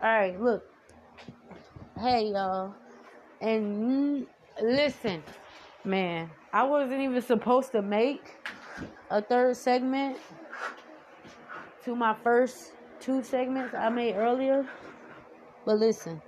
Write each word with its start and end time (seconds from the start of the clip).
Alright, 0.00 0.40
look. 0.40 0.62
Hey, 1.98 2.28
y'all. 2.28 2.72
And 3.40 4.26
listen, 4.62 5.24
man, 5.84 6.30
I 6.52 6.62
wasn't 6.62 7.00
even 7.00 7.20
supposed 7.20 7.72
to 7.72 7.82
make 7.82 8.36
a 9.10 9.20
third 9.20 9.56
segment 9.56 10.18
to 11.84 11.96
my 11.96 12.14
first 12.22 12.74
two 13.00 13.24
segments 13.24 13.74
I 13.74 13.88
made 13.88 14.14
earlier. 14.14 14.64
But 15.66 15.78
listen. 15.78 16.22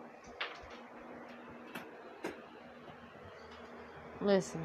Listen. 4.20 4.60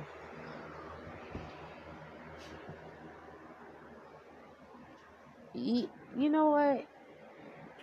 You, 5.53 5.89
you 6.17 6.29
know 6.29 6.49
what? 6.49 6.87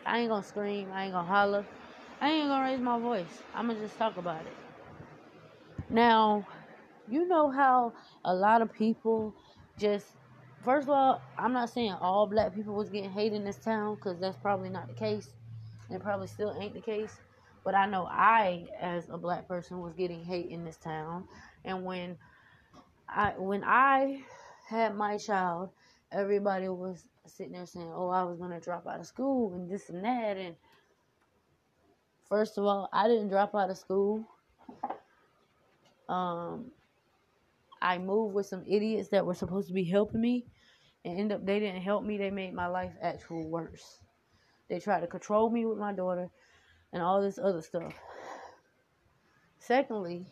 I 0.07 0.19
ain't 0.19 0.31
gonna 0.31 0.43
scream. 0.43 0.91
I 0.93 1.05
ain't 1.05 1.13
gonna 1.13 1.27
holler. 1.29 1.67
I 2.21 2.31
ain't 2.31 2.49
gonna 2.49 2.65
raise 2.65 2.81
my 2.81 2.99
voice. 2.99 3.43
I'm 3.55 3.69
gonna 3.69 3.81
just 3.81 3.99
talk 3.99 4.17
about 4.17 4.47
it. 4.47 4.57
Now, 5.91 6.47
you 7.07 7.27
know 7.29 7.51
how 7.51 7.93
a 8.25 8.35
lot 8.35 8.63
of 8.63 8.73
people 8.73 9.35
just, 9.79 10.07
first 10.65 10.85
of 10.89 10.91
all, 10.91 11.23
I'm 11.39 11.53
not 11.53 11.71
saying 11.71 11.93
all 12.01 12.27
black 12.27 12.55
people 12.55 12.75
was 12.75 12.91
getting 12.91 13.11
hate 13.11 13.33
in 13.33 13.45
this 13.45 13.59
town 13.59 13.97
because 13.97 14.21
that's 14.21 14.37
probably 14.39 14.71
not 14.71 14.89
the 14.89 14.95
case. 14.95 15.29
And 15.89 15.97
it 16.01 16.03
probably 16.03 16.29
still 16.29 16.57
ain't 16.61 16.75
the 16.75 16.81
case. 16.81 17.21
But 17.65 17.75
I 17.75 17.87
know 17.87 18.07
I, 18.07 18.67
as 18.81 19.09
a 19.09 19.19
black 19.19 19.47
person, 19.47 19.81
was 19.81 19.95
getting 19.95 20.25
hate 20.25 20.51
in 20.51 20.65
this 20.65 20.77
town. 20.77 21.29
And 21.65 21.85
when 21.85 22.17
I 23.09 23.35
when 23.37 23.63
I 23.65 24.23
had 24.69 24.97
my 24.97 25.19
child, 25.19 25.71
everybody 26.13 26.69
was 26.69 27.07
sitting 27.27 27.53
there 27.53 27.67
saying, 27.67 27.93
"Oh, 27.95 28.09
I 28.09 28.25
was 28.25 28.39
gonna 28.39 28.61
drop 28.61 28.87
out 28.87 29.01
of 29.01 29.07
school 29.07 29.55
and 29.55 29.71
this 29.71 29.89
and 29.89 30.05
that." 30.05 30.37
And 30.37 30.57
first 32.29 32.59
of 32.59 32.65
all, 32.65 32.89
I 32.93 33.09
didn't 33.09 33.29
drop 33.29 33.55
out 33.55 33.71
of 33.71 33.79
school. 33.79 34.25
Um, 36.09 36.71
I 37.81 37.99
moved 37.99 38.35
with 38.35 38.47
some 38.47 38.65
idiots 38.67 39.09
that 39.11 39.27
were 39.27 39.35
supposed 39.35 39.69
to 39.69 39.75
be 39.75 39.85
helping 39.85 40.21
me, 40.21 40.47
and 41.05 41.19
end 41.19 41.33
up 41.33 41.45
they 41.45 41.59
didn't 41.59 41.83
help 41.83 42.05
me. 42.05 42.19
They 42.19 42.31
made 42.31 42.55
my 42.55 42.67
life 42.67 42.93
actual 43.01 43.49
worse. 43.49 44.01
They 44.69 44.81
tried 44.81 45.01
to 45.01 45.07
control 45.07 45.51
me 45.51 45.67
with 45.67 45.79
my 45.79 45.93
daughter, 45.93 46.31
and 46.93 47.03
all 47.03 47.23
this 47.23 47.39
other 47.39 47.63
stuff. 47.63 47.95
Secondly, 49.59 50.27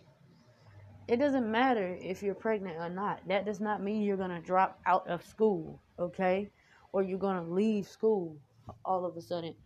it 1.10 1.18
doesn't 1.18 1.50
matter 1.50 1.98
if 2.00 2.22
you're 2.22 2.36
pregnant 2.36 2.76
or 2.78 2.88
not. 2.88 3.20
That 3.26 3.44
does 3.44 3.58
not 3.58 3.82
mean 3.82 4.02
you're 4.02 4.16
gonna 4.16 4.40
drop 4.40 4.78
out 4.86 5.08
of 5.08 5.24
school, 5.24 5.82
okay? 5.98 6.48
Or 6.92 7.02
you're 7.02 7.18
gonna 7.18 7.42
leave 7.42 7.88
school 7.88 8.38
all 8.84 9.04
of 9.04 9.16
a 9.16 9.20
sudden. 9.20 9.56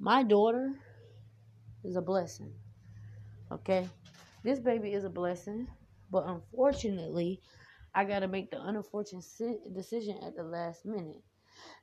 My 0.00 0.24
daughter 0.24 0.74
is 1.84 1.94
a 1.94 2.02
blessing, 2.02 2.52
okay? 3.52 3.88
This 4.42 4.58
baby 4.58 4.92
is 4.92 5.04
a 5.04 5.08
blessing, 5.08 5.68
but 6.10 6.24
unfortunately, 6.26 7.40
I 7.94 8.04
got 8.04 8.18
to 8.20 8.28
make 8.28 8.50
the 8.50 8.60
unfortunate 8.60 9.24
decision 9.72 10.18
at 10.26 10.34
the 10.34 10.42
last 10.42 10.84
minute. 10.84 11.22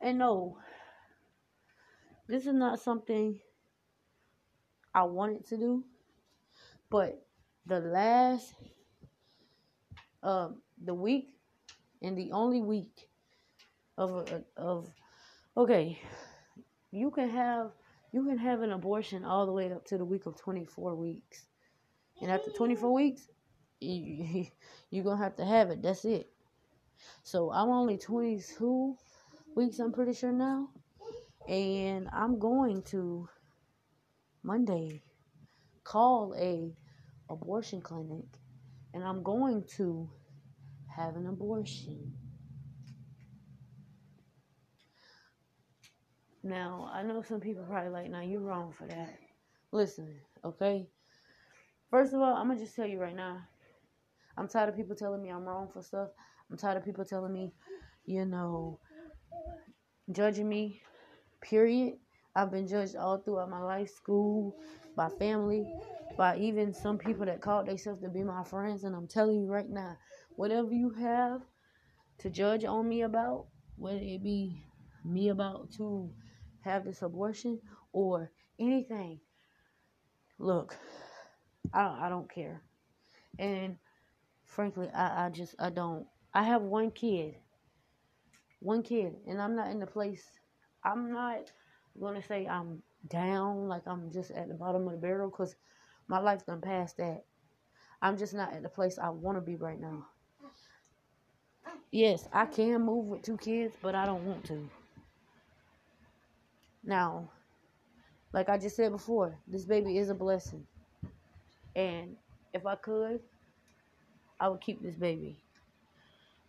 And 0.01 0.17
no, 0.17 0.57
this 2.27 2.45
is 2.45 2.53
not 2.53 2.81
something 2.81 3.39
I 4.93 5.03
wanted 5.03 5.47
to 5.47 5.57
do, 5.57 5.85
but 6.89 7.25
the 7.65 7.79
last, 7.79 8.53
um, 10.23 10.61
the 10.83 10.93
week 10.93 11.29
and 12.01 12.17
the 12.17 12.31
only 12.31 12.61
week 12.61 13.07
of 13.97 14.43
of 14.57 14.89
okay, 15.55 15.99
you 16.91 17.11
can 17.11 17.29
have 17.29 17.71
you 18.11 18.25
can 18.25 18.37
have 18.37 18.61
an 18.61 18.71
abortion 18.71 19.23
all 19.23 19.45
the 19.45 19.51
way 19.51 19.71
up 19.71 19.85
to 19.85 19.97
the 19.97 20.05
week 20.05 20.25
of 20.25 20.35
24 20.35 20.95
weeks. 20.95 21.45
And 22.21 22.29
after 22.29 22.51
24 22.51 22.93
weeks, 22.93 23.27
you, 23.79 24.47
you're 24.89 25.03
going 25.03 25.17
to 25.17 25.23
have 25.23 25.37
to 25.37 25.45
have 25.45 25.69
it. 25.69 25.81
That's 25.81 26.03
it. 26.05 26.29
So 27.23 27.51
I'm 27.51 27.69
only 27.69 27.97
22 27.97 28.95
weeks, 29.55 29.79
I'm 29.79 29.93
pretty 29.93 30.13
sure 30.13 30.31
now. 30.31 30.69
And 31.47 32.07
I'm 32.13 32.37
going 32.37 32.83
to 32.83 33.27
Monday 34.43 35.01
call 35.83 36.35
a 36.37 36.73
abortion 37.31 37.81
clinic 37.81 38.25
and 38.93 39.03
I'm 39.03 39.23
going 39.23 39.63
to 39.77 40.09
have 40.95 41.15
an 41.15 41.27
abortion. 41.27 42.13
Now, 46.43 46.89
I 46.93 47.03
know 47.03 47.21
some 47.21 47.39
people 47.39 47.63
probably 47.63 47.91
like, 47.91 48.09
now 48.09 48.21
you're 48.21 48.41
wrong 48.41 48.73
for 48.77 48.87
that. 48.87 49.17
Listen, 49.71 50.15
okay? 50.43 50.87
First 51.89 52.13
of 52.13 52.21
all, 52.21 52.35
I'm 52.35 52.47
gonna 52.47 52.59
just 52.59 52.75
tell 52.75 52.87
you 52.87 52.99
right 52.99 53.15
now. 53.15 53.41
I'm 54.37 54.47
tired 54.47 54.69
of 54.69 54.75
people 54.75 54.95
telling 54.95 55.21
me 55.21 55.29
I'm 55.29 55.45
wrong 55.45 55.69
for 55.71 55.83
stuff. 55.83 56.09
I'm 56.49 56.57
tired 56.57 56.77
of 56.77 56.85
people 56.85 57.05
telling 57.05 57.33
me, 57.33 57.53
you 58.05 58.25
know, 58.25 58.79
judging 60.11 60.49
me. 60.49 60.81
Period. 61.41 61.95
I've 62.35 62.51
been 62.51 62.67
judged 62.67 62.95
all 62.95 63.17
throughout 63.17 63.49
my 63.49 63.61
life, 63.61 63.89
school, 63.89 64.55
by 64.95 65.09
family, 65.09 65.73
by 66.17 66.37
even 66.37 66.73
some 66.73 66.97
people 66.97 67.25
that 67.25 67.41
called 67.41 67.67
themselves 67.67 68.01
to 68.01 68.09
be 68.09 68.23
my 68.23 68.43
friends. 68.43 68.83
And 68.83 68.95
I'm 68.95 69.07
telling 69.07 69.41
you 69.41 69.47
right 69.47 69.69
now, 69.69 69.97
whatever 70.35 70.71
you 70.71 70.91
have 70.91 71.41
to 72.19 72.29
judge 72.29 72.65
on 72.65 72.87
me 72.87 73.01
about, 73.01 73.47
whether 73.77 73.99
it 74.01 74.23
be 74.23 74.63
me 75.03 75.29
about 75.29 75.71
to 75.77 76.09
have 76.61 76.85
this 76.85 77.01
abortion 77.01 77.59
or 77.93 78.31
anything, 78.59 79.19
look, 80.37 80.75
I 81.73 81.83
don't, 81.83 81.99
I 81.99 82.09
don't 82.09 82.31
care. 82.31 82.61
And 83.39 83.77
frankly, 84.45 84.89
I, 84.93 85.25
I 85.25 85.29
just 85.29 85.55
I 85.59 85.69
don't. 85.69 86.05
I 86.33 86.43
have 86.43 86.61
one 86.61 86.91
kid. 86.91 87.35
One 88.59 88.83
kid, 88.83 89.15
and 89.27 89.41
I'm 89.41 89.55
not 89.55 89.71
in 89.71 89.79
the 89.79 89.87
place. 89.87 90.23
I'm 90.83 91.11
not 91.11 91.51
gonna 91.99 92.23
say 92.23 92.45
I'm 92.47 92.83
down 93.09 93.67
like 93.67 93.87
I'm 93.87 94.11
just 94.11 94.31
at 94.31 94.47
the 94.47 94.53
bottom 94.53 94.85
of 94.85 94.91
the 94.91 94.99
barrel 94.99 95.29
because 95.29 95.55
my 96.11 96.19
life's 96.19 96.43
done 96.43 96.59
past 96.59 96.97
that. 96.97 97.23
I'm 98.01 98.17
just 98.17 98.33
not 98.33 98.53
at 98.53 98.63
the 98.63 98.67
place 98.67 98.99
I 98.99 99.09
want 99.09 99.37
to 99.37 99.41
be 99.41 99.55
right 99.55 99.79
now. 99.79 100.07
Yes, 101.89 102.27
I 102.33 102.47
can 102.47 102.81
move 102.81 103.05
with 103.05 103.21
two 103.21 103.37
kids, 103.37 103.77
but 103.81 103.95
I 103.95 104.05
don't 104.05 104.25
want 104.25 104.43
to. 104.47 104.69
Now, 106.83 107.29
like 108.33 108.49
I 108.49 108.57
just 108.57 108.75
said 108.75 108.91
before, 108.91 109.37
this 109.47 109.63
baby 109.63 109.97
is 109.97 110.09
a 110.09 110.13
blessing. 110.13 110.67
And 111.77 112.17
if 112.53 112.65
I 112.65 112.75
could, 112.75 113.21
I 114.37 114.49
would 114.49 114.59
keep 114.59 114.81
this 114.81 114.95
baby. 114.95 115.37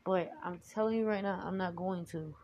But 0.04 0.32
I'm 0.44 0.60
telling 0.74 0.98
you 0.98 1.06
right 1.06 1.22
now, 1.22 1.40
I'm 1.44 1.56
not 1.56 1.76
going 1.76 2.04
to. 2.06 2.34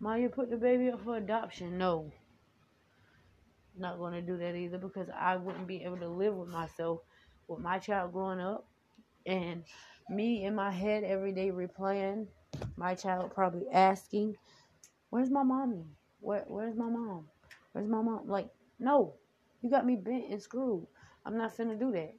Maya 0.00 0.28
put 0.28 0.50
the 0.50 0.56
baby 0.56 0.90
up 0.90 1.04
for 1.04 1.16
adoption. 1.16 1.78
No. 1.78 2.10
Not 3.76 3.98
going 3.98 4.12
to 4.12 4.22
do 4.22 4.36
that 4.38 4.54
either 4.54 4.78
because 4.78 5.08
I 5.18 5.36
wouldn't 5.36 5.66
be 5.66 5.82
able 5.84 5.98
to 5.98 6.08
live 6.08 6.34
with 6.34 6.48
myself 6.48 7.00
with 7.48 7.60
my 7.60 7.78
child 7.78 8.12
growing 8.12 8.40
up 8.40 8.66
and 9.26 9.64
me 10.08 10.44
in 10.44 10.54
my 10.54 10.70
head 10.70 11.04
every 11.04 11.32
day 11.32 11.50
replaying 11.50 12.26
my 12.76 12.94
child 12.94 13.32
probably 13.34 13.68
asking, 13.72 14.36
Where's 15.10 15.30
my 15.30 15.42
mommy? 15.42 15.84
Where 16.20 16.44
where's 16.46 16.76
my 16.76 16.88
mom? 16.88 17.26
Where's 17.72 17.88
my 17.88 18.02
mom? 18.02 18.28
Like, 18.28 18.48
no. 18.78 19.14
You 19.62 19.70
got 19.70 19.86
me 19.86 19.96
bent 19.96 20.30
and 20.30 20.42
screwed. 20.42 20.86
I'm 21.24 21.36
not 21.36 21.56
finna 21.56 21.78
do 21.78 21.92
that. 21.92 22.14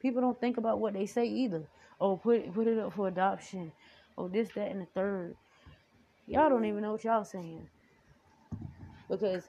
People 0.00 0.20
don't 0.20 0.40
think 0.40 0.56
about 0.56 0.80
what 0.80 0.94
they 0.94 1.06
say 1.06 1.26
either. 1.26 1.62
Oh, 2.00 2.16
put 2.16 2.52
put 2.54 2.66
it 2.66 2.78
up 2.78 2.92
for 2.94 3.08
adoption. 3.08 3.72
Oh, 4.16 4.28
this, 4.28 4.48
that, 4.54 4.70
and 4.70 4.82
the 4.82 4.86
third. 4.94 5.34
Y'all 6.26 6.48
don't 6.48 6.64
even 6.64 6.82
know 6.82 6.92
what 6.92 7.04
y'all 7.04 7.24
saying. 7.24 7.68
Because 9.08 9.48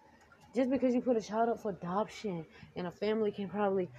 just 0.56 0.70
because 0.70 0.94
you 0.94 1.02
put 1.02 1.18
a 1.18 1.22
child 1.22 1.50
up 1.50 1.60
for 1.62 1.72
adoption 1.72 2.46
and 2.76 2.88
a 2.88 2.92
family 2.92 3.32
can 3.32 3.50
probably 3.50 3.90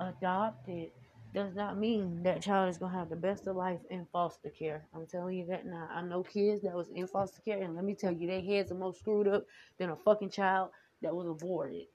adopt 0.00 0.68
it 0.68 0.92
does 1.34 1.54
not 1.54 1.78
mean 1.78 2.22
that 2.22 2.40
child 2.40 2.68
is 2.68 2.78
gonna 2.78 2.96
have 2.96 3.10
the 3.10 3.16
best 3.16 3.46
of 3.46 3.56
life 3.56 3.80
in 3.90 4.06
foster 4.12 4.48
care. 4.48 4.86
I'm 4.94 5.06
telling 5.06 5.36
you 5.36 5.46
that 5.46 5.66
now. 5.66 5.88
I 5.92 6.00
know 6.02 6.22
kids 6.22 6.62
that 6.62 6.74
was 6.74 6.88
in 6.94 7.06
foster 7.06 7.42
care, 7.42 7.62
and 7.62 7.74
let 7.74 7.84
me 7.84 7.94
tell 7.94 8.12
you, 8.12 8.26
their 8.26 8.40
heads 8.40 8.72
are 8.72 8.76
more 8.76 8.94
screwed 8.94 9.28
up 9.28 9.44
than 9.78 9.90
a 9.90 9.96
fucking 9.96 10.30
child 10.30 10.70
that 11.02 11.14
was 11.14 11.26
aborted 11.28 11.86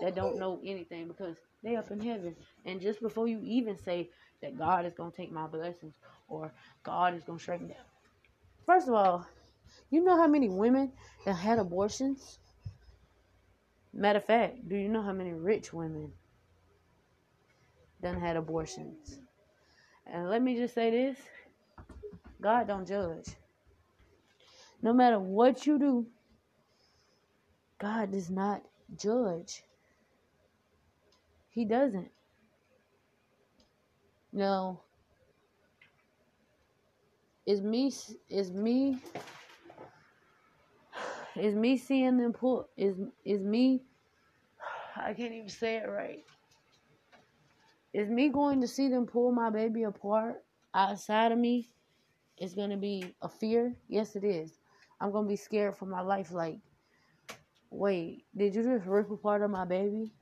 that 0.00 0.14
don't 0.14 0.38
know 0.38 0.60
anything 0.64 1.06
because 1.06 1.36
they 1.62 1.76
up 1.76 1.90
in 1.90 2.00
heaven. 2.00 2.34
And 2.64 2.80
just 2.80 3.00
before 3.00 3.28
you 3.28 3.40
even 3.44 3.76
say 3.78 4.10
that 4.42 4.58
God 4.58 4.86
is 4.86 4.94
gonna 4.94 5.10
take 5.10 5.30
my 5.30 5.46
blessings 5.46 5.94
or 6.28 6.52
God 6.82 7.14
is 7.14 7.22
gonna 7.24 7.38
straighten 7.38 7.68
down. 7.68 7.76
First 8.66 8.88
of 8.88 8.94
all, 8.94 9.26
you 9.90 10.02
know 10.02 10.16
how 10.16 10.26
many 10.26 10.48
women 10.48 10.92
that 11.24 11.34
had 11.34 11.58
abortions? 11.58 12.38
Matter 13.92 14.18
of 14.18 14.24
fact, 14.24 14.68
do 14.68 14.76
you 14.76 14.88
know 14.88 15.02
how 15.02 15.12
many 15.12 15.32
rich 15.32 15.72
women 15.72 16.12
done 18.02 18.20
had 18.20 18.36
abortions? 18.36 19.18
And 20.06 20.28
let 20.28 20.42
me 20.42 20.56
just 20.56 20.74
say 20.74 20.90
this 20.90 21.18
God 22.40 22.68
don't 22.68 22.86
judge. 22.86 23.26
No 24.82 24.92
matter 24.92 25.18
what 25.18 25.66
you 25.66 25.78
do, 25.78 26.06
God 27.78 28.12
does 28.12 28.30
not 28.30 28.62
judge. 28.96 29.62
He 31.50 31.64
doesn't. 31.64 32.10
No. 34.32 34.80
Is 37.46 37.60
me 37.60 37.92
is 38.28 38.50
me 38.52 38.98
is 41.36 41.54
me 41.54 41.76
seeing 41.76 42.16
them 42.16 42.32
pull 42.32 42.68
is 42.76 42.96
is 43.24 43.40
me 43.40 43.82
I 44.96 45.14
can't 45.14 45.32
even 45.32 45.48
say 45.48 45.76
it 45.76 45.88
right. 45.88 46.24
Is 47.92 48.08
me 48.08 48.28
going 48.28 48.60
to 48.60 48.68
see 48.68 48.88
them 48.88 49.06
pull 49.06 49.32
my 49.32 49.50
baby 49.50 49.82
apart 49.82 50.44
outside 50.74 51.32
of 51.32 51.38
me 51.38 51.68
is 52.38 52.54
gonna 52.54 52.76
be 52.76 53.14
a 53.22 53.28
fear? 53.28 53.74
Yes 53.88 54.16
it 54.16 54.24
is. 54.24 54.58
I'm 55.00 55.12
gonna 55.12 55.28
be 55.28 55.36
scared 55.36 55.76
for 55.76 55.86
my 55.86 56.00
life 56.00 56.32
like 56.32 56.58
wait, 57.70 58.24
did 58.36 58.54
you 58.54 58.62
just 58.62 58.86
rip 58.86 59.10
apart 59.10 59.42
of 59.42 59.50
my 59.50 59.64
baby? 59.64 60.12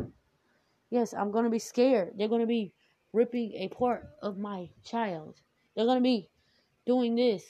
Yes, 0.90 1.14
I'm 1.14 1.30
gonna 1.30 1.50
be 1.50 1.58
scared. 1.58 2.12
They're 2.16 2.28
gonna 2.28 2.46
be 2.46 2.72
ripping 3.12 3.52
a 3.54 3.68
part 3.68 4.06
of 4.22 4.38
my 4.38 4.68
child. 4.84 5.34
They're 5.74 5.86
gonna 5.86 6.00
be 6.00 6.28
doing 6.86 7.14
this, 7.14 7.44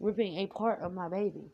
ripping 0.00 0.38
a 0.38 0.46
part 0.46 0.80
of 0.80 0.92
my 0.92 1.08
baby. 1.08 1.52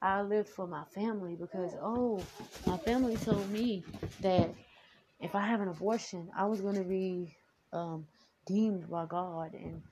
I 0.00 0.22
lived 0.22 0.48
for 0.48 0.66
my 0.66 0.84
family 0.94 1.34
because 1.34 1.72
oh, 1.82 2.22
my 2.66 2.76
family 2.78 3.16
told 3.16 3.50
me 3.50 3.84
that 4.20 4.50
if 5.20 5.34
I 5.34 5.46
have 5.46 5.60
an 5.60 5.68
abortion, 5.68 6.30
I 6.36 6.46
was 6.46 6.60
gonna 6.60 6.84
be 6.84 7.36
um, 7.72 8.06
deemed 8.46 8.88
by 8.88 9.06
God. 9.06 9.54
And 9.54 9.82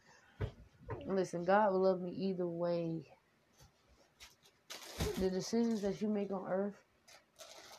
listen, 1.07 1.45
God 1.45 1.73
will 1.73 1.81
love 1.81 2.01
me 2.01 2.11
either 2.11 2.47
way. 2.47 3.07
The 5.19 5.31
decisions 5.31 5.83
that 5.83 6.01
you 6.01 6.09
make 6.09 6.31
on 6.31 6.47
earth 6.49 6.77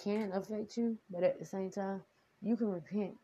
can 0.04 0.32
affect 0.34 0.78
you, 0.78 0.98
but 1.10 1.24
at 1.24 1.40
the 1.40 1.46
same 1.46 1.72
time, 1.72 2.02
you 2.42 2.56
can 2.58 2.70
repent 2.70 3.16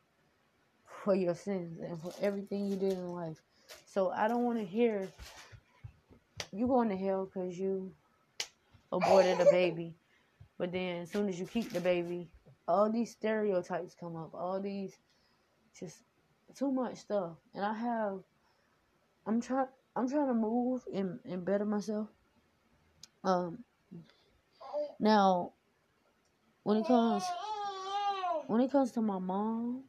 for 1.03 1.13
your 1.13 1.35
sins 1.35 1.79
and 1.81 2.01
for 2.01 2.13
everything 2.21 2.67
you 2.67 2.77
did 2.77 2.93
in 2.93 3.09
life. 3.09 3.37
So 3.85 4.09
I 4.09 4.27
don't 4.27 4.43
want 4.43 4.59
to 4.59 4.65
hear 4.65 5.09
you 6.51 6.67
going 6.67 6.89
to 6.89 6.95
hell 6.95 7.25
because 7.25 7.57
you 7.57 7.91
aborted 8.93 9.41
a 9.41 9.45
baby. 9.45 9.95
But 10.57 10.71
then 10.71 11.01
as 11.01 11.11
soon 11.11 11.27
as 11.27 11.39
you 11.39 11.45
keep 11.45 11.71
the 11.71 11.81
baby, 11.81 12.29
all 12.67 12.89
these 12.89 13.11
stereotypes 13.11 13.95
come 13.99 14.15
up. 14.15 14.33
All 14.33 14.61
these 14.61 14.93
just 15.77 16.03
too 16.55 16.71
much 16.71 16.97
stuff. 16.97 17.33
And 17.53 17.65
I 17.65 17.73
have 17.73 18.19
I'm 19.25 19.41
trying 19.41 19.67
I'm 19.95 20.09
trying 20.09 20.27
to 20.27 20.33
move 20.33 20.83
and, 20.93 21.19
and 21.25 21.43
better 21.43 21.65
myself. 21.65 22.07
Um 23.23 23.63
now 24.99 25.53
when 26.63 26.77
it 26.77 26.85
comes 26.85 27.23
when 28.47 28.61
it 28.61 28.71
comes 28.71 28.91
to 28.91 29.01
my 29.01 29.19
mom, 29.19 29.83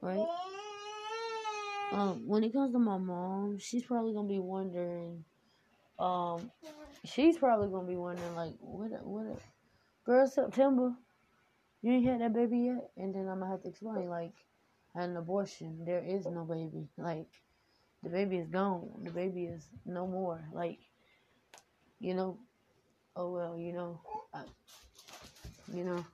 right? 0.00 0.26
Um, 1.92 2.26
when 2.26 2.42
it 2.42 2.52
comes 2.52 2.72
to 2.72 2.78
my 2.78 2.96
mom, 2.96 3.58
she's 3.58 3.84
probably 3.84 4.14
gonna 4.14 4.28
be 4.28 4.38
wondering. 4.38 5.24
Um, 5.98 6.50
she's 7.04 7.36
probably 7.36 7.68
gonna 7.68 7.88
be 7.88 7.96
wondering 7.96 8.34
like, 8.34 8.54
what, 8.60 8.90
what, 9.04 9.38
girl, 10.04 10.26
September, 10.26 10.92
you 11.82 11.92
ain't 11.92 12.06
had 12.06 12.20
that 12.20 12.32
baby 12.32 12.58
yet, 12.58 12.90
and 12.96 13.14
then 13.14 13.28
I'm 13.28 13.40
gonna 13.40 13.50
have 13.50 13.62
to 13.62 13.68
explain 13.68 14.08
like, 14.08 14.34
had 14.94 15.10
an 15.10 15.16
abortion. 15.16 15.84
There 15.84 16.04
is 16.04 16.26
no 16.26 16.44
baby. 16.44 16.88
Like, 16.98 17.28
the 18.02 18.10
baby 18.10 18.36
is 18.38 18.48
gone. 18.48 18.90
The 19.02 19.10
baby 19.10 19.44
is 19.44 19.66
no 19.86 20.06
more. 20.06 20.44
Like, 20.52 20.78
you 21.98 22.14
know, 22.14 22.38
oh 23.16 23.32
well, 23.32 23.58
you 23.58 23.72
know, 23.72 24.00
I, 24.34 24.42
you 25.72 25.84
know. 25.84 26.04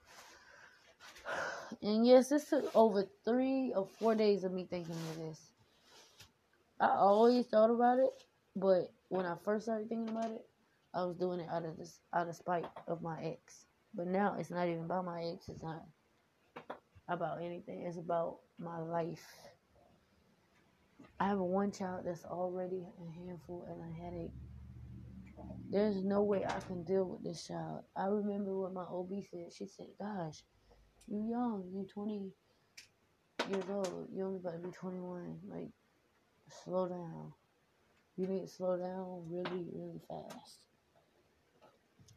And 1.81 2.05
yes, 2.05 2.29
this 2.29 2.49
took 2.49 2.75
over 2.75 3.05
three 3.25 3.73
or 3.75 3.87
four 3.99 4.15
days 4.15 4.43
of 4.43 4.51
me 4.51 4.65
thinking 4.69 4.95
of 4.95 5.17
this. 5.17 5.39
I 6.79 6.87
always 6.87 7.45
thought 7.47 7.69
about 7.69 7.99
it, 7.99 8.09
but 8.55 8.91
when 9.09 9.25
I 9.25 9.35
first 9.43 9.65
started 9.65 9.89
thinking 9.89 10.09
about 10.09 10.31
it, 10.31 10.45
I 10.93 11.03
was 11.03 11.15
doing 11.17 11.39
it 11.39 11.49
out 11.51 11.65
of 11.65 11.77
this 11.77 11.99
out 12.13 12.27
of 12.27 12.35
spite 12.35 12.65
of 12.87 13.01
my 13.01 13.21
ex. 13.23 13.65
But 13.93 14.07
now 14.07 14.35
it's 14.39 14.49
not 14.49 14.67
even 14.67 14.85
about 14.85 15.05
my 15.05 15.23
ex. 15.23 15.49
It's 15.49 15.63
not 15.63 15.83
about 17.07 17.41
anything. 17.41 17.83
It's 17.87 17.97
about 17.97 18.37
my 18.57 18.79
life. 18.79 19.25
I 21.19 21.27
have 21.27 21.39
one 21.39 21.71
child 21.71 22.03
that's 22.05 22.23
already 22.25 22.85
a 22.99 23.11
handful 23.19 23.67
and 23.69 23.81
a 23.81 24.03
headache. 24.03 24.33
There's 25.69 26.03
no 26.03 26.23
way 26.23 26.43
I 26.45 26.59
can 26.61 26.83
deal 26.83 27.05
with 27.05 27.23
this 27.23 27.45
child. 27.45 27.83
I 27.95 28.05
remember 28.05 28.57
what 28.57 28.73
my 28.73 28.83
OB 28.83 29.23
said. 29.29 29.53
She 29.53 29.67
said, 29.67 29.87
"Gosh, 29.99 30.43
you're 31.07 31.25
young. 31.25 31.69
you're 31.71 31.85
20 31.85 32.31
years 33.49 33.69
old. 33.69 34.09
you're 34.11 34.25
only 34.25 34.39
about 34.39 34.53
to 34.53 34.59
be 34.59 34.71
21. 34.71 35.39
Like, 35.47 35.69
slow 36.63 36.87
down. 36.87 37.33
You 38.17 38.27
need 38.27 38.41
to 38.41 38.47
slow 38.47 38.77
down 38.77 39.29
really, 39.29 39.69
really 39.71 40.01
fast." 40.07 40.68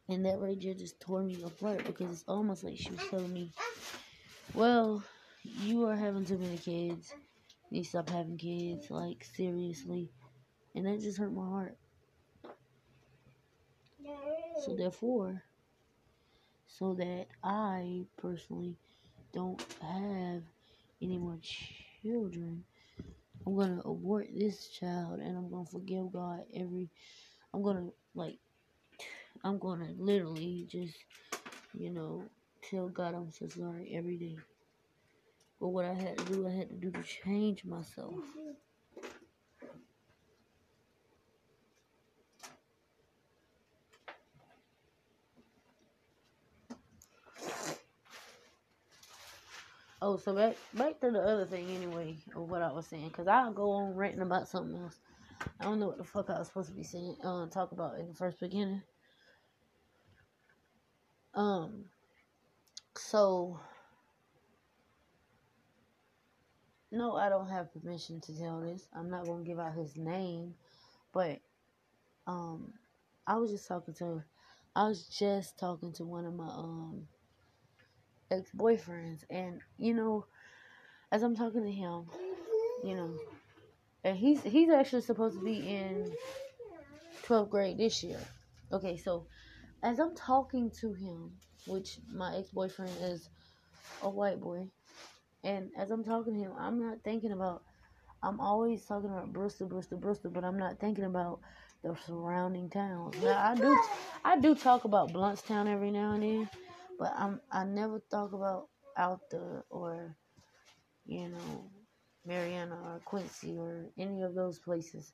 And 0.09 0.25
that 0.25 0.39
right 0.39 0.59
there 0.61 0.73
just 0.73 0.99
tore 0.99 1.23
me 1.23 1.41
apart 1.43 1.85
because 1.85 2.11
it's 2.11 2.25
almost 2.27 2.63
like 2.63 2.77
she 2.77 2.91
was 2.91 2.99
telling 3.09 3.33
me, 3.33 3.51
well, 4.53 5.03
you 5.43 5.85
are 5.85 5.95
having 5.95 6.25
too 6.25 6.37
many 6.37 6.57
kids. 6.57 7.13
You 7.71 7.83
to 7.83 7.89
stop 7.89 8.09
having 8.09 8.37
kids, 8.37 8.89
like, 8.91 9.23
seriously. 9.23 10.09
And 10.75 10.85
that 10.85 11.01
just 11.01 11.17
hurt 11.17 11.33
my 11.33 11.45
heart. 11.47 11.77
So, 14.63 14.75
therefore, 14.75 15.43
so 16.67 16.93
that 16.95 17.27
I 17.43 18.05
personally 18.17 18.77
don't 19.33 19.61
have 19.81 20.43
any 21.01 21.17
more 21.17 21.39
children, 21.41 22.63
I'm 23.45 23.55
gonna 23.57 23.81
abort 23.85 24.27
this 24.35 24.69
child 24.69 25.19
and 25.19 25.37
I'm 25.37 25.49
gonna 25.49 25.65
forgive 25.65 26.11
God 26.11 26.45
every. 26.55 26.89
I'm 27.53 27.63
gonna, 27.63 27.89
like, 28.15 28.39
I'm 29.43 29.59
gonna 29.59 29.89
literally 29.97 30.65
just, 30.69 30.95
you 31.73 31.89
know, 31.89 32.23
tell 32.69 32.87
God 32.87 33.13
I'm 33.13 33.31
so 33.31 33.47
sorry 33.49 33.93
every 33.95 34.17
day. 34.17 34.37
But 35.59 35.69
what 35.69 35.85
I 35.85 35.93
had 35.93 36.17
to 36.17 36.25
do, 36.25 36.47
I 36.47 36.51
had 36.51 36.69
to 36.69 36.75
do 36.75 36.91
to 36.91 37.03
change 37.03 37.65
myself. 37.65 38.15
Oh, 50.01 50.17
so 50.17 50.35
back 50.35 50.55
back 50.73 50.99
to 51.01 51.11
the 51.11 51.21
other 51.21 51.45
thing 51.45 51.69
anyway, 51.69 52.17
of 52.35 52.49
what 52.49 52.61
I 52.61 52.71
was 52.71 52.87
saying, 52.87 53.09
cause 53.11 53.27
I'll 53.27 53.53
go 53.53 53.71
on 53.71 53.95
ranting 53.95 54.21
about 54.21 54.47
something 54.47 54.77
else. 54.81 54.99
I 55.59 55.65
don't 55.65 55.79
know 55.79 55.87
what 55.87 55.97
the 55.97 56.03
fuck 56.03 56.29
I 56.29 56.39
was 56.39 56.47
supposed 56.47 56.69
to 56.69 56.75
be 56.75 56.83
saying, 56.83 57.17
uh, 57.23 57.47
talk 57.47 57.71
about 57.71 57.99
in 57.99 58.09
the 58.09 58.13
first 58.13 58.39
beginning. 58.39 58.81
Um, 61.35 61.85
so, 62.95 63.59
no, 66.91 67.15
I 67.15 67.29
don't 67.29 67.49
have 67.49 67.73
permission 67.73 68.21
to 68.21 68.37
tell 68.37 68.61
this. 68.61 68.87
I'm 68.95 69.09
not 69.09 69.25
gonna 69.25 69.43
give 69.43 69.59
out 69.59 69.73
his 69.73 69.97
name, 69.97 70.53
but 71.11 71.39
um, 72.27 72.73
I 73.25 73.37
was 73.37 73.51
just 73.51 73.67
talking 73.67 73.95
to, 73.95 74.23
I 74.75 74.87
was 74.87 75.05
just 75.07 75.57
talking 75.57 75.91
to 75.93 76.03
one 76.03 76.25
of 76.25 76.33
my 76.33 76.47
um 76.47 77.07
ex 78.29 78.49
boyfriends, 78.55 79.23
and 79.29 79.59
you 79.77 79.93
know, 79.93 80.25
as 81.11 81.23
I'm 81.23 81.35
talking 81.35 81.63
to 81.63 81.71
him, 81.71 82.05
you 82.83 82.95
know, 82.95 83.17
and 84.03 84.17
he's 84.17 84.41
he's 84.43 84.69
actually 84.69 85.01
supposed 85.01 85.37
to 85.37 85.43
be 85.43 85.57
in 85.67 86.11
12th 87.25 87.49
grade 87.49 87.77
this 87.77 88.03
year. 88.03 88.19
Okay, 88.71 88.97
so 88.97 89.25
as 89.83 89.99
I'm 89.99 90.15
talking 90.15 90.71
to 90.81 90.93
him, 90.93 91.31
which 91.67 91.99
my 92.11 92.37
ex 92.37 92.49
boyfriend 92.49 92.93
is 93.01 93.29
a 94.01 94.09
white 94.09 94.41
boy, 94.41 94.69
and 95.43 95.69
as 95.77 95.91
I'm 95.91 96.03
talking 96.03 96.33
to 96.33 96.39
him, 96.39 96.53
I'm 96.57 96.79
not 96.79 96.99
thinking 97.03 97.31
about. 97.33 97.63
I'm 98.23 98.39
always 98.39 98.85
talking 98.85 99.09
about 99.09 99.33
Bristol, 99.33 99.67
Bristol, 99.67 99.97
Bristol, 99.97 100.31
but 100.31 100.45
I'm 100.45 100.57
not 100.57 100.79
thinking 100.79 101.03
about 101.03 101.41
the 101.83 101.93
surrounding 102.07 102.69
towns. 102.69 103.21
Now 103.21 103.51
I 103.51 103.55
do, 103.55 103.77
I 104.23 104.39
do 104.39 104.55
talk 104.55 104.85
about 104.85 105.11
Blountstown 105.11 105.67
every 105.67 105.91
now 105.91 106.13
and 106.13 106.23
then, 106.23 106.49
but 106.97 107.13
I'm 107.17 107.41
I 107.51 107.65
never 107.65 108.01
talk 108.09 108.31
about 108.31 108.69
Altha 108.97 109.63
or, 109.69 110.15
you 111.05 111.27
know, 111.27 111.71
Marianna 112.25 112.75
or 112.75 113.01
Quincy 113.03 113.57
or 113.57 113.89
any 113.97 114.21
of 114.21 114.35
those 114.35 114.57
places. 114.59 115.11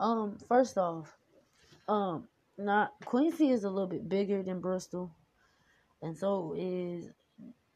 Um, 0.00 0.38
first 0.48 0.78
off, 0.78 1.14
um, 1.88 2.28
not 2.58 2.92
Quincy 3.04 3.50
is 3.50 3.64
a 3.64 3.70
little 3.70 3.88
bit 3.88 4.08
bigger 4.08 4.42
than 4.42 4.60
Bristol, 4.60 5.14
and 6.02 6.16
so 6.16 6.54
is 6.56 7.08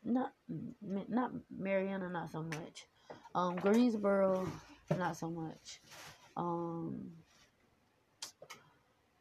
not 0.04 0.32
not 0.80 1.32
Marianna, 1.56 2.08
not 2.08 2.30
so 2.30 2.42
much. 2.42 2.86
Um, 3.34 3.56
Greensboro, 3.56 4.46
not 4.98 5.16
so 5.16 5.30
much. 5.30 5.80
Um, 6.36 7.12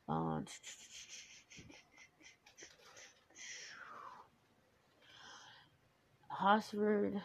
um 0.10 0.46
uh, 0.48 0.52
Hosford, 6.28 7.22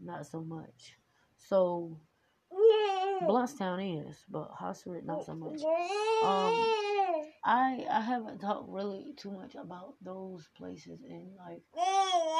not 0.00 0.26
so 0.26 0.40
much. 0.40 0.96
So 1.36 1.98
Blountstown 3.28 4.08
is, 4.08 4.24
but 4.30 4.50
Hosford 4.52 5.06
not 5.06 5.26
so 5.26 5.34
much. 5.34 5.62
Um, 5.62 6.74
I 7.44 7.86
I 7.90 8.00
haven't 8.00 8.40
talked 8.40 8.68
really 8.68 9.14
too 9.16 9.30
much 9.32 9.54
about 9.54 9.94
those 10.02 10.48
places 10.56 11.00
and 11.08 11.30
like 11.38 11.62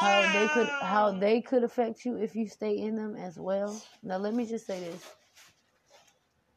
how 0.00 0.22
they 0.32 0.48
could 0.48 0.68
how 0.82 1.12
they 1.12 1.40
could 1.40 1.64
affect 1.64 2.04
you 2.04 2.16
if 2.16 2.36
you 2.36 2.48
stay 2.48 2.78
in 2.78 2.96
them 2.96 3.16
as 3.16 3.38
well. 3.38 3.80
Now 4.02 4.18
let 4.18 4.34
me 4.34 4.46
just 4.46 4.66
say 4.66 4.80
this. 4.80 5.10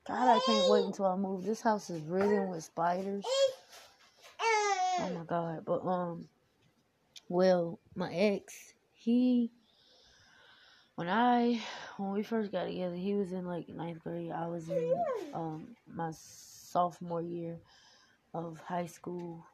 God, 0.08 0.28
I 0.28 0.40
can't 0.46 0.70
wait 0.70 0.86
until 0.86 1.06
I 1.06 1.16
move. 1.16 1.46
This 1.46 1.62
house 1.62 1.90
is 1.90 2.02
ridden 2.04 2.50
with 2.50 2.64
spiders. 2.64 3.26
Oh 5.00 5.10
my 5.14 5.24
god. 5.26 5.66
But 5.66 5.86
um 5.86 6.28
well, 7.30 7.80
my 7.96 8.14
ex, 8.14 8.54
he 8.94 9.52
when 10.96 11.10
I 11.10 11.62
when 11.98 12.12
we 12.12 12.24
first 12.24 12.52
got 12.52 12.66
together, 12.66 12.96
he 12.96 13.14
was 13.14 13.32
in 13.32 13.46
like 13.46 13.70
ninth 13.70 14.04
grade. 14.04 14.32
I 14.32 14.48
was 14.48 14.70
in 14.70 14.94
um 15.34 15.68
my 15.88 16.12
sophomore 16.12 17.22
year 17.22 17.58
of 18.34 18.60
high 18.66 18.86
school. 18.86 19.46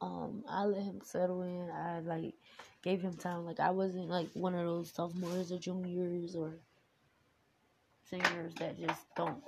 Um, 0.00 0.44
I 0.48 0.64
let 0.64 0.82
him 0.82 1.00
settle 1.04 1.42
in. 1.42 1.68
I 1.70 2.00
like 2.00 2.34
gave 2.82 3.02
him 3.02 3.14
time. 3.14 3.44
Like 3.44 3.60
I 3.60 3.70
wasn't 3.70 4.08
like 4.08 4.28
one 4.34 4.54
of 4.54 4.64
those 4.64 4.92
sophomores 4.94 5.52
or 5.52 5.58
juniors 5.58 6.34
or 6.34 6.54
seniors 8.08 8.54
that 8.54 8.80
just 8.80 9.02
don't 9.16 9.42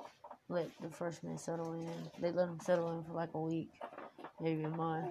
let 0.48 0.68
the 0.80 0.90
freshmen 0.90 1.38
settle 1.38 1.72
in. 1.74 2.10
They 2.20 2.32
let 2.32 2.46
them 2.46 2.60
settle 2.60 2.98
in 2.98 3.04
for 3.04 3.12
like 3.12 3.30
a 3.34 3.40
week, 3.40 3.70
maybe 4.40 4.64
a 4.64 4.68
month. 4.68 5.10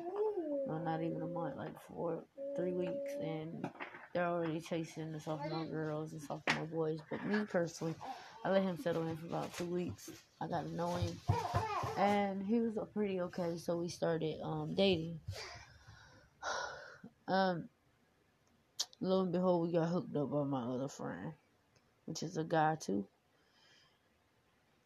No, 0.68 0.78
not 0.78 1.02
even 1.02 1.22
a 1.22 1.28
month, 1.28 1.58
like 1.58 1.74
four, 1.88 2.24
three 2.56 2.74
weeks, 2.74 3.14
and 3.20 3.68
they're 4.14 4.28
already 4.28 4.60
chasing 4.60 5.12
the 5.12 5.20
sophomore 5.20 5.66
girls 5.66 6.12
and 6.12 6.22
sophomore 6.22 6.66
boys. 6.66 7.00
But 7.10 7.26
me 7.26 7.46
personally, 7.46 7.96
I 8.44 8.50
let 8.50 8.64
him 8.64 8.78
settle 8.82 9.08
in 9.08 9.18
for 9.18 9.28
about 9.28 9.54
two 9.56 9.66
weeks. 9.66 10.10
I 10.40 10.48
got 10.48 10.64
to 10.66 10.76
know 10.76 10.96
him, 10.96 11.16
and 11.98 12.44
he 12.44 12.60
was 12.60 12.78
pretty 12.94 13.22
okay. 13.22 13.58
So 13.58 13.78
we 13.78 13.90
started 13.90 14.40
um, 14.44 14.76
dating. 14.76 15.20
Um, 17.28 17.70
lo 19.00 19.22
and 19.22 19.32
behold, 19.32 19.66
we 19.66 19.72
got 19.72 19.88
hooked 19.88 20.14
up 20.18 20.32
by 20.32 20.44
my 20.44 20.64
other 20.64 20.90
friend, 20.90 21.32
which 22.06 22.24
is 22.24 22.36
a 22.36 22.44
guy 22.44 22.76
too. 22.76 23.06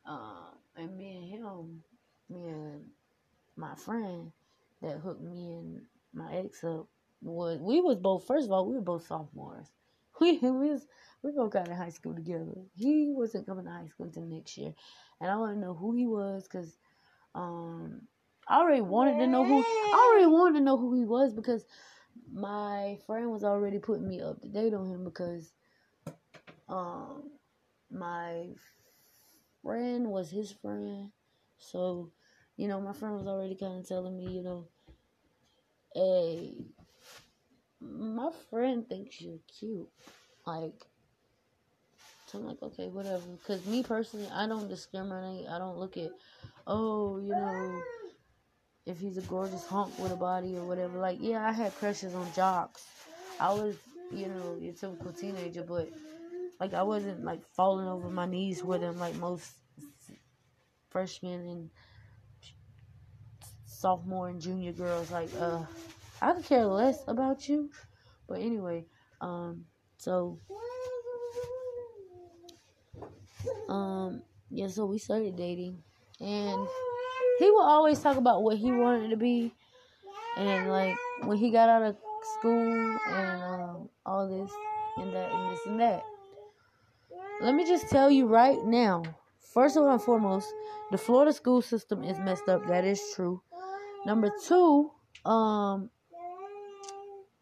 Um, 0.06 0.60
and 0.76 0.96
me 0.96 1.16
and 1.16 1.28
him, 1.28 1.84
me 2.30 2.50
and 2.50 2.86
my 3.56 3.74
friend 3.76 4.32
that 4.82 4.98
hooked 4.98 5.24
me 5.24 5.54
and 5.54 5.82
my 6.14 6.36
ex 6.36 6.64
up 6.64 6.88
was 7.26 7.60
we 7.60 7.82
was 7.82 7.98
both 7.98 8.26
first 8.28 8.46
of 8.46 8.52
all 8.52 8.68
we 8.68 8.76
were 8.76 8.82
both 8.82 9.08
sophomores. 9.08 9.68
We, 10.22 10.38
we 10.38 10.70
was 10.70 10.88
we 11.24 11.32
both 11.32 11.52
got 11.52 11.68
in 11.68 11.76
high 11.76 11.90
school 11.90 12.16
together. 12.16 12.46
He 12.74 13.12
wasn't 13.14 13.48
coming 13.48 13.66
to 13.66 13.72
high 13.72 13.88
school 13.88 14.06
until 14.06 14.24
next 14.24 14.58
year, 14.58 14.74
and 15.20 15.30
I 15.30 15.36
want 15.36 15.56
to 15.56 15.60
know 15.60 15.74
who 15.74 15.94
he 15.94 16.06
was 16.06 16.44
because 16.44 16.78
um 17.34 18.02
I 18.48 18.60
already 18.60 18.82
wanted 18.82 19.20
to 19.20 19.28
know 19.28 19.44
who 19.44 19.62
I 19.62 20.10
already 20.10 20.28
wanted 20.28 20.60
to 20.60 20.64
know 20.64 20.78
who 20.78 20.96
he 20.96 21.04
was 21.04 21.34
because 21.34 21.66
my 22.32 22.98
friend 23.06 23.30
was 23.30 23.44
already 23.44 23.80
putting 23.80 24.08
me 24.08 24.22
up 24.22 24.42
to 24.42 24.48
date 24.48 24.74
on 24.74 24.90
him 24.90 25.04
because 25.04 25.52
um 26.70 27.32
my 27.92 28.48
friend 29.62 30.08
was 30.08 30.32
his 30.32 30.52
friend, 30.52 31.12
so 31.58 32.12
you 32.56 32.70
know 32.70 32.80
my 32.80 32.94
friend 32.94 33.18
was 33.18 33.28
already 33.28 33.56
kind 33.56 33.80
of 33.80 33.88
telling 33.88 34.16
me 34.16 34.32
you 34.32 34.44
know 34.44 34.68
hey 35.94 36.54
my 37.86 38.32
friend 38.50 38.88
thinks 38.88 39.22
you're 39.22 39.40
cute. 39.60 39.90
Like, 40.46 40.86
so 42.28 42.40
I'm 42.40 42.46
like, 42.48 42.62
okay, 42.62 42.88
whatever. 42.88 43.24
Because 43.40 43.66
me 43.66 43.84
personally, 43.84 44.28
I 44.34 44.48
don't 44.48 44.68
discriminate. 44.68 45.48
I 45.48 45.58
don't 45.58 45.78
look 45.78 45.98
at, 45.98 46.12
oh, 46.68 47.20
you 47.20 47.30
know, 47.30 47.82
if 48.86 49.00
he's 49.00 49.18
a 49.18 49.22
gorgeous 49.22 49.66
hunk 49.66 49.98
with 50.00 50.12
a 50.12 50.16
body 50.16 50.56
or 50.58 50.66
whatever. 50.66 51.00
Like, 51.00 51.18
yeah, 51.22 51.48
I 51.48 51.52
had 51.52 51.76
crushes 51.76 52.14
on 52.14 52.28
jocks. 52.36 52.86
I 53.40 53.54
was, 53.54 53.76
you 54.12 54.28
know, 54.28 54.58
your 54.60 54.74
typical 54.74 55.12
teenager, 55.12 55.64
but 55.64 55.90
like 56.60 56.74
I 56.74 56.84
wasn't 56.84 57.24
like 57.24 57.46
falling 57.56 57.88
over 57.88 58.10
my 58.10 58.26
knees 58.26 58.64
with 58.64 58.82
him 58.82 58.98
like 58.98 59.16
most 59.16 59.52
freshmen 60.90 61.48
and 61.48 61.70
sophomore 63.66 64.30
and 64.30 64.40
junior 64.40 64.72
girls. 64.72 65.12
Like, 65.12 65.30
uh, 65.40 65.64
I 66.22 66.34
could 66.34 66.46
care 66.46 66.66
less 66.66 67.04
about 67.08 67.48
you. 67.48 67.70
But 68.28 68.42
anyway, 68.42 68.86
um, 69.22 69.66
so 69.98 70.40
um, 73.70 74.22
yeah, 74.50 74.68
so 74.68 74.86
we 74.86 74.98
started 74.98 75.36
dating, 75.36 75.84
and 76.20 76.68
he 77.40 77.52
would 77.52 77.64
always 77.64 78.00
talk 78.00 78.18
about 78.18 78.44
what 78.44 78.58
he 78.58 78.72
wanted 78.72 79.10
to 79.10 79.18
be, 79.18 79.54
and 80.38 80.70
like 80.70 80.96
when 81.24 81.38
he 81.38 81.52
got 81.52 81.70
out 81.70 81.84
of 81.84 81.96
school 82.40 82.98
and 83.10 83.44
um, 83.44 83.90
all 84.06 84.28
this 84.28 84.52
and 84.98 85.14
that 85.14 85.32
and 85.32 85.52
this 85.52 85.66
and 85.66 85.80
that. 85.80 86.04
Let 87.42 87.54
me 87.54 87.66
just 87.66 87.90
tell 87.90 88.10
you 88.10 88.28
right 88.28 88.64
now. 88.64 89.04
First 89.54 89.78
of 89.78 89.84
all 89.84 89.92
and 89.92 90.02
foremost, 90.02 90.48
the 90.92 90.98
Florida 90.98 91.32
school 91.34 91.62
system 91.62 92.04
is 92.04 92.18
messed 92.20 92.50
up. 92.50 92.68
That 92.68 92.86
is 92.86 93.02
true. 93.16 93.42
Number 94.06 94.32
two, 94.46 94.92
um, 95.26 95.90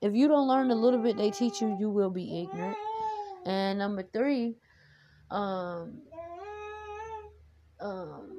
if 0.03 0.13
you 0.13 0.27
don't 0.27 0.49
learn 0.49 0.69
a 0.69 0.75
little 0.75 0.99
bit 0.99 1.15
they 1.15 1.31
teach 1.31 1.61
you, 1.61 1.77
you 1.79 1.89
will 1.89 2.09
be 2.09 2.41
ignorant. 2.41 2.77
And 3.45 3.79
number 3.79 4.03
three, 4.03 4.57
um, 5.31 6.01
um, 7.79 8.37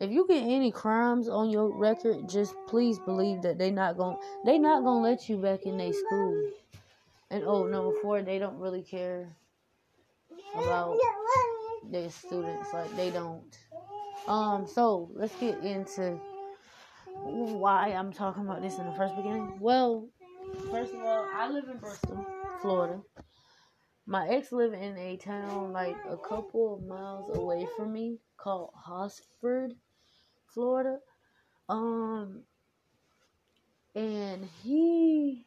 if 0.00 0.10
you 0.10 0.26
get 0.26 0.42
any 0.42 0.72
crimes 0.72 1.28
on 1.28 1.50
your 1.50 1.76
record, 1.76 2.26
just 2.26 2.54
please 2.68 2.98
believe 3.00 3.42
that 3.42 3.58
they 3.58 3.70
not 3.70 3.98
going 3.98 4.16
they 4.46 4.58
not 4.58 4.82
gonna 4.82 5.02
let 5.02 5.28
you 5.28 5.36
back 5.36 5.64
in 5.64 5.76
their 5.76 5.92
school. 5.92 6.50
And 7.30 7.44
oh, 7.44 7.66
number 7.66 7.92
four, 8.00 8.22
they 8.22 8.38
don't 8.38 8.58
really 8.58 8.82
care 8.82 9.28
about 10.54 10.96
their 11.90 12.08
students. 12.08 12.72
Like 12.72 12.96
they 12.96 13.10
don't. 13.10 13.42
Um, 14.26 14.66
so 14.66 15.10
let's 15.12 15.34
get 15.36 15.62
into 15.62 16.18
why 17.22 17.92
I'm 17.92 18.12
talking 18.12 18.44
about 18.44 18.62
this 18.62 18.78
in 18.78 18.86
the 18.86 18.92
first 18.92 19.16
beginning. 19.16 19.58
Well, 19.60 20.08
first 20.70 20.94
of 20.94 21.00
all, 21.00 21.28
I 21.34 21.48
live 21.50 21.68
in 21.68 21.78
Bristol, 21.78 22.26
Florida. 22.60 23.00
My 24.06 24.28
ex 24.28 24.50
live 24.52 24.72
in 24.72 24.96
a 24.96 25.16
town 25.16 25.72
like 25.72 25.96
a 26.08 26.16
couple 26.16 26.74
of 26.74 26.82
miles 26.84 27.36
away 27.36 27.66
from 27.76 27.92
me 27.92 28.18
called 28.36 28.70
Hosford, 28.74 29.74
Florida. 30.46 30.98
Um, 31.68 32.42
and 33.94 34.48
he, 34.62 35.44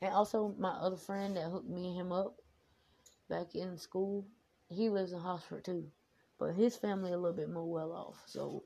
and 0.00 0.12
also 0.12 0.54
my 0.58 0.70
other 0.70 0.96
friend 0.96 1.36
that 1.36 1.50
hooked 1.50 1.68
me 1.68 1.88
and 1.88 1.96
him 1.96 2.12
up 2.12 2.36
back 3.28 3.54
in 3.54 3.78
school, 3.78 4.26
he 4.68 4.88
lives 4.88 5.12
in 5.12 5.20
Hosford 5.20 5.64
too, 5.64 5.86
but 6.38 6.54
his 6.54 6.76
family 6.76 7.12
a 7.12 7.18
little 7.18 7.36
bit 7.36 7.50
more 7.50 7.70
well 7.70 7.92
off. 7.92 8.22
So 8.26 8.64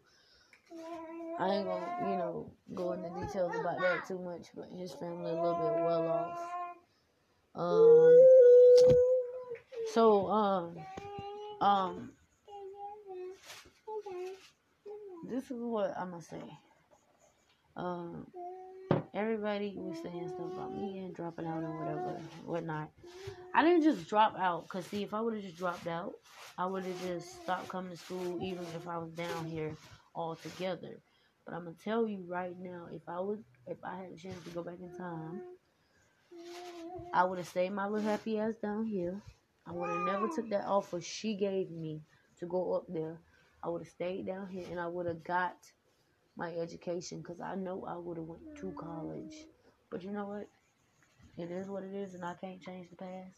I 1.38 1.50
ain't 1.50 1.66
gonna, 1.66 1.96
you 2.00 2.16
know, 2.16 2.50
go 2.74 2.92
into 2.92 3.10
details 3.10 3.54
about 3.54 3.78
that 3.80 4.06
too 4.08 4.18
much, 4.18 4.48
but 4.54 4.68
his 4.74 4.92
family 4.92 5.30
a 5.30 5.34
little 5.34 5.54
bit 5.54 5.84
well 5.84 6.08
off. 6.08 6.38
Um, 7.54 8.20
so, 9.92 10.26
um, 10.28 10.76
um, 11.60 12.10
this 15.28 15.44
is 15.50 15.60
what 15.60 15.94
I'm 15.98 16.10
gonna 16.10 16.22
say. 16.22 16.42
Um, 17.76 18.26
everybody 19.14 19.74
was 19.76 19.98
saying 20.02 20.28
stuff 20.28 20.52
about 20.54 20.74
me 20.74 20.98
and 20.98 21.14
dropping 21.14 21.46
out 21.46 21.62
and 21.62 21.78
whatever, 21.78 22.18
whatnot. 22.46 22.90
I 23.54 23.62
didn't 23.62 23.82
just 23.82 24.08
drop 24.08 24.36
out, 24.38 24.66
cause 24.68 24.86
see, 24.86 25.02
if 25.02 25.12
I 25.12 25.20
would 25.20 25.34
have 25.34 25.42
just 25.42 25.58
dropped 25.58 25.86
out, 25.86 26.14
I 26.56 26.64
would 26.64 26.84
have 26.84 27.02
just 27.02 27.42
stopped 27.42 27.68
coming 27.68 27.90
to 27.90 27.96
school, 27.96 28.38
even 28.42 28.64
if 28.74 28.88
I 28.88 28.96
was 28.96 29.10
down 29.10 29.44
here 29.44 29.76
altogether. 30.16 30.98
But 31.44 31.54
I'm 31.54 31.64
gonna 31.64 31.76
tell 31.84 32.08
you 32.08 32.24
right 32.26 32.58
now, 32.58 32.88
if 32.92 33.02
I 33.06 33.20
was, 33.20 33.38
if 33.68 33.78
I 33.84 33.96
had 33.96 34.10
a 34.12 34.16
chance 34.16 34.42
to 34.44 34.50
go 34.50 34.64
back 34.64 34.78
in 34.80 34.96
time, 34.98 35.42
I 37.14 37.24
would 37.24 37.38
have 37.38 37.46
stayed 37.46 37.70
my 37.72 37.86
little 37.86 38.08
happy 38.08 38.38
ass 38.38 38.54
down 38.60 38.84
here. 38.86 39.20
I 39.66 39.72
would 39.72 39.90
have 39.90 40.06
never 40.06 40.28
took 40.28 40.48
that 40.50 40.64
offer 40.64 41.00
she 41.00 41.36
gave 41.36 41.70
me 41.70 42.00
to 42.38 42.46
go 42.46 42.74
up 42.74 42.86
there. 42.88 43.20
I 43.62 43.68
would 43.68 43.82
have 43.82 43.88
stayed 43.88 44.26
down 44.26 44.48
here 44.48 44.64
and 44.70 44.80
I 44.80 44.86
would 44.86 45.06
have 45.06 45.22
got 45.22 45.56
my 46.36 46.52
education 46.54 47.18
because 47.18 47.40
I 47.40 47.54
know 47.54 47.84
I 47.88 47.96
would 47.96 48.16
have 48.16 48.26
went 48.26 48.56
to 48.56 48.72
college. 48.72 49.46
But 49.90 50.02
you 50.02 50.10
know 50.10 50.26
what? 50.26 50.48
It 51.38 51.50
is 51.50 51.68
what 51.68 51.82
it 51.82 51.94
is, 51.94 52.14
and 52.14 52.24
I 52.24 52.34
can't 52.34 52.62
change 52.62 52.88
the 52.90 52.96
past. 52.96 53.34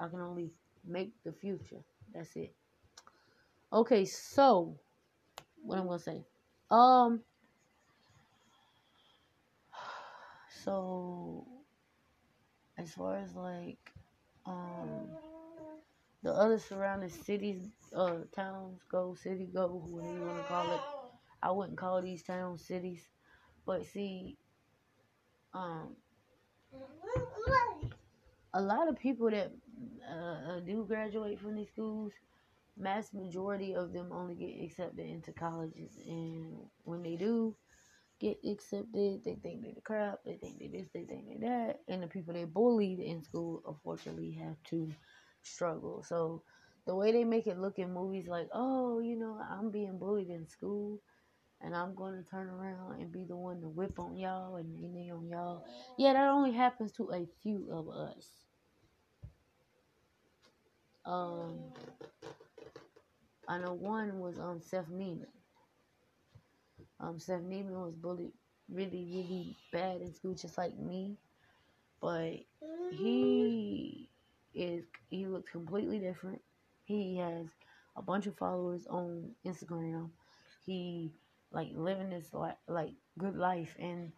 I 0.00 0.08
can 0.08 0.20
only 0.20 0.50
make 0.84 1.12
the 1.24 1.32
future. 1.32 1.82
That's 2.12 2.34
it. 2.36 2.52
Okay, 3.72 4.04
so 4.04 4.78
what 5.62 5.78
I'm 5.78 5.86
gonna 5.86 5.98
say. 5.98 6.24
Um 6.70 7.22
So, 10.64 11.46
as 12.78 12.92
far 12.92 13.18
as 13.18 13.34
like 13.34 13.92
um, 14.46 15.08
the 16.22 16.32
other 16.32 16.58
surrounding 16.58 17.08
cities, 17.10 17.70
uh, 17.94 18.18
towns 18.34 18.80
go, 18.90 19.14
city 19.14 19.48
go, 19.52 19.82
whatever 19.88 20.14
you 20.14 20.26
want 20.26 20.38
to 20.38 20.44
call 20.44 20.72
it, 20.72 20.80
I 21.42 21.50
wouldn't 21.50 21.78
call 21.78 22.02
these 22.02 22.22
towns 22.22 22.64
cities. 22.66 23.02
But 23.64 23.84
see, 23.86 24.36
um, 25.54 25.96
a 28.54 28.60
lot 28.60 28.88
of 28.88 28.98
people 28.98 29.30
that 29.30 29.52
uh, 30.10 30.52
uh, 30.52 30.60
do 30.60 30.84
graduate 30.86 31.40
from 31.40 31.56
these 31.56 31.68
schools, 31.68 32.12
mass 32.78 33.12
majority 33.12 33.74
of 33.74 33.92
them 33.92 34.08
only 34.12 34.34
get 34.34 34.64
accepted 34.64 35.06
into 35.06 35.32
colleges, 35.32 35.98
and 36.06 36.56
when 36.84 37.02
they 37.02 37.16
do 37.16 37.54
get 38.20 38.38
accepted, 38.48 39.22
they 39.24 39.36
think 39.42 39.62
they're 39.62 39.74
the 39.74 39.80
crap, 39.82 40.20
they 40.24 40.36
think 40.36 40.58
they 40.58 40.68
this, 40.68 40.88
they 40.94 41.04
think 41.04 41.26
they 41.28 41.46
that, 41.46 41.80
and 41.88 42.02
the 42.02 42.06
people 42.06 42.32
they 42.34 42.44
bullied 42.44 43.00
in 43.00 43.22
school, 43.22 43.62
unfortunately, 43.66 44.32
have 44.32 44.56
to 44.70 44.90
struggle. 45.42 46.02
So 46.02 46.42
the 46.86 46.94
way 46.94 47.12
they 47.12 47.24
make 47.24 47.46
it 47.46 47.58
look 47.58 47.78
in 47.78 47.92
movies, 47.92 48.28
like, 48.28 48.48
oh, 48.52 49.00
you 49.00 49.18
know, 49.18 49.38
I'm 49.50 49.70
being 49.70 49.98
bullied 49.98 50.30
in 50.30 50.48
school 50.48 51.00
and 51.60 51.74
I'm 51.74 51.94
going 51.94 52.14
to 52.14 52.28
turn 52.30 52.48
around 52.48 53.00
and 53.00 53.10
be 53.10 53.24
the 53.24 53.36
one 53.36 53.60
to 53.60 53.68
whip 53.68 53.98
on 53.98 54.16
y'all 54.16 54.56
and 54.56 54.80
nay 54.92 55.10
on 55.10 55.28
y'all. 55.28 55.64
Yeah, 55.98 56.12
that 56.12 56.28
only 56.28 56.52
happens 56.52 56.92
to 56.92 57.10
a 57.10 57.26
few 57.42 57.68
of 57.70 57.88
us. 57.88 58.28
Um, 61.04 61.72
I 63.48 63.58
know 63.58 63.72
one 63.74 64.18
was 64.18 64.38
um 64.38 64.60
Seth 64.60 64.90
Neiman. 64.90 65.26
Um, 66.98 67.18
Seth 67.18 67.42
Neiman 67.42 67.84
was 67.84 67.94
bullied 67.94 68.32
really, 68.68 69.06
really 69.12 69.56
bad 69.72 70.00
in 70.00 70.12
school, 70.12 70.34
just 70.34 70.58
like 70.58 70.76
me. 70.78 71.16
But 72.00 72.40
he 72.92 74.08
is 74.54 74.84
he 75.10 75.26
looks 75.26 75.50
completely 75.50 75.98
different. 75.98 76.40
He 76.84 77.16
has 77.18 77.46
a 77.96 78.02
bunch 78.02 78.26
of 78.26 78.36
followers 78.36 78.86
on 78.88 79.30
Instagram. 79.46 80.10
He 80.64 81.12
like 81.52 81.68
living 81.74 82.10
this 82.10 82.32
like 82.32 82.56
like 82.68 82.90
good 83.18 83.36
life 83.36 83.74
and 83.78 84.12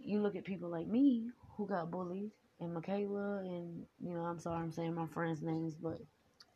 you 0.00 0.20
look 0.20 0.36
at 0.36 0.44
people 0.44 0.70
like 0.70 0.86
me 0.86 1.28
who 1.56 1.66
got 1.66 1.90
bullied 1.90 2.30
and 2.60 2.72
Michaela 2.72 3.40
and 3.40 3.84
you 4.00 4.14
know 4.14 4.20
I'm 4.20 4.38
sorry 4.38 4.62
I'm 4.62 4.72
saying 4.72 4.94
my 4.94 5.06
friends' 5.08 5.42
names 5.42 5.74
but 5.74 5.98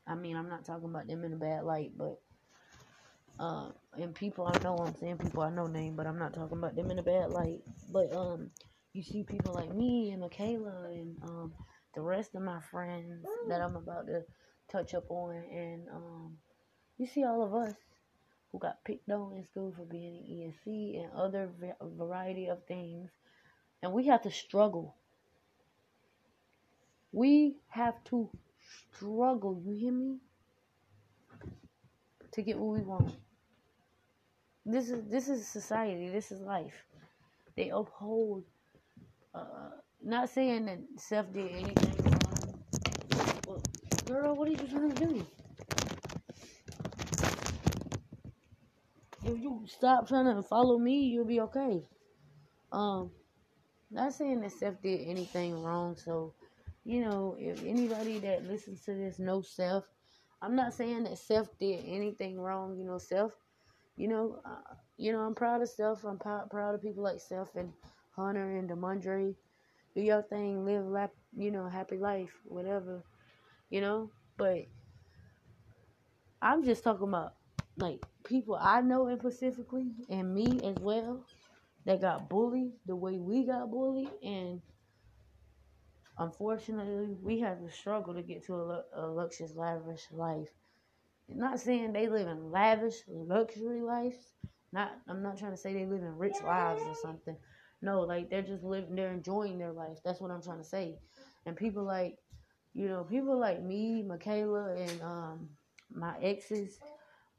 I 0.07 0.15
mean 0.15 0.37
I'm 0.37 0.49
not 0.49 0.65
talking 0.65 0.89
about 0.89 1.07
them 1.07 1.25
in 1.25 1.33
a 1.33 1.37
bad 1.37 1.65
light 1.65 1.93
but 1.97 2.21
uh, 3.39 3.71
and 3.99 4.15
people 4.15 4.47
I 4.47 4.63
know 4.63 4.77
I'm 4.77 4.95
saying 4.95 5.19
people 5.19 5.43
I 5.43 5.51
know 5.51 5.67
name 5.67 5.97
but 5.97 6.07
I'm 6.07 6.19
not 6.19 6.35
talking 6.35 6.59
about 6.59 6.77
them 6.77 6.91
in 6.91 6.99
a 6.99 7.03
bad 7.03 7.31
light 7.31 7.61
but 7.91 8.13
um 8.15 8.51
you 8.93 9.03
see 9.03 9.23
people 9.23 9.55
like 9.55 9.75
me 9.75 10.11
and 10.11 10.21
Michaela 10.21 10.91
and 10.91 11.17
um 11.23 11.53
the 11.95 12.01
rest 12.01 12.35
of 12.35 12.43
my 12.43 12.61
friends 12.71 13.25
that 13.49 13.61
I'm 13.61 13.77
about 13.77 14.07
to 14.07 14.23
touch 14.71 14.95
up 14.95 15.11
on 15.11 15.35
and 15.35 15.89
um 15.93 16.37
you 16.99 17.07
see 17.07 17.25
all 17.25 17.43
of 17.43 17.55
us 17.55 17.75
who 18.53 18.59
got 18.59 18.85
picked 18.85 19.11
on 19.11 19.37
in 19.37 19.45
school 19.47 19.73
for 19.77 19.85
being 19.85 20.17
in 20.17 20.53
ESE 20.53 21.03
and 21.03 21.13
other 21.17 21.51
variety 21.81 22.49
of 22.49 22.65
things. 22.67 23.11
And 23.83 23.93
we 23.93 24.07
have 24.07 24.23
to 24.23 24.31
struggle. 24.31 24.95
We 27.13 27.57
have 27.69 28.03
to 28.05 28.31
struggle, 28.95 29.61
you 29.65 29.75
hear 29.75 29.93
me? 29.93 30.19
To 32.33 32.43
get 32.43 32.59
what 32.59 32.79
we 32.79 32.85
want. 32.85 33.15
This 34.65 34.91
is 34.91 35.05
this 35.11 35.29
is 35.29 35.47
society, 35.47 36.09
this 36.09 36.33
is 36.33 36.41
life. 36.41 36.87
They 37.57 37.69
uphold 37.71 38.45
uh 39.35 39.71
not 40.03 40.31
saying 40.31 40.67
that 40.67 40.79
Seth 40.97 41.33
did 41.33 41.51
anything 41.51 42.05
wrong. 42.05 42.65
But 43.47 44.07
girl, 44.07 44.35
what 44.35 44.49
are 44.49 44.53
you 44.53 44.57
trying 44.57 44.93
to 44.93 45.07
do? 45.07 45.27
if 49.25 49.41
you 49.41 49.65
stop 49.67 50.09
trying 50.09 50.35
to 50.35 50.43
follow 50.43 50.79
me, 50.79 51.05
you'll 51.05 51.25
be 51.25 51.41
okay. 51.41 51.83
Um, 52.73 53.11
not 53.91 54.13
saying 54.15 54.41
that 54.41 54.53
Seth 54.53 54.83
did 54.83 55.07
anything 55.07 55.63
wrong. 55.63 55.97
So, 55.97 56.35
you 56.85 57.01
know, 57.03 57.37
if 57.39 57.63
anybody 57.65 58.19
that 58.21 58.47
listens 58.47 58.83
to 58.85 58.95
this 58.95 59.19
knows 59.19 59.51
Seth, 59.55 59.85
I'm 60.41 60.57
not 60.57 60.75
saying 60.75 61.05
that 61.05 61.19
Seth 61.19 61.57
did 61.59 61.85
anything 61.87 62.41
wrong. 62.41 62.77
You 62.79 62.85
know, 62.85 62.99
Seth, 62.99 63.33
you 63.97 64.09
know, 64.09 64.41
uh, 64.45 64.75
you 64.97 65.13
know, 65.13 65.21
I'm 65.21 65.35
proud 65.35 65.63
of 65.63 65.69
Seth. 65.69 66.05
I'm 66.05 66.19
proud, 66.19 66.51
proud 66.51 66.75
of 66.75 66.83
people 66.83 67.05
like 67.05 67.21
Seth 67.21 67.55
and 67.57 67.73
Hunter 68.17 68.57
and 68.59 68.69
Demondre. 68.69 69.35
Do 69.95 70.01
your 70.01 70.23
thing, 70.23 70.65
live, 70.65 70.87
lap, 70.87 71.13
you 71.37 71.51
know, 71.51 71.69
happy 71.69 71.99
life, 71.99 72.33
whatever, 72.45 73.05
you 73.71 73.81
know. 73.81 74.11
But 74.39 74.67
I'm 76.41 76.65
just 76.65 76.85
talking 76.85 77.09
about 77.09 77.35
like 77.77 78.01
people 78.25 78.57
I 78.61 78.81
know 78.81 79.07
and 79.09 79.21
specifically 79.21 79.93
and 80.11 80.35
me 80.35 80.61
as 80.65 80.77
well 80.81 81.25
that 81.87 82.01
got 82.01 82.29
bullied 82.29 82.73
the 82.87 82.97
way 82.97 83.19
we 83.19 83.47
got 83.47 83.71
bullied 83.71 84.11
and 84.23 84.61
unfortunately 86.19 87.17
we 87.23 87.41
have 87.41 87.61
to 87.61 87.71
struggle 87.71 88.15
to 88.15 88.23
get 88.23 88.45
to 88.47 88.55
a, 88.55 88.85
a 88.95 89.07
luxurious 89.09 89.57
lavish 89.57 90.07
life. 90.13 90.49
Not 91.29 91.61
saying 91.61 91.93
they 91.93 92.09
live 92.09 92.29
in 92.29 92.51
lavish 92.51 92.97
luxury 93.09 93.81
lives 93.83 94.17
not 94.73 94.93
i'm 95.09 95.23
not 95.23 95.39
trying 95.39 95.53
to 95.53 95.57
say 95.57 95.73
they 95.75 95.87
live 95.87 96.03
in 96.03 96.17
rich 96.19 96.37
lives 96.45 96.83
or 96.87 96.95
something. 96.95 97.37
No 97.83 98.03
like 98.03 98.31
they're 98.31 98.43
just 98.43 98.65
living 98.65 98.95
they're 98.95 99.13
enjoying 99.13 99.59
their 99.59 99.73
life. 99.73 99.99
That's 100.05 100.21
what 100.21 100.31
i'm 100.31 100.43
trying 100.43 100.59
to 100.59 100.65
say. 100.65 100.99
And 101.47 101.57
people 101.57 101.85
like 101.85 102.19
you 102.75 102.89
know 102.89 103.05
people 103.05 103.39
like 103.39 103.63
me 103.63 104.03
michaela 104.03 104.75
and 104.77 105.03
um 105.03 105.49
my 105.95 106.19
exes 106.23 106.79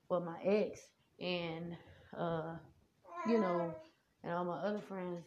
well, 0.09 0.21
my 0.21 0.37
ex 0.43 0.79
and 1.19 1.75
uh, 2.17 2.55
you 3.27 3.39
know, 3.39 3.73
and 4.23 4.33
all 4.33 4.45
my 4.45 4.57
other 4.59 4.79
friends. 4.79 5.25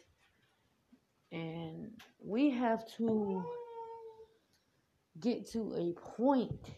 And 1.31 1.91
we 2.23 2.49
have 2.51 2.87
to 2.97 3.43
get 5.19 5.49
to 5.51 5.73
a 5.75 5.93
point 6.15 6.69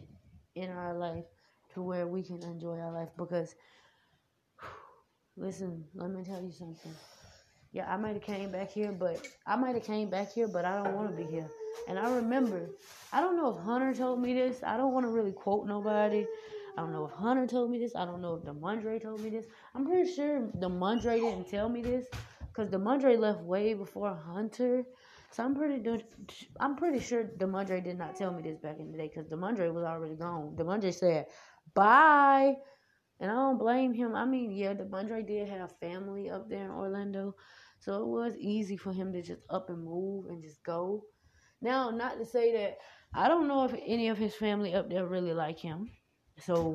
in 0.56 0.70
our 0.70 0.98
life 0.98 1.26
to 1.74 1.82
where 1.82 2.08
we 2.08 2.24
can 2.24 2.42
enjoy 2.44 2.80
our 2.80 2.92
life 2.92 3.10
because 3.18 3.56
listen, 5.38 5.84
let 5.94 6.10
me 6.10 6.24
tell 6.24 6.42
you 6.42 6.52
something. 6.52 6.94
Yeah, 7.72 7.92
I 7.92 7.98
might 7.98 8.14
have 8.14 8.24
came 8.24 8.52
back 8.52 8.72
here, 8.72 8.92
but 8.92 9.28
I 9.46 9.56
might 9.56 9.76
have 9.76 9.84
came 9.84 10.10
back 10.10 10.32
here, 10.32 10.48
but 10.48 10.66
I 10.66 10.82
don't 10.82 10.96
want 10.96 11.16
to 11.16 11.16
be 11.16 11.30
here. 11.30 11.48
And 11.88 12.00
I 12.00 12.12
remember, 12.16 12.70
I 13.14 13.22
don't 13.22 13.38
know 13.38 13.56
if 13.56 13.64
Hunter 13.64 13.94
told 13.94 14.20
me 14.20 14.34
this. 14.34 14.64
I 14.64 14.76
don't 14.76 14.92
want 14.92 15.06
to 15.06 15.12
really 15.12 15.32
quote 15.32 15.68
nobody, 15.68 16.26
I 16.80 16.82
don't 16.82 16.94
know 16.94 17.06
if 17.06 17.12
Hunter 17.12 17.46
told 17.46 17.72
me 17.72 17.78
this. 17.78 17.94
I 17.94 18.06
don't 18.06 18.22
know 18.22 18.36
if 18.36 18.44
Demondre 18.44 19.02
told 19.02 19.20
me 19.20 19.30
this. 19.30 19.46
I'm 19.76 19.86
pretty 19.86 20.14
sure 20.14 20.48
Demondre 20.58 21.20
didn't 21.20 21.50
tell 21.50 21.68
me 21.68 21.82
this 21.82 22.06
because 22.50 22.70
Demondre 22.70 23.18
left 23.18 23.42
way 23.42 23.74
before 23.74 24.16
Hunter. 24.16 24.84
So 25.32 25.44
I'm 25.44 25.56
pretty 25.56 25.80
do- 25.80 26.02
I'm 26.60 26.76
pretty 26.76 27.00
sure 27.00 27.24
Demondre 27.24 27.84
did 27.84 27.98
not 27.98 28.16
tell 28.16 28.34
me 28.34 28.42
this 28.42 28.58
back 28.58 28.80
in 28.80 28.92
the 28.92 28.98
day 28.98 29.12
because 29.14 29.30
Demondre 29.30 29.74
was 29.74 29.84
already 29.84 30.16
gone. 30.16 30.56
Demondre 30.56 30.94
said 30.94 31.28
bye, 31.74 32.56
and 33.20 33.32
I 33.32 33.36
don't 33.36 33.60
blame 33.60 33.94
him. 33.94 34.16
I 34.16 34.26
mean, 34.26 34.52
yeah, 34.52 34.74
Demondre 34.74 35.26
did 35.26 35.48
have 35.50 35.78
family 35.80 36.30
up 36.30 36.50
there 36.50 36.66
in 36.66 36.72
Orlando, 36.72 37.36
so 37.80 38.02
it 38.02 38.08
was 38.08 38.36
easy 38.38 38.78
for 38.78 38.92
him 38.92 39.14
to 39.14 39.22
just 39.22 39.42
up 39.50 39.70
and 39.70 39.84
move 39.84 40.26
and 40.28 40.42
just 40.42 40.64
go. 40.64 41.04
Now, 41.62 41.90
not 41.92 42.18
to 42.18 42.26
say 42.26 42.54
that 42.58 42.78
I 43.14 43.28
don't 43.28 43.48
know 43.48 43.66
if 43.66 43.74
any 43.86 44.10
of 44.10 44.18
his 44.18 44.34
family 44.36 44.74
up 44.74 44.90
there 44.90 45.06
really 45.06 45.34
like 45.34 45.60
him. 45.60 45.90
So 46.40 46.74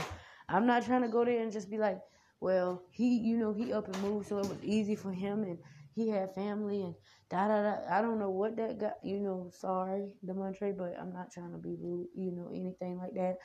I'm 0.49 0.67
not 0.67 0.85
trying 0.85 1.03
to 1.03 1.09
go 1.09 1.25
there 1.25 1.41
and 1.41 1.53
just 1.53 1.71
be 1.71 1.79
like, 1.79 2.01
well, 2.45 2.83
he, 2.91 3.17
you 3.21 3.39
know, 3.39 3.55
he 3.55 3.73
up 3.73 3.87
and 3.89 4.03
moved, 4.03 4.29
so 4.29 4.37
it 4.37 4.47
was 4.47 4.63
easy 4.63 4.95
for 4.95 5.11
him, 5.11 5.45
and 5.45 5.59
he 5.95 6.11
had 6.11 6.35
family, 6.35 6.83
and 6.83 6.95
da 7.31 7.49
da 7.49 7.63
da. 7.63 7.77
I 7.89 8.03
don't 8.03 8.19
know 8.19 8.29
what 8.29 8.55
that 8.59 8.79
got, 8.79 8.97
you 9.03 9.19
know. 9.19 9.49
Sorry, 9.51 10.11
Demontre, 10.23 10.77
but 10.77 10.95
I'm 11.01 11.11
not 11.11 11.33
trying 11.33 11.53
to 11.53 11.59
be 11.59 11.75
rude, 11.81 12.09
you 12.15 12.33
know, 12.33 12.51
anything 12.55 12.99
like 12.99 13.15
that. 13.15 13.39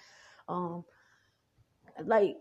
Um, 0.50 0.84
like, 2.04 2.36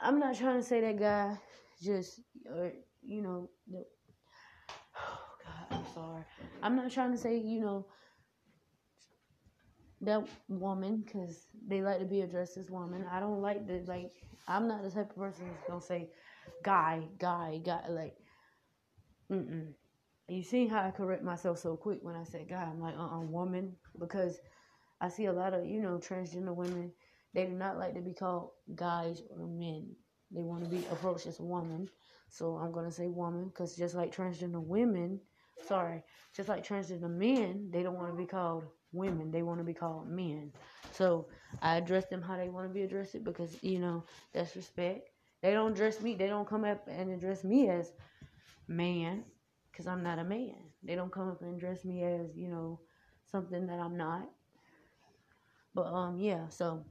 I'm 0.00 0.18
not 0.18 0.34
trying 0.34 0.56
to 0.60 0.66
say 0.66 0.80
that 0.80 0.98
guy 0.98 1.38
just, 1.82 2.22
or 2.50 2.72
you 3.02 3.20
know, 3.20 3.50
the, 3.70 3.84
oh 4.96 5.20
God, 5.44 5.76
I'm 5.78 5.94
sorry. 5.94 6.24
I'm 6.62 6.74
not 6.74 6.90
trying 6.90 7.12
to 7.12 7.18
say, 7.18 7.36
you 7.36 7.60
know, 7.60 7.84
that 10.04 10.26
woman 10.48 11.02
because 11.04 11.46
they 11.66 11.82
like 11.82 11.98
to 11.98 12.04
be 12.04 12.22
addressed 12.22 12.56
as 12.56 12.70
woman. 12.70 13.04
I 13.10 13.20
don't 13.20 13.40
like 13.40 13.66
the 13.66 13.82
like. 13.86 14.12
I'm 14.46 14.68
not 14.68 14.82
the 14.82 14.90
type 14.90 15.10
of 15.10 15.16
person 15.16 15.48
that's 15.48 15.68
gonna 15.68 15.80
say 15.80 16.10
guy, 16.62 17.02
guy, 17.18 17.60
guy. 17.64 17.88
Like, 17.88 18.16
mm 19.30 19.48
mm. 19.50 19.72
You 20.28 20.42
see 20.42 20.66
how 20.66 20.82
I 20.82 20.90
correct 20.90 21.22
myself 21.22 21.58
so 21.58 21.76
quick 21.76 21.98
when 22.02 22.16
I 22.16 22.24
say 22.24 22.46
guy. 22.48 22.62
I'm 22.62 22.80
like, 22.80 22.96
uh, 22.96 23.16
uh 23.16 23.20
woman, 23.20 23.76
because 23.98 24.38
I 25.00 25.08
see 25.08 25.26
a 25.26 25.32
lot 25.32 25.54
of 25.54 25.66
you 25.66 25.80
know 25.80 25.98
transgender 25.98 26.54
women. 26.54 26.92
They 27.34 27.46
do 27.46 27.52
not 27.52 27.78
like 27.78 27.94
to 27.94 28.00
be 28.00 28.14
called 28.14 28.50
guys 28.74 29.22
or 29.30 29.46
men. 29.46 29.94
They 30.30 30.42
want 30.42 30.64
to 30.64 30.70
be 30.70 30.84
approached 30.90 31.26
as 31.26 31.40
woman. 31.40 31.88
So 32.28 32.56
I'm 32.56 32.72
gonna 32.72 32.92
say 32.92 33.08
woman 33.08 33.46
because 33.46 33.76
just 33.76 33.94
like 33.94 34.14
transgender 34.14 34.62
women 34.62 35.20
sorry, 35.66 36.02
just 36.34 36.48
like 36.48 36.66
transgender 36.66 37.10
men, 37.10 37.68
they 37.72 37.82
don't 37.82 37.94
want 37.94 38.12
to 38.12 38.16
be 38.16 38.26
called 38.26 38.64
women. 38.94 39.30
They 39.30 39.42
want 39.42 39.60
to 39.60 39.64
be 39.64 39.74
called 39.74 40.08
men. 40.08 40.52
So 40.92 41.26
I 41.62 41.76
address 41.76 42.06
them 42.06 42.22
how 42.22 42.36
they 42.36 42.48
want 42.48 42.68
to 42.68 42.74
be 42.74 42.82
addressed 42.82 43.22
because, 43.24 43.56
you 43.62 43.78
know, 43.80 44.04
that's 44.32 44.56
respect. 44.56 45.10
They 45.42 45.52
don't 45.52 45.72
address 45.72 46.00
me. 46.00 46.14
They 46.14 46.28
don't 46.28 46.48
come 46.48 46.64
up 46.64 46.88
and 46.88 47.10
address 47.10 47.44
me 47.44 47.68
as 47.68 47.92
man 48.68 49.24
because 49.70 49.86
I'm 49.86 50.02
not 50.02 50.18
a 50.18 50.24
man. 50.24 50.54
They 50.82 50.94
don't 50.94 51.12
come 51.12 51.28
up 51.30 51.42
and 51.42 51.56
address 51.56 51.84
me 51.84 52.04
as, 52.04 52.36
you 52.36 52.48
know, 52.48 52.80
something 53.30 53.66
that 53.66 53.78
I'm 53.80 53.96
not. 53.96 54.28
But, 55.74 55.86
um, 55.86 56.18
yeah, 56.18 56.48
so 56.48 56.84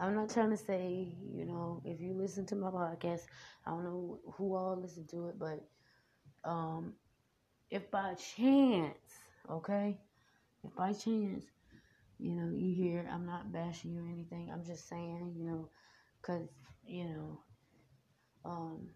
I'm 0.00 0.14
not 0.14 0.30
trying 0.30 0.50
to 0.50 0.56
say, 0.56 1.16
you 1.32 1.44
know, 1.46 1.80
if 1.84 2.00
you 2.00 2.14
listen 2.14 2.46
to 2.46 2.56
my 2.56 2.70
podcast, 2.70 3.22
I 3.66 3.70
don't 3.70 3.84
know 3.84 4.18
who 4.36 4.54
all 4.54 4.78
listen 4.80 5.06
to 5.08 5.28
it, 5.28 5.38
but 5.38 5.66
um, 6.44 6.94
if 7.74 7.90
by 7.90 8.14
chance, 8.14 8.96
okay, 9.50 9.98
if 10.62 10.74
by 10.76 10.92
chance, 10.92 11.44
you 12.20 12.36
know, 12.36 12.48
you 12.56 12.72
hear, 12.72 13.04
I'm 13.12 13.26
not 13.26 13.52
bashing 13.52 13.92
you 13.92 14.00
or 14.04 14.08
anything. 14.08 14.48
I'm 14.52 14.64
just 14.64 14.88
saying, 14.88 15.34
you 15.36 15.44
know, 15.44 15.68
because, 16.22 16.48
you 16.86 17.04
know, 17.06 17.40
um, 18.44 18.88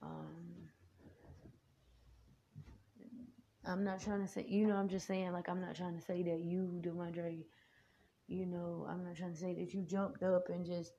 um, 0.00 0.68
I'm 3.64 3.82
not 3.82 4.00
trying 4.00 4.20
to 4.20 4.28
say, 4.28 4.46
you 4.48 4.68
know, 4.68 4.76
I'm 4.76 4.88
just 4.88 5.08
saying, 5.08 5.32
like, 5.32 5.48
I'm 5.48 5.60
not 5.60 5.74
trying 5.74 5.98
to 5.98 6.04
say 6.04 6.22
that 6.22 6.38
you, 6.38 6.80
DeMondre, 6.84 7.42
you 8.28 8.46
know, 8.46 8.86
I'm 8.88 9.04
not 9.04 9.16
trying 9.16 9.34
to 9.34 9.40
say 9.40 9.54
that 9.54 9.74
you 9.74 9.82
jumped 9.82 10.22
up 10.22 10.50
and 10.50 10.64
just, 10.64 10.92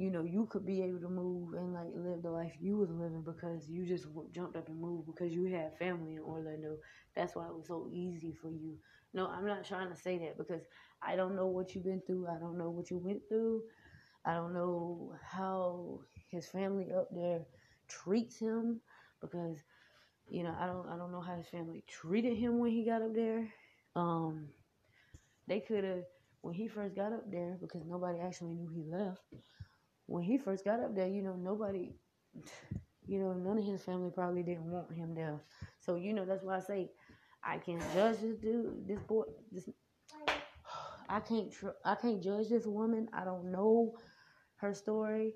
you 0.00 0.10
know, 0.10 0.24
you 0.24 0.46
could 0.50 0.66
be 0.66 0.82
able 0.82 1.00
to 1.00 1.10
move 1.10 1.54
and 1.54 1.74
like 1.74 1.90
live 1.94 2.22
the 2.22 2.30
life 2.30 2.54
you 2.60 2.78
was 2.78 2.90
living 2.90 3.22
because 3.22 3.68
you 3.68 3.86
just 3.86 4.06
jumped 4.32 4.56
up 4.56 4.68
and 4.68 4.80
moved 4.80 5.06
because 5.06 5.32
you 5.34 5.44
had 5.46 5.76
family 5.78 6.14
in 6.14 6.20
Orlando. 6.22 6.76
That's 7.14 7.36
why 7.36 7.46
it 7.46 7.54
was 7.56 7.68
so 7.68 7.88
easy 7.92 8.32
for 8.32 8.50
you. 8.50 8.76
No, 9.14 9.28
I'm 9.28 9.46
not 9.46 9.64
trying 9.64 9.90
to 9.90 9.96
say 9.96 10.18
that 10.18 10.38
because 10.38 10.62
I 11.02 11.16
don't 11.16 11.36
know 11.36 11.48
what 11.48 11.74
you've 11.74 11.84
been 11.84 12.02
through. 12.06 12.28
I 12.28 12.38
don't 12.38 12.58
know 12.58 12.70
what 12.70 12.90
you 12.90 12.98
went 12.98 13.22
through. 13.28 13.62
I 14.24 14.34
don't 14.34 14.54
know 14.54 15.14
how 15.22 16.00
his 16.30 16.46
family 16.46 16.88
up 16.96 17.08
there 17.12 17.46
treats 17.88 18.38
him 18.38 18.80
because 19.20 19.62
you 20.28 20.42
know 20.44 20.54
I 20.60 20.66
don't 20.66 20.88
I 20.88 20.96
don't 20.96 21.12
know 21.12 21.20
how 21.22 21.36
his 21.36 21.48
family 21.48 21.84
treated 21.88 22.36
him 22.36 22.58
when 22.58 22.72
he 22.72 22.84
got 22.84 23.02
up 23.02 23.14
there. 23.14 23.48
Um, 23.96 24.48
they 25.46 25.60
could 25.60 25.84
have 25.84 26.04
when 26.42 26.54
he 26.54 26.68
first 26.68 26.96
got 26.96 27.12
up 27.12 27.30
there, 27.30 27.58
because 27.60 27.84
nobody 27.86 28.18
actually 28.20 28.54
knew 28.54 28.68
he 28.68 28.82
left, 28.84 29.20
when 30.10 30.24
he 30.24 30.38
first 30.38 30.64
got 30.64 30.80
up 30.80 30.94
there, 30.96 31.08
you 31.08 31.22
know, 31.22 31.36
nobody, 31.36 31.94
you 33.06 33.18
know, 33.18 33.32
none 33.32 33.58
of 33.58 33.64
his 33.64 33.82
family 33.82 34.10
probably 34.10 34.42
didn't 34.42 34.70
want 34.70 34.92
him 34.92 35.14
there. 35.14 35.40
So, 35.80 35.96
you 35.96 36.12
know, 36.12 36.24
that's 36.24 36.44
why 36.44 36.56
I 36.56 36.60
say 36.60 36.90
I 37.42 37.58
can't 37.58 37.82
judge 37.94 38.18
this 38.20 38.36
dude, 38.36 38.86
this 38.86 39.00
boy, 39.00 39.24
this. 39.52 39.68
I 41.08 41.20
can't 41.20 41.52
tr- 41.52 41.78
I 41.84 41.94
can't 41.96 42.22
judge 42.22 42.48
this 42.48 42.66
woman. 42.66 43.08
I 43.12 43.24
don't 43.24 43.50
know 43.50 43.94
her 44.56 44.74
story. 44.74 45.34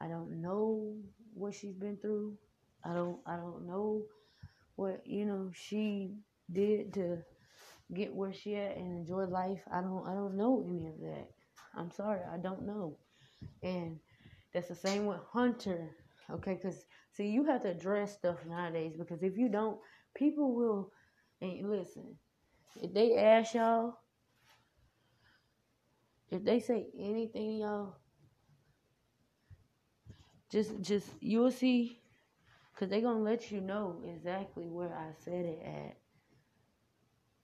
I 0.00 0.08
don't 0.08 0.40
know 0.42 0.96
what 1.34 1.54
she's 1.54 1.74
been 1.76 1.98
through. 1.98 2.38
I 2.84 2.94
don't 2.94 3.20
I 3.26 3.36
don't 3.36 3.66
know 3.66 4.04
what 4.76 5.06
you 5.06 5.26
know 5.26 5.50
she 5.54 6.16
did 6.52 6.94
to 6.94 7.18
get 7.94 8.14
where 8.14 8.32
she 8.32 8.56
at 8.56 8.76
and 8.76 8.98
enjoy 8.98 9.24
life. 9.26 9.62
I 9.72 9.82
don't 9.82 10.06
I 10.06 10.14
don't 10.14 10.36
know 10.36 10.64
any 10.68 10.88
of 10.88 11.00
that. 11.00 11.28
I'm 11.76 11.90
sorry, 11.92 12.20
I 12.32 12.38
don't 12.38 12.66
know. 12.66 12.98
And 13.62 14.00
that's 14.52 14.68
the 14.68 14.74
same 14.74 15.06
with 15.06 15.20
Hunter. 15.32 15.90
Okay, 16.30 16.54
because 16.54 16.84
see, 17.12 17.28
you 17.28 17.44
have 17.44 17.62
to 17.62 17.70
address 17.70 18.14
stuff 18.14 18.38
nowadays 18.46 18.94
because 18.98 19.22
if 19.22 19.36
you 19.36 19.48
don't, 19.48 19.78
people 20.14 20.54
will. 20.54 20.92
And 21.40 21.70
listen, 21.70 22.16
if 22.76 22.92
they 22.92 23.16
ask 23.16 23.54
y'all, 23.54 23.94
if 26.30 26.44
they 26.44 26.60
say 26.60 26.86
anything, 26.98 27.58
y'all, 27.58 27.96
just 30.50 30.80
just 30.82 31.08
you'll 31.20 31.50
see, 31.50 32.00
cause 32.76 32.88
they 32.88 33.00
gonna 33.00 33.20
let 33.20 33.50
you 33.50 33.60
know 33.60 34.02
exactly 34.04 34.68
where 34.68 34.92
I 34.94 35.12
said 35.24 35.44
it 35.44 35.62
at. 35.64 35.96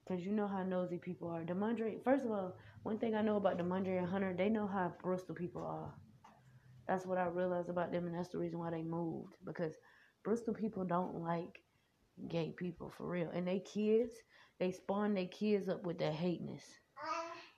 Cause 0.06 0.20
you 0.20 0.30
know 0.30 0.46
how 0.46 0.62
nosy 0.62 0.98
people 0.98 1.28
are. 1.28 1.42
Demondre, 1.42 2.02
first 2.04 2.24
of 2.24 2.30
all, 2.30 2.56
one 2.84 2.98
thing 2.98 3.16
I 3.16 3.22
know 3.22 3.36
about 3.36 3.58
Demondre 3.58 3.98
and 3.98 4.06
Hunter, 4.06 4.34
they 4.36 4.48
know 4.48 4.68
how 4.68 4.92
Bristol 5.02 5.34
people 5.34 5.64
are. 5.66 5.92
That's 6.88 7.06
what 7.06 7.18
I 7.18 7.26
realized 7.26 7.68
about 7.68 7.92
them, 7.92 8.06
and 8.06 8.14
that's 8.14 8.28
the 8.28 8.38
reason 8.38 8.58
why 8.58 8.70
they 8.70 8.82
moved. 8.82 9.34
Because 9.44 9.74
Bristol 10.24 10.54
people 10.54 10.84
don't 10.84 11.22
like 11.22 11.62
gay 12.28 12.54
people 12.56 12.92
for 12.96 13.06
real, 13.08 13.30
and 13.34 13.46
they 13.46 13.60
kids, 13.60 14.12
they 14.58 14.72
spawn 14.72 15.14
their 15.14 15.26
kids 15.26 15.68
up 15.68 15.84
with 15.84 15.98
that 15.98 16.14
hateness, 16.14 16.62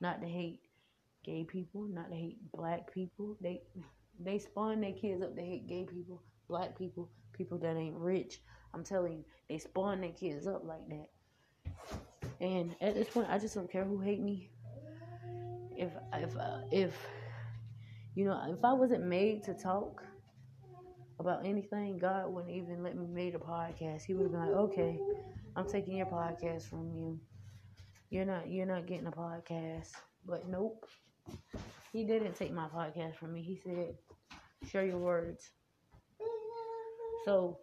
not 0.01 0.21
to 0.23 0.27
hate 0.29 0.61
gay 1.25 1.45
people, 1.45 1.83
not 1.83 2.11
to 2.11 2.17
hate 2.17 2.39
black 2.53 2.93
people. 2.93 3.37
They 3.41 3.63
they 4.19 4.39
spawn 4.39 4.81
their 4.81 4.93
kids 4.93 5.23
up 5.23 5.37
to 5.37 5.43
hate 5.43 5.69
gay 5.69 5.85
people, 5.85 6.23
black 6.49 6.77
people, 6.77 7.11
people 7.33 7.59
that 7.59 7.77
ain't 7.77 7.97
rich. 7.97 8.41
I'm 8.75 8.85
telling 8.85 9.13
you, 9.13 9.25
they 9.49 9.59
spawn 9.59 10.01
their 10.01 10.13
kids 10.13 10.47
up 10.47 10.65
like 10.65 10.89
that. 10.89 11.09
And 12.41 12.75
at 12.81 12.95
this 12.95 13.09
point, 13.09 13.29
I 13.31 13.39
just 13.39 13.55
don't 13.55 13.71
care 13.71 13.85
who 13.85 14.01
hate 14.01 14.21
me. 14.21 14.51
If 15.77 15.93
if 16.15 16.37
uh, 16.37 16.61
if 16.71 17.07
you 18.19 18.25
know, 18.25 18.43
if 18.49 18.65
I 18.65 18.73
wasn't 18.73 19.05
made 19.05 19.45
to 19.45 19.55
talk 19.55 20.03
about 21.21 21.47
anything, 21.47 21.99
God 21.99 22.29
wouldn't 22.33 22.53
even 22.53 22.83
let 22.83 22.97
me 22.97 23.07
make 23.07 23.37
a 23.37 23.39
podcast. 23.39 24.03
He 24.03 24.15
would 24.15 24.25
have 24.25 24.33
been 24.33 24.41
like, 24.41 24.59
"Okay, 24.71 24.99
I'm 25.55 25.69
taking 25.69 25.99
your 25.99 26.07
podcast 26.07 26.63
from 26.69 26.91
you. 26.97 27.21
You're 28.11 28.25
not 28.25 28.49
you're 28.51 28.67
not 28.67 28.89
getting 28.89 29.07
a 29.07 29.13
podcast." 29.13 29.93
But 30.27 30.49
nope, 30.49 30.85
he 31.93 32.03
didn't 32.03 32.35
take 32.35 32.53
my 32.53 32.67
podcast 32.67 33.15
from 33.15 33.35
me. 33.35 33.41
He 33.41 33.55
said, 33.55 33.97
"Share 34.69 34.85
your 34.85 34.99
words." 34.99 35.53
So, 37.25 37.61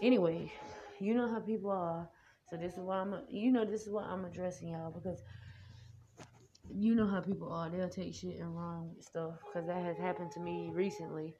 anyway, 0.00 0.52
you 1.00 1.12
know 1.14 1.26
how 1.26 1.40
people 1.40 1.72
are. 1.72 2.08
So 2.48 2.56
this 2.56 2.74
is 2.74 2.78
why 2.78 2.98
I'm, 2.98 3.16
you 3.28 3.50
know, 3.50 3.64
this 3.64 3.82
is 3.82 3.90
why 3.90 4.04
I'm 4.04 4.24
addressing 4.26 4.68
y'all 4.68 4.92
because 4.92 5.24
you 6.74 6.94
know 6.94 7.06
how 7.06 7.20
people 7.20 7.52
are. 7.52 7.68
They'll 7.70 7.88
take 7.88 8.14
shit 8.14 8.38
and 8.40 8.56
run 8.56 8.94
with 8.94 9.04
stuff 9.04 9.34
because 9.44 9.66
that 9.66 9.84
has 9.84 9.96
happened 9.96 10.30
to 10.32 10.40
me 10.40 10.70
recently. 10.72 11.34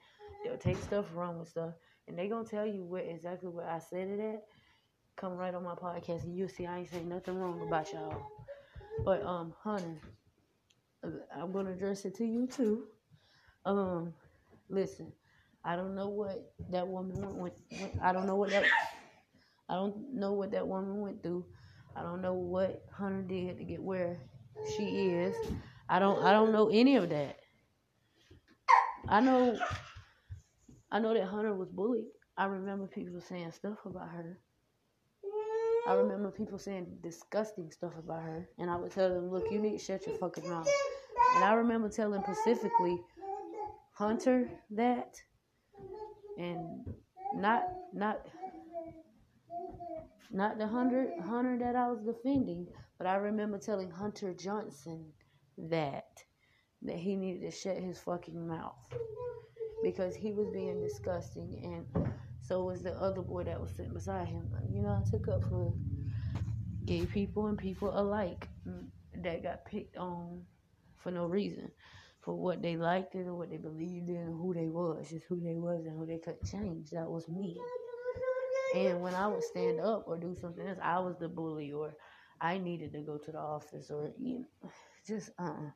They'll 0.44 0.58
take 0.58 0.78
stuff, 0.78 1.06
run 1.14 1.38
with 1.38 1.48
stuff, 1.48 1.74
and 2.08 2.18
they 2.18 2.28
gonna 2.28 2.48
tell 2.48 2.66
you 2.66 2.84
what 2.84 3.04
exactly 3.04 3.48
what 3.48 3.66
I 3.66 3.78
said 3.78 4.08
it 4.08 4.20
at. 4.20 4.44
Come 5.16 5.34
right 5.34 5.54
on 5.54 5.64
my 5.64 5.74
podcast 5.74 6.24
and 6.24 6.36
you'll 6.36 6.48
see 6.48 6.66
I 6.66 6.78
ain't 6.78 6.90
saying 6.90 7.08
nothing 7.08 7.36
wrong 7.36 7.62
about 7.66 7.92
y'all. 7.92 8.30
But 9.04 9.24
um, 9.24 9.54
Hunter, 9.62 10.00
I'm 11.34 11.52
gonna 11.52 11.72
address 11.72 12.04
it 12.04 12.14
to 12.16 12.24
you 12.24 12.46
too. 12.46 12.84
Um, 13.64 14.14
listen, 14.68 15.12
I 15.64 15.74
don't 15.74 15.94
know 15.94 16.08
what 16.08 16.52
that 16.70 16.86
woman 16.86 17.20
went 17.20 17.36
with. 17.36 17.52
I 18.02 18.12
don't 18.12 18.26
know 18.26 18.36
what 18.36 18.50
that 18.50 18.64
I 19.68 19.74
don't 19.74 20.14
know 20.14 20.32
what 20.32 20.52
that 20.52 20.66
woman 20.66 21.00
went 21.00 21.22
through. 21.22 21.44
I 21.96 22.02
don't 22.02 22.22
know 22.22 22.34
what 22.34 22.84
Hunter 22.92 23.22
did 23.22 23.58
to 23.58 23.64
get 23.64 23.82
where 23.82 24.20
she 24.76 25.10
is. 25.10 25.34
I 25.88 25.98
don't 25.98 26.22
I 26.22 26.32
don't 26.32 26.52
know 26.52 26.68
any 26.68 26.96
of 26.96 27.08
that. 27.10 27.38
I 29.08 29.20
know 29.20 29.58
I 30.90 30.98
know 30.98 31.14
that 31.14 31.26
Hunter 31.26 31.54
was 31.54 31.68
bullied. 31.68 32.06
I 32.36 32.46
remember 32.46 32.86
people 32.86 33.20
saying 33.20 33.52
stuff 33.52 33.78
about 33.84 34.08
her. 34.10 34.38
I 35.88 35.94
remember 35.94 36.30
people 36.30 36.58
saying 36.58 36.98
disgusting 37.02 37.70
stuff 37.70 37.92
about 37.98 38.22
her. 38.22 38.48
And 38.58 38.70
I 38.70 38.76
would 38.76 38.90
tell 38.90 39.08
them, 39.08 39.30
look, 39.30 39.44
you 39.50 39.60
need 39.60 39.78
to 39.78 39.84
shut 39.84 40.06
your 40.06 40.16
fucking 40.16 40.48
mouth. 40.48 40.68
And 41.36 41.44
I 41.44 41.54
remember 41.54 41.88
telling 41.88 42.22
specifically 42.22 43.00
Hunter 43.92 44.50
that 44.72 45.14
and 46.38 46.84
not 47.34 47.64
not 47.92 48.26
not 50.30 50.58
the 50.58 50.66
hundred 50.66 51.18
hunter 51.20 51.58
that 51.58 51.76
I 51.76 51.88
was 51.88 52.00
defending, 52.04 52.66
but 52.98 53.06
I 53.06 53.16
remember 53.16 53.58
telling 53.58 53.90
Hunter 53.90 54.34
Johnson 54.34 55.12
that 55.58 56.22
that 56.82 56.96
he 56.96 57.16
needed 57.16 57.42
to 57.42 57.50
shut 57.50 57.76
his 57.76 57.98
fucking 57.98 58.46
mouth 58.46 58.74
because 59.82 60.14
he 60.14 60.32
was 60.32 60.48
being 60.52 60.80
disgusting, 60.80 61.84
and 61.96 62.08
so 62.40 62.64
was 62.64 62.82
the 62.82 62.92
other 62.92 63.22
boy 63.22 63.44
that 63.44 63.60
was 63.60 63.70
sitting 63.70 63.94
beside 63.94 64.28
him. 64.28 64.48
You 64.70 64.82
know, 64.82 64.90
I 64.90 65.10
took 65.10 65.28
up 65.28 65.42
for 65.44 65.74
gay 66.84 67.06
people 67.06 67.46
and 67.46 67.58
people 67.58 67.90
alike 67.98 68.48
that 69.22 69.42
got 69.42 69.64
picked 69.64 69.96
on 69.96 70.42
for 70.98 71.10
no 71.10 71.26
reason, 71.26 71.70
for 72.20 72.34
what 72.34 72.62
they 72.62 72.76
liked 72.76 73.14
or 73.14 73.34
what 73.34 73.50
they 73.50 73.56
believed 73.56 74.08
in, 74.08 74.28
or 74.28 74.36
who 74.36 74.54
they 74.54 74.68
was, 74.68 75.10
just 75.10 75.26
who 75.28 75.40
they 75.40 75.54
was 75.54 75.86
and 75.86 75.98
who 75.98 76.06
they 76.06 76.18
couldn't 76.18 76.44
change. 76.44 76.90
That 76.90 77.08
was 77.08 77.28
me. 77.28 77.58
And 78.74 79.00
when 79.00 79.14
I 79.14 79.28
would 79.28 79.44
stand 79.44 79.80
up 79.80 80.04
or 80.06 80.18
do 80.18 80.34
something 80.34 80.66
else, 80.66 80.78
I 80.82 80.98
was 80.98 81.16
the 81.18 81.28
bully 81.28 81.72
or 81.72 81.94
I 82.40 82.58
needed 82.58 82.92
to 82.92 83.00
go 83.00 83.18
to 83.18 83.32
the 83.32 83.38
office 83.38 83.90
or 83.90 84.12
you 84.20 84.40
know, 84.40 84.70
just 85.06 85.30
uh 85.38 85.44
uh 85.44 85.70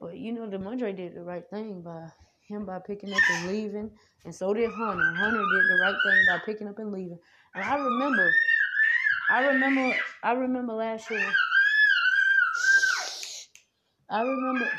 But 0.00 0.18
you 0.18 0.32
know, 0.32 0.46
Demondre 0.48 0.96
did 0.96 1.14
the 1.14 1.22
right 1.22 1.44
thing 1.50 1.82
by 1.82 2.08
him 2.48 2.66
by 2.66 2.80
picking 2.80 3.12
up 3.12 3.22
and 3.30 3.48
leaving, 3.48 3.90
and 4.24 4.34
so 4.34 4.54
did 4.54 4.70
Hunter. 4.70 5.04
Hunter 5.16 5.38
did 5.38 5.64
the 5.70 5.78
right 5.82 5.96
thing 6.04 6.26
by 6.26 6.38
picking 6.44 6.68
up 6.68 6.78
and 6.78 6.92
leaving. 6.92 7.18
And 7.54 7.64
I 7.64 7.76
remember, 7.78 8.30
I 9.30 9.46
remember, 9.48 9.96
I 10.22 10.32
remember 10.32 10.72
last 10.74 11.10
year. 11.10 11.26
I 14.10 14.22
remember, 14.22 14.70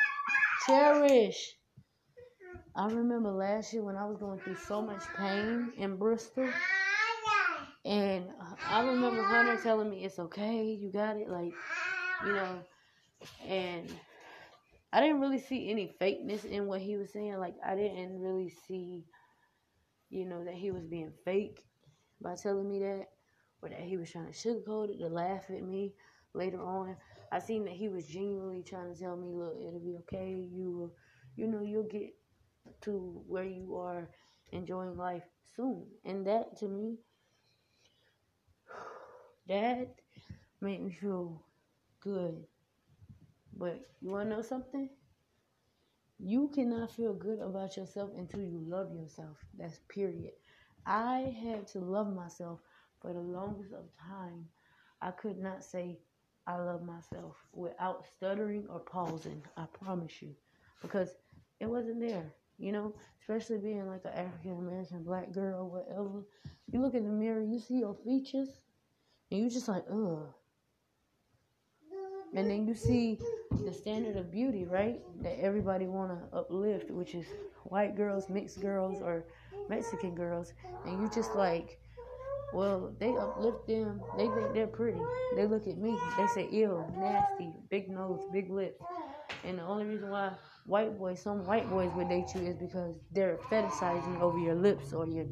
cherish. 0.68 1.56
I 2.76 2.88
remember 2.88 3.32
last 3.32 3.74
year 3.74 3.84
when 3.84 3.98
I 3.98 4.06
was 4.06 4.18
going 4.18 4.40
through 4.40 4.56
so 4.58 4.82
much 4.82 5.04
pain 5.18 5.74
in 5.78 5.98
Bristol. 5.98 6.50
And 7.86 8.26
I 8.70 8.82
remember 8.82 9.22
Hunter 9.24 9.58
telling 9.62 9.90
me 9.90 10.04
it's 10.06 10.20
okay, 10.20 10.64
you 10.64 10.92
got 10.92 11.18
it, 11.18 11.30
like, 11.30 11.54
you 12.26 12.34
know, 12.34 12.60
and 13.48 13.90
I 14.94 15.02
didn't 15.02 15.22
really 15.22 15.40
see 15.40 15.70
any 15.70 15.94
fakeness 16.00 16.46
in 16.46 16.68
what 16.68 16.82
he 16.82 16.98
was 16.98 17.12
saying. 17.12 17.38
Like, 17.38 17.56
I 17.66 17.76
didn't 17.76 18.20
really 18.20 18.50
see, 18.50 19.06
you 20.10 20.26
know, 20.26 20.44
that 20.46 20.54
he 20.54 20.72
was 20.72 20.86
being 20.86 21.12
fake 21.26 21.66
by 22.22 22.36
telling 22.36 22.70
me 22.70 22.80
that, 22.80 23.08
or 23.62 23.70
that 23.70 23.80
he 23.82 23.98
was 23.98 24.12
trying 24.12 24.32
to 24.32 24.34
sugarcoat 24.34 24.90
it 24.90 25.00
to 25.00 25.08
laugh 25.08 25.46
at 25.50 25.64
me 25.64 25.94
later 26.34 26.62
on. 26.62 26.96
I 27.32 27.40
seen 27.40 27.66
that 27.66 27.74
he 27.74 27.90
was 27.90 28.06
genuinely 28.08 28.64
trying 28.64 28.94
to 28.94 29.00
tell 29.00 29.16
me, 29.16 29.34
look, 29.34 29.56
it'll 29.60 29.80
be 29.80 29.98
okay. 30.00 30.48
You, 30.52 30.92
you 31.36 31.48
know, 31.48 31.62
you'll 31.62 31.84
get 31.84 32.14
to 32.82 33.24
where 33.28 33.46
you 33.46 33.76
are 33.78 34.10
enjoying 34.52 34.98
life 34.98 35.24
soon. 35.56 35.86
And 36.06 36.26
that 36.28 36.58
to 36.60 36.68
me 36.68 36.98
that 39.48 39.96
made 40.62 40.82
me 40.84 40.92
feel 40.94 41.44
good. 42.02 42.46
But 43.54 43.86
you 44.02 44.10
wanna 44.12 44.30
know 44.30 44.42
something? 44.42 44.90
You 46.20 46.48
cannot 46.50 46.92
feel 46.92 47.14
good 47.14 47.40
about 47.40 47.76
yourself 47.76 48.12
until 48.18 48.42
you 48.42 48.60
love 48.66 48.94
yourself. 48.94 49.38
That's 49.58 49.80
period. 49.90 50.32
I 50.86 51.36
had 51.44 51.68
to 51.70 51.80
love 51.80 52.14
myself 52.14 52.62
for 53.02 53.12
the 53.14 53.20
longest 53.20 53.74
of 53.74 53.86
time. 53.98 54.48
I 55.02 55.12
could 55.12 55.38
not 55.38 55.64
say 55.66 56.00
I 56.48 56.56
love 56.58 56.84
myself 56.84 57.36
without 57.52 58.06
stuttering 58.06 58.68
or 58.70 58.80
pausing. 58.80 59.44
I 59.58 59.66
promise 59.66 60.22
you. 60.22 60.36
Because 60.82 61.10
it 61.60 61.66
wasn't 61.66 62.00
there. 62.00 62.32
You 62.58 62.72
know, 62.72 62.96
especially 63.20 63.58
being 63.58 63.88
like 63.88 64.06
an 64.06 64.14
African 64.14 64.58
American 64.60 65.04
black 65.04 65.32
girl, 65.32 65.70
whatever. 65.70 66.24
You 66.72 66.82
look 66.82 66.94
in 66.94 67.04
the 67.04 67.10
mirror, 67.12 67.42
you 67.42 67.60
see 67.60 67.80
your 67.80 67.96
features, 68.06 68.50
and 69.32 69.40
you 69.40 69.50
just 69.50 69.68
like, 69.68 69.86
ugh. 69.90 70.34
And 72.34 72.50
then 72.50 72.66
you 72.66 72.74
see 72.74 73.20
the 73.66 73.74
standard 73.74 74.16
of 74.16 74.32
beauty, 74.32 74.66
right? 74.66 75.02
That 75.22 75.38
everybody 75.42 75.88
wanna 75.88 76.20
uplift, 76.32 76.90
which 76.92 77.14
is 77.16 77.26
white 77.64 77.96
girls, 77.96 78.30
mixed 78.30 78.62
girls, 78.62 79.02
or 79.02 79.26
Mexican 79.70 80.16
girls, 80.16 80.54
and 80.86 81.02
you 81.02 81.10
just 81.14 81.36
like, 81.36 81.80
well, 82.54 82.94
they 83.00 83.10
uplift 83.16 83.68
them. 83.68 84.02
They 84.18 84.28
think 84.28 84.54
they're 84.54 84.68
pretty. 84.68 85.00
They 85.36 85.46
look 85.46 85.68
at 85.68 85.78
me. 85.78 85.98
They 86.18 86.28
say, 86.28 86.50
ew, 86.52 86.84
nasty, 86.98 87.54
big 87.70 87.90
nose, 87.90 88.20
big 88.34 88.50
lips. 88.50 88.84
And 89.46 89.58
the 89.58 89.64
only 89.64 89.86
reason 89.86 90.10
why 90.10 90.34
white 90.66 90.98
boys, 90.98 91.22
some 91.22 91.46
white 91.46 91.70
boys 91.70 91.90
would 91.96 92.10
date 92.10 92.28
you 92.36 92.42
is 92.42 92.58
because 92.58 93.00
they're 93.12 93.38
fetishizing 93.50 94.20
over 94.22 94.38
your 94.38 94.56
lips 94.56 94.94
or 94.94 95.08
your 95.08 95.26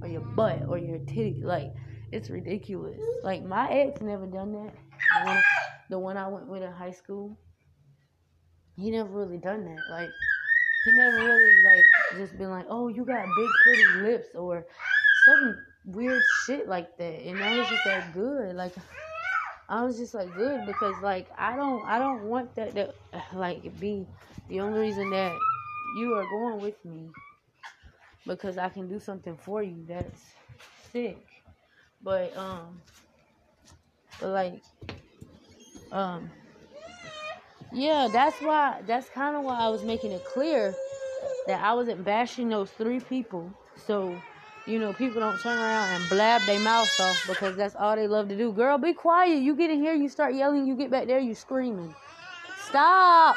or 0.00 0.08
your 0.08 0.20
butt 0.20 0.62
or 0.68 0.78
your 0.78 0.98
titty. 1.00 1.42
Like 1.44 1.74
it's 2.12 2.30
ridiculous. 2.30 3.00
Like 3.22 3.44
my 3.44 3.70
ex 3.70 4.00
never 4.00 4.26
done 4.26 4.52
that. 4.52 4.72
The 4.72 5.26
one, 5.26 5.42
the 5.90 5.98
one 5.98 6.16
I 6.16 6.28
went 6.28 6.48
with 6.48 6.62
in 6.62 6.72
high 6.72 6.90
school, 6.90 7.36
he 8.76 8.90
never 8.90 9.08
really 9.08 9.38
done 9.38 9.64
that. 9.64 9.90
Like 9.90 10.10
he 10.84 10.92
never 10.92 11.16
really 11.16 11.62
like 11.62 11.84
just 12.16 12.36
been 12.38 12.50
like, 12.50 12.66
oh, 12.68 12.88
you 12.88 13.04
got 13.04 13.24
big 13.36 13.48
pretty 13.62 13.84
lips 14.02 14.28
or 14.34 14.66
some 15.24 15.58
weird 15.84 16.22
shit 16.46 16.68
like 16.68 16.96
that. 16.98 17.22
And 17.24 17.42
I 17.42 17.58
was 17.58 17.68
just 17.68 17.86
like, 17.86 18.14
good. 18.14 18.56
Like 18.56 18.74
I 19.68 19.84
was 19.84 19.98
just 19.98 20.14
like, 20.14 20.34
good 20.34 20.66
because 20.66 20.94
like 21.02 21.28
I 21.38 21.56
don't 21.56 21.84
I 21.86 21.98
don't 21.98 22.24
want 22.24 22.54
that 22.56 22.74
to 22.74 22.92
like 23.34 23.78
be 23.78 24.06
the 24.48 24.60
only 24.60 24.80
reason 24.80 25.10
that 25.10 25.36
you 25.96 26.14
are 26.14 26.24
going 26.24 26.60
with 26.60 26.84
me 26.84 27.08
because 28.26 28.58
I 28.58 28.68
can 28.68 28.88
do 28.88 28.98
something 28.98 29.36
for 29.36 29.62
you. 29.62 29.84
That's 29.86 30.20
sick. 30.92 31.29
But 32.02 32.36
um 32.36 32.80
but 34.20 34.28
like 34.30 34.62
um 35.92 36.30
yeah, 37.72 38.08
that's 38.12 38.40
why 38.40 38.80
that's 38.86 39.08
kind 39.10 39.36
of 39.36 39.44
why 39.44 39.58
I 39.58 39.68
was 39.68 39.82
making 39.82 40.12
it 40.12 40.24
clear 40.24 40.74
that 41.46 41.62
I 41.62 41.72
wasn't 41.74 42.04
bashing 42.04 42.48
those 42.48 42.70
three 42.70 43.00
people. 43.00 43.52
So, 43.86 44.20
you 44.66 44.78
know, 44.78 44.92
people 44.92 45.20
don't 45.20 45.40
turn 45.40 45.58
around 45.58 45.94
and 45.94 46.08
blab 46.08 46.42
their 46.42 46.58
mouths 46.60 46.98
off 47.00 47.24
because 47.28 47.56
that's 47.56 47.76
all 47.76 47.94
they 47.94 48.08
love 48.08 48.28
to 48.28 48.36
do. 48.36 48.52
Girl, 48.52 48.76
be 48.78 48.92
quiet. 48.92 49.40
You 49.42 49.54
get 49.54 49.70
in 49.70 49.80
here, 49.80 49.94
you 49.94 50.08
start 50.08 50.34
yelling, 50.34 50.66
you 50.66 50.74
get 50.76 50.90
back 50.90 51.06
there, 51.06 51.20
you 51.20 51.34
screaming. 51.34 51.94
Stop. 52.68 53.36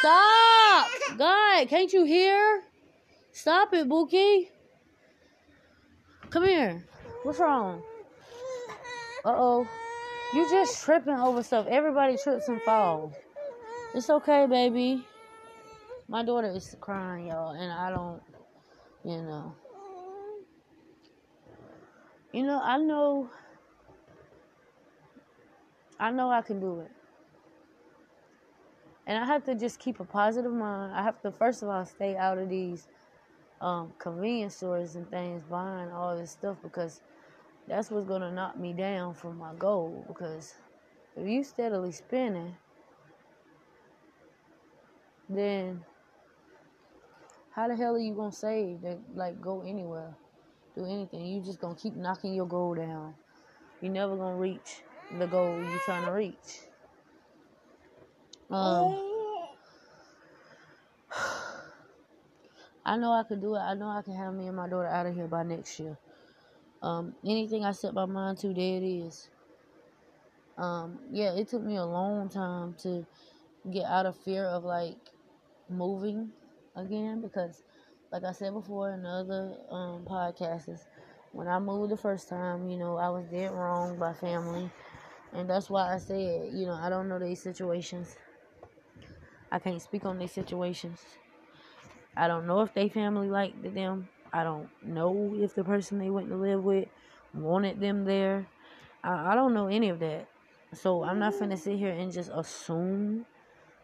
Stop. 0.00 0.88
God, 1.16 1.68
can't 1.68 1.92
you 1.92 2.04
hear? 2.04 2.62
Stop 3.32 3.72
it, 3.74 3.88
Bookie. 3.88 4.50
Come 6.30 6.44
here. 6.44 6.84
What's 7.22 7.38
wrong? 7.38 7.82
Uh 9.24 9.34
oh. 9.36 9.68
You 10.32 10.48
just 10.48 10.82
tripping 10.82 11.14
over 11.14 11.42
stuff. 11.42 11.66
Everybody 11.68 12.16
trips 12.16 12.48
and 12.48 12.60
falls. 12.62 13.12
It's 13.94 14.08
okay, 14.08 14.46
baby. 14.46 15.04
My 16.08 16.24
daughter 16.24 16.48
is 16.48 16.76
crying, 16.80 17.26
y'all, 17.26 17.50
and 17.50 17.72
I 17.72 17.90
don't, 17.90 18.22
you 19.04 19.22
know. 19.22 19.54
You 22.32 22.44
know, 22.44 22.60
I 22.62 22.78
know. 22.78 23.28
I 25.98 26.10
know 26.10 26.30
I 26.30 26.42
can 26.42 26.60
do 26.60 26.80
it. 26.80 26.90
And 29.06 29.18
I 29.18 29.26
have 29.26 29.44
to 29.46 29.54
just 29.54 29.80
keep 29.80 30.00
a 30.00 30.04
positive 30.04 30.52
mind. 30.52 30.94
I 30.94 31.02
have 31.02 31.20
to, 31.22 31.32
first 31.32 31.62
of 31.62 31.68
all, 31.68 31.84
stay 31.84 32.16
out 32.16 32.38
of 32.38 32.48
these 32.48 32.86
um, 33.60 33.92
convenience 33.98 34.56
stores 34.56 34.94
and 34.94 35.08
things 35.10 35.42
buying 35.50 35.90
all 35.90 36.16
this 36.16 36.30
stuff 36.30 36.56
because 36.62 37.00
that's 37.70 37.88
what's 37.88 38.06
gonna 38.06 38.32
knock 38.32 38.58
me 38.58 38.72
down 38.72 39.14
from 39.14 39.38
my 39.38 39.54
goal 39.56 40.04
because 40.08 40.54
if 41.16 41.26
you 41.26 41.44
steadily 41.44 41.92
spinning 41.92 42.56
then 45.28 45.80
how 47.52 47.68
the 47.68 47.76
hell 47.76 47.94
are 47.94 47.98
you 48.00 48.12
gonna 48.12 48.32
save 48.32 48.80
that 48.80 48.98
like 49.14 49.40
go 49.40 49.62
anywhere 49.62 50.12
do 50.76 50.84
anything 50.84 51.24
you 51.24 51.40
just 51.40 51.60
gonna 51.60 51.76
keep 51.76 51.94
knocking 51.94 52.34
your 52.34 52.46
goal 52.46 52.74
down 52.74 53.14
you're 53.80 53.92
never 53.92 54.16
gonna 54.16 54.36
reach 54.36 54.82
the 55.18 55.26
goal 55.28 55.56
you're 55.56 55.78
trying 55.84 56.04
to 56.04 56.10
reach 56.10 56.62
um 58.50 58.98
I 62.84 62.96
know 62.96 63.12
I 63.12 63.22
can 63.24 63.40
do 63.40 63.54
it. 63.54 63.58
I 63.58 63.74
know 63.74 63.88
I 63.88 64.00
can 64.02 64.16
have 64.16 64.32
me 64.34 64.46
and 64.46 64.56
my 64.56 64.66
daughter 64.66 64.88
out 64.88 65.06
of 65.06 65.14
here 65.14 65.26
by 65.26 65.42
next 65.42 65.78
year. 65.78 65.98
Um, 66.82 67.14
anything 67.24 67.64
I 67.64 67.72
set 67.72 67.94
my 67.94 68.06
mind 68.06 68.38
to, 68.38 68.48
there 68.48 68.76
it 68.78 68.84
is. 68.84 69.28
Um, 70.56 70.98
yeah, 71.10 71.34
it 71.34 71.48
took 71.48 71.62
me 71.62 71.76
a 71.76 71.84
long 71.84 72.28
time 72.28 72.74
to 72.82 73.06
get 73.70 73.84
out 73.84 74.06
of 74.06 74.16
fear 74.16 74.44
of 74.44 74.64
like 74.64 74.96
moving 75.68 76.30
again 76.76 77.20
because, 77.20 77.62
like 78.12 78.24
I 78.24 78.32
said 78.32 78.52
before 78.52 78.90
in 78.92 79.04
other 79.06 79.56
um, 79.70 80.04
podcasts, 80.04 80.84
when 81.32 81.48
I 81.48 81.58
moved 81.58 81.92
the 81.92 81.96
first 81.96 82.28
time, 82.28 82.68
you 82.68 82.78
know, 82.78 82.96
I 82.96 83.08
was 83.08 83.26
dead 83.26 83.52
wrong 83.52 83.98
by 83.98 84.12
family. 84.12 84.70
And 85.32 85.48
that's 85.48 85.70
why 85.70 85.94
I 85.94 85.98
said, 85.98 86.50
you 86.52 86.66
know, 86.66 86.72
I 86.72 86.88
don't 86.88 87.08
know 87.08 87.18
these 87.18 87.40
situations. 87.40 88.16
I 89.52 89.58
can't 89.58 89.80
speak 89.80 90.04
on 90.04 90.18
these 90.18 90.32
situations. 90.32 90.98
I 92.16 92.26
don't 92.26 92.46
know 92.46 92.62
if 92.62 92.74
they 92.74 92.88
family 92.88 93.28
liked 93.28 93.62
them. 93.74 94.08
I 94.32 94.44
don't 94.44 94.68
know 94.84 95.34
if 95.36 95.54
the 95.54 95.64
person 95.64 95.98
they 95.98 96.10
went 96.10 96.28
to 96.28 96.36
live 96.36 96.64
with 96.64 96.88
wanted 97.34 97.80
them 97.80 98.04
there. 98.04 98.46
I, 99.02 99.32
I 99.32 99.34
don't 99.34 99.54
know 99.54 99.66
any 99.66 99.88
of 99.88 99.98
that. 100.00 100.26
So 100.72 101.02
I'm 101.02 101.18
not 101.18 101.38
gonna 101.38 101.56
sit 101.56 101.78
here 101.78 101.90
and 101.90 102.12
just 102.12 102.30
assume 102.32 103.26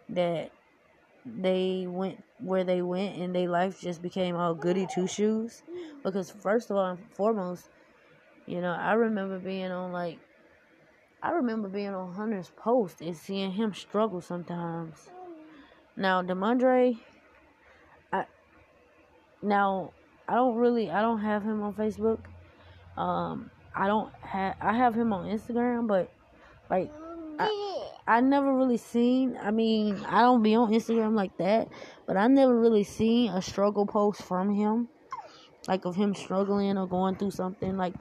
that 0.08 0.52
they 1.24 1.86
went 1.88 2.22
where 2.38 2.62
they 2.62 2.82
went 2.82 3.16
and 3.16 3.34
their 3.34 3.48
life 3.48 3.80
just 3.80 4.00
became 4.02 4.36
all 4.36 4.54
goody 4.54 4.86
two 4.92 5.06
shoes. 5.06 5.62
Because 6.04 6.30
first 6.30 6.70
of 6.70 6.76
all 6.76 6.90
and 6.90 6.98
foremost, 7.12 7.68
you 8.46 8.60
know, 8.60 8.72
I 8.72 8.92
remember 8.92 9.38
being 9.38 9.72
on 9.72 9.90
like 9.92 10.18
I 11.22 11.30
remember 11.30 11.68
being 11.68 11.94
on 11.94 12.14
Hunter's 12.14 12.52
post 12.56 13.00
and 13.00 13.16
seeing 13.16 13.52
him 13.52 13.74
struggle 13.74 14.20
sometimes. 14.20 15.10
Now 15.96 16.22
Demondre 16.22 17.00
I 18.12 18.26
now 19.42 19.92
I 20.28 20.34
don't 20.34 20.56
really 20.56 20.90
I 20.90 21.00
don't 21.00 21.20
have 21.20 21.42
him 21.42 21.62
on 21.62 21.74
Facebook. 21.74 22.20
Um 22.96 23.50
I 23.74 23.86
don't 23.86 24.12
have 24.22 24.56
I 24.60 24.76
have 24.76 24.94
him 24.94 25.12
on 25.12 25.26
Instagram, 25.26 25.86
but 25.86 26.10
like 26.70 26.90
I, 27.38 27.88
I 28.06 28.20
never 28.20 28.54
really 28.54 28.76
seen. 28.76 29.38
I 29.40 29.50
mean, 29.50 29.96
I 30.06 30.22
don't 30.22 30.42
be 30.42 30.54
on 30.54 30.72
Instagram 30.72 31.14
like 31.14 31.36
that, 31.38 31.68
but 32.06 32.16
I 32.16 32.26
never 32.28 32.58
really 32.58 32.84
seen 32.84 33.30
a 33.30 33.42
struggle 33.42 33.86
post 33.86 34.22
from 34.22 34.54
him, 34.54 34.88
like 35.68 35.84
of 35.84 35.96
him 35.96 36.14
struggling 36.14 36.78
or 36.78 36.86
going 36.86 37.16
through 37.16 37.32
something. 37.32 37.76
Like, 37.76 37.94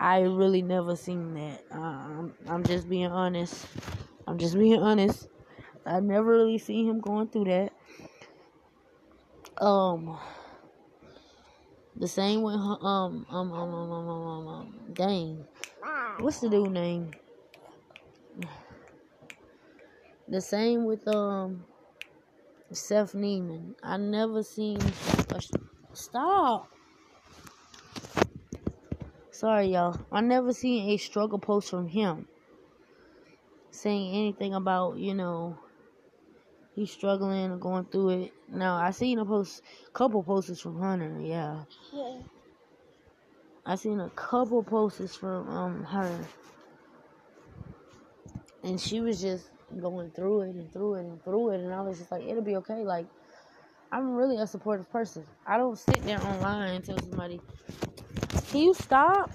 I 0.00 0.20
really 0.20 0.62
never 0.62 0.96
seen 0.96 1.34
that. 1.34 1.64
I'm, 1.70 2.34
I'm 2.46 2.64
just 2.64 2.88
being 2.88 3.06
honest. 3.06 3.66
I'm 4.26 4.38
just 4.38 4.58
being 4.58 4.82
honest. 4.82 5.28
I 5.86 6.00
never 6.00 6.26
really 6.26 6.58
seen 6.58 6.88
him 6.88 7.00
going 7.00 7.28
through 7.28 7.44
that. 7.44 7.72
Um, 9.64 10.18
the 11.96 12.08
same 12.08 12.42
with 12.42 12.54
um 12.54 12.78
um 12.80 13.26
um 13.30 13.52
um 13.52 13.74
um 13.74 13.90
um, 13.90 14.08
um, 14.08 14.46
um 14.48 14.74
dang, 14.94 15.44
what's 16.18 16.40
the 16.40 16.48
dude 16.48 16.72
name? 16.72 17.10
The 20.28 20.40
same 20.40 20.84
with 20.84 21.06
um 21.08 21.64
Seth 22.72 23.12
Neiman. 23.12 23.74
I 23.82 23.96
never 23.98 24.42
seen 24.42 24.78
a 25.30 25.40
stop. 25.92 26.70
Sorry, 29.30 29.68
y'all. 29.68 29.98
I 30.10 30.20
never 30.20 30.52
seen 30.52 30.88
a 30.90 30.96
struggle 30.96 31.38
post 31.38 31.70
from 31.70 31.88
him 31.88 32.28
saying 33.72 34.14
anything 34.14 34.54
about 34.54 34.98
you 34.98 35.14
know 35.14 35.58
he's 36.74 36.92
struggling 36.92 37.50
or 37.50 37.56
going 37.56 37.84
through 37.86 38.10
it. 38.10 38.32
Now 38.52 38.76
I 38.76 38.90
seen 38.90 39.18
a 39.18 39.24
post, 39.24 39.62
couple 39.94 40.22
posts 40.22 40.60
from 40.60 40.78
Hunter. 40.80 41.18
Yeah. 41.20 41.64
yeah. 41.92 42.20
I 43.64 43.76
seen 43.76 44.00
a 44.00 44.10
couple 44.10 44.62
posts 44.62 45.16
from 45.16 45.48
um 45.48 45.84
her, 45.84 46.20
and 48.62 48.80
she 48.80 49.00
was 49.00 49.20
just 49.22 49.50
going 49.80 50.10
through 50.10 50.42
it 50.42 50.54
and 50.54 50.72
through 50.72 50.94
it 50.96 51.00
and 51.06 51.24
through 51.24 51.50
it, 51.50 51.60
and 51.60 51.72
I 51.72 51.80
was 51.82 51.98
just 51.98 52.10
like, 52.12 52.24
it'll 52.24 52.42
be 52.42 52.56
okay. 52.56 52.84
Like, 52.84 53.06
I'm 53.90 54.14
really 54.14 54.36
a 54.38 54.46
supportive 54.46 54.90
person. 54.90 55.24
I 55.46 55.56
don't 55.56 55.78
sit 55.78 56.02
there 56.04 56.20
online 56.20 56.74
and 56.76 56.84
tell 56.84 56.98
somebody, 56.98 57.40
"Can 58.50 58.60
you 58.60 58.74
stop?" 58.74 59.30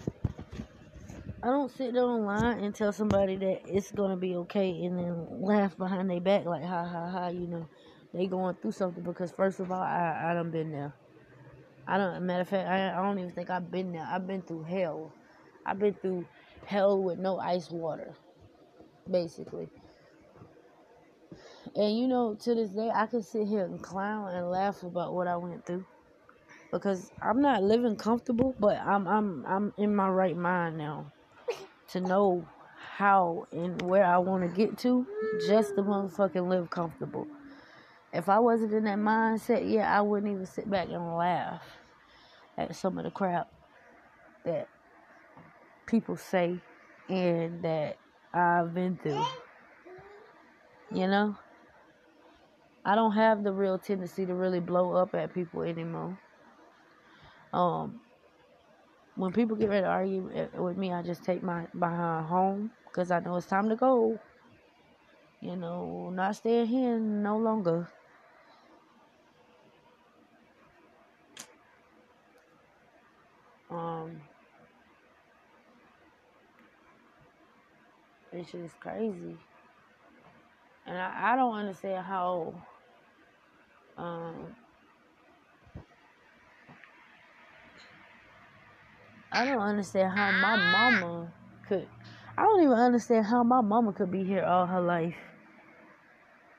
I 1.43 1.47
don't 1.47 1.71
sit 1.71 1.93
there 1.93 2.03
online 2.03 2.59
and 2.59 2.75
tell 2.75 2.91
somebody 2.91 3.37
that 3.37 3.61
it's 3.67 3.91
gonna 3.91 4.17
be 4.17 4.35
okay 4.35 4.83
and 4.85 4.97
then 4.97 5.41
laugh 5.41 5.77
behind 5.77 6.09
their 6.09 6.19
back 6.19 6.45
like 6.45 6.63
ha 6.63 6.83
ha 6.85 7.09
ha, 7.09 7.27
you 7.29 7.47
know, 7.47 7.67
they 8.13 8.27
going 8.27 8.55
through 8.55 8.71
something 8.71 9.03
because 9.03 9.31
first 9.31 9.59
of 9.59 9.71
all 9.71 9.81
I 9.81 10.31
I 10.31 10.33
done 10.33 10.51
been 10.51 10.71
there. 10.71 10.93
I 11.87 11.97
don't 11.97 12.25
matter 12.25 12.41
of 12.41 12.49
fact 12.49 12.67
I, 12.67 12.91
I 12.91 13.01
don't 13.01 13.19
even 13.19 13.31
think 13.31 13.49
I've 13.49 13.71
been 13.71 13.91
there. 13.93 14.07
I've 14.09 14.27
been 14.27 14.41
through 14.41 14.63
hell. 14.63 15.13
I've 15.65 15.79
been 15.79 15.93
through 15.93 16.25
hell 16.65 17.01
with 17.01 17.19
no 17.19 17.39
ice 17.39 17.69
water. 17.69 18.13
Basically. 19.09 19.67
And 21.75 21.97
you 21.97 22.07
know, 22.07 22.35
to 22.35 22.55
this 22.55 22.69
day 22.71 22.89
I 22.93 23.05
can 23.05 23.21
sit 23.21 23.47
here 23.47 23.65
and 23.65 23.81
clown 23.81 24.33
and 24.33 24.49
laugh 24.49 24.83
about 24.83 25.13
what 25.13 25.27
I 25.27 25.37
went 25.37 25.65
through. 25.65 25.85
Because 26.71 27.11
I'm 27.21 27.41
not 27.41 27.63
living 27.63 27.95
comfortable, 27.95 28.55
but 28.59 28.77
I'm 28.77 29.07
I'm 29.07 29.45
I'm 29.45 29.73
in 29.77 29.95
my 29.95 30.09
right 30.09 30.35
mind 30.35 30.77
now 30.77 31.11
to 31.89 32.01
know 32.01 32.45
how 32.75 33.47
and 33.51 33.81
where 33.83 34.03
I 34.03 34.17
want 34.17 34.43
to 34.43 34.49
get 34.49 34.77
to 34.79 35.05
just 35.47 35.75
to 35.75 35.83
motherfucking 35.83 36.49
live 36.49 36.69
comfortable. 36.69 37.27
If 38.17 38.29
I 38.29 38.39
wasn't 38.39 38.73
in 38.73 38.85
that 38.85 38.97
mindset, 38.97 39.71
yeah, 39.71 39.95
I 39.95 40.01
wouldn't 40.01 40.31
even 40.31 40.47
sit 40.47 40.67
back 40.67 40.87
and 40.89 41.15
laugh 41.17 41.61
at 42.57 42.75
some 42.75 42.97
of 42.97 43.03
the 43.03 43.11
crap 43.11 43.47
that 44.43 44.67
people 45.85 46.17
say 46.17 46.59
and 47.09 47.61
that 47.61 47.97
I've 48.33 48.73
been 48.73 48.97
through. 48.97 49.23
You 50.91 51.05
know? 51.05 51.35
I 52.83 52.95
don't 52.95 53.11
have 53.11 53.43
the 53.43 53.51
real 53.51 53.77
tendency 53.77 54.25
to 54.25 54.33
really 54.33 54.61
blow 54.61 54.93
up 54.93 55.13
at 55.13 55.31
people 55.31 55.61
anymore. 55.61 56.17
Um, 57.53 58.01
when 59.13 59.31
people 59.31 59.55
get 59.55 59.69
ready 59.69 59.83
to 59.83 59.89
argue 59.89 60.49
with 60.55 60.75
me, 60.75 60.91
I 60.91 61.03
just 61.03 61.23
take 61.23 61.43
my 61.43 61.67
behind 61.77 62.25
home 62.25 62.71
because 62.87 63.11
I 63.11 63.19
know 63.19 63.35
it's 63.35 63.45
time 63.45 63.69
to 63.69 63.75
go. 63.75 64.19
You 65.39 65.55
know, 65.55 66.09
not 66.09 66.35
staying 66.35 66.65
here 66.65 66.97
no 66.97 67.37
longer. 67.37 67.87
Um, 73.69 74.21
it's 78.37 78.51
just 78.51 78.79
crazy, 78.79 79.37
and 80.85 80.97
I, 80.97 81.33
I 81.33 81.35
don't 81.35 81.55
understand 81.55 82.05
how. 82.05 82.53
Um, 83.97 84.55
I 89.31 89.45
don't 89.45 89.61
understand 89.61 90.17
how 90.17 90.31
my 90.31 90.55
mama 90.55 91.31
could. 91.67 91.87
I 92.37 92.43
don't 92.43 92.61
even 92.61 92.77
understand 92.77 93.25
how 93.25 93.43
my 93.43 93.61
mama 93.61 93.93
could 93.93 94.11
be 94.11 94.23
here 94.23 94.43
all 94.43 94.65
her 94.65 94.81
life 94.81 95.15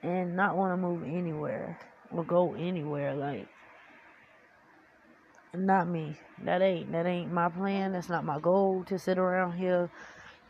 and 0.03 0.37
not 0.37 0.57
want 0.57 0.73
to 0.73 0.77
move 0.77 1.03
anywhere 1.05 1.79
or 2.11 2.25
go 2.25 2.55
anywhere. 2.55 3.15
Like, 3.15 3.49
not 5.55 5.89
me. 5.89 6.17
That 6.45 6.63
ain't 6.63 6.93
that 6.93 7.07
ain't 7.07 7.33
my 7.33 7.49
plan. 7.49 7.93
That's 7.93 8.09
not 8.09 8.25
my 8.25 8.39
goal 8.39 8.85
to 8.89 8.99
sit 8.99 9.19
around 9.19 9.53
here 9.53 9.91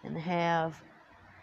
and 0.03 0.19
have. 0.19 0.83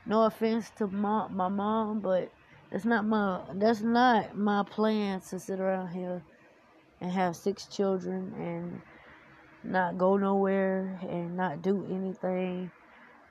No 0.08 0.24
offense 0.24 0.70
to 0.78 0.88
my 0.88 1.28
my 1.30 1.48
mom, 1.48 2.00
but 2.00 2.32
that's 2.72 2.86
not 2.86 3.06
my 3.06 3.42
that's 3.54 3.82
not 3.82 4.38
my 4.38 4.64
plan 4.64 5.22
to 5.30 5.40
sit 5.40 5.60
around 5.60 5.90
here 5.90 6.22
and 7.02 7.12
have 7.12 7.36
six 7.36 7.66
children 7.66 8.34
and 8.38 8.82
not 9.64 9.98
go 9.98 10.18
nowhere 10.18 11.00
and 11.02 11.36
not 11.36 11.62
do 11.62 11.86
anything. 11.90 12.72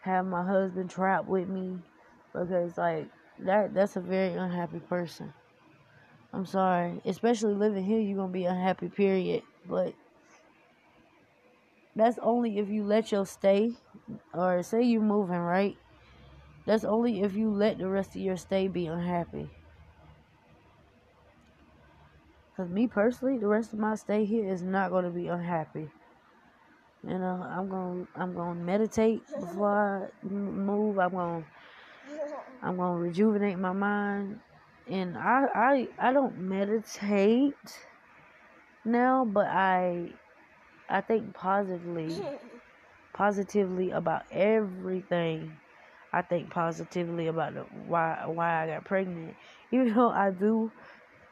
Have 0.01 0.27
my 0.27 0.45
husband 0.45 0.91
trapped 0.91 1.29
with 1.29 1.49
me 1.49 1.79
because 2.33 2.77
like 2.77 3.09
that 3.39 3.73
that's 3.73 3.97
a 3.97 4.01
very 4.01 4.35
unhappy 4.35 4.81
person. 4.81 5.33
I'm 6.33 6.47
sorry. 6.47 7.01
Especially 7.05 7.55
living 7.55 7.85
here 7.85 8.01
you're 8.01 8.17
gonna 8.17 8.33
be 8.33 8.47
unhappy 8.47 8.89
period. 8.89 9.43
But 9.69 9.95
that's 11.95 12.19
only 12.19 12.59
if 12.59 12.69
you 12.69 12.83
let 12.83 13.13
your 13.13 13.27
stay 13.27 13.75
or 14.35 14.63
say 14.65 14.83
you're 14.83 15.01
moving, 15.01 15.39
right? 15.39 15.77
That's 16.67 16.85
only 16.85 17.23
if 17.23 17.35
you 17.35 17.51
let 17.51 17.79
the 17.79 17.89
rest 17.89 18.11
of 18.11 18.23
your 18.23 18.37
stay 18.37 18.69
be 18.69 18.87
unhappy. 18.87 19.51
Cause 22.57 22.69
me 22.69 22.87
personally, 22.87 23.37
the 23.39 23.49
rest 23.49 23.73
of 23.73 23.81
my 23.81 23.97
stay 23.97 24.25
here 24.25 24.49
is 24.49 24.63
not 24.63 24.91
gonna 24.91 25.11
be 25.11 25.27
unhappy. 25.27 25.91
You 27.07 27.17
uh, 27.17 27.19
know, 27.19 27.47
I'm 27.49 27.69
gonna 27.69 28.07
I'm 28.17 28.35
gonna 28.35 28.61
meditate 28.61 29.23
before 29.41 30.11
I 30.23 30.27
move. 30.27 30.99
I'm 30.99 31.11
gonna 31.11 31.45
I'm 32.63 32.77
gonna 32.77 32.99
rejuvenate 32.99 33.59
my 33.59 33.73
mind, 33.73 34.41
and 34.89 35.19
I 35.19 35.47
I 35.55 35.89
I 35.99 36.13
don't 36.13 36.39
meditate 36.39 37.79
now, 38.85 39.25
but 39.25 39.47
I 39.47 40.13
I 40.89 41.01
think 41.01 41.35
positively 41.35 42.25
positively 43.13 43.91
about 43.91 44.23
everything. 44.31 45.57
I 46.15 46.23
think 46.23 46.51
positively 46.51 47.27
about 47.27 47.55
the, 47.55 47.61
why 47.87 48.25
why 48.27 48.63
I 48.63 48.67
got 48.67 48.85
pregnant, 48.85 49.35
even 49.73 49.95
though 49.95 50.11
I 50.11 50.31
do 50.31 50.71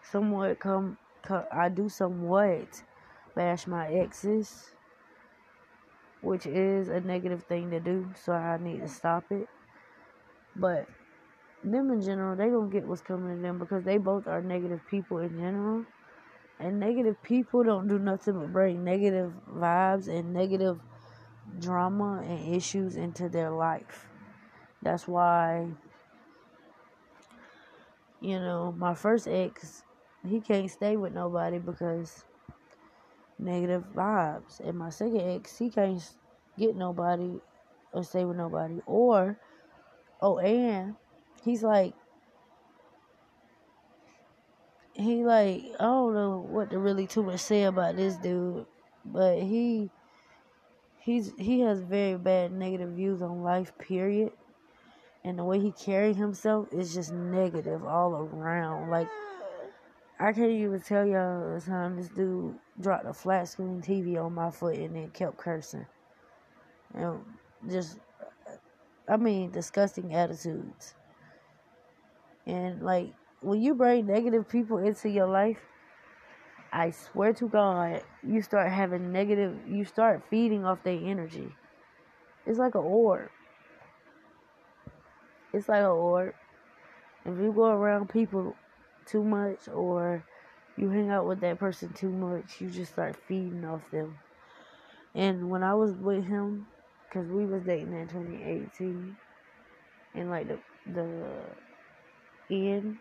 somewhat 0.02 0.58
come, 0.60 0.98
come 1.22 1.44
I 1.52 1.68
do 1.68 1.88
somewhat 1.88 2.82
bash 3.34 3.66
my 3.66 3.88
exes 3.88 4.72
which 6.22 6.46
is 6.46 6.88
a 6.88 7.00
negative 7.00 7.42
thing 7.44 7.70
to 7.70 7.80
do, 7.80 8.08
so 8.14 8.32
I 8.32 8.56
need 8.56 8.80
to 8.80 8.88
stop 8.88 9.24
it. 9.30 9.48
But 10.54 10.86
them 11.64 11.90
in 11.90 12.00
general, 12.00 12.36
they 12.36 12.48
gonna 12.48 12.70
get 12.70 12.86
what's 12.86 13.02
coming 13.02 13.36
to 13.36 13.42
them 13.42 13.58
because 13.58 13.84
they 13.84 13.98
both 13.98 14.26
are 14.26 14.40
negative 14.40 14.80
people 14.88 15.18
in 15.18 15.36
general. 15.36 15.84
And 16.60 16.78
negative 16.78 17.20
people 17.24 17.64
don't 17.64 17.88
do 17.88 17.98
nothing 17.98 18.38
but 18.38 18.52
bring 18.52 18.84
negative 18.84 19.32
vibes 19.52 20.06
and 20.06 20.32
negative 20.32 20.78
drama 21.58 22.22
and 22.24 22.54
issues 22.54 22.94
into 22.94 23.28
their 23.28 23.50
life. 23.50 24.06
That's 24.82 25.06
why, 25.06 25.68
you 28.20 28.38
know, 28.40 28.74
my 28.76 28.94
first 28.94 29.28
ex, 29.28 29.84
he 30.26 30.40
can't 30.40 30.70
stay 30.70 30.96
with 30.96 31.12
nobody 31.12 31.58
because 31.58 32.24
negative 33.38 33.84
vibes. 33.94 34.60
And 34.60 34.78
my 34.78 34.90
second 34.90 35.20
ex, 35.20 35.56
he 35.58 35.70
can't 35.70 36.02
get 36.58 36.76
nobody 36.76 37.40
or 37.92 38.02
stay 38.02 38.24
with 38.24 38.36
nobody. 38.36 38.80
Or, 38.86 39.38
oh, 40.20 40.38
and 40.38 40.96
he's 41.44 41.62
like, 41.62 41.94
he 44.94 45.24
like, 45.24 45.62
I 45.80 45.84
don't 45.84 46.14
know 46.14 46.46
what 46.48 46.70
to 46.70 46.78
really 46.78 47.06
too 47.06 47.22
much 47.22 47.40
say 47.40 47.64
about 47.64 47.96
this 47.96 48.16
dude, 48.16 48.66
but 49.04 49.38
he, 49.38 49.90
he's 50.98 51.32
he 51.38 51.60
has 51.60 51.80
very 51.80 52.16
bad 52.16 52.52
negative 52.52 52.90
views 52.90 53.22
on 53.22 53.42
life. 53.42 53.72
Period. 53.78 54.32
And 55.24 55.38
the 55.38 55.44
way 55.44 55.60
he 55.60 55.72
carried 55.72 56.16
himself 56.16 56.68
is 56.72 56.94
just 56.94 57.12
negative 57.12 57.84
all 57.84 58.14
around. 58.14 58.90
Like 58.90 59.08
I 60.22 60.32
can't 60.32 60.52
even 60.52 60.80
tell 60.80 61.04
y'all 61.04 61.54
the 61.54 61.60
time 61.60 61.96
this 61.96 62.08
dude 62.08 62.54
dropped 62.80 63.06
a 63.06 63.12
flat 63.12 63.48
screen 63.48 63.82
TV 63.82 64.24
on 64.24 64.32
my 64.32 64.52
foot 64.52 64.76
and 64.76 64.94
then 64.94 65.10
kept 65.10 65.36
cursing. 65.36 65.84
And 66.94 67.18
just, 67.68 67.98
I 69.08 69.16
mean, 69.16 69.50
disgusting 69.50 70.14
attitudes. 70.14 70.94
And 72.46 72.82
like, 72.82 73.12
when 73.40 73.60
you 73.60 73.74
bring 73.74 74.06
negative 74.06 74.48
people 74.48 74.78
into 74.78 75.08
your 75.08 75.26
life, 75.26 75.58
I 76.72 76.90
swear 76.90 77.32
to 77.34 77.48
God, 77.48 78.04
you 78.24 78.42
start 78.42 78.70
having 78.70 79.10
negative, 79.10 79.56
you 79.68 79.84
start 79.84 80.22
feeding 80.30 80.64
off 80.64 80.84
their 80.84 81.00
energy. 81.02 81.48
It's 82.46 82.60
like 82.60 82.76
an 82.76 82.82
orb. 82.82 83.28
It's 85.52 85.68
like 85.68 85.80
an 85.80 85.86
orb. 85.86 86.34
If 87.24 87.38
you 87.38 87.52
go 87.52 87.66
around 87.66 88.08
people 88.08 88.56
too 89.06 89.24
much 89.24 89.68
or 89.68 90.24
you 90.76 90.90
hang 90.90 91.10
out 91.10 91.26
with 91.26 91.40
that 91.40 91.58
person 91.58 91.92
too 91.92 92.10
much, 92.10 92.60
you 92.60 92.70
just 92.70 92.92
start 92.92 93.16
feeding 93.28 93.64
off 93.64 93.82
them. 93.90 94.16
And 95.14 95.50
when 95.50 95.62
I 95.62 95.74
was 95.74 95.92
with 95.94 96.24
him, 96.24 96.66
because 97.08 97.28
we 97.28 97.46
was 97.46 97.62
dating 97.64 97.92
in 97.92 98.08
2018, 98.08 99.16
and 100.14 100.30
like 100.30 100.48
the 100.48 100.58
the 102.48 102.68
end 102.70 102.98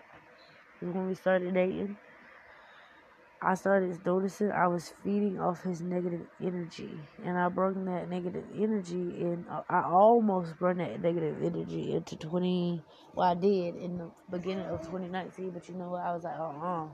when 0.82 1.08
we 1.08 1.16
started 1.16 1.54
dating, 1.54 1.98
I 3.44 3.56
started 3.56 4.06
noticing 4.06 4.52
I 4.52 4.68
was 4.68 4.94
feeding 5.04 5.40
off 5.40 5.64
his 5.64 5.82
negative 5.82 6.28
energy, 6.40 6.92
and 7.26 7.40
I 7.40 7.50
brought 7.50 7.74
that 7.86 8.08
negative 8.08 8.44
energy, 8.56 9.24
and 9.24 9.46
I 9.68 9.82
almost 9.82 10.60
brought 10.60 10.78
that 10.78 11.02
negative 11.02 11.38
energy 11.42 11.94
into 11.96 12.16
20. 12.18 12.84
Well, 13.16 13.28
I 13.28 13.34
did 13.34 13.78
in 13.78 13.98
the 13.98 14.12
beginning 14.30 14.68
of 14.68 14.82
2019, 14.82 15.50
but 15.50 15.68
you 15.68 15.74
know 15.74 15.90
what? 15.90 16.04
I 16.04 16.14
was 16.14 16.24
like, 16.24 16.38
uh 16.38 16.50
uh 16.50 16.88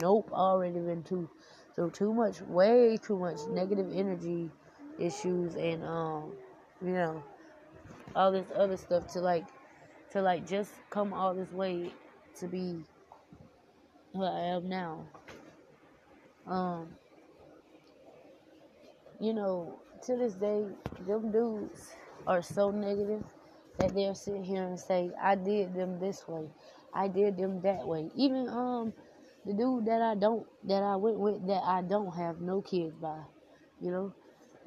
nope, 0.00 0.30
already 0.32 0.78
been 0.78 1.02
too, 1.02 1.28
so 1.74 1.88
too 1.90 2.14
much, 2.14 2.40
way 2.42 2.96
too 2.96 3.18
much 3.18 3.40
negative 3.50 3.90
energy 3.92 4.50
issues, 5.00 5.56
and 5.56 5.84
um, 5.84 6.32
you 6.80 6.92
know, 6.92 7.24
all 8.14 8.30
this 8.30 8.46
other 8.54 8.76
stuff 8.76 9.12
to 9.14 9.20
like, 9.20 9.46
to 10.12 10.22
like 10.22 10.46
just 10.46 10.70
come 10.90 11.12
all 11.12 11.34
this 11.34 11.50
way 11.50 11.92
to 12.38 12.46
be 12.46 12.84
who 14.12 14.22
I 14.22 14.54
am 14.54 14.68
now. 14.68 15.06
Um, 16.52 16.88
you 19.18 19.32
know, 19.32 19.80
to 20.04 20.16
this 20.16 20.34
day, 20.34 20.66
them 21.06 21.32
dudes 21.32 21.94
are 22.26 22.42
so 22.42 22.70
negative 22.70 23.24
that 23.78 23.94
they'll 23.94 24.14
sit 24.14 24.42
here 24.42 24.62
and 24.64 24.78
say, 24.78 25.10
I 25.20 25.34
did 25.34 25.72
them 25.72 25.98
this 25.98 26.28
way. 26.28 26.44
I 26.92 27.08
did 27.08 27.38
them 27.38 27.62
that 27.62 27.86
way. 27.88 28.10
Even 28.14 28.50
um 28.50 28.92
the 29.46 29.54
dude 29.54 29.86
that 29.86 30.02
I 30.02 30.14
don't 30.14 30.46
that 30.64 30.82
I 30.82 30.96
went 30.96 31.18
with 31.18 31.46
that 31.46 31.62
I 31.64 31.80
don't 31.80 32.14
have 32.14 32.42
no 32.42 32.60
kids 32.60 32.94
by, 33.00 33.16
you 33.80 33.90
know, 33.90 34.12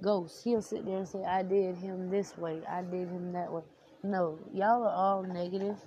Ghost, 0.02 0.44
he'll 0.44 0.64
sit 0.64 0.88
there 0.88 0.98
and 0.98 1.08
say, 1.08 1.24
I 1.24 1.44
did 1.44 1.76
him 1.76 2.10
this 2.10 2.36
way, 2.36 2.62
I 2.68 2.82
did 2.82 3.10
him 3.10 3.32
that 3.34 3.54
way. 3.54 3.62
No, 4.02 4.40
y'all 4.52 4.84
are 4.88 4.96
all 4.96 5.22
negative. 5.22 5.78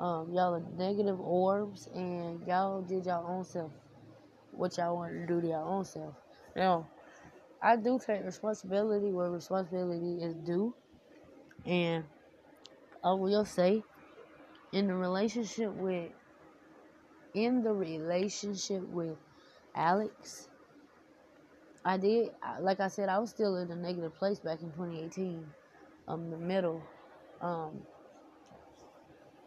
Um, 0.00 0.32
y'all 0.32 0.54
are 0.54 0.62
negative 0.78 1.20
orbs 1.20 1.86
and 1.94 2.46
y'all 2.46 2.80
did 2.80 3.04
y'all 3.04 3.26
own 3.28 3.44
self 3.44 3.72
what 4.56 4.76
y'all 4.76 4.96
want 4.96 5.12
to 5.12 5.26
do 5.26 5.40
to 5.40 5.46
your 5.46 5.62
own 5.62 5.84
self. 5.84 6.14
Now, 6.54 6.88
I 7.62 7.76
do 7.76 7.98
take 8.04 8.24
responsibility 8.24 9.10
where 9.10 9.30
responsibility 9.30 10.22
is 10.22 10.34
due. 10.34 10.74
And 11.64 12.04
I 13.02 13.12
will 13.12 13.44
say, 13.44 13.82
in 14.72 14.86
the 14.86 14.94
relationship 14.94 15.72
with, 15.72 16.10
in 17.34 17.62
the 17.62 17.72
relationship 17.72 18.82
with 18.88 19.16
Alex, 19.74 20.48
I 21.84 21.98
did, 21.98 22.30
like 22.60 22.80
I 22.80 22.88
said, 22.88 23.08
I 23.08 23.18
was 23.18 23.30
still 23.30 23.56
in 23.56 23.70
a 23.70 23.76
negative 23.76 24.14
place 24.16 24.40
back 24.40 24.60
in 24.60 24.70
2018, 24.72 25.46
um, 26.08 26.30
the 26.30 26.36
middle. 26.36 26.82
Um, 27.40 27.82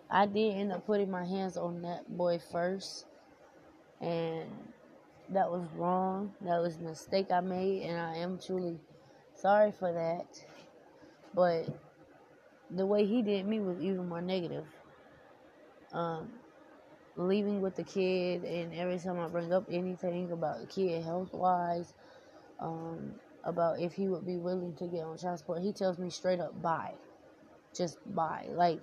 I 0.10 0.26
did 0.26 0.55
end 0.55 0.72
up 0.72 0.86
putting 0.86 1.12
my 1.12 1.26
hands 1.26 1.57
on 1.57 1.82
that 1.82 2.18
boy 2.18 2.39
first, 2.51 3.05
and 4.01 4.49
that 5.32 5.49
was 5.49 5.67
wrong. 5.75 6.34
That 6.41 6.61
was 6.61 6.77
a 6.77 6.82
mistake 6.82 7.32
I 7.32 7.41
made, 7.41 7.84
and 7.84 7.99
I 7.99 8.17
am 8.17 8.39
truly 8.39 8.80
sorry 9.36 9.71
for 9.71 9.91
that. 9.91 10.43
But 11.34 11.67
the 12.71 12.86
way 12.86 13.05
he 13.05 13.21
did 13.21 13.45
me 13.45 13.59
was 13.59 13.80
even 13.80 14.07
more 14.07 14.21
negative. 14.21 14.65
Um, 15.93 16.30
leaving 17.15 17.61
with 17.61 17.75
the 17.75 17.84
kid, 17.84 18.43
and 18.43 18.73
every 18.73 18.99
time 18.99 19.19
I 19.19 19.27
bring 19.27 19.51
up 19.53 19.65
anything 19.71 20.32
about 20.32 20.61
the 20.61 20.67
kid 20.67 21.03
health 21.03 21.34
wise, 21.34 21.93
um, 22.59 23.13
about 23.43 23.80
if 23.80 23.93
he 23.93 24.07
would 24.07 24.25
be 24.25 24.38
willing 24.38 24.75
to 24.75 24.88
get 24.88 25.03
on 25.03 25.17
child 25.17 25.39
support, 25.39 25.61
he 25.61 25.71
tells 25.71 25.97
me 25.97 26.09
straight 26.09 26.39
up, 26.39 26.59
bye. 26.61 26.93
Just 27.75 27.97
bye. 28.15 28.47
Like, 28.51 28.82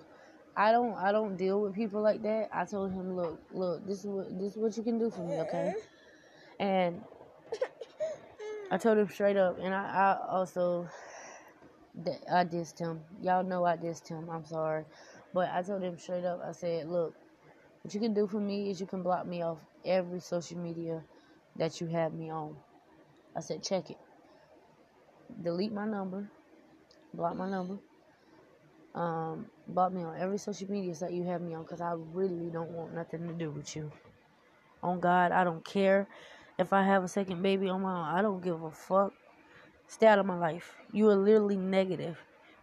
I 0.55 0.71
don't 0.71 0.95
I 0.95 1.11
don't 1.11 1.37
deal 1.37 1.61
with 1.61 1.75
people 1.75 2.01
like 2.01 2.23
that. 2.23 2.49
I 2.51 2.65
told 2.65 2.91
him, 2.91 3.15
look, 3.15 3.39
look, 3.51 3.85
this 3.85 3.99
is 3.99 4.05
what 4.05 4.39
this 4.39 4.53
is 4.53 4.57
what 4.57 4.77
you 4.77 4.83
can 4.83 4.97
do 4.97 5.09
for 5.09 5.21
me, 5.21 5.35
okay? 5.41 5.73
And 6.59 7.01
I 8.71 8.77
told 8.77 8.97
him 8.97 9.07
straight 9.09 9.37
up, 9.37 9.59
and 9.61 9.73
I, 9.73 9.85
I 9.85 10.17
also 10.29 10.87
I 12.31 12.43
dissed 12.43 12.79
him. 12.79 13.01
Y'all 13.21 13.43
know 13.43 13.65
I 13.65 13.77
dissed 13.77 14.07
him. 14.07 14.29
I'm 14.29 14.45
sorry, 14.45 14.85
but 15.33 15.49
I 15.51 15.61
told 15.61 15.83
him 15.83 15.97
straight 15.97 16.25
up. 16.25 16.41
I 16.43 16.51
said, 16.51 16.87
"Look, 16.87 17.15
what 17.81 17.93
you 17.93 17.99
can 17.99 18.13
do 18.13 18.27
for 18.27 18.39
me 18.39 18.69
is 18.69 18.81
you 18.81 18.87
can 18.87 19.03
block 19.03 19.25
me 19.25 19.41
off 19.43 19.59
every 19.85 20.19
social 20.19 20.57
media 20.57 21.03
that 21.57 21.79
you 21.79 21.87
have 21.87 22.13
me 22.13 22.31
on." 22.31 22.55
I 23.35 23.39
said, 23.39 23.63
"Check 23.63 23.91
it. 23.91 23.97
Delete 25.43 25.71
my 25.71 25.85
number, 25.85 26.29
block 27.13 27.35
my 27.35 27.49
number, 27.49 27.77
um, 28.95 29.45
block 29.67 29.93
me 29.93 30.03
on 30.03 30.17
every 30.17 30.39
social 30.39 30.69
media 30.71 30.93
that 30.95 31.13
you 31.13 31.23
have 31.23 31.41
me 31.41 31.53
on, 31.53 31.63
because 31.63 31.81
I 31.81 31.93
really 32.13 32.49
don't 32.49 32.71
want 32.71 32.93
nothing 32.95 33.27
to 33.27 33.33
do 33.33 33.51
with 33.51 33.75
you." 33.75 33.91
On 34.83 34.99
God, 34.99 35.31
I 35.31 35.43
don't 35.43 35.65
care 35.65 36.07
if 36.57 36.73
I 36.73 36.83
have 36.83 37.03
a 37.03 37.07
second 37.07 37.41
baby 37.41 37.69
on 37.69 37.81
my 37.81 37.91
own, 37.91 38.17
I 38.17 38.21
don't 38.21 38.43
give 38.43 38.63
a 38.63 38.71
fuck. 38.71 39.13
Stay 39.87 40.07
out 40.07 40.19
of 40.19 40.25
my 40.25 40.37
life. 40.37 40.75
You 40.91 41.09
are 41.09 41.15
literally 41.15 41.55
negative, 41.55 42.17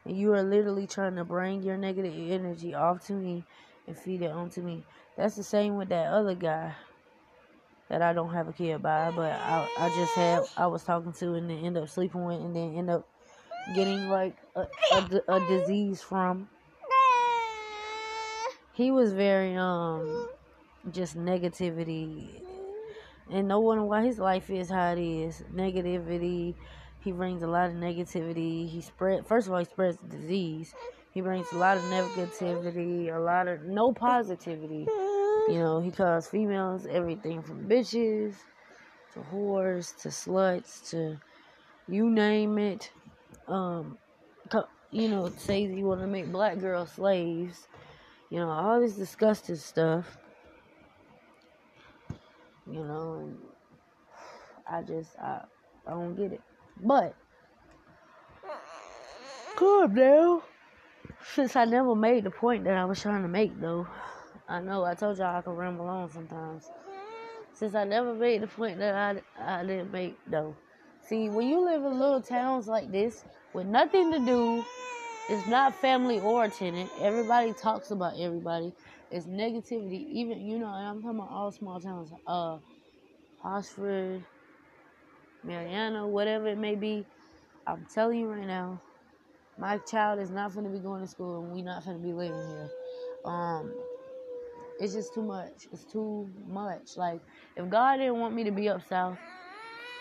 and 0.05 0.16
you 0.16 0.32
are 0.32 0.42
literally 0.42 0.86
trying 0.86 1.16
to 1.16 1.24
bring 1.24 1.62
your 1.62 1.76
negative 1.76 2.12
energy 2.30 2.74
off 2.74 3.07
to 3.07 3.12
me 3.12 3.45
and 3.86 3.97
feed 3.97 4.22
it 4.22 4.30
onto 4.30 4.62
me. 4.62 4.84
That's 5.16 5.36
the 5.36 5.42
same 5.42 5.76
with 5.76 5.88
that 5.90 6.09
other 6.09 6.34
guy 6.34 6.74
that 7.88 8.03
I 8.03 8.12
don't 8.12 8.32
have 8.32 8.49
a 8.49 8.53
kid 8.53 8.82
by, 8.82 9.11
but 9.11 9.32
I 9.32 9.68
I 9.78 9.88
just 9.90 10.14
had 10.14 10.42
I 10.57 10.66
was 10.66 10.82
talking 10.82 11.12
to 11.12 11.34
and 11.34 11.49
then 11.49 11.64
end 11.64 11.78
up 11.78 11.88
sleeping 11.88 12.24
with 12.24 12.40
and 12.40 12.55
then 12.55 12.76
end 12.76 12.90
up 12.90 13.07
getting 13.74 14.09
like 14.09 14.36
a, 14.57 14.66
a, 14.92 15.20
a 15.28 15.40
disease 15.47 16.03
from. 16.03 16.49
He 18.72 18.90
was 18.90 19.12
very 19.12 19.55
um 19.55 20.28
just 20.90 21.16
negativity 21.16 22.42
and 23.31 23.49
no 23.49 23.61
wonder 23.61 23.85
why 23.85 24.05
his 24.05 24.18
life 24.18 24.51
is 24.51 24.68
how 24.68 24.93
it 24.93 24.99
is. 24.99 25.43
Negativity. 25.55 26.55
He 27.01 27.12
brings 27.12 27.43
a 27.43 27.47
lot 27.47 27.70
of 27.70 27.77
negativity. 27.77 28.68
He 28.68 28.81
spread. 28.81 29.27
First 29.27 29.47
of 29.47 29.53
all, 29.53 29.59
he 29.59 29.64
spreads 29.64 29.99
disease. 30.09 30.75
He 31.12 31.20
brings 31.20 31.51
a 31.53 31.59
lot 31.59 31.77
of 31.77 31.85
negativity, 31.85 33.14
a 33.14 33.18
lot 33.18 33.47
of 33.47 33.62
no 33.62 33.93
positivity. 33.93 34.87
You 35.49 35.59
know, 35.59 35.81
he 35.81 35.91
calls 35.91 36.27
females 36.27 36.87
everything 36.87 37.43
from 37.43 37.68
bitches 37.68 38.35
to 39.12 39.20
whores 39.33 39.97
to 40.03 40.09
sluts 40.09 40.91
to 40.91 41.18
you 41.87 42.11
name 42.11 42.59
it. 42.59 42.91
Um, 43.47 43.99
you 44.91 45.09
know, 45.09 45.29
says 45.37 45.70
you 45.70 45.85
want 45.85 46.01
to 46.01 46.07
make 46.07 46.33
black 46.33 46.59
girls 46.59 46.93
slaves. 46.93 47.68
You 48.31 48.41
know, 48.41 48.49
all 48.49 48.81
this 48.81 48.95
disgusting 48.95 49.57
stuff 49.57 50.16
you 52.71 52.85
know, 52.85 53.15
and 53.21 53.39
I 54.69 54.83
just 54.83 55.19
I 55.19 55.43
I 55.87 55.91
don't 55.91 56.17
get 56.17 56.33
it. 56.33 56.41
But 56.83 57.15
calm 59.57 59.95
down. 59.95 60.43
Since 61.35 61.57
I 61.57 61.65
never 61.65 61.95
made 61.95 62.25
the 62.25 62.31
point 62.31 62.65
that 62.65 62.77
I 62.77 62.85
was 62.85 63.01
trying 63.01 63.23
to 63.23 63.29
make 63.29 63.59
though. 63.61 63.87
I 64.49 64.61
know 64.61 64.85
I 64.85 64.95
told 64.95 65.19
y'all 65.19 65.37
I 65.37 65.41
could 65.41 65.57
ramble 65.57 65.87
on 65.87 66.11
sometimes. 66.11 66.71
Since 67.55 67.75
I 67.75 67.85
never 67.85 68.15
made 68.15 68.43
the 68.43 68.47
point 68.47 68.79
that 68.79 68.95
I 68.95 69.59
I 69.59 69.65
didn't 69.65 69.93
make 69.93 70.19
though. 70.27 70.55
See, 71.03 71.29
when 71.29 71.49
you 71.49 71.65
live 71.65 71.83
in 71.85 71.99
little 71.99 72.21
towns 72.23 72.67
like 72.67 72.91
this 72.91 73.25
with 73.53 73.67
nothing 73.67 74.11
to 74.12 74.19
do, 74.19 74.65
it's 75.29 75.47
not 75.47 75.75
family 75.81 76.19
or 76.21 76.45
a 76.45 76.51
tenant. 76.51 76.91
Everybody 77.01 77.53
talks 77.53 77.91
about 77.91 78.19
everybody. 78.19 78.73
It's 79.15 79.27
negativity. 79.29 80.11
Even 80.12 80.43
you 80.43 80.59
know, 80.59 80.69
I'm 80.69 81.03
talking 81.03 81.19
about 81.21 81.31
all 81.33 81.53
small 81.53 81.81
towns. 81.81 82.12
Uh, 82.27 82.59
Oxford, 83.45 84.25
Marianna, 85.45 86.09
whatever 86.09 86.49
it 86.49 86.59
may 86.59 86.77
be. 86.77 87.07
I'm 87.67 87.87
telling 87.95 88.21
you 88.21 88.29
right 88.29 88.47
now, 88.47 88.81
My 89.59 89.79
child 89.79 90.21
is 90.21 90.31
not 90.31 90.53
going 90.53 90.67
to 90.67 90.73
be 90.73 90.81
going 90.81 91.03
to 91.03 91.09
school, 91.09 91.45
and 91.45 91.53
we're 91.53 91.65
not 91.65 91.85
going 91.85 91.97
to 91.97 92.03
be 92.03 92.12
living 92.12 92.37
here. 92.49 92.71
Um, 93.25 93.73
it's 94.81 94.95
just 94.95 95.15
too 95.15 95.23
much. 95.23 95.69
It's 95.73 95.85
too 95.85 96.31
much. 96.49 96.97
Like, 96.97 97.23
if 97.57 97.69
God 97.71 97.99
didn't 97.99 98.19
want 98.21 98.35
me 98.35 98.45
to 98.45 98.53
be 98.53 98.69
up 98.69 98.87
south, 98.89 99.19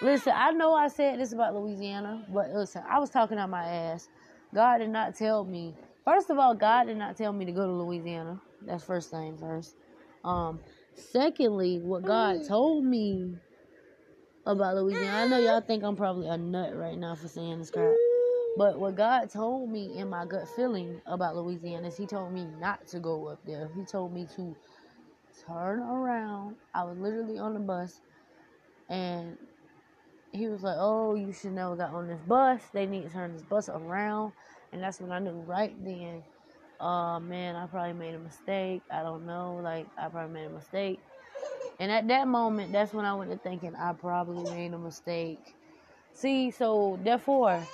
listen, 0.01 0.33
I 0.35 0.51
know 0.51 0.75
I 0.75 0.89
said 0.89 1.19
this 1.19 1.33
about 1.33 1.55
Louisiana, 1.55 2.25
but 2.33 2.51
listen, 2.51 2.83
I 2.89 2.99
was 2.99 3.09
talking 3.11 3.39
out 3.39 3.49
my 3.49 3.65
ass. 3.65 4.09
God 4.53 4.79
did 4.79 4.89
not 4.89 5.15
tell 5.15 5.45
me. 5.45 5.75
First 6.05 6.29
of 6.29 6.39
all, 6.39 6.55
God 6.55 6.85
did 6.85 6.97
not 6.97 7.17
tell 7.17 7.33
me 7.33 7.45
to 7.45 7.51
go 7.53 7.65
to 7.67 7.73
Louisiana. 7.73 8.41
That's 8.65 8.83
first 8.83 9.11
thing 9.11 9.37
first. 9.37 9.75
Um, 10.23 10.59
secondly, 10.95 11.79
what 11.79 12.03
God 12.03 12.45
told 12.47 12.85
me 12.85 13.35
about 14.45 14.75
Louisiana, 14.75 15.17
I 15.17 15.27
know 15.27 15.39
y'all 15.39 15.61
think 15.61 15.83
I'm 15.83 15.95
probably 15.95 16.27
a 16.27 16.37
nut 16.37 16.75
right 16.75 16.97
now 16.97 17.15
for 17.15 17.27
saying 17.27 17.59
this 17.59 17.71
crap. 17.71 17.93
But 18.57 18.79
what 18.79 18.95
God 18.95 19.29
told 19.31 19.71
me 19.71 19.97
in 19.97 20.09
my 20.09 20.25
gut 20.25 20.47
feeling 20.55 21.01
about 21.07 21.35
Louisiana 21.35 21.87
is 21.87 21.97
He 21.97 22.05
told 22.05 22.31
me 22.33 22.45
not 22.59 22.87
to 22.89 22.99
go 22.99 23.27
up 23.27 23.39
there. 23.45 23.69
He 23.75 23.83
told 23.83 24.13
me 24.13 24.27
to 24.35 24.55
turn 25.47 25.79
around. 25.79 26.55
I 26.73 26.83
was 26.83 26.97
literally 26.97 27.39
on 27.39 27.55
the 27.55 27.59
bus, 27.59 27.99
and 28.89 29.37
He 30.31 30.47
was 30.47 30.61
like, 30.61 30.77
"Oh, 30.77 31.15
you 31.15 31.33
should 31.33 31.53
never 31.53 31.75
got 31.75 31.93
on 31.93 32.07
this 32.07 32.21
bus. 32.27 32.61
They 32.73 32.85
need 32.85 33.03
to 33.03 33.09
turn 33.09 33.33
this 33.33 33.41
bus 33.43 33.69
around." 33.69 34.33
And 34.71 34.81
that's 34.81 34.99
when 34.99 35.11
I 35.11 35.19
knew 35.19 35.31
right 35.31 35.75
then. 35.83 36.23
Oh 36.85 37.17
man, 37.21 37.55
I 37.55 37.65
probably 37.65 37.93
made 37.93 38.13
a 38.13 38.19
mistake. 38.19 38.81
I 38.91 39.03
don't 39.03 39.25
know. 39.25 39.61
Like 39.63 39.87
I 39.97 40.09
probably 40.09 40.33
made 40.33 40.47
a 40.47 40.49
mistake. 40.49 40.99
And 41.79 41.89
at 41.89 42.09
that 42.09 42.27
moment, 42.27 42.73
that's 42.73 42.93
when 42.93 43.05
I 43.05 43.15
went 43.15 43.31
to 43.31 43.37
thinking 43.37 43.73
I 43.73 43.93
probably 43.93 44.43
made 44.51 44.73
a 44.73 44.77
mistake. 44.77 45.39
See, 46.13 46.51
so 46.51 46.99
therefore, 47.01 47.65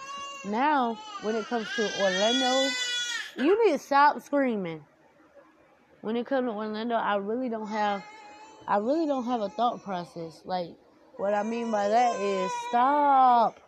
now, 0.46 0.96
when 1.24 1.34
it 1.34 1.48
comes 1.48 1.68
to 1.76 1.90
Orlando, 2.00 2.70
you 3.36 3.66
need 3.66 3.74
to 3.74 3.80
stop 3.80 4.22
screaming. 4.22 4.84
When 6.02 6.16
it 6.16 6.28
comes 6.28 6.48
to 6.48 6.54
Orlando, 6.54 6.94
I 6.94 7.16
really 7.16 7.50
don't 7.50 7.68
have, 7.68 8.04
I 8.68 8.78
really 8.78 9.08
don't 9.08 9.26
have 9.26 9.42
a 9.42 9.50
thought 9.50 9.84
process. 9.84 10.44
Like, 10.46 10.70
what 11.18 11.34
I 11.34 11.42
mean 11.42 11.72
by 11.72 11.90
that 11.90 12.16
is 12.22 12.52
stop. 12.70 13.60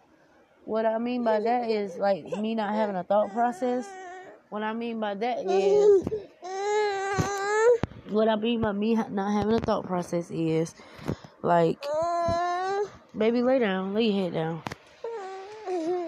What 0.65 0.85
I 0.85 0.99
mean 0.99 1.23
by 1.23 1.39
that 1.39 1.67
is 1.67 1.97
like 1.97 2.25
me 2.25 2.53
not 2.53 2.75
having 2.75 2.95
a 2.95 3.03
thought 3.03 3.33
process. 3.33 3.89
What 4.51 4.63
I 4.63 4.73
mean 4.73 4.99
by 4.99 5.13
that 5.13 5.45
is, 5.49 6.03
what 8.09 8.27
I 8.27 8.35
mean 8.35 8.59
by 8.59 8.73
me 8.73 8.95
not 8.95 9.31
having 9.31 9.53
a 9.53 9.61
thought 9.61 9.85
process 9.85 10.29
is, 10.29 10.75
like, 11.41 11.81
baby, 13.17 13.43
lay 13.43 13.59
down, 13.59 13.93
lay 13.93 14.07
your 14.07 14.25
head 14.25 14.33
down. 14.33 14.61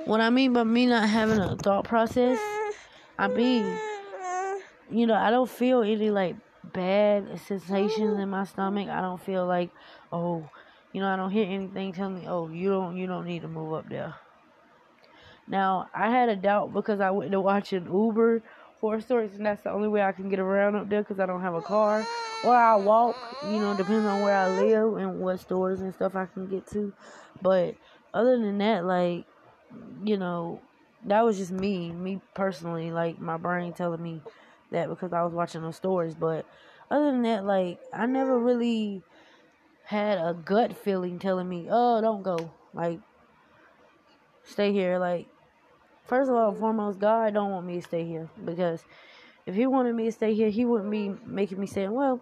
What 0.03 0.19
I 0.19 0.29
mean 0.29 0.51
by 0.51 0.65
me 0.65 0.87
not 0.87 1.07
having 1.07 1.39
a 1.39 1.55
thought 1.55 1.85
process, 1.85 2.37
I 3.17 3.29
mean, 3.29 3.77
you 4.91 5.07
know, 5.07 5.15
I 5.15 5.31
don't 5.31 5.49
feel 5.49 5.81
any 5.81 6.09
like 6.09 6.35
bad 6.73 7.39
sensations 7.47 8.19
in 8.19 8.29
my 8.29 8.43
stomach. 8.43 8.89
I 8.89 8.99
don't 8.99 9.23
feel 9.23 9.47
like, 9.47 9.69
oh, 10.11 10.49
you 10.91 10.99
know, 10.99 11.07
I 11.07 11.15
don't 11.15 11.31
hear 11.31 11.45
anything 11.45 11.93
telling 11.93 12.15
me, 12.15 12.25
oh, 12.27 12.49
you 12.49 12.71
don't, 12.71 12.97
you 12.97 13.07
don't 13.07 13.25
need 13.25 13.43
to 13.43 13.47
move 13.47 13.73
up 13.73 13.87
there. 13.87 14.13
Now, 15.47 15.89
I 15.93 16.09
had 16.09 16.29
a 16.29 16.35
doubt 16.35 16.73
because 16.73 16.99
I 16.99 17.11
went 17.11 17.31
to 17.31 17.41
watch 17.41 17.73
an 17.73 17.85
Uber 17.85 18.41
horror 18.79 19.01
stories, 19.01 19.33
and 19.35 19.45
that's 19.45 19.63
the 19.63 19.71
only 19.71 19.87
way 19.87 20.01
I 20.01 20.11
can 20.11 20.29
get 20.29 20.39
around 20.39 20.75
up 20.75 20.89
there 20.89 21.01
because 21.01 21.19
I 21.19 21.25
don't 21.25 21.41
have 21.41 21.53
a 21.53 21.61
car. 21.61 22.05
Or 22.43 22.55
I 22.55 22.75
walk, 22.75 23.15
you 23.49 23.59
know, 23.59 23.73
depends 23.73 24.05
on 24.05 24.21
where 24.21 24.35
I 24.35 24.49
live 24.49 24.97
and 24.97 25.19
what 25.19 25.39
stores 25.39 25.79
and 25.79 25.93
stuff 25.93 26.15
I 26.15 26.25
can 26.25 26.47
get 26.47 26.67
to. 26.71 26.91
But 27.41 27.75
other 28.13 28.37
than 28.37 28.57
that, 28.57 28.85
like, 28.85 29.25
you 30.03 30.17
know, 30.17 30.61
that 31.05 31.23
was 31.23 31.37
just 31.37 31.51
me, 31.51 31.91
me 31.91 32.19
personally, 32.33 32.91
like 32.91 33.19
my 33.19 33.37
brain 33.37 33.73
telling 33.73 34.01
me 34.01 34.21
that 34.71 34.89
because 34.89 35.13
I 35.13 35.23
was 35.23 35.33
watching 35.33 35.61
those 35.61 35.75
stories. 35.75 36.15
But 36.15 36.45
other 36.91 37.11
than 37.11 37.21
that, 37.23 37.45
like 37.45 37.79
I 37.93 38.05
never 38.05 38.37
really 38.37 39.01
had 39.85 40.17
a 40.17 40.33
gut 40.33 40.75
feeling 40.77 41.19
telling 41.19 41.47
me, 41.47 41.67
"Oh, 41.69 42.01
don't 42.01 42.23
go." 42.23 42.51
Like, 42.73 42.99
stay 44.43 44.71
here. 44.71 44.97
Like, 44.99 45.27
first 46.05 46.29
of 46.29 46.35
all, 46.35 46.49
and 46.49 46.57
foremost, 46.57 46.99
God 46.99 47.33
don't 47.33 47.51
want 47.51 47.65
me 47.65 47.75
to 47.75 47.81
stay 47.81 48.05
here 48.05 48.29
because 48.45 48.83
if 49.45 49.55
He 49.55 49.65
wanted 49.67 49.95
me 49.95 50.05
to 50.05 50.11
stay 50.11 50.33
here, 50.33 50.49
He 50.49 50.65
wouldn't 50.65 50.91
be 50.91 51.15
making 51.25 51.59
me 51.59 51.67
say, 51.67 51.87
"Well, 51.87 52.21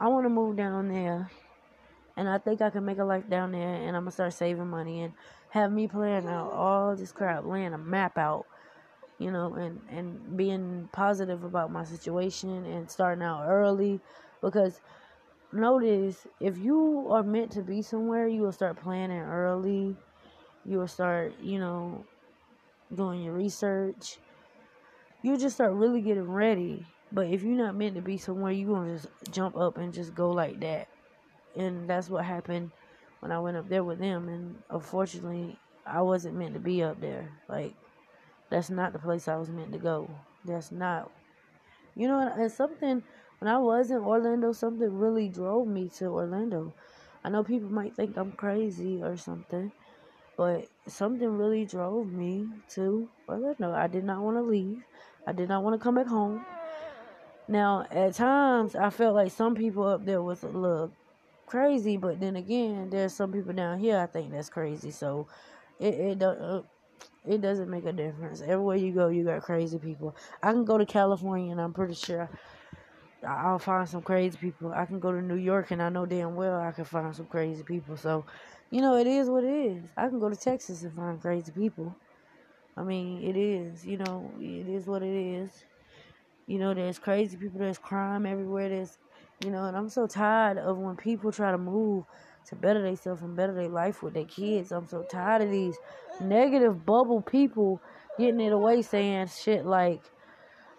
I 0.00 0.08
want 0.08 0.24
to 0.24 0.30
move 0.30 0.56
down 0.56 0.88
there." 0.88 1.30
And 2.16 2.28
I 2.28 2.38
think 2.38 2.62
I 2.62 2.70
can 2.70 2.84
make 2.84 2.98
a 2.98 3.04
life 3.04 3.28
down 3.28 3.52
there, 3.52 3.74
and 3.74 3.96
I'm 3.96 4.02
gonna 4.02 4.12
start 4.12 4.32
saving 4.32 4.68
money 4.68 5.02
and 5.02 5.12
have 5.50 5.72
me 5.72 5.88
plan 5.88 6.26
out 6.28 6.52
all 6.52 6.94
this 6.96 7.12
crap, 7.12 7.44
laying 7.44 7.72
a 7.74 7.78
map 7.78 8.18
out, 8.18 8.46
you 9.18 9.30
know, 9.30 9.54
and 9.54 9.80
and 9.90 10.36
being 10.36 10.88
positive 10.92 11.44
about 11.44 11.72
my 11.72 11.84
situation 11.84 12.64
and 12.66 12.90
starting 12.90 13.22
out 13.22 13.46
early 13.48 14.00
because 14.40 14.80
notice 15.52 16.26
if 16.40 16.58
you 16.58 17.06
are 17.10 17.22
meant 17.22 17.52
to 17.52 17.62
be 17.62 17.82
somewhere, 17.82 18.28
you 18.28 18.42
will 18.42 18.52
start 18.52 18.76
planning 18.76 19.20
early. 19.20 19.96
You 20.64 20.78
will 20.78 20.88
start, 20.88 21.34
you 21.40 21.58
know, 21.58 22.04
doing 22.92 23.22
your 23.22 23.34
research. 23.34 24.18
You'll 25.22 25.38
just 25.38 25.56
start 25.56 25.72
really 25.72 26.00
getting 26.00 26.30
ready. 26.30 26.86
But 27.12 27.28
if 27.28 27.42
you're 27.42 27.56
not 27.56 27.76
meant 27.76 27.94
to 27.94 28.02
be 28.02 28.16
somewhere, 28.16 28.50
you're 28.50 28.74
gonna 28.74 28.94
just 28.94 29.08
jump 29.30 29.56
up 29.56 29.78
and 29.78 29.92
just 29.92 30.14
go 30.14 30.32
like 30.32 30.60
that. 30.60 30.88
And 31.56 31.88
that's 31.88 32.10
what 32.10 32.24
happened 32.24 32.72
when 33.20 33.32
I 33.32 33.38
went 33.38 33.56
up 33.56 33.68
there 33.68 33.84
with 33.84 34.00
them, 34.00 34.28
and 34.28 34.56
unfortunately, 34.68 35.58
I 35.86 36.02
wasn't 36.02 36.36
meant 36.36 36.52
to 36.54 36.60
be 36.60 36.82
up 36.82 37.00
there. 37.00 37.30
Like, 37.48 37.74
that's 38.50 38.68
not 38.68 38.92
the 38.92 38.98
place 38.98 39.28
I 39.28 39.36
was 39.36 39.48
meant 39.48 39.72
to 39.72 39.78
go. 39.78 40.10
That's 40.44 40.70
not, 40.70 41.10
you 41.94 42.06
know, 42.06 42.18
and 42.18 42.52
something 42.52 43.02
when 43.38 43.48
I 43.48 43.56
was 43.58 43.90
in 43.90 43.98
Orlando, 43.98 44.52
something 44.52 44.98
really 44.98 45.28
drove 45.28 45.66
me 45.66 45.88
to 45.96 46.06
Orlando. 46.06 46.74
I 47.24 47.30
know 47.30 47.42
people 47.42 47.70
might 47.70 47.96
think 47.96 48.18
I'm 48.18 48.32
crazy 48.32 49.02
or 49.02 49.16
something, 49.16 49.72
but 50.36 50.66
something 50.86 51.28
really 51.38 51.64
drove 51.64 52.12
me 52.12 52.46
to 52.70 53.08
Orlando. 53.28 53.72
I 53.72 53.86
did 53.86 54.04
not 54.04 54.20
want 54.22 54.36
to 54.36 54.42
leave. 54.42 54.82
I 55.26 55.32
did 55.32 55.48
not 55.48 55.62
want 55.62 55.78
to 55.78 55.82
come 55.82 55.94
back 55.94 56.06
home. 56.06 56.44
Now, 57.46 57.86
at 57.90 58.14
times, 58.14 58.74
I 58.74 58.90
felt 58.90 59.14
like 59.14 59.30
some 59.30 59.54
people 59.54 59.84
up 59.84 60.04
there 60.04 60.22
was 60.22 60.42
a 60.42 60.48
little 60.48 60.92
crazy, 61.46 61.96
but 61.96 62.20
then 62.20 62.36
again, 62.36 62.90
there's 62.90 63.14
some 63.14 63.32
people 63.32 63.52
down 63.52 63.78
here 63.78 63.98
I 63.98 64.06
think 64.06 64.32
that's 64.32 64.48
crazy. 64.48 64.90
So 64.90 65.28
it 65.78 65.94
it 65.94 66.22
uh, 66.22 66.62
it 67.26 67.40
doesn't 67.40 67.70
make 67.70 67.84
a 67.84 67.92
difference. 67.92 68.40
Everywhere 68.40 68.76
you 68.76 68.92
go, 68.92 69.08
you 69.08 69.24
got 69.24 69.42
crazy 69.42 69.78
people. 69.78 70.16
I 70.42 70.52
can 70.52 70.64
go 70.64 70.78
to 70.78 70.86
California 70.86 71.52
and 71.52 71.60
I'm 71.60 71.72
pretty 71.72 71.94
sure 71.94 72.28
I'll 73.26 73.58
find 73.58 73.88
some 73.88 74.02
crazy 74.02 74.36
people. 74.38 74.72
I 74.72 74.84
can 74.84 75.00
go 75.00 75.12
to 75.12 75.22
New 75.22 75.36
York 75.36 75.70
and 75.70 75.82
I 75.82 75.88
know 75.88 76.06
damn 76.06 76.34
well 76.34 76.60
I 76.60 76.72
can 76.72 76.84
find 76.84 77.14
some 77.14 77.26
crazy 77.26 77.62
people. 77.62 77.96
So, 77.96 78.24
you 78.74 78.80
know, 78.80 78.96
it 78.96 79.06
is 79.06 79.30
what 79.30 79.44
it 79.44 79.54
is. 79.54 79.84
I 79.96 80.08
can 80.08 80.18
go 80.18 80.28
to 80.28 80.34
Texas 80.34 80.82
and 80.82 80.92
find 80.92 81.20
crazy 81.20 81.52
people. 81.52 81.94
I 82.76 82.82
mean, 82.82 83.22
it 83.22 83.36
is, 83.36 83.86
you 83.86 83.98
know, 83.98 84.32
it 84.40 84.68
is 84.68 84.88
what 84.88 85.00
it 85.04 85.14
is. 85.14 85.64
You 86.48 86.58
know, 86.58 86.74
there's 86.74 86.98
crazy 86.98 87.36
people, 87.36 87.60
there's 87.60 87.78
crime 87.78 88.26
everywhere, 88.26 88.68
there's 88.68 88.98
you 89.44 89.52
know, 89.52 89.66
and 89.66 89.76
I'm 89.76 89.88
so 89.88 90.08
tired 90.08 90.58
of 90.58 90.78
when 90.78 90.96
people 90.96 91.30
try 91.30 91.52
to 91.52 91.58
move 91.58 92.04
to 92.48 92.56
better 92.56 92.82
themselves 92.82 93.22
and 93.22 93.36
better 93.36 93.54
their 93.54 93.68
life 93.68 94.02
with 94.02 94.14
their 94.14 94.24
kids. 94.24 94.72
I'm 94.72 94.88
so 94.88 95.04
tired 95.04 95.42
of 95.42 95.52
these 95.52 95.76
negative 96.20 96.84
bubble 96.84 97.22
people 97.22 97.80
getting 98.18 98.40
it 98.40 98.52
away 98.52 98.82
saying 98.82 99.28
shit 99.28 99.64
like, 99.64 100.02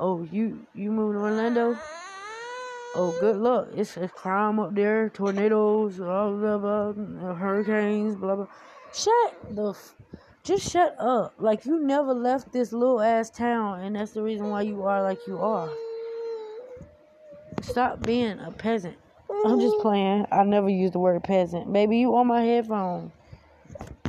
"Oh, 0.01 0.27
you 0.29 0.67
you 0.73 0.91
moving 0.91 1.17
to 1.17 1.23
Orlando? 1.23 1.77
Oh, 2.95 3.15
good 3.19 3.37
luck. 3.37 3.67
It's 3.75 3.97
a 3.97 4.07
crime 4.07 4.59
up 4.59 4.73
there, 4.73 5.09
tornadoes, 5.09 5.97
blah 5.97 6.31
blah 6.31 6.57
blah, 6.57 7.33
hurricanes, 7.35 8.15
blah 8.15 8.35
blah." 8.35 8.47
Shut 8.93 9.55
the. 9.55 9.71
F- 9.71 9.95
just 10.43 10.71
shut 10.71 10.95
up. 10.99 11.33
Like 11.39 11.65
you 11.65 11.79
never 11.79 12.13
left 12.13 12.53
this 12.53 12.71
little 12.71 13.01
ass 13.01 13.29
town, 13.29 13.81
and 13.81 13.95
that's 13.95 14.11
the 14.11 14.21
reason 14.21 14.49
why 14.49 14.61
you 14.61 14.83
are 14.83 15.01
like 15.01 15.19
you 15.27 15.39
are. 15.39 15.69
Stop 17.61 18.03
being 18.03 18.39
a 18.39 18.51
peasant. 18.51 18.95
I'm 19.43 19.59
just 19.59 19.77
playing. 19.79 20.25
I 20.31 20.43
never 20.43 20.69
use 20.69 20.91
the 20.91 20.99
word 20.99 21.23
peasant. 21.23 21.73
Baby, 21.73 21.97
you 21.97 22.15
on 22.15 22.27
my 22.27 22.41
headphone. 22.41 23.11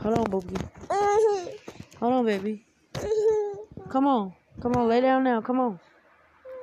Hold 0.02 0.18
on, 0.18 0.26
boogie. 0.26 0.68
Hold 1.98 2.12
on, 2.12 2.26
baby. 2.26 2.64
Come 3.88 4.06
on. 4.06 4.34
Come 4.60 4.76
on, 4.76 4.88
lay 4.88 5.00
down 5.00 5.24
now. 5.24 5.40
Come 5.40 5.58
on. 5.58 5.80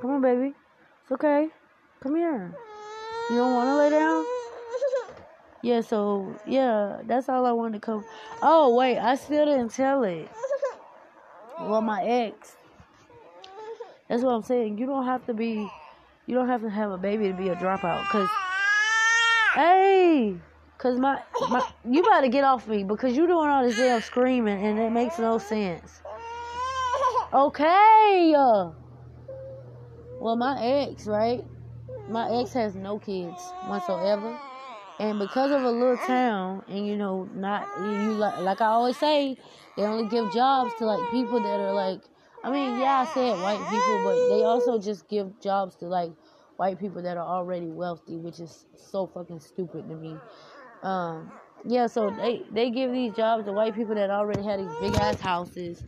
Come 0.01 0.11
on, 0.11 0.21
baby. 0.21 0.53
It's 1.01 1.11
okay. 1.11 1.49
Come 2.03 2.15
here. 2.15 2.53
You 3.29 3.37
don't 3.37 3.53
want 3.53 3.69
to 3.69 3.75
lay 3.77 3.89
down? 3.89 4.25
Yeah, 5.61 5.79
so, 5.79 6.35
yeah, 6.45 6.99
that's 7.05 7.29
all 7.29 7.45
I 7.45 7.53
wanted 7.53 7.75
to 7.75 7.79
come. 7.79 8.03
Oh, 8.41 8.75
wait, 8.75 8.99
I 8.99 9.15
still 9.15 9.45
didn't 9.45 9.69
tell 9.69 10.03
it. 10.03 10.29
Well, 11.61 11.81
my 11.81 12.03
ex. 12.03 12.57
That's 14.09 14.21
what 14.21 14.33
I'm 14.33 14.43
saying. 14.43 14.77
You 14.77 14.85
don't 14.85 15.05
have 15.05 15.25
to 15.27 15.33
be 15.33 15.69
you 16.25 16.35
don't 16.35 16.47
have 16.47 16.61
to 16.61 16.69
have 16.69 16.91
a 16.91 16.97
baby 16.97 17.27
to 17.27 17.33
be 17.33 17.49
a 17.49 17.55
dropout. 17.55 18.05
Cause, 18.07 18.29
hey, 19.55 20.35
cause 20.77 20.99
my 20.99 21.21
my 21.49 21.65
you 21.89 22.03
better 22.03 22.27
get 22.27 22.43
off 22.43 22.67
me 22.67 22.83
because 22.83 23.15
you're 23.15 23.27
doing 23.27 23.49
all 23.49 23.63
this 23.63 23.77
damn 23.77 24.01
screaming 24.01 24.65
and 24.65 24.79
it 24.79 24.91
makes 24.91 25.19
no 25.19 25.37
sense. 25.37 26.01
Okay. 27.33 28.33
Uh, 28.37 28.71
well, 30.19 30.35
my 30.35 30.61
ex, 30.61 31.07
right? 31.07 31.43
My 32.09 32.29
ex 32.39 32.53
has 32.53 32.75
no 32.75 32.99
kids 32.99 33.41
whatsoever. 33.65 34.37
And 34.99 35.19
because 35.19 35.51
of 35.51 35.63
a 35.63 35.71
little 35.71 35.97
town, 35.97 36.63
and 36.67 36.85
you 36.85 36.97
know, 36.97 37.27
not 37.33 37.67
you 37.79 38.13
like, 38.13 38.39
like 38.39 38.61
I 38.61 38.67
always 38.67 38.97
say, 38.97 39.37
they 39.75 39.83
only 39.83 40.07
give 40.07 40.31
jobs 40.33 40.73
to 40.79 40.85
like 40.85 41.11
people 41.11 41.39
that 41.39 41.59
are 41.59 41.73
like, 41.73 42.01
I 42.43 42.51
mean, 42.51 42.79
yeah, 42.79 43.05
I 43.07 43.13
said 43.13 43.41
white 43.41 43.69
people, 43.69 44.03
but 44.03 44.29
they 44.29 44.43
also 44.43 44.79
just 44.79 45.07
give 45.07 45.39
jobs 45.41 45.75
to 45.77 45.85
like 45.85 46.11
white 46.57 46.79
people 46.79 47.01
that 47.01 47.17
are 47.17 47.25
already 47.25 47.67
wealthy, 47.67 48.17
which 48.17 48.39
is 48.39 48.65
so 48.75 49.07
fucking 49.07 49.39
stupid 49.39 49.87
to 49.89 49.95
me. 49.95 50.15
Um, 50.83 51.31
yeah, 51.65 51.87
so 51.87 52.09
they 52.09 52.43
they 52.51 52.69
give 52.69 52.91
these 52.91 53.13
jobs 53.13 53.45
to 53.45 53.53
white 53.53 53.73
people 53.73 53.95
that 53.95 54.09
already 54.09 54.43
had 54.43 54.59
these 54.59 54.75
big 54.79 54.95
ass 54.97 55.19
houses. 55.19 55.83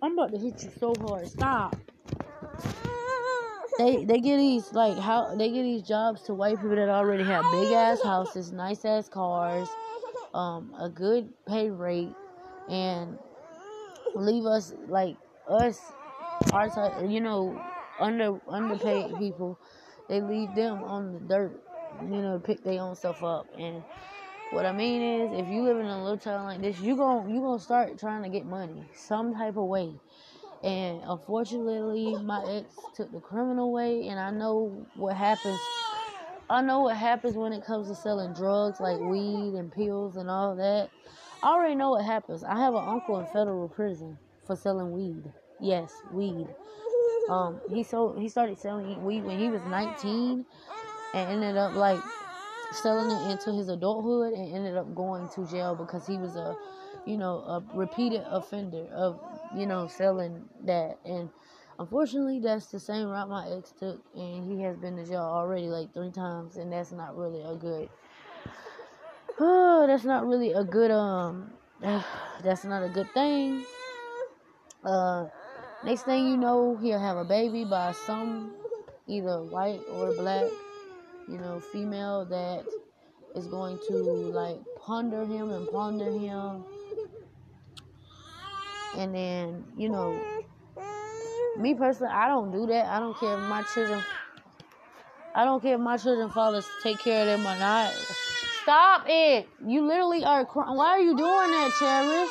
I'm 0.00 0.12
about 0.12 0.32
to 0.32 0.38
hit 0.38 0.62
you 0.62 0.70
so 0.78 0.94
hard. 1.00 1.26
Stop. 1.28 1.76
They 3.78 4.04
they 4.04 4.20
get 4.20 4.38
these 4.38 4.72
like 4.72 4.98
how 4.98 5.34
they 5.36 5.50
get 5.50 5.62
these 5.62 5.82
jobs 5.82 6.22
to 6.24 6.34
white 6.34 6.56
people 6.56 6.76
that 6.76 6.88
already 6.88 7.24
have 7.24 7.44
big 7.50 7.72
ass 7.72 8.02
houses, 8.02 8.52
nice 8.52 8.84
ass 8.84 9.08
cars, 9.08 9.68
um, 10.34 10.74
a 10.80 10.88
good 10.88 11.28
pay 11.46 11.70
rate, 11.70 12.16
and 12.68 13.18
leave 14.14 14.46
us 14.46 14.72
like 14.88 15.16
us, 15.48 15.92
our 16.52 16.70
type, 16.70 16.92
you 17.06 17.20
know, 17.20 17.62
under 17.98 18.38
underpaid 18.48 19.18
people. 19.18 19.58
They 20.08 20.20
leave 20.20 20.54
them 20.54 20.82
on 20.84 21.12
the 21.12 21.20
dirt, 21.20 21.60
you 22.02 22.22
know, 22.22 22.38
pick 22.38 22.62
their 22.64 22.80
own 22.80 22.94
stuff 22.96 23.22
up. 23.22 23.48
And 23.58 23.84
what 24.50 24.66
I 24.66 24.72
mean 24.72 25.02
is, 25.02 25.32
if 25.32 25.48
you 25.48 25.62
live 25.62 25.78
in 25.78 25.86
a 25.86 26.02
little 26.02 26.18
town 26.18 26.44
like 26.46 26.62
this, 26.62 26.78
you 26.80 26.96
gon' 26.96 27.28
you 27.30 27.40
gonna 27.40 27.60
start 27.60 27.98
trying 27.98 28.22
to 28.22 28.28
get 28.28 28.46
money 28.46 28.84
some 28.94 29.34
type 29.34 29.56
of 29.56 29.66
way. 29.66 29.92
And 30.62 31.02
unfortunately, 31.04 32.16
my 32.24 32.44
ex 32.46 32.88
took 32.94 33.12
the 33.12 33.20
criminal 33.20 33.72
way, 33.72 34.08
and 34.08 34.18
I 34.18 34.30
know 34.30 34.88
what 34.94 35.16
happens. 35.16 35.70
I 36.48 36.62
know 36.62 36.82
what 36.82 36.96
happens 36.96 37.36
when 37.36 37.52
it 37.52 37.64
comes 37.64 37.88
to 37.88 37.94
selling 37.94 38.32
drugs 38.34 38.80
like 38.80 39.00
weed 39.00 39.54
and 39.54 39.72
pills 39.72 40.16
and 40.16 40.30
all 40.30 40.56
that. 40.56 40.90
I 41.42 41.50
already 41.50 41.74
know 41.74 41.90
what 41.90 42.04
happens. 42.04 42.44
I 42.44 42.56
have 42.58 42.74
an 42.74 42.84
uncle 42.86 43.18
in 43.18 43.26
federal 43.26 43.68
prison 43.68 44.18
for 44.44 44.56
selling 44.56 44.92
weed. 44.92 45.24
Yes, 45.58 46.02
weed. 46.08 46.54
Um, 47.28 47.62
he 47.68 47.82
sold. 47.84 48.20
He 48.20 48.28
started 48.28 48.58
selling 48.58 49.02
weed 49.02 49.24
when 49.24 49.38
he 49.38 49.50
was 49.50 49.64
19, 49.64 50.46
and 51.14 51.30
ended 51.30 51.56
up 51.56 51.74
like 51.74 52.04
selling 52.72 53.10
it 53.10 53.30
into 53.30 53.52
his 53.52 53.68
adulthood, 53.68 54.32
and 54.32 54.54
ended 54.54 54.76
up 54.76 54.94
going 54.94 55.28
to 55.30 55.46
jail 55.46 55.74
because 55.74 56.06
he 56.06 56.18
was 56.18 56.36
a, 56.36 56.56
you 57.04 57.16
know, 57.16 57.38
a 57.38 57.62
repeated 57.72 58.22
offender 58.30 58.86
of, 58.92 59.18
you 59.52 59.66
know, 59.66 59.86
selling 59.86 60.44
that. 60.64 60.98
And 61.04 61.30
unfortunately, 61.78 62.40
that's 62.40 62.66
the 62.66 62.80
same 62.80 63.08
route 63.08 63.28
my 63.28 63.48
ex 63.48 63.72
took, 63.78 64.00
and 64.14 64.50
he 64.50 64.62
has 64.62 64.76
been 64.76 64.96
to 64.96 65.04
jail 65.04 65.22
already 65.22 65.68
like 65.68 65.92
three 65.94 66.10
times, 66.10 66.56
and 66.56 66.72
that's 66.72 66.92
not 66.92 67.16
really 67.16 67.42
a 67.42 67.54
good. 67.54 67.88
Oh, 69.38 69.86
that's 69.88 70.04
not 70.04 70.26
really 70.26 70.52
a 70.52 70.64
good 70.64 70.90
um. 70.90 71.52
That's 72.42 72.64
not 72.64 72.82
a 72.82 72.88
good 72.88 73.12
thing. 73.12 73.64
Uh 74.84 75.26
Next 75.86 76.02
thing 76.02 76.26
you 76.26 76.36
know, 76.36 76.76
he'll 76.82 76.98
have 76.98 77.16
a 77.16 77.24
baby 77.24 77.64
by 77.64 77.92
some 77.92 78.50
either 79.06 79.40
white 79.44 79.80
or 79.88 80.12
black, 80.14 80.46
you 81.28 81.38
know, 81.38 81.60
female 81.60 82.24
that 82.26 82.64
is 83.34 83.46
going 83.46 83.78
to 83.88 83.94
like 83.94 84.58
ponder 84.76 85.24
him 85.24 85.50
and 85.50 85.68
ponder 85.68 86.10
him. 86.10 86.64
And 88.96 89.14
then, 89.14 89.64
you 89.76 89.88
know, 89.88 90.18
me 91.58 91.74
personally, 91.74 92.12
I 92.12 92.28
don't 92.28 92.50
do 92.50 92.66
that. 92.66 92.86
I 92.86 92.98
don't 92.98 93.16
care 93.18 93.34
if 93.34 93.44
my 93.48 93.62
children, 93.74 94.02
I 95.34 95.44
don't 95.44 95.60
care 95.60 95.74
if 95.74 95.80
my 95.80 95.96
children 95.96 96.30
fathers 96.30 96.66
take 96.82 96.98
care 96.98 97.22
of 97.22 97.26
them 97.26 97.40
or 97.40 97.58
not. 97.58 97.92
Stop 98.62 99.04
it! 99.06 99.48
You 99.64 99.86
literally 99.86 100.24
are 100.24 100.44
crying. 100.44 100.76
Why 100.76 100.88
are 100.88 101.00
you 101.00 101.16
doing 101.16 101.50
that, 101.50 101.70
Cherish? 101.78 102.30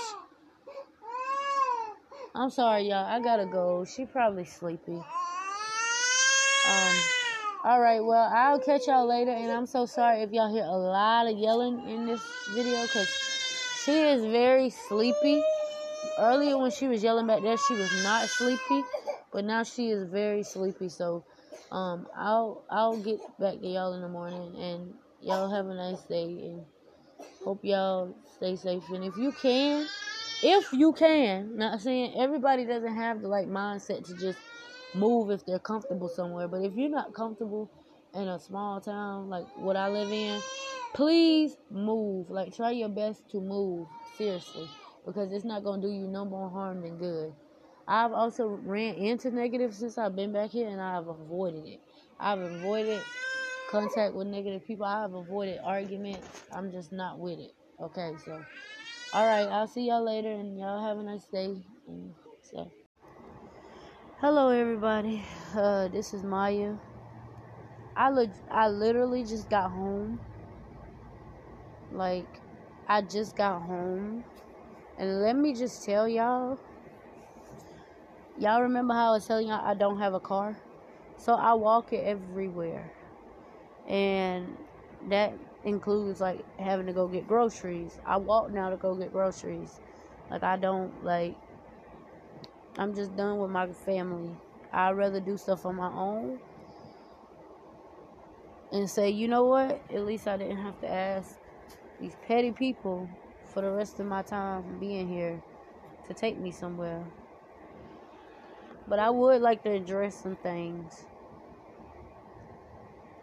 I'm 2.36 2.50
sorry, 2.50 2.90
y'all. 2.90 3.06
I 3.06 3.22
gotta 3.22 3.46
go. 3.46 3.86
She 3.86 4.06
probably 4.06 4.44
sleepy. 4.44 5.02
Um. 6.68 6.96
All 7.66 7.82
right. 7.82 8.00
Well, 8.00 8.32
I'll 8.32 8.60
catch 8.60 8.86
y'all 8.86 9.08
later. 9.08 9.32
And 9.32 9.52
I'm 9.52 9.66
so 9.66 9.88
sorry 9.88 10.22
if 10.22 10.32
y'all 10.32 10.54
hear 10.54 10.66
a 10.66 10.78
lot 10.78 11.26
of 11.26 11.36
yelling 11.36 11.90
in 11.90 12.06
this 12.06 12.22
video 12.54 12.80
because 12.84 13.10
she 13.84 13.92
is 13.92 14.24
very 14.24 14.70
sleepy. 14.70 15.42
Earlier 16.20 16.60
when 16.60 16.70
she 16.70 16.88
was 16.88 17.02
yelling 17.02 17.26
back 17.26 17.42
there, 17.42 17.58
she 17.58 17.74
was 17.74 18.04
not 18.04 18.30
sleepy, 18.30 18.84
but 19.34 19.46
now 19.46 19.64
she 19.64 19.90
is 19.90 20.08
very 20.08 20.44
sleepy. 20.44 20.90
So, 20.90 21.26
um, 21.72 22.06
I'll 22.16 22.64
I'll 22.70 22.98
get 22.98 23.20
back 23.40 23.60
to 23.60 23.68
y'all 23.68 23.96
in 23.96 24.02
the 24.02 24.10
morning, 24.10 24.56
and 24.62 24.94
y'all 25.20 25.50
have 25.50 25.66
a 25.66 25.74
nice 25.74 26.04
day, 26.04 26.26
and 26.44 26.62
hope 27.44 27.66
y'all 27.66 28.16
stay 28.36 28.58
safe. 28.58 28.84
And 28.92 29.04
if 29.04 29.18
you 29.18 29.32
can 29.32 29.88
if 30.44 30.72
you 30.74 30.94
can. 30.94 31.58
Not 31.58 31.82
saying 31.82 32.14
everybody 32.18 32.66
doesn't 32.66 32.96
have 32.96 33.22
the 33.22 33.28
like 33.28 33.48
mindset 33.48 34.06
to 34.06 34.16
just 34.18 34.38
move 34.96 35.32
if 35.32 35.46
they're 35.46 35.60
comfortable 35.60 36.10
somewhere, 36.10 36.48
but 36.48 36.64
if 36.64 36.74
you're 36.76 36.90
not 36.90 37.14
comfortable 37.14 37.70
in 38.14 38.28
a 38.28 38.40
small 38.40 38.80
town 38.80 39.30
like 39.30 39.46
what 39.58 39.76
I 39.76 39.90
live 39.90 40.12
in, 40.12 40.42
please 40.94 41.58
move. 41.70 42.30
Like 42.30 42.56
try 42.56 42.72
your 42.72 42.90
best 42.90 43.30
to 43.32 43.42
move 43.42 43.88
seriously 44.18 44.70
because 45.06 45.32
it's 45.32 45.46
not 45.46 45.64
gonna 45.64 45.82
do 45.82 45.90
you 45.90 46.08
no 46.08 46.26
more 46.26 46.50
harm 46.50 46.82
than 46.82 46.98
good. 46.98 47.34
I've 47.88 48.14
also 48.14 48.48
ran 48.48 48.96
into 48.96 49.30
negative 49.30 49.74
since 49.76 49.98
I've 49.98 50.16
been 50.16 50.32
back 50.32 50.50
here 50.50 50.68
and 50.68 50.82
I've 50.82 51.08
avoided 51.08 51.66
it. 51.68 51.82
I've 52.20 52.40
avoided 52.40 53.02
contact 53.70 54.16
with 54.16 54.28
negative 54.28 54.66
people. 54.66 54.86
I've 54.86 55.14
avoided 55.14 55.60
arguments. 55.64 56.28
I'm 56.52 56.72
just 56.72 56.92
not 56.92 57.20
with 57.20 57.40
it. 57.40 57.54
Okay, 57.80 58.14
so 58.24 58.44
all 59.14 59.26
right, 59.26 59.48
I'll 59.48 59.68
see 59.68 59.88
y'all 59.88 60.04
later, 60.04 60.32
and 60.32 60.60
y'all 60.60 60.84
have 60.84 60.98
a 60.98 61.04
nice 61.04 61.26
day. 61.28 61.56
And 61.88 62.14
so, 62.42 62.70
hello 64.22 64.50
everybody. 64.50 65.24
Uh, 65.56 65.88
this 65.88 66.14
is 66.14 66.22
Maya. 66.22 66.74
I 67.96 68.10
look. 68.10 68.30
I 68.52 68.68
literally 68.68 69.24
just 69.24 69.50
got 69.50 69.72
home. 69.72 70.20
Like, 71.94 72.28
I 72.90 73.02
just 73.02 73.38
got 73.38 73.62
home, 73.62 74.26
and 74.98 75.22
let 75.22 75.38
me 75.38 75.54
just 75.54 75.86
tell 75.86 76.10
y'all. 76.10 76.60
Y'all 78.38 78.64
remember 78.64 78.94
how 78.94 79.12
I 79.12 79.12
was 79.12 79.26
telling 79.26 79.48
y'all 79.48 79.66
I 79.66 79.76
don't 79.76 79.98
have 80.00 80.14
a 80.14 80.20
car, 80.20 80.58
so 81.18 81.36
I 81.36 81.54
walk 81.54 81.94
it 81.94 82.04
everywhere, 82.06 82.92
and 83.88 84.58
that 85.08 85.32
includes 85.64 86.20
like 86.20 86.44
having 86.60 86.86
to 86.88 86.94
go 86.94 87.08
get 87.08 87.26
groceries. 87.30 87.98
I 88.06 88.18
walk 88.18 88.52
now 88.52 88.72
to 88.72 88.76
go 88.76 88.94
get 88.94 89.14
groceries. 89.14 89.80
Like 90.30 90.44
I 90.44 90.58
don't 90.58 91.02
like 91.02 91.36
I'm 92.78 92.94
just 92.94 93.16
done 93.16 93.40
with 93.40 93.52
my 93.52 93.68
family. 93.68 94.32
I'd 94.72 94.92
rather 94.92 95.22
do 95.22 95.38
stuff 95.38 95.66
on 95.66 95.76
my 95.76 95.88
own 95.88 96.40
and 98.72 98.90
say, 98.90 99.10
you 99.10 99.30
know 99.30 99.46
what? 99.46 99.82
At 99.94 100.06
least 100.06 100.28
I 100.28 100.36
didn't 100.36 100.58
have 100.58 100.80
to 100.82 100.92
ask 100.92 101.38
these 102.02 102.16
petty 102.28 102.52
people 102.52 103.10
for 103.54 103.62
the 103.62 103.72
rest 103.72 104.00
of 104.02 104.06
my 104.06 104.22
time 104.22 104.78
being 104.80 105.08
here 105.08 105.42
to 106.08 106.14
take 106.14 106.38
me 106.38 106.52
somewhere. 106.52 107.06
But 108.88 109.00
I 109.00 109.10
would 109.10 109.42
like 109.42 109.64
to 109.64 109.72
address 109.72 110.16
some 110.16 110.36
things 110.36 111.06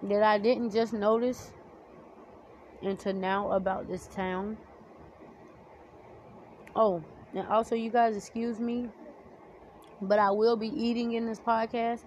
that 0.03 0.23
I 0.23 0.39
didn't 0.39 0.73
just 0.73 0.95
notice 0.95 1.53
until 2.81 3.13
now 3.13 3.53
about 3.53 3.87
this 3.87 4.07
town. 4.07 4.57
Oh, 6.75 7.05
and 7.35 7.47
also, 7.47 7.75
you 7.75 7.91
guys, 7.91 8.17
excuse 8.17 8.59
me, 8.59 8.89
but 10.03 10.19
I 10.19 10.31
will 10.33 10.57
be 10.57 10.69
eating 10.69 11.13
in 11.13 11.27
this 11.27 11.41
podcast. 11.41 12.03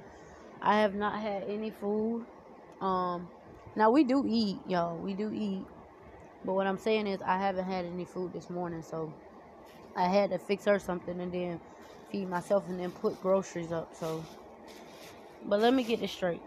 I 0.61 0.81
have 0.81 0.93
not 0.93 1.21
had 1.21 1.43
any 1.47 1.71
food. 1.71 2.27
Um, 2.81 3.29
now 3.75 3.91
we 3.91 4.03
do 4.03 4.25
eat, 4.27 4.61
y'all. 4.65 4.97
We 4.99 5.13
do 5.13 5.31
eat, 5.31 5.65
but 6.43 6.53
what 6.53 6.67
I'm 6.67 6.77
saying 6.77 7.07
is 7.07 7.21
I 7.21 7.37
haven't 7.37 7.65
had 7.65 7.85
any 7.85 8.05
food 8.05 8.33
this 8.33 8.49
morning, 8.49 8.81
so 8.83 9.13
I 9.95 10.07
had 10.07 10.31
to 10.31 10.39
fix 10.39 10.65
her 10.65 10.79
something 10.79 11.19
and 11.19 11.33
then 11.33 11.59
feed 12.11 12.29
myself 12.29 12.67
and 12.67 12.79
then 12.79 12.91
put 12.91 13.19
groceries 13.21 13.71
up. 13.71 13.89
So, 13.93 14.25
but 15.43 15.59
let 15.59 15.73
me 15.73 15.83
get 15.83 15.99
this 16.01 16.11
straight. 16.11 16.43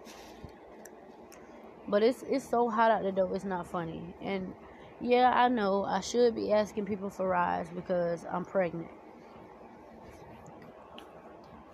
But 1.87 2.03
it's 2.03 2.23
it's 2.23 2.49
so 2.49 2.69
hot 2.69 2.91
out 2.91 3.03
the 3.03 3.13
door. 3.13 3.35
It's 3.35 3.45
not 3.45 3.67
funny. 3.67 4.15
And 4.21 4.55
yeah, 5.01 5.33
I 5.35 5.49
know 5.49 5.85
I 5.85 6.01
should 6.01 6.35
be 6.35 6.53
asking 6.53 6.85
people 6.85 7.11
for 7.11 7.27
rides 7.27 7.71
because 7.71 8.27
I'm 8.31 8.45
pregnant. 8.45 8.91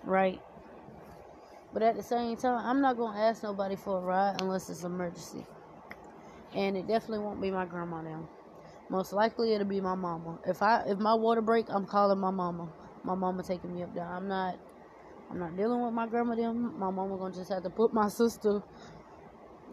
Right? 0.05 0.41
But 1.73 1.83
at 1.83 1.97
the 1.97 2.03
same 2.03 2.37
time, 2.37 2.65
I'm 2.65 2.81
not 2.81 2.97
gonna 2.97 3.19
ask 3.19 3.43
nobody 3.43 3.77
for 3.77 3.99
a 3.99 4.01
ride 4.01 4.41
unless 4.41 4.71
it's 4.71 4.85
emergency. 4.85 5.45
And 6.55 6.77
it 6.77 6.87
definitely 6.87 7.19
won't 7.19 7.41
be 7.41 7.51
my 7.51 7.65
grandma 7.65 8.01
now. 8.03 8.29
Most 8.91 9.13
likely 9.13 9.55
it'll 9.55 9.67
be 9.67 9.81
my 9.81 9.95
mama. 9.95 10.39
If 10.47 10.63
I 10.63 10.83
if 10.87 10.99
my 10.99 11.15
water 11.15 11.41
break, 11.41 11.67
I'm 11.69 11.87
calling 11.87 12.19
my 12.19 12.31
mama. 12.31 12.69
my 13.03 13.15
mama 13.15 13.43
taking 13.43 13.75
me 13.75 13.83
up 13.83 13.95
there. 13.95 14.05
I'm 14.05 14.29
not 14.29 14.57
I'm 15.31 15.39
not 15.39 15.57
dealing 15.57 15.83
with 15.83 15.93
my 15.93 16.07
grandma 16.07 16.37
them. 16.37 16.79
My 16.79 16.91
mama 16.91 17.17
gonna 17.17 17.35
just 17.35 17.51
have 17.51 17.65
to 17.65 17.71
put 17.71 17.93
my 17.93 18.09
sister 18.09 18.63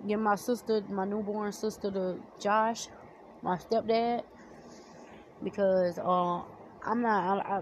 give 0.08 0.20
my 0.20 0.36
sister, 0.36 0.84
my 0.90 1.06
newborn 1.06 1.52
sister 1.52 1.92
to 1.92 2.18
Josh, 2.40 2.88
my 3.42 3.58
stepdad, 3.58 4.24
because 5.44 6.00
uh 6.00 6.42
I'm 6.84 7.02
not 7.02 7.46
I, 7.46 7.58
I, 7.58 7.62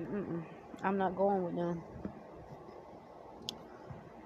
I'm 0.84 0.98
not 0.98 1.16
going 1.16 1.44
with 1.44 1.56
them. 1.56 1.82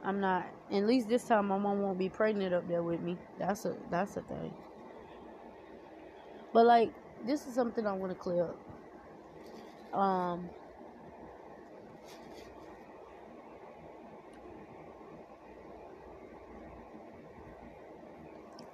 I'm 0.04 0.20
not. 0.20 0.46
At 0.72 0.86
least 0.86 1.08
this 1.08 1.24
time, 1.26 1.48
my 1.48 1.58
mom 1.58 1.82
won't 1.82 1.98
be 1.98 2.10
pregnant 2.10 2.54
up 2.54 2.68
there 2.68 2.84
with 2.84 3.02
me. 3.02 3.18
That's 3.40 3.66
a 3.66 3.76
that's 3.90 4.18
a 4.18 4.22
thing. 4.22 4.54
But 6.54 6.66
like, 6.66 6.92
this 7.26 7.48
is 7.48 7.56
something 7.56 7.88
I 7.88 7.94
want 7.94 8.12
to 8.12 8.18
clear 8.18 8.50
up. 9.94 10.00
Um. 10.00 10.50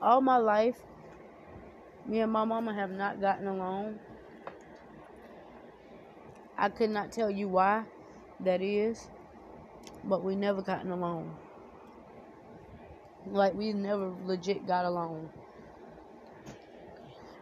All 0.02 0.22
my 0.22 0.38
life, 0.38 0.78
me 2.06 2.22
and 2.22 2.32
my 2.32 2.46
mama 2.46 2.74
have 2.74 2.90
not 2.92 3.20
gotten 3.20 3.48
along. 3.48 4.00
I 6.58 6.70
could 6.70 6.90
not 6.90 7.12
tell 7.12 7.30
you 7.30 7.50
why 7.50 7.84
that 8.40 8.62
is 8.62 9.10
but 10.04 10.24
we 10.24 10.36
never 10.36 10.62
gotten 10.62 10.92
along. 10.92 11.36
Like 13.26 13.54
we 13.54 13.74
never 13.74 14.14
legit 14.26 14.66
got 14.66 14.86
along. 14.86 15.30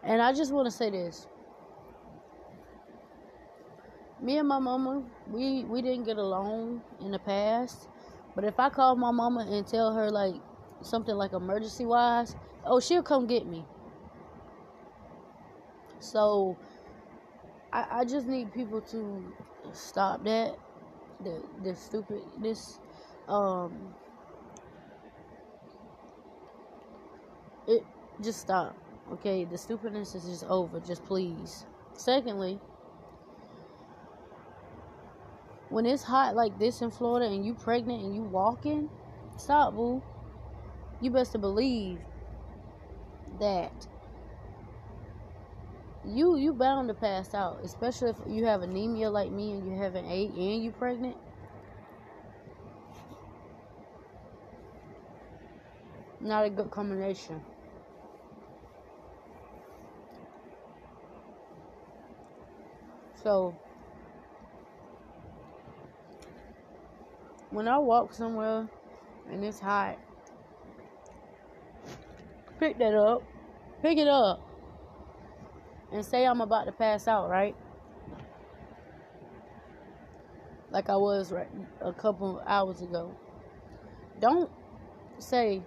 And 0.03 0.21
I 0.21 0.33
just 0.33 0.51
want 0.51 0.65
to 0.65 0.71
say 0.71 0.89
this. 0.89 1.27
Me 4.21 4.37
and 4.37 4.47
my 4.47 4.59
mama, 4.59 5.03
we 5.29 5.63
we 5.65 5.81
didn't 5.81 6.05
get 6.05 6.17
along 6.17 6.81
in 7.01 7.11
the 7.11 7.19
past. 7.19 7.87
But 8.35 8.43
if 8.43 8.59
I 8.59 8.69
call 8.69 8.95
my 8.95 9.11
mama 9.11 9.47
and 9.49 9.65
tell 9.65 9.93
her 9.93 10.09
like 10.09 10.35
something 10.81 11.15
like 11.15 11.33
emergency 11.33 11.85
wise, 11.85 12.35
oh 12.65 12.79
she'll 12.79 13.03
come 13.03 13.27
get 13.27 13.45
me. 13.45 13.65
So 15.99 16.57
I, 17.71 17.99
I 17.99 18.05
just 18.05 18.27
need 18.27 18.53
people 18.53 18.81
to 18.81 19.33
stop 19.73 20.23
that 20.23 20.57
the 21.23 21.41
the 21.63 21.75
stupid 21.75 22.21
this 22.39 22.79
um 23.27 23.93
it 27.67 27.83
just 28.21 28.39
stop 28.41 28.75
okay? 29.11 29.45
The 29.45 29.57
stupidness 29.57 30.15
is 30.15 30.25
just 30.25 30.43
over 30.45 30.79
just 30.79 31.03
please. 31.05 31.65
Secondly 31.93 32.59
when 35.69 35.85
it's 35.85 36.03
hot 36.03 36.35
like 36.35 36.57
this 36.59 36.81
in 36.81 36.91
Florida 36.91 37.25
and 37.31 37.45
you 37.45 37.53
pregnant 37.53 38.03
and 38.03 38.15
you 38.15 38.21
walking 38.23 38.89
stop 39.37 39.75
boo. 39.75 40.01
You 41.01 41.11
best 41.11 41.33
to 41.33 41.37
believe 41.37 41.99
that 43.39 43.71
you 46.07 46.37
you 46.37 46.53
bound 46.53 46.87
to 46.87 46.93
pass 46.93 47.33
out, 47.33 47.59
especially 47.63 48.09
if 48.09 48.15
you 48.27 48.45
have 48.45 48.61
anemia 48.61 49.09
like 49.09 49.31
me 49.31 49.51
and 49.51 49.69
you 49.69 49.77
have 49.77 49.95
an 49.95 50.05
eight 50.05 50.31
and 50.31 50.63
you 50.63 50.71
pregnant. 50.71 51.17
Not 56.21 56.45
a 56.45 56.49
good 56.49 56.71
combination. 56.71 57.41
So 63.23 63.55
when 67.49 67.67
I 67.67 67.77
walk 67.77 68.13
somewhere 68.13 68.67
and 69.29 69.43
it's 69.43 69.59
hot, 69.59 69.97
pick 72.59 72.77
that 72.77 72.95
up. 72.95 73.23
Pick 73.81 73.97
it 73.97 74.07
up 74.07 74.46
and 75.91 76.05
say 76.05 76.25
I'm 76.25 76.41
about 76.41 76.65
to 76.65 76.71
pass 76.71 77.07
out, 77.07 77.29
right? 77.29 77.55
Like 80.69 80.89
I 80.89 80.95
was 80.97 81.31
right 81.31 81.49
a 81.81 81.93
couple 81.93 82.41
hours 82.45 82.81
ago. 82.81 83.15
Don't 84.19 84.49
say, 85.19 85.61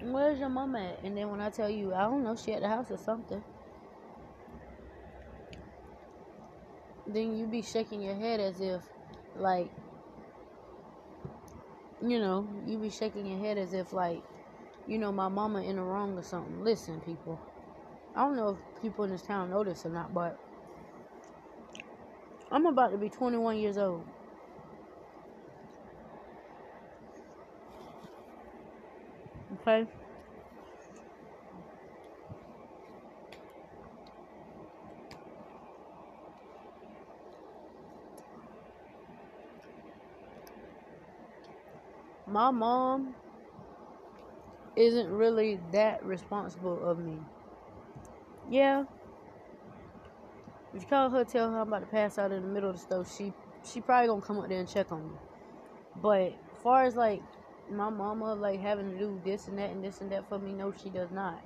Where's 0.00 0.38
your 0.38 0.48
mom 0.48 0.76
at? 0.76 1.02
And 1.02 1.16
then 1.16 1.28
when 1.30 1.40
I 1.40 1.50
tell 1.50 1.68
you, 1.68 1.92
I 1.92 2.02
don't 2.02 2.22
know, 2.22 2.36
she 2.36 2.52
at 2.52 2.60
the 2.60 2.68
house 2.68 2.90
or 2.90 2.98
something. 2.98 3.42
Then 7.06 7.36
you 7.36 7.46
be 7.46 7.62
shaking 7.62 8.02
your 8.02 8.14
head 8.14 8.38
as 8.38 8.60
if, 8.60 8.82
like, 9.36 9.70
you 12.06 12.20
know, 12.20 12.46
you 12.66 12.78
be 12.78 12.90
shaking 12.90 13.26
your 13.26 13.40
head 13.40 13.58
as 13.58 13.72
if, 13.72 13.92
like, 13.92 14.22
you 14.86 14.98
know, 14.98 15.10
my 15.10 15.28
mama 15.28 15.62
in 15.62 15.76
the 15.76 15.82
wrong 15.82 16.16
or 16.16 16.22
something. 16.22 16.62
Listen, 16.62 17.00
people. 17.00 17.40
I 18.18 18.22
don't 18.22 18.34
know 18.34 18.48
if 18.48 18.82
people 18.82 19.04
in 19.04 19.12
this 19.12 19.22
town 19.22 19.50
know 19.50 19.62
this 19.62 19.86
or 19.86 19.90
not, 19.90 20.12
but 20.12 20.36
I'm 22.50 22.66
about 22.66 22.90
to 22.90 22.98
be 22.98 23.08
21 23.08 23.58
years 23.58 23.78
old. 23.78 24.04
Okay? 29.60 29.86
My 42.26 42.50
mom 42.50 43.14
isn't 44.74 45.08
really 45.08 45.60
that 45.70 46.04
responsible 46.04 46.82
of 46.82 46.98
me. 46.98 47.20
Yeah. 48.48 48.84
If 50.72 50.82
you 50.82 50.88
call 50.88 51.10
her, 51.10 51.24
tell 51.24 51.50
her 51.50 51.60
I'm 51.60 51.68
about 51.68 51.80
to 51.80 51.86
pass 51.86 52.18
out 52.18 52.32
in 52.32 52.42
the 52.42 52.48
middle 52.48 52.70
of 52.70 52.76
the 52.76 52.80
stove, 52.80 53.10
she 53.10 53.32
she 53.64 53.80
probably 53.80 54.08
gonna 54.08 54.22
come 54.22 54.38
up 54.38 54.48
there 54.48 54.60
and 54.60 54.68
check 54.68 54.90
on 54.92 55.04
me. 55.04 55.18
But 55.96 56.20
as 56.22 56.62
far 56.62 56.84
as 56.84 56.94
like 56.94 57.22
my 57.70 57.90
mama 57.90 58.34
like 58.34 58.60
having 58.60 58.90
to 58.92 58.98
do 58.98 59.20
this 59.22 59.48
and 59.48 59.58
that 59.58 59.70
and 59.70 59.84
this 59.84 60.00
and 60.00 60.10
that 60.12 60.28
for 60.28 60.38
me, 60.38 60.52
no, 60.52 60.72
she 60.72 60.88
does 60.90 61.10
not. 61.10 61.42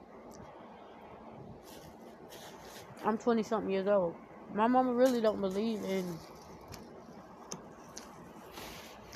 I'm 3.05 3.19
20 3.19 3.43
something 3.43 3.73
years 3.73 3.89
old. 3.89 4.17
My 4.53 4.67
mama 4.67 4.93
really 4.93 5.21
don't 5.21 5.41
believe 5.41 5.83
in 5.83 6.19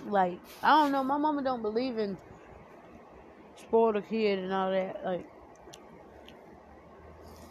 like 0.07 0.41
I 0.63 0.83
don't 0.83 0.93
know. 0.93 1.05
My 1.05 1.19
mama 1.19 1.43
don't 1.43 1.63
believe 1.63 1.99
in 1.99 2.19
spoil 3.57 3.97
a 3.97 4.03
kid 4.03 4.39
and 4.39 4.53
all 4.53 4.71
that. 4.71 5.05
Like 5.05 5.27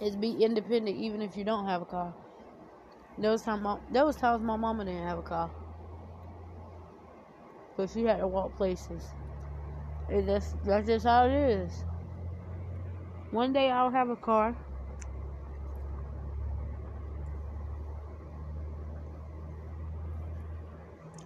is 0.02 0.16
be 0.16 0.44
independent 0.44 0.98
even 0.98 1.22
if 1.22 1.38
you 1.38 1.44
don't 1.44 1.66
have 1.68 1.82
a 1.82 1.86
car. 1.86 2.14
There 3.18 3.32
was 3.32 3.44
time, 3.44 3.66
there 3.92 4.06
was 4.06 4.18
times 4.18 4.44
my 4.44 4.58
mama 4.58 4.86
didn't 4.86 5.08
have 5.08 5.20
a 5.20 5.24
car, 5.24 5.52
but 7.78 7.90
she 7.90 8.04
had 8.04 8.20
to 8.20 8.28
walk 8.28 8.58
places. 8.58 9.14
And 10.10 10.30
that's 10.30 10.56
that's 10.64 10.88
just 10.88 11.06
how 11.06 11.28
it 11.28 11.34
is. 11.34 11.84
One 13.32 13.54
day 13.54 13.72
I'll 13.72 13.92
have 13.92 14.10
a 14.10 14.16
car. 14.18 14.56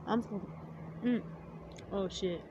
I'm. 0.08 0.24
Mm, 1.04 1.24
oh 1.92 2.08
shit. 2.10 2.44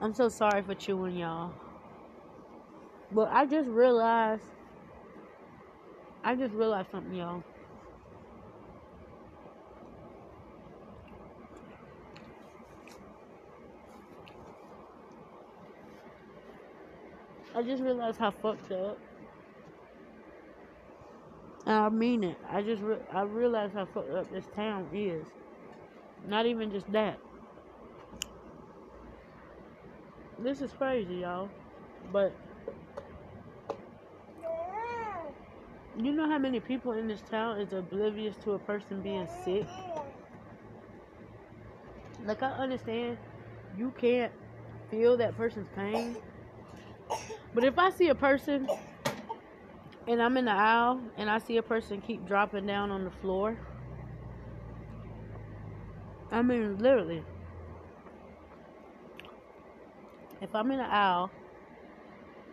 I'm 0.00 0.14
so 0.14 0.28
sorry 0.28 0.62
for 0.62 0.74
chewing 0.74 1.16
y'all. 1.16 1.52
But 3.14 3.30
I 3.32 3.46
just 3.46 3.68
realized, 3.68 4.44
I 6.24 6.34
just 6.36 6.54
realized 6.54 6.90
something, 6.90 7.14
y'all. 7.14 7.44
I 17.54 17.62
just 17.62 17.82
realized 17.82 18.18
how 18.18 18.30
fucked 18.30 18.72
up. 18.72 18.98
And 21.66 21.76
I 21.76 21.88
mean 21.90 22.24
it. 22.24 22.38
I 22.48 22.62
just 22.62 22.82
re- 22.82 23.02
I 23.12 23.22
realized 23.22 23.74
how 23.74 23.86
fucked 23.86 24.10
up 24.10 24.30
this 24.30 24.46
town 24.54 24.88
is. 24.92 25.26
Not 26.26 26.46
even 26.46 26.70
just 26.70 26.90
that. 26.92 27.20
This 30.38 30.60
is 30.62 30.72
crazy, 30.72 31.16
y'all. 31.16 31.50
But 32.12 32.36
You 35.96 36.12
know 36.12 36.26
how 36.26 36.38
many 36.38 36.58
people 36.58 36.92
in 36.92 37.06
this 37.06 37.20
town 37.20 37.60
is 37.60 37.72
oblivious 37.72 38.36
to 38.44 38.52
a 38.52 38.58
person 38.58 39.02
being 39.02 39.28
sick? 39.44 39.66
Like, 42.24 42.42
I 42.42 42.50
understand 42.52 43.18
you 43.76 43.92
can't 43.98 44.32
feel 44.90 45.16
that 45.18 45.36
person's 45.36 45.68
pain. 45.76 46.16
But 47.54 47.64
if 47.64 47.78
I 47.78 47.90
see 47.90 48.08
a 48.08 48.14
person 48.14 48.66
and 50.06 50.22
I'm 50.22 50.36
in 50.36 50.46
the 50.46 50.52
aisle 50.52 51.00
and 51.16 51.30
I 51.30 51.38
see 51.38 51.58
a 51.58 51.62
person 51.62 52.00
keep 52.00 52.26
dropping 52.26 52.66
down 52.66 52.90
on 52.90 53.04
the 53.04 53.10
floor. 53.10 53.58
I 56.30 56.42
mean, 56.42 56.78
literally. 56.78 57.22
If 60.40 60.54
I'm 60.54 60.70
in 60.70 60.78
the 60.78 60.90
aisle 60.90 61.30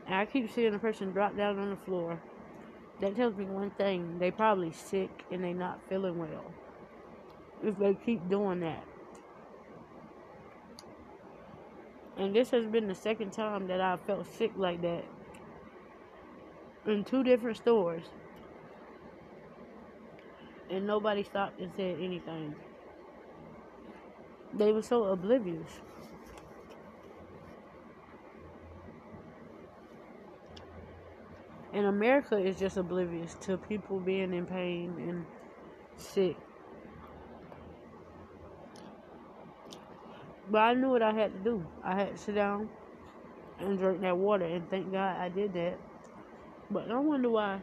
and 0.06 0.16
I 0.16 0.26
keep 0.26 0.52
seeing 0.52 0.74
a 0.74 0.80
person 0.80 1.12
drop 1.12 1.36
down 1.38 1.58
on 1.58 1.70
the 1.70 1.78
floor, 1.78 2.22
that 3.02 3.16
tells 3.16 3.36
me 3.36 3.46
one 3.46 3.72
thing. 3.72 4.20
They 4.20 4.32
probably 4.32 4.72
sick 4.72 5.24
and 5.32 5.44
they 5.44 5.54
not 5.54 5.80
feeling 5.88 6.18
well. 6.18 6.52
If 7.64 7.78
they 7.78 7.94
keep 7.94 8.28
doing 8.30 8.60
that. 8.62 8.84
And 12.18 12.36
this 12.36 12.52
has 12.52 12.66
been 12.66 12.88
the 12.88 12.96
second 12.96 13.32
time 13.32 13.68
that 13.68 13.80
I 13.80 13.98
felt 14.06 14.28
sick 14.36 14.52
like 14.58 14.82
that 14.82 15.06
in 16.86 17.04
two 17.04 17.24
different 17.24 17.58
stores. 17.58 18.04
And 20.70 20.86
nobody 20.86 21.24
stopped 21.24 21.60
and 21.60 21.72
said 21.76 21.98
anything. 22.00 22.56
They 24.54 24.72
were 24.72 24.82
so 24.82 25.06
oblivious. 25.06 25.82
And 31.74 31.86
America 31.86 32.38
is 32.38 32.58
just 32.58 32.78
oblivious 32.78 33.36
to 33.42 33.58
people 33.58 34.00
being 34.00 34.34
in 34.34 34.46
pain 34.46 34.96
and 35.00 35.26
sick. 35.98 36.38
But 40.50 40.60
I 40.60 40.74
knew 40.74 40.90
what 40.90 41.04
I 41.04 41.14
had 41.14 41.32
to 41.34 41.40
do. 41.40 41.68
I 41.84 41.96
had 41.96 42.12
to 42.12 42.18
sit 42.18 42.36
down 42.36 42.70
and 43.60 43.78
drink 43.78 44.02
that 44.02 44.18
water, 44.18 44.46
and 44.46 44.68
thank 44.70 44.92
God 44.92 45.18
I 45.20 45.30
did 45.30 45.54
that. 45.54 45.80
But 46.72 46.90
I 46.90 46.98
wonder 46.98 47.30
why 47.30 47.62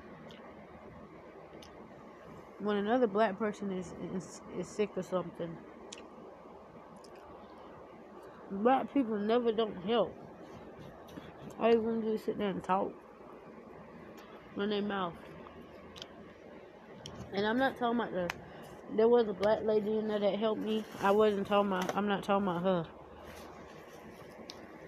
when 2.58 2.76
another 2.76 3.06
black 3.06 3.38
person 3.38 3.72
is, 3.72 3.92
is, 4.14 4.40
is 4.58 4.68
sick 4.68 4.90
or 4.96 5.02
something, 5.02 5.56
black 8.50 8.92
people 8.92 9.18
never 9.18 9.52
don't 9.52 9.76
help. 9.84 10.14
I 11.58 11.70
even 11.70 12.02
is 12.04 12.22
sit 12.22 12.38
there 12.38 12.50
and 12.50 12.62
talk, 12.62 12.92
run 14.56 14.70
their 14.70 14.82
mouth. 14.82 15.12
And 17.32 17.46
I'm 17.46 17.58
not 17.58 17.78
talking 17.78 18.00
about 18.00 18.12
the 18.12 18.30
there 18.94 19.08
was 19.08 19.28
a 19.28 19.32
black 19.32 19.62
lady 19.64 19.98
in 19.98 20.08
there 20.08 20.18
that 20.18 20.38
helped 20.38 20.60
me. 20.60 20.84
I 21.00 21.10
wasn't 21.10 21.46
talking 21.46 21.72
about, 21.72 21.96
I'm 21.96 22.06
not 22.06 22.22
talking 22.22 22.46
about 22.46 22.62
her. 22.62 22.86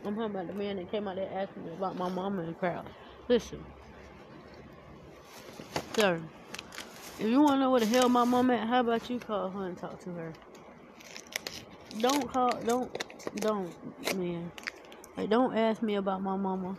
I'm 0.04 0.14
talking 0.14 0.30
about 0.30 0.46
the 0.46 0.54
man 0.54 0.76
that 0.76 0.90
came 0.90 1.08
out 1.08 1.16
there 1.16 1.28
asking 1.34 1.64
me 1.64 1.72
about 1.72 1.96
my 1.96 2.08
mama 2.08 2.42
and 2.42 2.58
crowd. 2.58 2.86
Listen, 3.28 3.62
sir, 5.96 6.20
if 7.18 7.26
you 7.26 7.40
want 7.42 7.56
to 7.56 7.60
know 7.60 7.70
where 7.70 7.80
the 7.80 7.86
hell 7.86 8.08
my 8.08 8.24
mama 8.24 8.54
at, 8.54 8.68
how 8.68 8.80
about 8.80 9.10
you 9.10 9.18
call 9.18 9.50
her 9.50 9.66
and 9.66 9.76
talk 9.76 10.00
to 10.04 10.10
her? 10.10 10.32
Don't 11.98 12.30
call, 12.30 12.52
don't, 12.64 12.90
don't, 13.36 14.16
man. 14.16 14.50
Like, 15.16 15.28
don't 15.28 15.56
ask 15.56 15.82
me 15.82 15.96
about 15.96 16.22
my 16.22 16.36
mama 16.36 16.76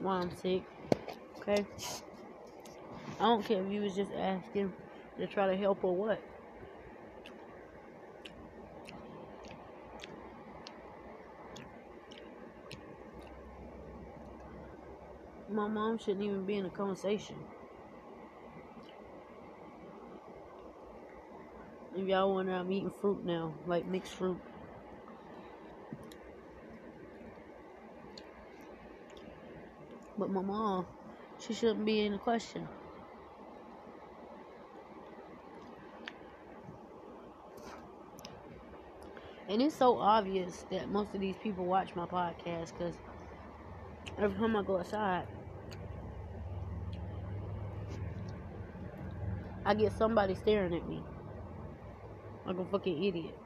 while 0.00 0.22
I'm 0.22 0.36
sick, 0.36 0.64
okay? 1.38 1.64
I 3.20 3.24
don't 3.24 3.44
care 3.44 3.62
if 3.62 3.70
you 3.70 3.82
was 3.82 3.94
just 3.94 4.12
asking 4.14 4.72
to 5.18 5.26
try 5.26 5.46
to 5.46 5.56
help 5.56 5.84
or 5.84 5.94
what. 5.94 6.22
my 15.50 15.66
mom 15.66 15.98
shouldn't 15.98 16.24
even 16.24 16.46
be 16.46 16.56
in 16.56 16.64
a 16.64 16.70
conversation. 16.70 17.36
If 21.94 22.06
y'all 22.06 22.32
wonder, 22.32 22.52
I'm 22.54 22.70
eating 22.70 22.92
fruit 23.00 23.24
now, 23.24 23.52
like 23.66 23.84
mixed 23.84 24.14
fruit. 24.14 24.40
But 30.16 30.30
my 30.30 30.40
mom, 30.40 30.86
she 31.40 31.52
shouldn't 31.52 31.84
be 31.84 32.00
in 32.00 32.12
the 32.12 32.18
question. 32.18 32.68
And 39.50 39.60
it's 39.60 39.74
so 39.76 39.98
obvious 39.98 40.64
that 40.70 40.88
most 40.88 41.12
of 41.12 41.20
these 41.20 41.36
people 41.36 41.66
watch 41.66 41.96
my 41.96 42.06
podcast 42.06 42.68
because 42.68 42.96
every 44.16 44.38
time 44.38 44.54
I 44.54 44.62
go 44.62 44.78
outside, 44.78 45.26
I 49.64 49.74
get 49.74 49.92
somebody 49.92 50.36
staring 50.36 50.74
at 50.74 50.86
me 50.86 51.04
like 52.44 52.58
a 52.58 52.64
fucking 52.64 53.04
idiot. 53.04 53.36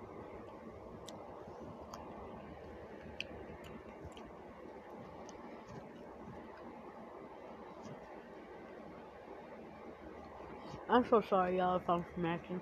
I'm 10.89 11.07
so 11.09 11.23
sorry, 11.23 11.59
y'all, 11.59 11.77
if 11.77 11.89
I'm 11.89 12.05
smacking. 12.15 12.61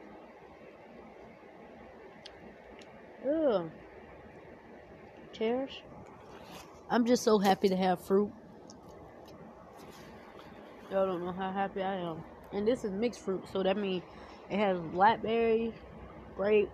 Ugh. 3.32 3.70
I'm 6.90 7.06
just 7.06 7.22
so 7.22 7.38
happy 7.38 7.68
to 7.68 7.76
have 7.76 8.00
fruit. 8.00 8.30
Y'all 10.90 11.06
don't 11.06 11.24
know 11.24 11.32
how 11.32 11.50
happy 11.50 11.82
I 11.82 11.94
am 11.94 12.22
and 12.52 12.66
this 12.66 12.84
is 12.84 12.92
mixed 12.92 13.20
fruit, 13.20 13.42
so 13.52 13.62
that 13.62 13.76
means 13.76 14.02
it 14.50 14.58
has 14.58 14.78
blackberry, 14.78 15.72
grape. 16.36 16.70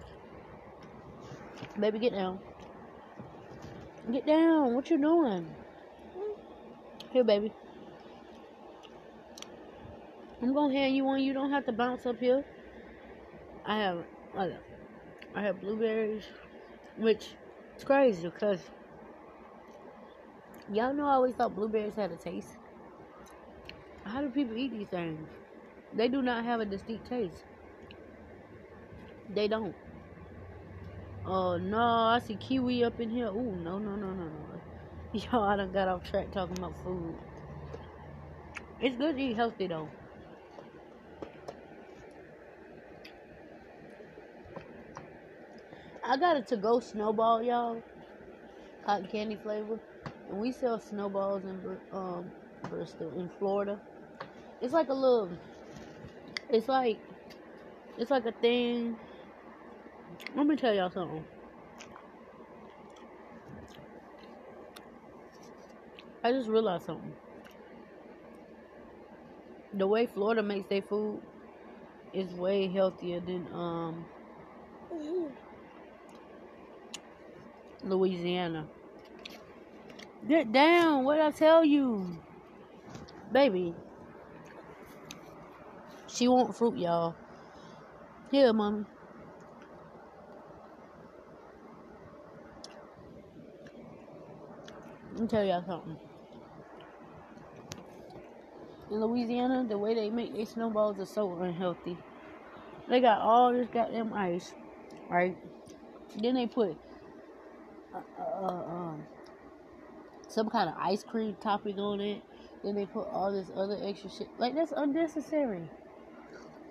Baby, 1.78 1.98
get 1.98 2.12
down. 2.12 2.38
Get 4.12 4.26
down. 4.26 4.74
What 4.74 4.90
you 4.90 4.98
doing? 4.98 5.46
Here, 7.12 7.24
baby. 7.24 7.52
I'm 10.42 10.54
gonna 10.54 10.74
hand 10.74 10.94
you 10.96 11.04
one. 11.04 11.22
You 11.22 11.32
don't 11.32 11.50
have 11.50 11.66
to 11.66 11.72
bounce 11.72 12.06
up 12.06 12.18
here. 12.18 12.44
I 13.64 13.78
have, 13.78 14.04
I 14.36 15.42
have 15.42 15.60
blueberries, 15.60 16.24
which 16.98 17.36
is 17.78 17.84
crazy 17.84 18.24
because 18.28 18.70
y'all 20.68 20.94
know 20.94 21.06
I 21.06 21.14
always 21.14 21.34
thought 21.36 21.54
blueberries 21.56 21.96
had 21.96 22.12
a 22.12 22.16
taste. 22.16 22.56
How 24.04 24.20
do 24.22 24.30
people 24.30 24.56
eat 24.56 24.72
these 24.72 24.88
things? 24.88 25.30
They 25.92 26.08
do 26.08 26.22
not 26.22 26.44
have 26.44 26.60
a 26.60 26.66
distinct 26.66 27.06
taste. 27.08 27.44
They 29.28 29.48
don't. 29.48 29.76
Oh 31.24 31.58
no, 31.58 31.78
I 31.82 32.20
see 32.20 32.36
kiwi 32.36 32.84
up 32.84 33.00
in 33.00 33.10
here. 33.10 33.28
Ooh, 33.28 33.56
no, 33.56 33.78
no, 33.78 33.96
no, 33.96 34.12
no, 34.14 34.28
no. 34.28 34.62
Y'all, 35.12 35.44
I 35.44 35.56
done 35.56 35.72
got 35.72 35.88
off 35.88 36.04
track 36.04 36.32
talking 36.32 36.58
about 36.58 36.76
food. 36.78 37.20
It's 38.80 38.96
good 38.96 39.16
to 39.16 39.22
eat 39.22 39.36
healthy 39.36 39.68
though. 39.68 39.92
I 46.08 46.16
got 46.16 46.38
a 46.38 46.42
to-go 46.42 46.80
snowball, 46.80 47.42
y'all. 47.42 47.84
Cotton 48.84 49.06
candy 49.08 49.36
flavor. 49.36 49.78
And 50.28 50.38
we 50.38 50.52
sell 50.52 50.80
snowballs 50.80 51.44
in 51.44 51.78
um, 51.92 52.32
Bristol, 52.70 53.20
in 53.20 53.28
Florida. 53.38 53.78
It's 54.62 54.72
like 54.72 54.88
a 54.88 54.94
little 54.94 55.38
it's 56.48 56.66
like 56.68 56.98
it's 57.98 58.10
like 58.10 58.24
a 58.24 58.32
thing. 58.32 58.96
Let 60.34 60.46
me 60.46 60.56
tell 60.56 60.74
y'all 60.74 60.90
something. 60.90 61.24
I 66.24 66.32
just 66.32 66.48
realized 66.48 66.86
something. 66.86 67.14
The 69.74 69.86
way 69.86 70.06
Florida 70.06 70.42
makes 70.42 70.68
their 70.68 70.82
food 70.82 71.22
is 72.14 72.32
way 72.32 72.68
healthier 72.68 73.20
than 73.20 73.46
um 73.52 74.06
Louisiana. 77.88 78.66
Get 80.26 80.52
down, 80.52 81.04
what 81.04 81.20
I 81.20 81.30
tell 81.30 81.64
you? 81.64 82.18
Baby, 83.32 83.74
she 86.06 86.28
want 86.28 86.56
fruit, 86.56 86.78
y'all. 86.78 87.14
Here, 88.30 88.52
mommy. 88.52 88.84
Let 95.12 95.20
me 95.20 95.26
tell 95.28 95.44
y'all 95.44 95.64
something. 95.66 95.96
In 98.90 99.00
Louisiana, 99.00 99.66
the 99.68 99.76
way 99.76 99.94
they 99.94 100.10
make 100.10 100.34
their 100.34 100.46
snowballs 100.46 100.98
is 100.98 101.10
so 101.10 101.32
unhealthy. 101.42 101.98
They 102.88 103.00
got 103.00 103.20
all 103.20 103.52
this 103.52 103.68
goddamn 103.72 104.12
ice, 104.14 104.54
right? 105.10 105.36
Then 106.16 106.34
they 106.34 106.46
put 106.46 106.76
uh, 108.20 108.46
um, 108.46 109.04
some 110.28 110.48
kind 110.50 110.68
of 110.68 110.76
ice 110.78 111.04
cream 111.04 111.36
topping 111.40 111.78
on 111.78 112.00
it 112.00 112.22
Then 112.64 112.74
they 112.74 112.86
put 112.86 113.08
all 113.08 113.32
this 113.32 113.50
other 113.56 113.78
extra 113.84 114.10
shit. 114.10 114.28
Like 114.38 114.54
that's 114.54 114.72
unnecessary. 114.76 115.68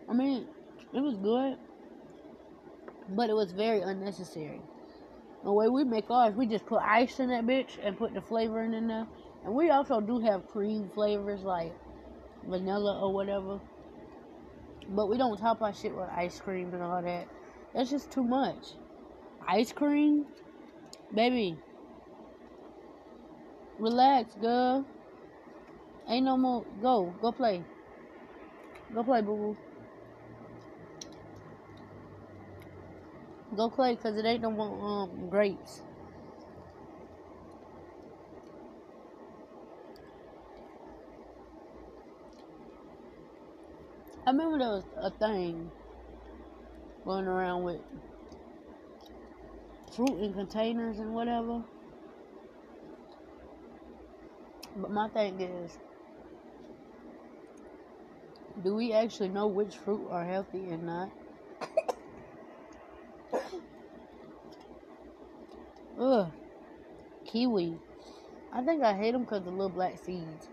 I 0.10 0.14
mean, 0.14 0.48
it 0.94 1.02
was 1.02 1.16
good, 1.18 1.58
but 3.10 3.30
it 3.30 3.34
was 3.36 3.52
very 3.52 3.82
unnecessary. 3.82 4.62
The 5.44 5.52
way 5.52 5.70
we 5.70 5.84
make 5.84 6.10
ours, 6.10 6.36
we 6.36 6.48
just 6.48 6.66
put 6.66 6.82
ice 6.82 7.20
in 7.20 7.30
that 7.30 7.46
bitch 7.46 7.78
and 7.84 7.98
put 7.98 8.14
the 8.14 8.22
flavoring 8.22 8.74
in 8.74 8.88
there. 8.88 9.08
And 9.46 9.54
we 9.54 9.70
also 9.70 10.02
do 10.02 10.20
have 10.20 10.48
cream 10.48 10.90
flavors 10.94 11.42
like 11.44 11.74
vanilla 12.48 13.00
or 13.02 13.14
whatever. 13.14 13.60
But 14.90 15.10
we 15.10 15.18
don't 15.18 15.38
top 15.38 15.62
our 15.62 15.74
shit 15.74 15.96
with 15.96 16.10
ice 16.10 16.40
cream 16.40 16.74
and 16.74 16.84
all 16.84 17.02
that. 17.02 17.28
That's 17.74 17.90
just 17.90 18.12
too 18.12 18.24
much. 18.24 18.74
Ice 19.48 19.72
cream? 19.72 20.26
Baby. 21.14 21.58
Relax, 23.78 24.34
girl. 24.36 24.86
Ain't 26.10 26.26
no 26.26 26.38
more. 26.38 26.66
Go. 26.82 27.16
Go 27.22 27.32
play. 27.32 27.64
Go 28.94 29.04
play, 29.04 29.22
boo 29.22 29.36
boo. 29.36 29.58
Go 33.56 33.70
play, 33.70 33.96
because 33.96 34.18
it 34.18 34.26
ain't 34.26 34.42
no 34.42 34.52
more 34.52 34.86
um, 34.86 35.30
grapes. 35.30 35.82
I 44.26 44.32
remember 44.32 44.58
there 44.60 44.68
was 44.68 44.84
a 45.02 45.10
thing 45.10 45.72
going 47.06 47.26
around 47.28 47.64
with 47.64 47.80
fruit 49.98 50.22
in 50.22 50.32
containers 50.32 51.00
and 51.00 51.14
whatever. 51.16 51.64
But 54.76 54.92
my 54.92 55.10
thing 55.10 55.42
is, 55.42 55.76
do 58.64 58.76
we 58.76 58.94
actually 58.94 59.30
know 59.30 59.48
which 59.48 59.76
fruit 59.76 60.08
are 60.12 60.24
healthy 60.24 60.70
and 60.70 60.86
not? 60.86 61.10
Ugh. 66.00 66.32
Kiwi. 67.26 67.74
I 68.54 68.62
think 68.62 68.84
I 68.84 68.94
hate 68.96 69.14
them 69.14 69.24
because 69.24 69.44
the 69.44 69.50
little 69.50 69.70
black 69.70 69.98
seeds. 69.98 70.48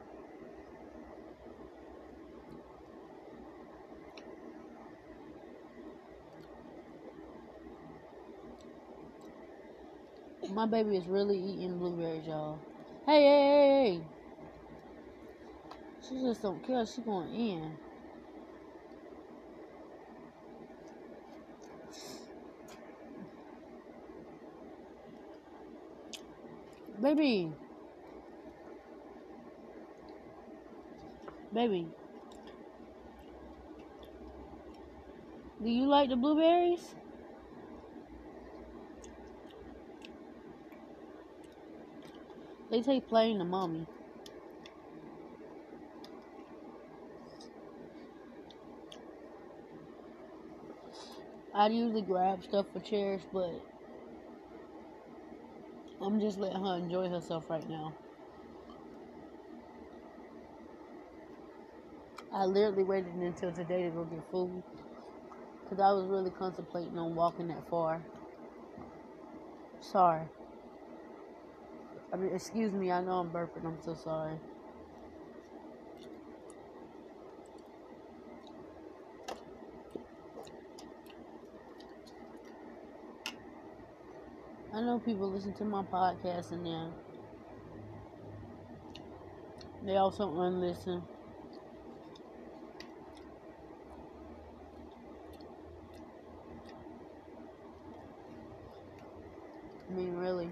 My 10.55 10.67
baby 10.67 10.97
is 10.97 11.09
really 11.09 11.37
eating 11.37 11.79
blueberries, 11.81 12.29
y'all. 12.29 12.61
Hey, 13.07 13.25
hey, 13.25 13.43
hey, 13.43 13.91
hey. 13.91 14.03
She 16.09 16.15
just 16.23 16.43
don't 16.43 16.65
care. 16.65 16.87
She 16.87 17.03
going 17.03 17.35
in. 17.35 17.73
Baby. 27.03 27.51
Baby. 31.53 31.89
Do 35.61 35.69
you 35.69 35.87
like 35.89 36.11
the 36.11 36.17
blueberries? 36.17 36.95
They 42.71 42.83
take 42.83 43.09
playing 43.09 43.39
the 43.39 43.45
mommy. 43.45 43.87
I'd 51.55 51.73
usually 51.73 52.03
grab 52.03 52.43
stuff 52.43 52.67
for 52.73 52.81
chairs, 52.81 53.23
but 53.33 53.63
I'm 56.01 56.21
just 56.21 56.39
letting 56.39 56.65
her 56.65 56.77
enjoy 56.77 57.09
herself 57.09 57.49
right 57.49 57.69
now. 57.69 57.95
I 62.33 62.47
literally 62.47 62.83
waited 62.83 63.15
until 63.15 63.53
today 63.53 63.85
to 63.85 63.91
go 63.91 64.05
get 64.05 64.25
food 64.31 64.65
because 65.63 65.79
I 65.81 65.93
was 65.93 66.07
really 66.09 66.31
contemplating 66.31 66.99
on 66.99 67.15
walking 67.15 67.49
that 67.49 67.69
far. 67.71 68.05
Sorry. 69.81 70.27
I 72.15 72.17
mean, 72.17 72.33
excuse 72.33 72.73
me, 72.73 72.93
I 72.93 73.03
know 73.03 73.19
I'm 73.19 73.31
burping, 73.33 73.65
I'm 73.67 73.83
so 73.83 73.93
sorry. 73.93 74.39
I 84.73 84.81
know 84.81 85.01
people 85.01 85.29
listen 85.29 85.55
to 85.55 85.65
my 85.65 85.83
podcast 85.83 86.53
and 86.53 86.65
then 86.65 86.93
they 89.83 89.97
also 89.97 90.41
unlisten. 90.41 91.03
I 99.91 99.93
mean, 99.93 100.15
really. 100.15 100.49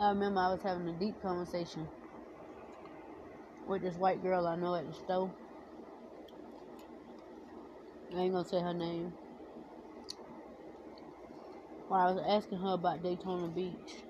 I 0.00 0.08
remember 0.08 0.40
I 0.40 0.48
was 0.48 0.62
having 0.62 0.88
a 0.88 0.92
deep 0.92 1.20
conversation 1.20 1.86
with 3.66 3.82
this 3.82 3.96
white 3.96 4.22
girl 4.22 4.46
I 4.46 4.56
know 4.56 4.74
at 4.74 4.86
the 4.86 4.94
store. 4.94 5.30
I 8.16 8.20
ain't 8.20 8.32
gonna 8.32 8.48
say 8.48 8.60
her 8.62 8.72
name. 8.72 9.12
Where 11.88 12.00
I 12.00 12.12
was 12.12 12.24
asking 12.26 12.60
her 12.60 12.72
about 12.72 13.02
Daytona 13.02 13.48
Beach 13.48 14.04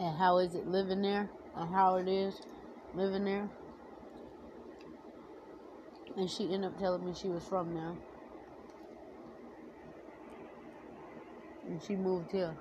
and 0.00 0.16
how 0.16 0.38
is 0.38 0.56
it 0.56 0.66
living 0.66 1.02
there 1.02 1.30
and 1.54 1.72
how 1.72 1.96
it 1.98 2.08
is 2.08 2.40
living 2.92 3.24
there. 3.24 3.48
And 6.16 6.28
she 6.28 6.52
ended 6.52 6.72
up 6.72 6.78
telling 6.78 7.06
me 7.06 7.14
she 7.14 7.28
was 7.28 7.44
from 7.44 7.72
there. 7.72 7.94
And 11.68 11.80
she 11.80 11.94
moved 11.94 12.32
here. 12.32 12.56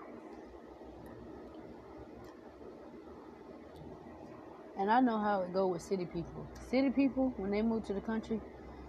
And 4.82 4.90
I 4.90 5.00
know 5.00 5.20
how 5.20 5.44
it 5.44 5.54
go 5.54 5.68
with 5.68 5.84
city 5.84 6.06
people. 6.06 6.48
City 6.72 6.90
people, 6.90 7.36
when 7.38 7.52
they 7.52 7.62
move 7.62 7.86
to 7.86 7.94
the 7.94 8.02
country, 8.02 8.42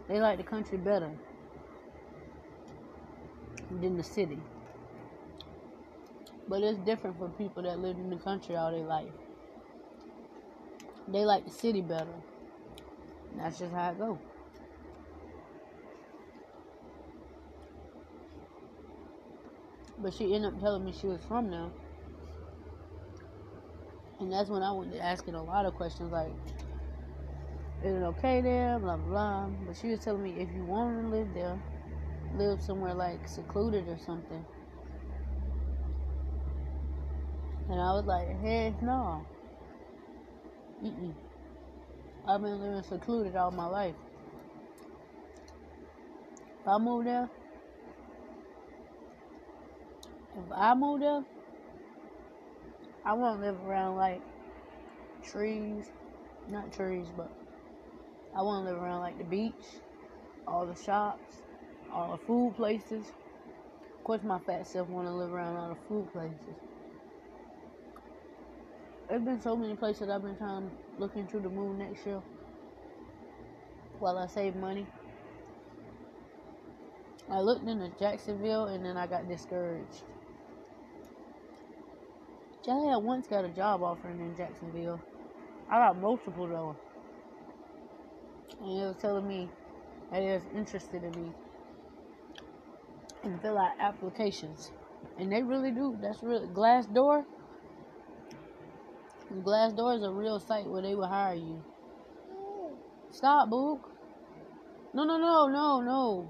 they 0.09 0.21
like 0.21 0.39
the 0.39 0.43
country 0.43 0.79
better 0.79 1.11
than 3.71 3.99
the 3.99 4.03
city. 4.03 4.39
But 6.49 6.63
it's 6.63 6.79
different 6.79 7.19
for 7.19 7.29
people 7.29 7.63
that 7.65 7.79
live 7.79 7.99
in 7.99 8.09
the 8.09 8.17
country 8.17 8.57
all 8.57 8.71
their 8.71 8.87
life. 8.87 9.13
They 11.09 11.27
like 11.27 11.45
the 11.45 11.51
city 11.51 11.83
better. 11.83 12.15
that's 13.37 13.59
just 13.59 13.75
how 13.75 13.91
it 13.91 13.99
go. 13.99 14.19
But 19.99 20.15
she 20.15 20.35
ended 20.35 20.55
up 20.55 20.61
telling 20.61 20.87
me 20.87 20.95
she 20.99 21.07
was 21.07 21.21
from 21.29 21.51
there. 21.51 21.71
And 24.23 24.33
that's 24.33 24.49
when 24.49 24.63
I 24.63 24.71
to 24.71 24.99
asking 25.01 25.35
a 25.35 25.43
lot 25.43 25.67
of 25.67 25.75
questions 25.75 26.13
like, 26.13 26.31
is 27.83 27.93
it 27.93 28.05
okay 28.05 28.41
there? 28.41 28.79
Blah, 28.79 28.97
blah, 28.97 29.07
blah. 29.09 29.47
But 29.67 29.77
she 29.77 29.89
was 29.89 29.99
telling 29.99 30.23
me 30.23 30.31
if 30.39 30.49
you 30.55 30.63
want 30.63 31.03
to 31.03 31.09
live 31.09 31.35
there, 31.35 31.59
live 32.37 32.63
somewhere 32.63 32.95
like 32.95 33.27
secluded 33.27 33.89
or 33.89 33.99
something. 33.99 34.47
And 37.69 37.81
I 37.81 37.93
was 37.95 38.05
like, 38.07 38.29
heck 38.41 38.81
no. 38.81 39.27
Mm-mm. 40.85 41.15
I've 42.29 42.43
been 42.43 42.61
living 42.61 42.83
secluded 42.89 43.35
all 43.35 43.51
my 43.51 43.67
life. 43.67 43.97
If 46.61 46.69
I 46.69 46.79
move 46.79 47.07
there, 47.07 47.29
if 50.37 50.53
I 50.55 50.75
move 50.75 51.01
there, 51.01 51.25
I 53.05 53.15
want 53.15 53.41
to 53.41 53.47
live 53.47 53.65
around 53.65 53.97
like 53.97 54.23
trees, 55.25 55.91
not 56.49 56.73
trees, 56.73 57.07
but 57.17 57.33
I 58.37 58.43
want 58.43 58.65
to 58.65 58.73
live 58.73 58.81
around 58.81 59.01
like 59.01 59.19
the 59.19 59.25
beach, 59.25 59.53
all 60.47 60.67
the 60.67 60.77
shops, 60.77 61.43
all 61.93 62.13
the 62.13 62.19
food 62.19 62.55
places. 62.57 63.07
Of 63.07 64.05
course, 64.05 64.23
my 64.23 64.39
fat 64.41 64.67
self 64.69 64.89
want 64.89 65.09
to 65.09 65.13
live 65.13 65.33
around 65.33 65.57
all 65.57 65.69
the 65.71 65.81
food 65.89 66.13
places. 66.13 66.57
There's 69.09 69.23
been 69.23 69.41
so 69.41 69.57
many 69.57 69.75
places 69.75 70.09
I've 70.09 70.23
been 70.23 70.37
trying 70.37 70.71
to 70.71 70.73
look 70.97 71.17
into 71.17 71.41
the 71.41 71.51
moon 71.51 71.79
next 71.79 72.07
year 72.07 72.23
while 73.99 74.17
I 74.17 74.27
save 74.27 74.55
money. 74.55 74.87
I 77.31 77.41
looked 77.41 77.67
into 77.67 77.91
Jacksonville 77.99 78.67
and 78.67 78.85
then 78.85 78.97
I 78.97 79.07
got 79.07 79.29
discouraged. 79.29 80.03
I 82.69 82.97
once 82.97 83.27
got 83.27 83.45
a 83.45 83.49
job 83.49 83.83
offering 83.83 84.21
in 84.21 84.37
Jacksonville. 84.37 85.01
I 85.69 85.79
got 85.79 86.01
multiple 86.01 86.47
though. 86.47 86.77
And 88.61 88.81
it 88.81 88.87
was 88.87 88.97
telling 89.01 89.27
me 89.27 89.49
that 90.11 90.23
it 90.23 90.35
was 90.35 90.43
interested 90.55 91.03
in 91.03 91.11
me 91.11 91.33
and 93.25 93.41
fill 93.43 93.59
out 93.59 93.73
applications. 93.81 94.71
And 95.19 95.33
they 95.33 95.43
really 95.43 95.73
do. 95.73 95.97
That's 96.01 96.23
real. 96.23 96.47
Glassdoor. 96.49 97.25
Glassdoor 99.33 99.97
is 99.97 100.05
a 100.05 100.11
real 100.11 100.39
site 100.39 100.67
where 100.67 100.83
they 100.83 100.95
will 100.95 101.09
hire 101.09 101.35
you. 101.35 101.63
Stop, 103.11 103.51
Book. 103.51 103.91
No, 104.95 105.05
no, 105.05 105.19
no, 105.19 105.49
no, 105.49 105.81
no. 105.81 106.29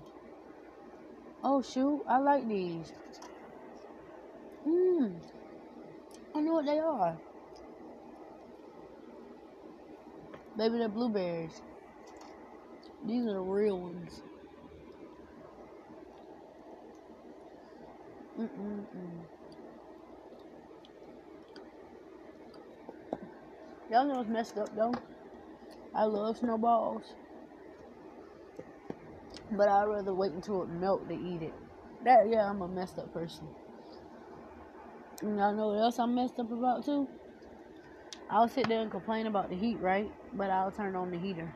Oh, 1.45 1.61
shoot. 1.61 2.03
I 2.09 2.19
like 2.19 2.49
these. 2.49 2.93
Mmm. 4.67 5.21
I 6.35 6.41
know 6.41 6.55
what 6.55 6.67
they 6.67 6.79
are. 6.79 7.19
Maybe 10.57 10.79
they're 10.79 10.89
blueberries. 10.89 11.61
These 13.05 13.27
are 13.27 13.35
the 13.35 13.41
real 13.41 13.81
ones. 13.81 14.23
Mm-mm-mm. 18.39 19.23
Y'all 23.91 24.07
know 24.07 24.21
it's 24.21 24.31
messed 24.31 24.57
up 24.57 24.75
though. 24.75 24.95
I 25.95 26.05
love 26.05 26.39
snowballs. 26.39 27.15
But 29.51 29.69
I'd 29.69 29.85
rather 29.85 30.15
wait 30.15 30.33
until 30.33 30.63
it 30.63 30.71
melt 30.71 31.09
to 31.09 31.15
eat 31.15 31.43
it. 31.43 31.55
That 32.05 32.29
yeah, 32.31 32.49
I'm 32.49 32.63
a 32.63 32.69
messed 32.69 32.99
up 32.99 33.13
person. 33.13 33.49
And 35.23 35.39
y'all 35.39 35.55
know 35.55 35.69
what 35.69 35.79
else 35.79 35.99
I'm 36.01 36.15
messed 36.15 36.39
up 36.41 36.51
about 36.51 36.85
too? 36.85 37.09
I'll 38.29 38.49
sit 38.49 38.69
there 38.69 38.81
and 38.81 38.91
complain 38.91 39.27
about 39.27 39.51
the 39.51 39.57
heat, 39.57 39.79
right? 39.81 40.11
But 40.33 40.51
I'll 40.51 40.73
turn 40.73 40.97
on 40.97 41.11
the 41.11 41.19
heater. 41.19 41.55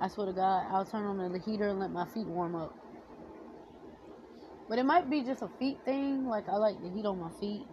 I 0.00 0.08
swear 0.08 0.26
to 0.26 0.32
God, 0.32 0.66
I'll 0.70 0.84
turn 0.84 1.04
on 1.04 1.32
the 1.32 1.38
heater 1.38 1.68
and 1.68 1.78
let 1.78 1.92
my 1.92 2.06
feet 2.06 2.26
warm 2.26 2.56
up. 2.56 2.74
But 4.68 4.78
it 4.78 4.84
might 4.84 5.10
be 5.10 5.22
just 5.22 5.42
a 5.42 5.48
feet 5.58 5.78
thing. 5.84 6.26
Like 6.26 6.48
I 6.48 6.56
like 6.56 6.80
the 6.82 6.90
heat 6.90 7.06
on 7.06 7.20
my 7.20 7.30
feet. 7.38 7.66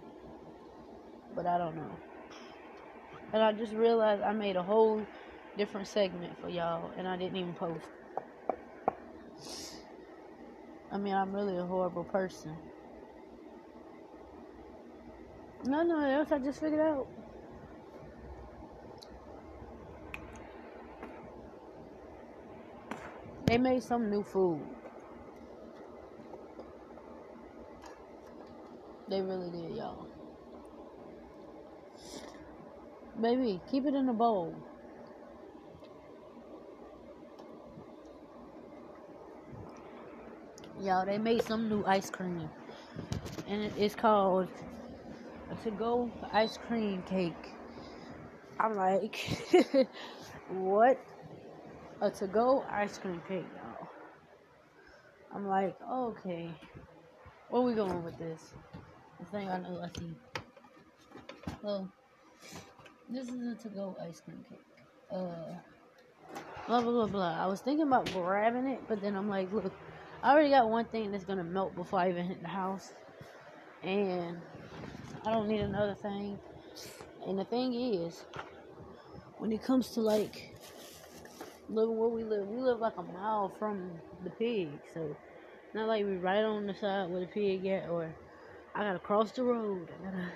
But 1.36 1.48
I 1.48 1.58
don't 1.58 1.76
know. 1.76 2.00
And 3.34 3.42
I 3.42 3.52
just 3.54 3.74
realized 3.74 4.22
I 4.22 4.34
made 4.34 4.56
a 4.56 4.64
whole 4.64 5.08
different 5.58 5.88
segment 5.88 6.38
for 6.40 6.50
y'all 6.50 6.94
and 6.98 7.08
I 7.08 7.18
didn't 7.18 7.38
even 7.38 7.54
post. 7.54 7.86
I 10.92 10.98
mean, 10.98 11.14
I'm 11.14 11.34
really 11.34 11.58
a 11.58 11.66
horrible 11.66 12.04
person. 12.04 12.58
No, 15.68 15.84
no, 15.84 16.00
else 16.00 16.32
I 16.32 16.40
just 16.40 16.62
figured 16.62 16.80
out. 16.80 17.08
They 23.48 23.58
made 23.58 23.84
some 23.84 24.10
new 24.10 24.24
food. 24.24 24.62
They 29.10 29.20
really 29.22 29.50
did, 29.50 29.76
y'all. 29.76 30.08
Baby, 33.20 33.60
keep 33.70 33.86
it 33.86 33.94
in 33.94 34.08
a 34.08 34.14
bowl. 34.14 34.56
Y'all, 40.80 41.06
they 41.06 41.18
made 41.18 41.44
some 41.44 41.68
new 41.68 41.84
ice 41.86 42.10
cream. 42.10 42.50
And 43.50 43.70
it's 43.78 43.96
called 43.96 44.48
to 45.64 45.72
go 45.72 46.12
ice 46.32 46.58
cream 46.68 47.04
cake. 47.04 47.34
I'm 48.60 48.76
like, 48.76 49.16
what? 50.50 51.00
A 52.02 52.12
to 52.12 52.28
go 52.28 52.64
ice 52.70 52.98
cream 52.98 53.22
cake, 53.28 53.46
y'all. 53.56 53.88
I'm 55.34 55.48
like, 55.48 55.76
okay. 55.92 56.50
Where 57.50 57.62
we 57.62 57.74
going 57.74 58.04
with 58.04 58.18
this? 58.18 58.54
This 59.20 59.30
thing 59.30 59.48
I 59.48 59.60
know 59.60 59.82
I 59.84 60.00
see. 60.00 60.16
Well, 61.62 61.92
this 63.10 63.30
is 63.30 63.60
a 63.60 63.64
to 63.64 63.70
go 63.70 63.96
ice 64.02 64.22
cream 64.22 64.44
cake. 64.50 64.60
Uh, 65.12 65.56
blah, 66.68 66.82
blah, 66.82 66.92
blah, 66.92 67.08
blah. 67.08 67.44
I 67.44 67.48
was 67.48 67.62
thinking 67.62 67.88
about 67.88 68.12
grabbing 68.12 68.68
it, 68.68 68.82
but 68.88 69.02
then 69.02 69.16
I'm 69.16 69.30
like, 69.30 69.52
look, 69.52 69.72
I 70.22 70.34
already 70.34 70.50
got 70.50 70.70
one 70.70 70.86
thing 70.86 71.12
that's 71.12 71.26
gonna 71.26 71.44
melt 71.44 71.76
before 71.76 72.00
I 72.00 72.10
even 72.10 72.26
hit 72.26 72.42
the 72.42 72.48
house. 72.48 72.94
And 73.84 74.42
I 75.28 75.32
don't 75.32 75.50
need 75.50 75.60
another 75.60 75.94
thing. 75.94 76.40
And 77.28 77.38
the 77.38 77.44
thing 77.44 77.74
is, 77.74 78.24
when 79.40 79.52
it 79.52 79.62
comes 79.62 79.90
to 79.90 80.00
like 80.00 80.56
living 81.68 81.98
where 81.98 82.08
we 82.08 82.24
live, 82.24 82.48
we 82.48 82.62
live 82.62 82.80
like 82.80 82.96
a 82.98 83.04
mile 83.04 83.52
from 83.60 83.92
the 84.24 84.30
pig. 84.30 84.70
So 84.94 85.18
not 85.74 85.90
like 85.90 86.06
we 86.06 86.16
right 86.16 86.46
on 86.46 86.66
the 86.66 86.74
side 86.74 87.10
where 87.10 87.20
the 87.20 87.26
pig 87.26 87.66
at 87.66 87.90
or 87.90 88.16
I 88.74 88.84
gotta 88.84 89.00
cross 89.00 89.32
the 89.32 89.44
road. 89.44 89.90
I 90.00 90.06
gotta 90.06 90.32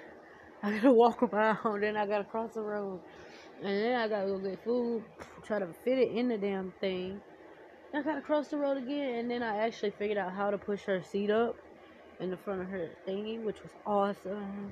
I 0.64 0.72
gotta 0.76 0.92
walk 0.92 1.24
around, 1.34 1.82
then 1.82 1.96
I 1.96 2.06
gotta 2.06 2.26
cross 2.26 2.56
the 2.56 2.62
road. 2.62 3.00
And 3.64 3.70
then 3.70 3.96
I 3.96 4.10
gotta 4.10 4.28
go 4.28 4.40
get 4.40 4.62
food, 4.62 5.06
try 5.42 5.60
to 5.60 5.68
fit 5.86 6.00
it 6.00 6.12
in 6.12 6.28
the 6.28 6.38
damn 6.38 6.74
thing. 6.82 7.22
I 7.94 8.02
gotta 8.02 8.20
cross 8.20 8.50
the 8.50 8.58
road 8.58 8.76
again, 8.76 9.20
and 9.20 9.32
then 9.32 9.42
I 9.42 9.60
actually 9.60 9.92
figured 9.92 10.18
out 10.18 10.34
how 10.34 10.52
to 10.52 10.58
push 10.58 10.82
her 10.82 11.02
seat 11.02 11.30
up 11.30 11.56
in 12.22 12.30
the 12.30 12.38
front 12.38 12.62
of 12.62 12.68
her 12.70 12.90
thingy, 13.08 13.44
which 13.44 13.62
was 13.64 13.72
awesome. 13.86 14.72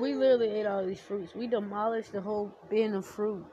We 0.00 0.14
literally 0.14 0.50
ate 0.50 0.66
all 0.66 0.86
these 0.86 1.00
fruits. 1.00 1.34
We 1.34 1.46
demolished 1.46 2.12
the 2.12 2.20
whole 2.20 2.52
bin 2.70 2.94
of 2.94 3.04
fruit. 3.04 3.44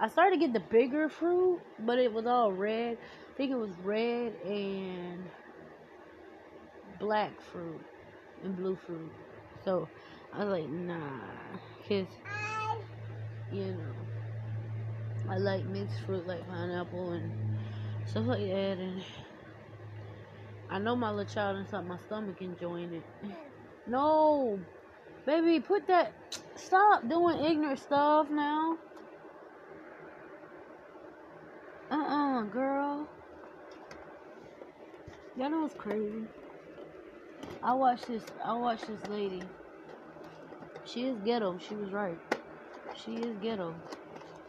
I 0.00 0.08
started 0.08 0.36
to 0.36 0.40
get 0.40 0.52
the 0.52 0.60
bigger 0.60 1.08
fruit, 1.08 1.60
but 1.80 1.98
it 1.98 2.12
was 2.12 2.26
all 2.26 2.52
red. 2.52 2.98
I 3.00 3.36
think 3.36 3.50
it 3.50 3.56
was 3.56 3.70
red 3.82 4.34
and 4.44 5.24
black 6.98 7.40
fruit 7.40 7.80
and 8.42 8.56
blue 8.56 8.76
fruit. 8.76 9.12
So 9.64 9.88
I 10.32 10.44
was 10.44 10.48
like, 10.48 10.68
nah, 10.68 11.20
cause 11.88 12.06
you 13.50 13.64
know 13.64 13.94
I 15.28 15.38
like 15.38 15.64
mixed 15.66 16.00
fruit 16.00 16.26
like 16.26 16.46
pineapple 16.46 17.12
and 17.12 17.32
stuff 18.06 18.26
like 18.26 18.46
that, 18.46 18.78
and 18.78 19.02
I 20.70 20.78
know 20.78 20.96
my 20.96 21.10
little 21.10 21.32
child 21.32 21.58
inside 21.58 21.86
my 21.86 21.98
stomach 21.98 22.40
enjoying 22.40 22.92
it. 22.92 23.04
No, 23.86 24.60
baby, 25.24 25.60
put 25.60 25.86
that. 25.86 26.14
Stop 26.56 27.08
doing 27.08 27.38
ignorant 27.44 27.78
stuff 27.78 28.28
now. 28.30 28.78
Uh 31.90 31.94
uh-uh, 31.94 32.40
uh 32.40 32.42
girl. 32.44 33.08
Y'all 35.36 35.50
know 35.50 35.64
it's 35.64 35.74
crazy. 35.74 36.26
I 37.62 37.74
watched 37.74 38.08
this. 38.08 38.24
I 38.44 38.54
watched 38.54 38.88
this 38.88 39.06
lady. 39.08 39.42
She 40.84 41.06
is 41.06 41.18
ghetto. 41.24 41.58
She 41.58 41.76
was 41.76 41.92
right. 41.92 42.18
She 42.94 43.16
is 43.16 43.36
ghetto. 43.38 43.76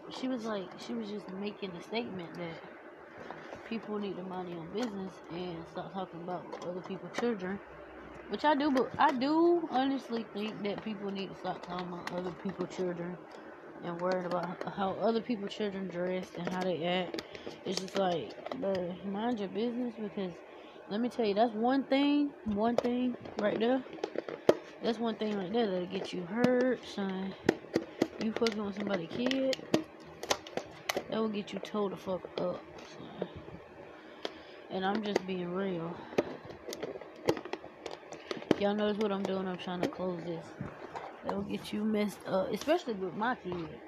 She 0.09 0.27
was 0.27 0.43
like, 0.43 0.69
she 0.77 0.93
was 0.93 1.09
just 1.09 1.29
making 1.29 1.75
a 1.75 1.81
statement 1.83 2.35
that 2.37 2.57
people 3.69 3.99
need 3.99 4.15
to 4.17 4.23
mind 4.23 4.49
their 4.49 4.57
own 4.57 4.73
business 4.73 5.13
and 5.29 5.67
stop 5.69 5.93
talking 5.93 6.21
about 6.21 6.47
other 6.65 6.81
people's 6.81 7.13
children. 7.13 7.59
Which 8.27 8.45
I 8.45 8.55
do, 8.55 8.71
but 8.71 8.89
I 8.97 9.11
do 9.19 9.67
honestly 9.71 10.27
think 10.33 10.63
that 10.63 10.83
people 10.83 11.11
need 11.11 11.29
to 11.29 11.35
stop 11.35 11.65
talking 11.65 11.87
about 11.93 12.11
other 12.11 12.33
people's 12.33 12.71
children 12.71 13.17
and 13.83 13.99
worrying 13.99 14.25
about 14.27 14.57
how 14.77 14.93
other 14.99 15.21
people's 15.21 15.53
children 15.53 15.89
dress 15.89 16.29
and 16.37 16.47
how 16.47 16.63
they 16.63 16.83
act. 16.83 17.13
It's 17.65 17.79
just 17.79 17.95
like, 17.95 18.33
bro, 18.53 18.95
mind 19.05 19.39
your 19.39 19.49
business 19.49 19.95
because 20.01 20.33
let 20.89 21.01
me 21.01 21.09
tell 21.09 21.25
you, 21.25 21.35
that's 21.35 21.53
one 21.53 21.85
thing, 21.85 22.33
one 22.45 22.77
thing 22.77 23.15
right 23.37 23.59
there. 23.59 23.85
That's 24.81 24.99
one 24.99 25.17
thing 25.17 25.35
right 25.35 25.51
there 25.53 25.67
that'll 25.69 25.87
get 25.87 26.13
you 26.13 26.25
hurt, 26.25 26.85
son. 26.85 27.35
You 28.19 28.33
fucking 28.33 28.63
with 28.65 28.75
somebody 28.75 29.07
kid, 29.07 29.55
that 31.09 31.17
will 31.19 31.29
get 31.29 31.53
you 31.53 31.59
told 31.59 31.93
the 31.93 31.97
fuck 31.97 32.29
up. 32.37 32.65
Son. 32.97 33.38
And 34.69 34.85
I'm 34.85 35.03
just 35.03 35.25
being 35.25 35.49
real. 35.49 35.97
Y'all 38.57 38.75
notice 38.75 38.97
what 38.97 39.11
I'm 39.11 39.25
doing? 39.25 39.47
I'm 39.47 39.57
trying 39.57 39.81
to 39.81 39.87
close 39.87 40.23
this. 40.25 40.45
That 41.23 41.35
will 41.35 41.43
get 41.43 41.73
you 41.73 41.83
messed 41.83 42.25
up, 42.27 42.49
especially 42.53 42.93
with 42.93 43.13
my 43.15 43.35
kids. 43.35 43.81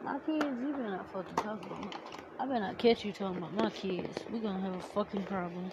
My 0.00 0.18
kids, 0.24 0.58
you 0.60 0.72
better 0.76 0.90
not 0.90 1.10
fucking 1.12 1.38
talk 1.38 1.60
about. 1.64 1.94
I 2.38 2.46
better 2.46 2.60
not 2.60 2.78
catch 2.78 3.04
you 3.04 3.12
talking 3.12 3.38
about 3.38 3.54
my 3.54 3.70
kids. 3.70 4.24
We're 4.28 4.40
gonna 4.42 4.62
have 4.62 4.74
a 4.74 4.80
fucking 4.80 5.24
problem. 5.24 5.72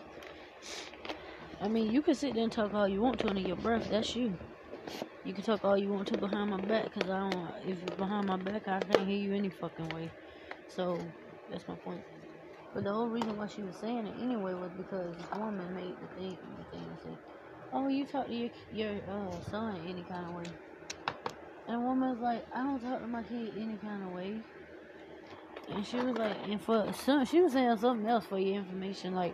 I 1.61 1.67
mean, 1.67 1.91
you 1.91 2.01
can 2.01 2.15
sit 2.15 2.35
there 2.35 2.43
and 2.43 2.51
talk 2.51 2.73
all 2.73 2.87
you 2.87 3.01
want 3.01 3.19
to 3.21 3.27
under 3.29 3.41
your 3.41 3.55
breath. 3.55 3.89
That's 3.89 4.15
you. 4.15 4.37
You 5.23 5.33
can 5.33 5.43
talk 5.43 5.63
all 5.63 5.77
you 5.77 5.89
want 5.89 6.07
to 6.09 6.17
behind 6.17 6.49
my 6.51 6.59
back, 6.59 6.91
cause 6.93 7.09
I 7.09 7.19
don't. 7.19 7.51
If 7.65 7.83
you're 7.83 7.93
behind 7.93 8.27
my 8.27 8.37
back, 8.37 8.67
I 8.67 8.81
can't 8.81 9.07
hear 9.07 9.17
you 9.17 9.33
any 9.33 9.49
fucking 9.49 9.89
way. 9.89 10.11
So 10.67 11.13
that's 11.49 11.67
my 11.67 11.75
point. 11.75 12.03
But 12.77 12.83
the 12.83 12.93
whole 12.93 13.09
reason 13.09 13.35
why 13.35 13.47
she 13.47 13.63
was 13.63 13.75
saying 13.77 14.05
it 14.05 14.13
anyway 14.21 14.53
was 14.53 14.69
because 14.77 15.17
this 15.17 15.25
woman 15.35 15.73
made 15.73 15.95
the 15.99 16.05
thing, 16.13 16.37
the 16.59 16.77
thing 16.77 16.95
say, 17.03 17.17
oh, 17.73 17.87
you 17.87 18.05
talk 18.05 18.27
to 18.27 18.31
your 18.31 18.51
your 18.71 18.91
uh, 19.09 19.31
son 19.49 19.81
any 19.83 20.03
kind 20.03 20.27
of 20.27 20.35
way. 20.35 20.43
And 21.67 21.77
the 21.77 21.79
woman 21.79 22.11
was 22.11 22.19
like, 22.19 22.45
I 22.53 22.59
don't 22.59 22.79
talk 22.79 23.01
to 23.01 23.07
my 23.07 23.23
kid 23.23 23.53
any 23.57 23.79
kind 23.81 24.03
of 24.03 24.11
way. 24.11 24.43
And 25.73 25.83
she 25.87 25.97
was 25.97 26.15
like, 26.17 26.37
and 26.47 26.61
for 26.61 26.93
some, 27.03 27.25
she 27.25 27.41
was 27.41 27.53
saying 27.53 27.77
something 27.77 28.07
else 28.07 28.25
for 28.27 28.37
your 28.37 28.57
information, 28.57 29.15
like 29.15 29.33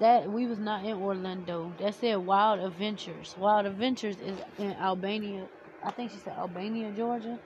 that 0.00 0.26
we 0.26 0.46
was 0.46 0.58
not 0.58 0.86
in 0.86 0.96
Orlando. 0.96 1.74
That 1.80 1.94
said 1.96 2.16
Wild 2.16 2.60
Adventures. 2.60 3.34
Wild 3.36 3.66
Adventures 3.66 4.16
is 4.16 4.38
in 4.58 4.72
Albania. 4.80 5.48
I 5.84 5.90
think 5.90 6.10
she 6.10 6.16
said 6.16 6.32
Albania, 6.38 6.92
Georgia, 6.96 7.38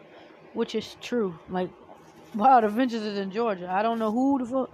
which 0.52 0.76
is 0.76 0.94
true. 1.02 1.34
Like 1.48 1.70
Wild 2.44 2.64
Adventures 2.64 3.02
is 3.02 3.18
in 3.18 3.30
Georgia. 3.30 3.66
I 3.70 3.82
don't 3.82 3.98
know 3.98 4.12
who 4.12 4.38
the 4.38 4.44
fuck 4.44 4.70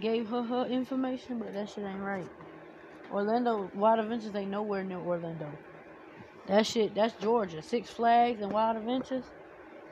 gave 0.00 0.28
her 0.28 0.42
her 0.42 0.64
information, 0.64 1.38
but 1.38 1.52
that 1.52 1.68
shit 1.68 1.84
ain't 1.84 2.00
right. 2.00 2.28
Orlando 3.12 3.70
Wild 3.74 4.00
Adventures 4.00 4.34
ain't 4.34 4.50
nowhere 4.50 4.82
near 4.82 4.98
Orlando. 4.98 5.46
That 6.46 6.64
shit, 6.64 6.94
that's 6.94 7.12
Georgia. 7.20 7.60
Six 7.60 7.90
Flags 7.90 8.40
and 8.40 8.50
Wild 8.50 8.78
Adventures, 8.78 9.24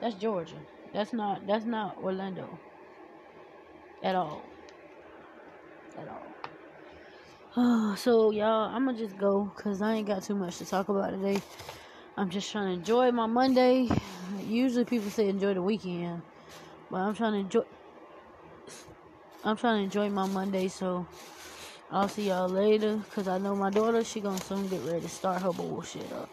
that's 0.01 0.15
Georgia. 0.15 0.55
That's 0.93 1.13
not 1.13 1.45
that's 1.45 1.65
not 1.65 1.97
Orlando. 2.01 2.57
At 4.01 4.15
all. 4.15 4.41
At 5.99 6.07
all. 7.55 7.95
so 7.97 8.31
y'all, 8.31 8.75
I'ma 8.75 8.93
just 8.93 9.15
go 9.19 9.51
because 9.55 9.79
I 9.79 9.93
ain't 9.93 10.07
got 10.07 10.23
too 10.23 10.35
much 10.35 10.57
to 10.57 10.65
talk 10.65 10.89
about 10.89 11.11
today. 11.11 11.39
I'm 12.17 12.31
just 12.31 12.51
trying 12.51 12.67
to 12.67 12.73
enjoy 12.79 13.11
my 13.11 13.27
Monday. 13.27 13.89
Usually 14.43 14.85
people 14.85 15.11
say 15.11 15.29
enjoy 15.29 15.53
the 15.53 15.61
weekend, 15.61 16.23
but 16.89 16.97
I'm 16.97 17.13
trying 17.15 17.33
to 17.33 17.39
enjoy. 17.39 17.63
I'm 19.43 19.57
trying 19.57 19.77
to 19.77 19.83
enjoy 19.83 20.09
my 20.09 20.27
Monday, 20.27 20.67
so 20.67 21.07
I'll 21.91 22.09
see 22.09 22.29
y'all 22.29 22.49
later. 22.49 23.03
Cause 23.13 23.27
I 23.27 23.37
know 23.37 23.55
my 23.55 23.69
daughter, 23.69 24.03
she 24.03 24.21
gonna 24.21 24.41
soon 24.41 24.67
get 24.67 24.81
ready 24.81 25.01
to 25.01 25.09
start 25.09 25.41
her 25.41 25.51
bullshit 25.51 26.11
up. 26.11 26.29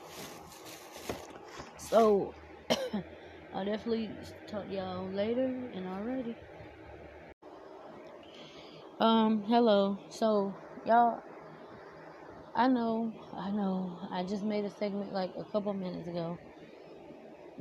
So 1.76 2.34
I'll 3.52 3.64
definitely 3.64 4.18
talk 4.46 4.66
to 4.66 4.72
y'all 4.72 5.10
later 5.10 5.44
and 5.74 5.86
already. 5.86 6.38
Um, 8.98 9.42
hello. 9.42 9.98
So 10.10 10.56
y'all 10.84 11.22
I 12.54 12.68
know, 12.68 13.14
I 13.34 13.50
know. 13.50 13.98
I 14.10 14.24
just 14.24 14.44
made 14.44 14.66
a 14.66 14.70
segment 14.70 15.10
like 15.12 15.32
a 15.38 15.44
couple 15.44 15.72
minutes 15.72 16.06
ago. 16.06 16.38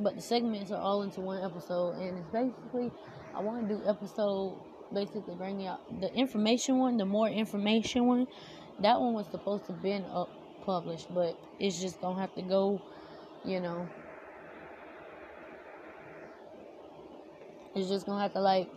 But 0.03 0.15
the 0.15 0.21
segments 0.21 0.71
are 0.71 0.81
all 0.81 1.03
into 1.03 1.21
one 1.21 1.43
episode 1.43 1.93
and 1.97 2.17
it's 2.17 2.29
basically 2.29 2.91
I 3.33 3.39
want 3.41 3.67
to 3.67 3.75
do 3.75 3.83
episode 3.87 4.59
basically 4.93 5.35
bringing 5.35 5.67
out 5.67 5.79
the 5.89 6.11
information 6.13 6.77
one, 6.79 6.97
the 6.97 7.05
more 7.05 7.29
information 7.29 8.05
one. 8.07 8.27
That 8.79 8.99
one 8.99 9.13
was 9.13 9.29
supposed 9.29 9.67
to 9.67 9.73
been 9.73 10.05
up 10.05 10.29
published, 10.61 11.07
but 11.13 11.35
it's 11.59 11.79
just 11.79 12.01
gonna 12.01 12.19
have 12.19 12.33
to 12.35 12.41
go, 12.41 12.81
you 13.43 13.59
know. 13.61 13.89
It's 17.75 17.89
just 17.89 18.05
gonna 18.05 18.21
have 18.21 18.33
to 18.33 18.41
like 18.41 18.69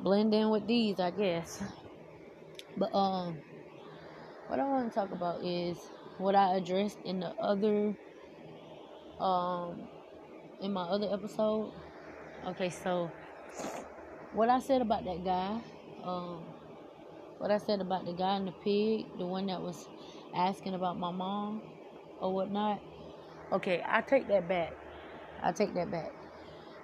blend 0.00 0.34
in 0.34 0.50
with 0.50 0.66
these, 0.66 0.98
I 0.98 1.10
guess. 1.10 1.62
But 2.76 2.92
um, 2.94 3.42
what 4.46 4.58
I 4.58 4.64
want 4.64 4.92
to 4.92 4.94
talk 4.94 5.12
about 5.12 5.42
is 5.42 5.78
what 6.16 6.34
I 6.34 6.56
addressed 6.56 6.98
in 7.04 7.20
the 7.20 7.34
other 7.40 7.94
um 9.20 9.88
in 10.60 10.72
my 10.72 10.82
other 10.82 11.08
episode. 11.12 11.72
Okay, 12.46 12.70
so 12.70 13.10
what 14.32 14.48
I 14.48 14.60
said 14.60 14.82
about 14.82 15.04
that 15.04 15.24
guy, 15.24 15.60
um, 16.04 16.44
what 17.38 17.50
I 17.50 17.58
said 17.58 17.80
about 17.80 18.04
the 18.04 18.12
guy 18.12 18.36
in 18.36 18.46
the 18.46 18.52
pig, 18.52 19.06
the 19.18 19.26
one 19.26 19.46
that 19.46 19.60
was 19.60 19.88
asking 20.34 20.74
about 20.74 20.98
my 20.98 21.10
mom 21.10 21.62
or 22.20 22.34
whatnot. 22.34 22.80
Okay, 23.52 23.82
I 23.86 24.00
take 24.02 24.28
that 24.28 24.48
back. 24.48 24.74
I 25.42 25.52
take 25.52 25.74
that 25.74 25.90
back. 25.90 26.12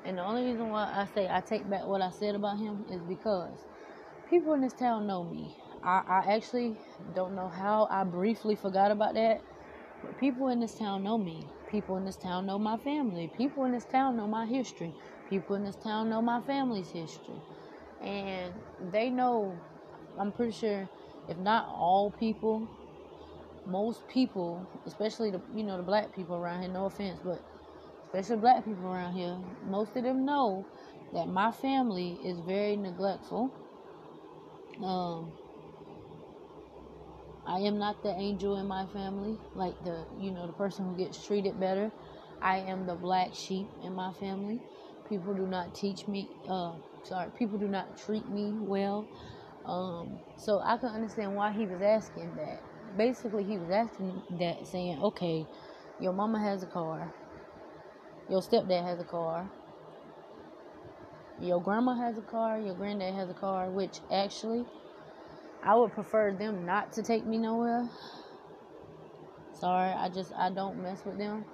And 0.05 0.19
the 0.19 0.23
only 0.23 0.45
reason 0.45 0.69
why 0.69 0.85
I 0.85 1.07
say 1.15 1.29
I 1.31 1.41
take 1.41 1.69
back 1.69 1.87
what 1.87 2.01
I 2.03 2.11
said 2.11 2.35
about 2.35 2.59
him 2.59 2.85
is 2.91 3.01
because 3.03 3.59
people 4.29 4.55
in 4.55 4.61
this 4.61 4.73
town 4.73 5.07
know 5.07 5.25
me. 5.25 5.51
I, 5.83 6.03
I 6.07 6.35
actually 6.35 6.77
don't 7.15 7.35
know 7.35 7.49
how 7.49 7.87
I 7.91 8.05
briefly 8.05 8.57
forgot 8.57 8.91
about 8.91 9.15
that. 9.15 9.43
People 10.21 10.49
in 10.49 10.61
this 10.61 10.75
town 10.75 11.03
know 11.05 11.19
me. 11.19 11.47
People 11.71 11.97
in 11.97 12.05
this 12.05 12.17
town 12.17 12.47
know 12.47 12.59
my 12.59 12.77
family. 12.79 13.31
People 13.37 13.65
in 13.65 13.73
this 13.73 13.85
town 13.85 14.17
know 14.17 14.27
my 14.27 14.47
history. 14.47 14.95
People 15.29 15.57
in 15.57 15.65
this 15.65 15.77
town 15.77 16.09
know 16.09 16.23
my 16.23 16.41
family's 16.43 16.91
history. 16.91 17.41
And 18.03 18.53
they 18.93 19.11
know, 19.11 19.59
I'm 20.19 20.33
pretty 20.33 20.53
sure, 20.53 20.89
if 21.29 21.37
not 21.39 21.69
all 21.69 22.11
people, 22.11 22.69
most 23.67 24.07
people, 24.09 24.67
especially 24.87 25.31
the 25.31 25.41
you 25.55 25.65
know 25.65 25.77
the 25.77 25.83
black 25.83 26.15
people 26.15 26.37
around 26.37 26.63
here, 26.63 26.71
no 26.71 26.87
offense, 26.87 27.19
but 27.25 27.43
especially 28.05 28.37
black 28.37 28.65
people 28.65 28.87
around 28.87 29.15
here, 29.15 29.37
most 29.69 29.97
of 29.97 30.05
them 30.05 30.25
know 30.25 30.65
that 31.13 31.29
my 31.29 31.51
family 31.51 32.19
is 32.25 32.39
very 32.41 32.77
neglectful. 32.77 33.53
Um, 34.83 35.33
I 37.47 37.61
am 37.61 37.79
not 37.79 38.03
the 38.03 38.11
angel 38.11 38.57
in 38.57 38.67
my 38.67 38.87
family, 38.87 39.39
like 39.55 39.75
the 39.85 40.05
you 40.19 40.33
know 40.33 40.47
the 40.47 40.53
person 40.53 40.85
who 40.85 40.97
gets 40.97 41.25
treated 41.25 41.59
better. 41.61 41.93
I 42.43 42.59
am 42.59 42.87
the 42.87 42.95
black 42.95 43.35
sheep 43.35 43.69
in 43.85 43.95
my 43.95 44.13
family. 44.15 44.61
People 45.09 45.35
do 45.35 45.47
not 45.47 45.75
teach 45.75 46.09
me. 46.09 46.29
Uh, 46.49 46.73
sorry, 47.05 47.31
people 47.39 47.59
do 47.59 47.69
not 47.69 47.97
treat 47.97 48.29
me 48.29 48.53
well. 48.59 49.09
Um, 49.65 50.19
so 50.37 50.61
I 50.61 50.77
can 50.77 50.91
understand 50.91 51.35
why 51.35 51.53
he 51.53 51.67
was 51.67 51.81
asking 51.81 52.35
that. 52.37 52.63
Basically, 52.97 53.45
he 53.45 53.59
was 53.59 53.71
asking 53.71 54.23
that, 54.39 54.67
saying, 54.67 55.01
"Okay, 55.03 55.47
your 56.01 56.13
mama 56.13 56.41
has 56.41 56.63
a 56.63 56.67
car, 56.67 57.13
your 58.29 58.41
stepdad 58.41 58.85
has 58.85 58.99
a 58.99 59.05
car, 59.05 59.51
your 61.41 61.61
grandma 61.61 61.95
has 61.95 62.19
a 62.19 62.23
car, 62.23 62.59
your 62.59 62.75
granddad 62.75 63.15
has 63.15 63.31
a 63.31 63.35
car." 63.35 63.71
Which 63.71 64.01
actually, 64.11 64.67
I 65.63 65.75
would 65.77 65.93
prefer 65.93 66.33
them 66.33 66.67
not 66.67 66.93
to 66.95 67.03
take 67.03 67.27
me 67.27 67.39
nowhere. 67.39 67.89
Sorry, 69.53 69.93
I 69.93 70.09
just 70.11 70.33
I 70.35 70.51
don't 70.51 70.83
mess 70.83 71.05
with 71.05 71.19
them. 71.19 71.47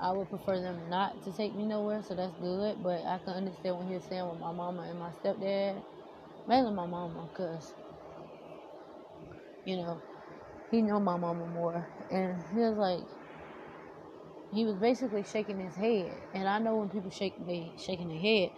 I 0.00 0.12
would 0.12 0.28
prefer 0.28 0.60
them 0.60 0.90
not 0.90 1.22
to 1.24 1.32
take 1.32 1.54
me 1.54 1.64
nowhere, 1.64 2.02
so 2.02 2.14
that's 2.14 2.36
good. 2.40 2.82
But 2.82 3.04
I 3.06 3.18
can 3.24 3.34
understand 3.34 3.76
what 3.78 3.86
he's 3.88 4.04
saying 4.04 4.28
with 4.28 4.40
my 4.40 4.52
mama 4.52 4.82
and 4.90 4.98
my 4.98 5.10
stepdad, 5.24 5.82
mainly 6.46 6.72
my 6.72 6.86
mama, 6.86 7.28
cause 7.34 7.72
you 9.64 9.76
know 9.76 10.02
he 10.70 10.82
know 10.82 11.00
my 11.00 11.16
mama 11.16 11.46
more, 11.46 11.88
and 12.10 12.42
he 12.52 12.58
was 12.60 12.76
like 12.76 13.02
he 14.52 14.64
was 14.66 14.76
basically 14.76 15.24
shaking 15.24 15.60
his 15.60 15.76
head, 15.76 16.22
and 16.34 16.48
I 16.48 16.58
know 16.58 16.76
when 16.78 16.90
people 16.90 17.10
shake 17.10 17.34
they 17.46 17.72
shaking 17.78 18.08
their 18.08 18.18
head, 18.20 18.50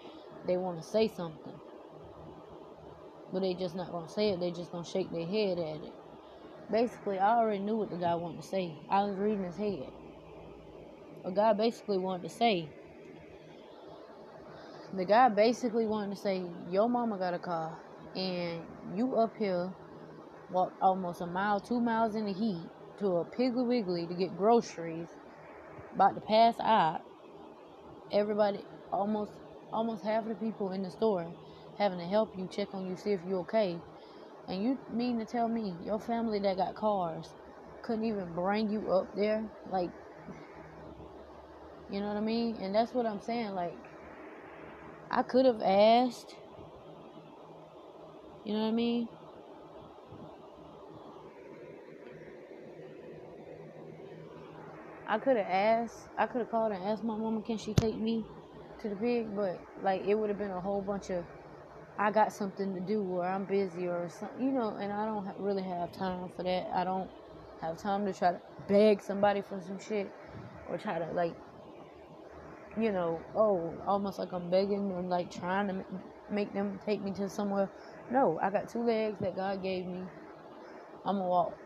they 0.46 0.56
want 0.56 0.78
to 0.78 0.88
say 0.88 1.08
something, 1.08 1.57
but 3.32 3.40
they 3.40 3.54
just 3.54 3.74
not 3.74 3.90
gonna 3.90 4.08
say 4.08 4.30
it. 4.30 4.40
They 4.40 4.50
just 4.50 4.72
gonna 4.72 4.84
shake 4.84 5.10
their 5.12 5.26
head 5.26 5.58
at 5.58 5.84
it. 5.84 5.92
Basically, 6.70 7.18
I 7.18 7.38
already 7.38 7.60
knew 7.60 7.76
what 7.76 7.90
the 7.90 7.96
guy 7.96 8.14
wanted 8.14 8.42
to 8.42 8.46
say. 8.46 8.72
I 8.90 9.04
was 9.04 9.16
reading 9.16 9.44
his 9.44 9.56
head. 9.56 9.90
A 11.24 11.30
guy 11.30 11.52
basically 11.52 11.98
wanted 11.98 12.22
to 12.22 12.34
say, 12.34 12.68
the 14.94 15.04
guy 15.04 15.28
basically 15.28 15.86
wanted 15.86 16.14
to 16.14 16.20
say, 16.20 16.42
your 16.70 16.88
mama 16.88 17.18
got 17.18 17.34
a 17.34 17.38
car, 17.38 17.76
and 18.14 18.62
you 18.94 19.16
up 19.16 19.34
here 19.36 19.70
walk 20.50 20.72
almost 20.80 21.20
a 21.20 21.26
mile, 21.26 21.60
two 21.60 21.80
miles 21.80 22.14
in 22.14 22.24
the 22.24 22.32
heat 22.32 22.66
to 22.98 23.06
a 23.16 23.24
Piggly 23.24 23.66
Wiggly 23.66 24.06
to 24.06 24.14
get 24.14 24.36
groceries, 24.36 25.08
about 25.94 26.14
to 26.14 26.20
pass 26.20 26.54
out. 26.60 27.02
Everybody, 28.10 28.64
almost, 28.92 29.32
almost 29.72 30.02
half 30.02 30.22
of 30.22 30.28
the 30.30 30.34
people 30.34 30.72
in 30.72 30.82
the 30.82 30.90
store 30.90 31.30
having 31.78 31.98
to 31.98 32.04
help 32.04 32.36
you, 32.36 32.48
check 32.48 32.68
on 32.74 32.86
you, 32.86 32.96
see 32.96 33.12
if 33.12 33.20
you're 33.26 33.40
okay. 33.40 33.78
And 34.48 34.62
you 34.62 34.78
mean 34.92 35.18
to 35.18 35.24
tell 35.24 35.48
me 35.48 35.76
your 35.82 36.00
family 36.00 36.38
that 36.40 36.56
got 36.56 36.74
cars 36.74 37.28
couldn't 37.88 38.04
even 38.04 38.32
bring 38.34 38.68
you 38.68 38.90
up 38.90 39.08
there? 39.14 39.42
Like, 39.70 39.90
you 41.88 42.00
know 42.00 42.08
what 42.08 42.18
I 42.18 42.20
mean? 42.20 42.56
And 42.60 42.74
that's 42.74 42.92
what 42.92 43.06
I'm 43.06 43.20
saying. 43.20 43.54
Like, 43.54 43.78
I 45.10 45.22
could 45.22 45.46
have 45.46 45.62
asked. 45.62 46.34
You 48.44 48.52
know 48.52 48.60
what 48.60 48.68
I 48.68 48.72
mean? 48.72 49.08
I 55.06 55.18
could 55.18 55.38
have 55.38 55.46
asked. 55.48 56.08
I 56.18 56.26
could 56.26 56.40
have 56.40 56.50
called 56.50 56.72
and 56.72 56.84
asked 56.84 57.04
my 57.04 57.16
mama, 57.16 57.40
can 57.40 57.56
she 57.56 57.72
take 57.72 57.96
me 57.96 58.26
to 58.82 58.90
the 58.90 58.96
pig? 58.96 59.34
But, 59.34 59.58
like, 59.82 60.04
it 60.06 60.14
would 60.14 60.28
have 60.28 60.38
been 60.38 60.50
a 60.50 60.60
whole 60.60 60.82
bunch 60.82 61.08
of, 61.08 61.24
I 61.98 62.12
got 62.12 62.32
something 62.32 62.74
to 62.74 62.80
do 62.80 63.02
or 63.04 63.26
I'm 63.26 63.46
busy 63.46 63.88
or 63.88 64.08
something, 64.10 64.40
you 64.40 64.52
know, 64.52 64.76
and 64.76 64.92
I 64.92 65.06
don't 65.06 65.26
ha- 65.26 65.34
really 65.38 65.64
have 65.64 65.92
time 65.92 66.30
for 66.36 66.44
that. 66.44 66.68
I 66.74 66.84
don't 66.84 67.10
have 67.60 67.78
time 67.78 68.06
to 68.06 68.14
try 68.14 68.32
to 68.32 68.40
beg 68.68 69.02
somebody 69.02 69.42
for 69.42 69.60
some 69.62 69.78
shit 69.80 70.12
or 70.66 70.78
try 70.78 70.98
to, 71.00 71.06
like, 71.12 71.36
you 72.76 72.92
know, 72.92 73.22
oh, 73.34 73.82
almost 73.86 74.18
like 74.18 74.32
I'm 74.32 74.50
begging 74.50 74.90
or 74.92 75.02
like 75.02 75.30
trying 75.30 75.68
to 75.68 75.84
make 76.30 76.54
them 76.54 76.78
take 76.84 77.02
me 77.02 77.12
to 77.14 77.28
somewhere. 77.30 77.70
No, 78.10 78.38
I 78.42 78.50
got 78.50 78.68
two 78.70 78.84
legs 78.84 79.18
that 79.20 79.36
God 79.36 79.62
gave 79.62 79.86
me. 79.86 80.08
I'm 81.04 81.16
gonna 81.16 81.28
walk. 81.28 81.58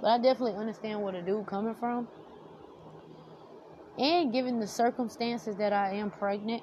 But 0.00 0.08
I 0.08 0.18
definitely 0.18 0.56
understand 0.56 1.02
where 1.02 1.12
the 1.12 1.22
dude 1.22 1.46
coming 1.46 1.74
from. 1.74 2.08
And 4.00 4.32
given 4.32 4.60
the 4.60 4.66
circumstances 4.66 5.56
that 5.56 5.74
I 5.74 5.92
am 5.92 6.10
pregnant 6.10 6.62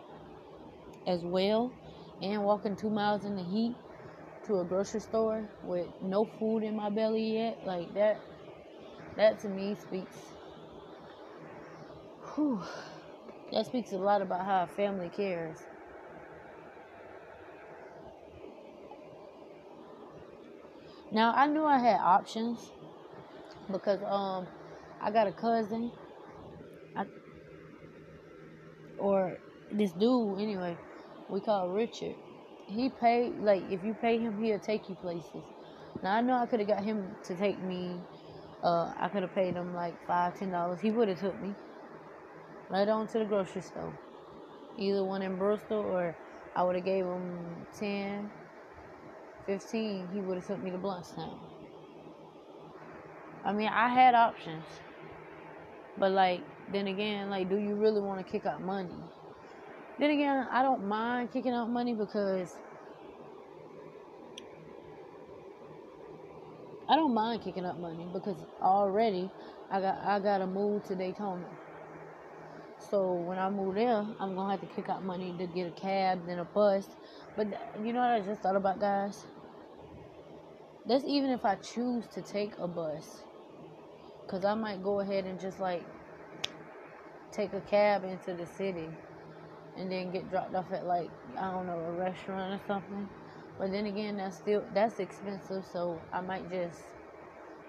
as 1.06 1.22
well, 1.22 1.72
and 2.20 2.44
walking 2.44 2.76
two 2.76 2.90
miles 2.90 3.26
in 3.26 3.36
the 3.36 3.44
heat 3.44 3.78
to 4.48 4.60
a 4.60 4.66
grocery 4.66 5.02
store 5.02 5.48
with 5.62 5.88
no 6.02 6.26
food 6.26 6.64
in 6.64 6.76
my 6.76 6.90
belly 6.90 7.36
yet, 7.38 7.60
like 7.64 7.94
that, 7.94 8.20
that 9.18 9.40
to 9.42 9.50
me 9.50 9.76
speaks. 9.76 10.18
Whew, 12.34 12.60
that 13.52 13.68
speaks 13.68 13.92
a 13.92 13.98
lot 13.98 14.24
about 14.24 14.44
how 14.44 14.64
a 14.64 14.68
family 14.68 15.12
cares. 15.16 15.58
Now 21.12 21.34
I 21.36 21.46
knew 21.46 21.64
I 21.66 21.78
had 21.78 22.00
options 22.00 22.72
because 23.72 24.02
um 24.04 24.48
I 25.00 25.12
got 25.12 25.28
a 25.28 25.32
cousin 25.32 25.92
or 28.98 29.38
this 29.72 29.92
dude 29.92 30.40
anyway 30.40 30.78
we 31.30 31.40
call 31.42 31.70
Richard. 31.70 32.16
He 32.68 32.90
paid 32.90 33.34
like 33.40 33.64
if 33.70 33.84
you 33.84 33.94
pay 33.94 34.20
him 34.20 34.42
he'll 34.42 34.60
take 34.60 34.90
you 34.90 34.96
places. 34.96 35.44
Now 36.04 36.16
I 36.16 36.22
know 36.22 36.36
I 36.36 36.46
could 36.46 36.60
have 36.60 36.68
got 36.68 36.84
him 36.84 37.16
to 37.26 37.36
take 37.36 37.62
me. 37.62 38.00
Uh, 38.64 38.92
I 39.00 39.10
could 39.10 39.22
have 39.24 39.34
paid 39.36 39.56
him 39.56 39.74
like 39.74 39.96
five 40.06 40.38
ten 40.38 40.52
dollars. 40.52 40.80
He 40.80 40.92
would 40.92 41.08
have 41.08 41.20
took 41.20 41.40
me 41.42 41.56
right 42.70 42.88
on 42.88 43.08
to 43.08 43.20
the 43.20 43.26
grocery 43.26 43.62
store, 43.62 43.98
either 44.78 45.04
one 45.04 45.22
in 45.22 45.38
Bristol 45.38 45.80
or 45.80 46.16
I 46.56 46.64
would 46.64 46.76
have 46.76 46.86
gave 46.86 47.06
him 47.06 47.68
10, 47.78 48.32
15. 49.46 50.08
He 50.12 50.20
would 50.22 50.38
have 50.38 50.48
took 50.48 50.64
me 50.64 50.72
to 50.72 50.78
Blountstown. 50.78 51.38
I 53.46 53.54
mean, 53.54 53.68
I 53.68 53.88
had 53.90 54.16
options. 54.16 54.66
But 55.98 56.12
like 56.12 56.42
then 56.72 56.88
again, 56.88 57.30
like 57.30 57.50
do 57.50 57.58
you 57.58 57.76
really 57.76 58.02
want 58.02 58.26
to 58.26 58.32
kick 58.32 58.46
out 58.46 58.62
money? 58.62 58.90
Then 60.00 60.12
again, 60.12 60.48
I 60.52 60.62
don't 60.62 60.86
mind 60.88 61.32
kicking 61.32 61.54
out 61.54 61.70
money 61.70 61.94
because 61.94 62.56
I 66.90 66.96
don't 66.96 67.14
mind 67.14 67.42
kicking 67.42 67.66
up 67.66 67.80
money 67.80 68.06
because 68.14 68.38
already 68.62 69.30
I 69.70 69.82
got 69.82 69.98
I 70.04 70.20
got 70.20 70.38
to 70.40 70.48
move 70.48 70.86
to 70.88 70.96
Daytona. 70.96 71.46
So 72.90 73.14
when 73.14 73.38
I 73.38 73.50
move 73.50 73.76
there, 73.76 74.06
I'm 74.20 74.36
gonna 74.36 74.52
have 74.52 74.62
to 74.62 74.76
kick 74.76 74.88
out 74.90 75.04
money 75.04 75.34
to 75.38 75.48
get 75.48 75.68
a 75.68 75.72
cab, 75.72 76.26
then 76.26 76.40
a 76.40 76.46
bus. 76.46 76.88
But 77.36 77.48
you 77.84 77.92
know 77.92 78.00
what 78.00 78.12
I 78.12 78.20
just 78.22 78.42
thought 78.42 78.56
about, 78.56 78.80
guys? 78.80 79.26
That's 80.86 81.04
even 81.06 81.32
if 81.32 81.44
I 81.44 81.56
choose 81.56 82.06
to 82.14 82.22
take 82.22 82.54
a 82.60 82.68
bus. 82.68 83.24
Because 84.26 84.46
I 84.46 84.54
might 84.54 84.82
go 84.84 85.02
ahead 85.02 85.26
and 85.26 85.40
just 85.40 85.60
like 85.60 85.84
take 87.32 87.54
a 87.54 87.62
cab 87.62 88.04
into 88.04 88.34
the 88.34 88.46
city 88.46 88.90
and 89.78 89.92
then 89.92 90.12
get 90.12 90.30
dropped 90.30 90.56
off 90.56 90.72
at 90.72 90.86
like, 90.86 91.10
I 91.38 91.52
don't 91.52 91.68
know, 91.68 91.80
a 91.80 91.92
restaurant 91.92 92.60
or 92.60 92.66
something. 92.68 93.08
But 93.60 93.72
then 93.72 93.86
again, 93.86 94.18
that's 94.18 94.38
still, 94.38 94.64
that's 94.74 95.00
expensive. 95.00 95.66
So 95.72 96.00
I 96.12 96.22
might 96.22 96.50
just, 96.50 96.82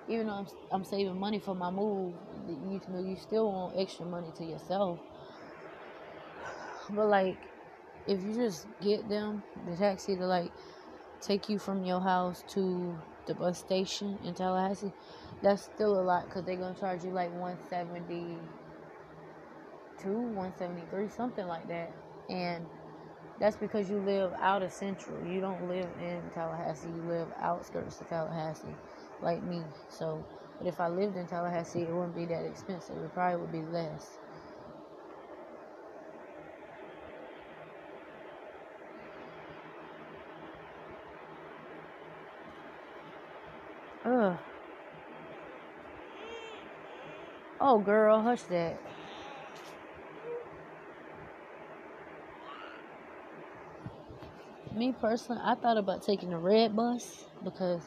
even 0.08 0.26
though 0.26 0.34
I'm, 0.34 0.46
I'm 0.70 0.84
saving 0.84 1.18
money 1.18 1.38
for 1.38 1.54
my 1.54 1.70
move, 1.70 2.14
you 2.46 2.80
know, 2.88 3.00
you 3.00 3.16
still 3.16 3.52
want 3.52 3.74
extra 3.78 4.06
money 4.06 4.28
to 4.36 4.44
yourself. 4.44 4.98
But 6.90 7.08
like, 7.08 7.36
if 8.06 8.22
you 8.22 8.34
just 8.34 8.66
get 8.80 9.08
them, 9.08 9.42
the 9.68 9.76
taxi 9.76 10.16
to 10.16 10.26
like 10.26 10.50
take 11.20 11.48
you 11.48 11.58
from 11.58 11.84
your 11.84 12.00
house 12.00 12.44
to 12.48 12.96
the 13.26 13.34
bus 13.34 13.58
station 13.58 14.18
in 14.24 14.32
Tallahassee, 14.32 14.92
that's 15.42 15.62
still 15.62 16.00
a 16.00 16.02
lot 16.02 16.24
because 16.24 16.44
they're 16.44 16.56
gonna 16.56 16.78
charge 16.78 17.04
you 17.04 17.10
like 17.10 17.30
172 17.38 18.38
173 20.06 21.08
something 21.08 21.46
like 21.46 21.68
that. 21.68 21.94
And 22.28 22.66
that's 23.38 23.56
because 23.56 23.88
you 23.90 24.00
live 24.00 24.32
out 24.40 24.62
of 24.62 24.72
central. 24.72 25.24
You 25.24 25.40
don't 25.40 25.62
live 25.68 25.90
in 25.98 26.30
tallahassee. 26.30 26.90
You 26.90 27.02
live 27.02 27.28
outskirts 27.40 28.00
of 28.00 28.08
tallahassee 28.08 28.76
like 29.20 29.42
me. 29.42 29.64
So 29.88 30.26
but 30.58 30.66
if 30.66 30.80
i 30.80 30.88
lived 30.88 31.16
in 31.16 31.26
tallahassee 31.26 31.82
it 31.86 31.94
wouldn't 31.94 32.14
be 32.16 32.26
that 32.26 32.44
expensive. 32.44 32.96
It 33.02 33.14
probably 33.14 33.40
would 33.40 33.52
be 33.52 33.62
less. 33.64 34.18
Ugh. 44.04 44.38
Oh, 47.60 47.78
girl, 47.80 48.22
hush 48.22 48.42
that. 48.44 48.82
Me 54.78 54.94
personally, 55.00 55.42
I 55.44 55.56
thought 55.56 55.76
about 55.76 56.04
taking 56.04 56.30
the 56.30 56.38
red 56.38 56.76
bus 56.76 57.24
because 57.42 57.82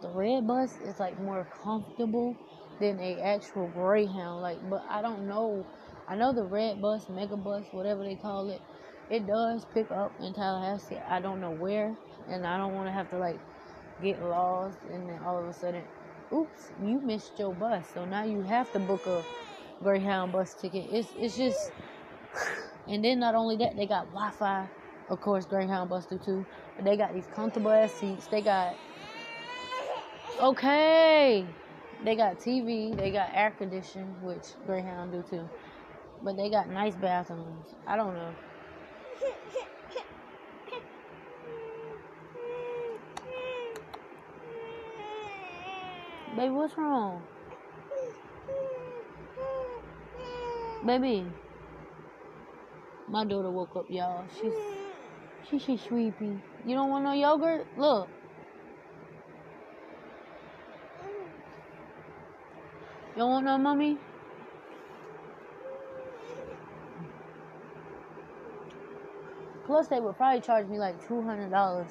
the 0.00 0.08
red 0.08 0.46
bus 0.46 0.74
is 0.86 0.98
like 0.98 1.20
more 1.20 1.46
comfortable 1.62 2.34
than 2.80 2.98
a 2.98 3.20
actual 3.20 3.68
Greyhound. 3.68 4.40
Like, 4.40 4.58
but 4.70 4.82
I 4.88 5.02
don't 5.02 5.28
know. 5.28 5.66
I 6.08 6.16
know 6.16 6.32
the 6.32 6.44
red 6.44 6.80
bus, 6.80 7.10
mega 7.10 7.36
bus, 7.36 7.66
whatever 7.72 8.04
they 8.04 8.14
call 8.14 8.48
it, 8.48 8.62
it 9.10 9.26
does 9.26 9.66
pick 9.74 9.90
up 9.90 10.14
in 10.22 10.32
Tallahassee. 10.32 10.98
I 11.10 11.20
don't 11.20 11.42
know 11.42 11.50
where, 11.50 11.94
and 12.30 12.46
I 12.46 12.56
don't 12.56 12.72
want 12.74 12.88
to 12.88 12.92
have 12.92 13.10
to 13.10 13.18
like 13.18 13.38
get 14.00 14.22
lost 14.22 14.78
and 14.90 15.10
then 15.10 15.20
all 15.26 15.38
of 15.38 15.46
a 15.46 15.52
sudden 15.52 15.82
oops, 16.32 16.70
you 16.82 17.00
missed 17.00 17.38
your 17.38 17.52
bus. 17.52 17.86
So 17.92 18.06
now 18.06 18.24
you 18.24 18.40
have 18.44 18.72
to 18.72 18.78
book 18.78 19.06
a 19.06 19.26
Greyhound 19.82 20.32
bus 20.32 20.54
ticket. 20.54 20.86
It's 20.90 21.08
it's 21.18 21.36
just 21.36 21.58
and 22.88 23.04
then 23.04 23.20
not 23.20 23.34
only 23.34 23.56
that, 23.58 23.76
they 23.76 23.86
got 23.86 24.06
Wi 24.06 24.30
Fi. 24.38 24.68
Of 25.10 25.20
course 25.20 25.44
Greyhound 25.44 25.90
bus 25.90 26.06
do 26.06 26.18
too. 26.18 26.46
But 26.76 26.84
they 26.84 26.96
got 26.96 27.12
these 27.12 27.26
comfortable 27.26 27.72
ass 27.72 27.92
seats. 27.94 28.28
They 28.28 28.40
got 28.40 28.76
Okay. 30.40 31.44
They 32.02 32.16
got 32.16 32.38
TV, 32.38 32.96
they 32.96 33.10
got 33.10 33.28
air 33.34 33.50
conditioning, 33.58 34.22
which 34.22 34.54
Greyhound 34.64 35.12
do 35.12 35.22
too. 35.28 35.46
But 36.22 36.36
they 36.36 36.48
got 36.48 36.70
nice 36.70 36.94
bathrooms. 36.94 37.74
I 37.86 37.96
don't 37.96 38.14
know. 38.14 38.34
Baby, 46.36 46.50
what's 46.50 46.78
wrong? 46.78 47.22
Baby. 50.86 51.26
My 53.08 53.24
daughter 53.24 53.50
woke 53.50 53.76
up, 53.76 53.90
y'all. 53.90 54.24
She's 54.40 54.54
she 55.50 55.58
she's 55.58 55.80
sleepy. 55.82 56.40
You 56.64 56.74
don't 56.74 56.90
want 56.90 57.04
no 57.04 57.12
yogurt? 57.12 57.66
Look. 57.76 58.08
You 63.08 63.16
don't 63.16 63.30
want 63.30 63.44
no 63.44 63.58
mommy? 63.58 63.98
Plus, 69.66 69.88
they 69.88 70.00
would 70.00 70.16
probably 70.16 70.40
charge 70.40 70.66
me 70.68 70.78
like 70.78 71.06
two 71.06 71.22
hundred 71.22 71.50
dollars 71.50 71.90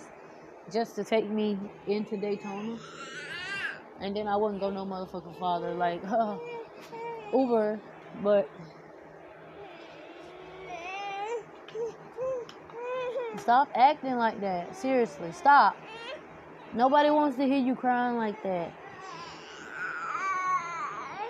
just 0.71 0.95
to 0.95 1.03
take 1.03 1.29
me 1.29 1.57
into 1.87 2.17
Daytona 2.17 2.77
and 4.01 4.15
then 4.15 4.27
I 4.27 4.35
wouldn't 4.35 4.61
go 4.61 4.69
no 4.69 4.85
motherfucking 4.85 5.37
father 5.39 5.73
like 5.73 6.01
uh, 6.05 6.37
Uber, 7.33 7.79
but 8.23 8.49
stop 13.39 13.69
acting 13.75 14.15
like 14.15 14.39
that. 14.41 14.75
Seriously, 14.75 15.31
stop. 15.31 15.77
Nobody 16.73 17.09
wants 17.09 17.37
to 17.37 17.45
hear 17.45 17.57
you 17.57 17.75
crying 17.75 18.17
like 18.17 18.41
that. 18.43 18.71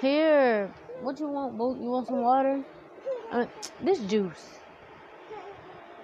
Here, 0.01 0.71
what 1.01 1.19
you 1.19 1.27
want? 1.27 1.53
You 1.53 1.89
want 1.89 2.07
some 2.07 2.21
water? 2.21 2.63
Uh, 3.31 3.45
this 3.83 3.99
juice. 3.99 4.59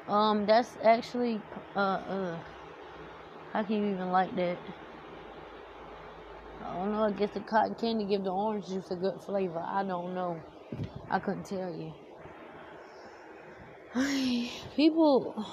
Um, 0.08 0.46
that's 0.46 0.78
actually 0.84 1.42
uh 1.76 1.80
uh. 1.80 2.40
How 3.52 3.64
can 3.64 3.76
you 3.78 3.94
even 3.94 4.12
like 4.12 4.36
that? 4.36 4.58
I 6.64 6.74
don't 6.76 6.92
know. 6.92 7.04
I 7.04 7.12
guess 7.12 7.32
the 7.32 7.40
cotton 7.40 7.76
candy 7.76 8.06
give 8.06 8.24
the 8.24 8.32
orange 8.32 8.68
juice 8.68 8.92
a 8.92 8.96
good 8.96 9.22
flavor. 9.22 9.64
I 9.66 9.84
don't 9.84 10.14
know. 10.14 10.40
I 11.10 11.20
couldn't 11.20 11.46
tell 11.46 11.74
you. 11.74 11.94
People. 14.76 15.46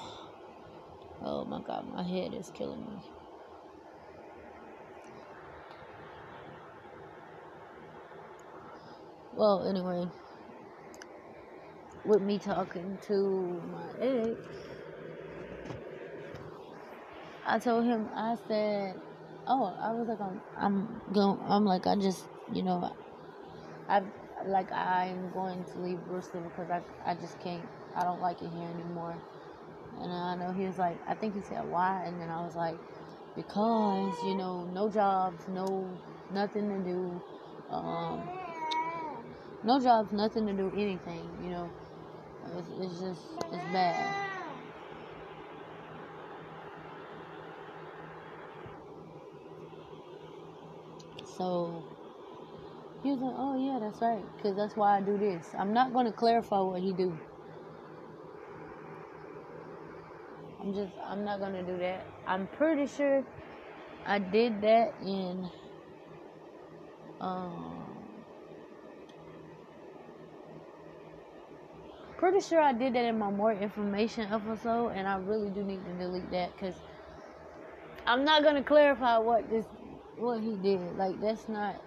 Oh 1.23 1.45
my 1.45 1.61
god, 1.61 1.87
my 1.89 2.03
head 2.03 2.33
is 2.33 2.51
killing 2.51 2.85
me. 2.85 3.01
Well, 9.31 9.65
anyway, 9.67 10.11
with 12.03 12.21
me 12.21 12.39
talking 12.39 12.99
to 13.07 13.63
my 13.65 13.89
ex, 13.99 14.39
I 17.45 17.59
told 17.59 17.85
him, 17.85 18.09
I 18.15 18.35
said, 18.47 18.95
oh, 19.47 19.75
I 19.81 19.91
was 19.93 20.07
like, 20.07 20.21
I'm, 20.21 20.41
I'm 20.57 21.01
going, 21.13 21.39
I'm 21.47 21.65
like, 21.65 21.87
I 21.87 21.95
just, 21.95 22.27
you 22.51 22.63
know, 22.63 22.91
I've, 23.89 24.07
like, 24.45 24.71
I'm 24.71 25.31
going 25.31 25.65
to 25.73 25.79
leave 25.79 26.05
Brewster 26.05 26.41
because 26.41 26.69
I, 26.69 26.81
I 27.05 27.15
just 27.15 27.39
can't, 27.39 27.69
I 27.95 28.03
don't 28.03 28.21
like 28.21 28.41
it 28.41 28.49
here 28.49 28.69
anymore. 28.69 29.21
And 30.01 30.11
I 30.11 30.35
know 30.35 30.51
he 30.51 30.65
was 30.65 30.77
like, 30.77 30.97
I 31.07 31.15
think 31.15 31.35
he 31.35 31.41
said 31.41 31.63
why, 31.65 32.03
and 32.05 32.19
then 32.19 32.29
I 32.29 32.41
was 32.41 32.55
like, 32.55 32.77
because 33.35 34.13
you 34.25 34.35
know, 34.35 34.65
no 34.65 34.89
jobs, 34.89 35.47
no 35.47 35.97
nothing 36.31 36.69
to 36.69 36.79
do, 36.79 37.21
um, 37.69 38.23
no 39.63 39.79
jobs, 39.79 40.11
nothing 40.11 40.45
to 40.47 40.53
do 40.53 40.71
anything. 40.75 41.29
You 41.43 41.51
know, 41.51 41.71
it's, 42.57 42.69
it's 42.79 42.99
just 42.99 43.21
it's 43.51 43.73
bad. 43.73 44.13
So 51.37 51.83
he 53.03 53.11
was 53.11 53.19
like, 53.19 53.35
"Oh 53.37 53.55
yeah, 53.57 53.79
that's 53.79 54.01
right, 54.01 54.23
because 54.37 54.55
that's 54.55 54.75
why 54.75 54.97
I 54.97 55.01
do 55.01 55.17
this. 55.17 55.47
I'm 55.57 55.73
not 55.73 55.93
going 55.93 56.05
to 56.05 56.11
clarify 56.13 56.59
what 56.61 56.81
he 56.81 56.93
do. 56.93 57.17
I'm 60.63 60.73
just, 60.73 60.93
I'm 61.05 61.25
not 61.25 61.39
to 61.53 61.63
do 61.63 61.77
that. 61.79 62.07
I'm 62.25 62.47
pretty 62.47 62.87
sure 62.87 63.23
I 64.05 64.19
did 64.19 64.61
that 64.61 64.93
in, 65.01 65.49
um, 67.19 68.23
pretty 72.17 72.39
sure 72.39 72.61
I 72.61 72.71
did 72.71 72.93
that 72.95 73.03
in 73.03 73.19
my 73.19 73.29
more 73.29 73.51
information 73.51 74.31
episode, 74.31 74.89
and 74.89 75.05
I 75.07 75.17
really 75.17 75.49
do 75.49 75.63
need 75.63 75.83
to 75.85 75.91
delete 75.93 76.31
that 76.31 76.55
because 76.55 76.75
I'm 78.07 78.23
not 78.23 78.43
to 78.55 78.63
clarify 78.63 79.17
what 79.17 79.49
this 79.49 79.65
what 80.15 80.39
he 80.41 80.55
did. 80.55 80.79
Like 80.97 81.19
that's 81.19 81.49
not 81.49 81.81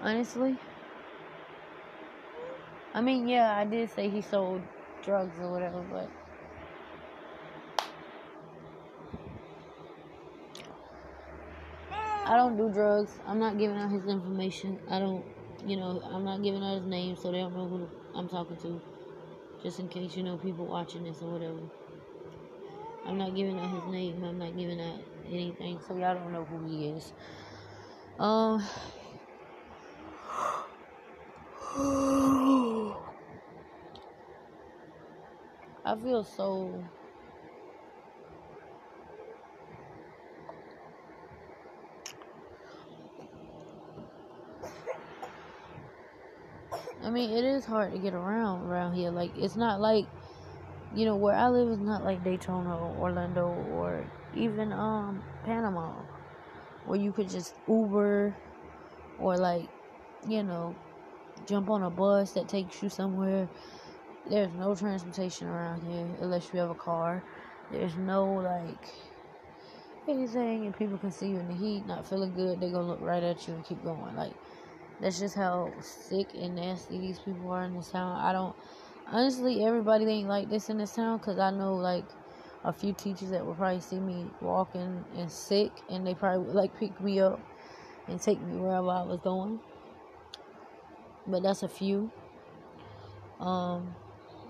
honestly. 0.00 0.58
I 2.94 3.00
mean, 3.00 3.28
yeah, 3.28 3.56
I 3.56 3.64
did 3.64 3.90
say 3.90 4.08
he 4.08 4.22
sold 4.22 4.62
drugs 5.02 5.38
or 5.38 5.50
whatever, 5.50 5.82
but 5.82 6.10
I 12.26 12.36
don't 12.36 12.56
do 12.56 12.68
drugs. 12.68 13.12
I'm 13.24 13.38
not 13.38 13.56
giving 13.56 13.76
out 13.76 13.88
his 13.88 14.04
information. 14.06 14.80
I 14.90 14.98
don't, 14.98 15.24
you 15.64 15.76
know, 15.76 16.02
I'm 16.12 16.24
not 16.24 16.42
giving 16.42 16.60
out 16.60 16.80
his 16.80 16.86
name 16.86 17.14
so 17.14 17.30
they 17.30 17.38
don't 17.38 17.54
know 17.54 17.68
who 17.68 17.88
I'm 18.16 18.28
talking 18.28 18.56
to. 18.56 18.80
Just 19.62 19.78
in 19.78 19.88
case, 19.88 20.16
you 20.16 20.24
know, 20.24 20.36
people 20.36 20.66
watching 20.66 21.04
this 21.04 21.22
or 21.22 21.30
whatever. 21.30 21.60
I'm 23.06 23.16
not 23.16 23.36
giving 23.36 23.56
out 23.56 23.70
his 23.70 23.84
name. 23.92 24.24
I'm 24.24 24.40
not 24.40 24.58
giving 24.58 24.80
out 24.80 24.98
anything, 25.24 25.78
so 25.86 25.96
y'all 25.96 26.16
don't 26.16 26.32
know 26.32 26.44
who 26.44 26.66
he 26.66 26.88
is. 26.88 27.12
Um. 28.18 28.60
I 35.84 35.94
feel 36.02 36.24
so. 36.24 36.84
I 47.06 47.10
mean, 47.10 47.30
it 47.30 47.44
is 47.44 47.64
hard 47.64 47.92
to 47.92 47.98
get 47.98 48.14
around 48.14 48.66
around 48.66 48.94
here. 48.94 49.12
Like, 49.12 49.30
it's 49.36 49.54
not 49.54 49.80
like, 49.80 50.06
you 50.92 51.04
know, 51.04 51.14
where 51.14 51.36
I 51.36 51.46
live 51.48 51.68
is 51.68 51.78
not 51.78 52.02
like 52.02 52.24
Daytona, 52.24 52.76
or 52.76 52.96
Orlando, 52.98 53.46
or 53.46 54.04
even 54.34 54.72
um 54.72 55.22
Panama, 55.44 55.92
where 56.84 56.98
you 56.98 57.12
could 57.12 57.30
just 57.30 57.54
Uber 57.68 58.34
or 59.20 59.36
like, 59.36 59.68
you 60.26 60.42
know, 60.42 60.74
jump 61.46 61.70
on 61.70 61.84
a 61.84 61.90
bus 61.90 62.32
that 62.32 62.48
takes 62.48 62.82
you 62.82 62.88
somewhere. 62.88 63.48
There's 64.28 64.52
no 64.54 64.74
transportation 64.74 65.46
around 65.46 65.82
here 65.82 66.08
unless 66.20 66.52
you 66.52 66.58
have 66.58 66.70
a 66.70 66.74
car. 66.74 67.22
There's 67.70 67.96
no 67.96 68.26
like 68.26 68.88
anything, 70.08 70.66
and 70.66 70.76
people 70.76 70.98
can 70.98 71.12
see 71.12 71.28
you 71.28 71.38
in 71.38 71.46
the 71.46 71.54
heat, 71.54 71.86
not 71.86 72.08
feeling 72.08 72.34
good. 72.34 72.60
They're 72.60 72.72
gonna 72.72 72.88
look 72.88 73.00
right 73.00 73.22
at 73.22 73.46
you 73.46 73.54
and 73.54 73.64
keep 73.64 73.84
going. 73.84 74.16
Like 74.16 74.32
that's 75.00 75.18
just 75.18 75.34
how 75.34 75.74
sick 75.80 76.28
and 76.34 76.56
nasty 76.56 76.98
these 76.98 77.18
people 77.18 77.50
are 77.50 77.64
in 77.64 77.74
this 77.74 77.90
town. 77.90 78.18
I 78.18 78.32
don't 78.32 78.56
honestly, 79.06 79.64
everybody 79.64 80.04
ain't 80.06 80.28
like 80.28 80.48
this 80.48 80.68
in 80.68 80.78
this 80.78 80.92
town 80.92 81.18
because 81.18 81.38
I 81.38 81.50
know 81.50 81.74
like 81.76 82.04
a 82.64 82.72
few 82.72 82.92
teachers 82.92 83.30
that 83.30 83.44
would 83.46 83.56
probably 83.56 83.80
see 83.80 84.00
me 84.00 84.26
walking 84.40 85.04
and 85.16 85.30
sick, 85.30 85.70
and 85.88 86.06
they 86.06 86.14
probably 86.14 86.46
would 86.46 86.54
like 86.56 86.76
pick 86.76 87.00
me 87.00 87.20
up 87.20 87.40
and 88.08 88.20
take 88.20 88.40
me 88.40 88.56
wherever 88.56 88.88
I 88.88 89.02
was 89.02 89.20
going. 89.20 89.60
But 91.26 91.42
that's 91.42 91.62
a 91.62 91.68
few. 91.68 92.10
Um, 93.40 93.94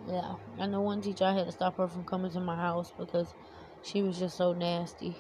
yeah, 0.09 0.35
I 0.59 0.67
know 0.67 0.81
one 0.81 1.03
teacher 1.03 1.25
I 1.25 1.35
had 1.35 1.47
to 1.47 1.53
stop 1.53 1.77
her 1.79 1.89
from 1.89 2.05
coming 2.05 2.31
to 2.33 2.41
my 2.41 2.57
house 2.57 2.93
because 2.97 3.35
she 3.83 4.03
was 4.03 4.19
just 4.19 4.37
so 4.37 4.53
nasty. 4.53 5.17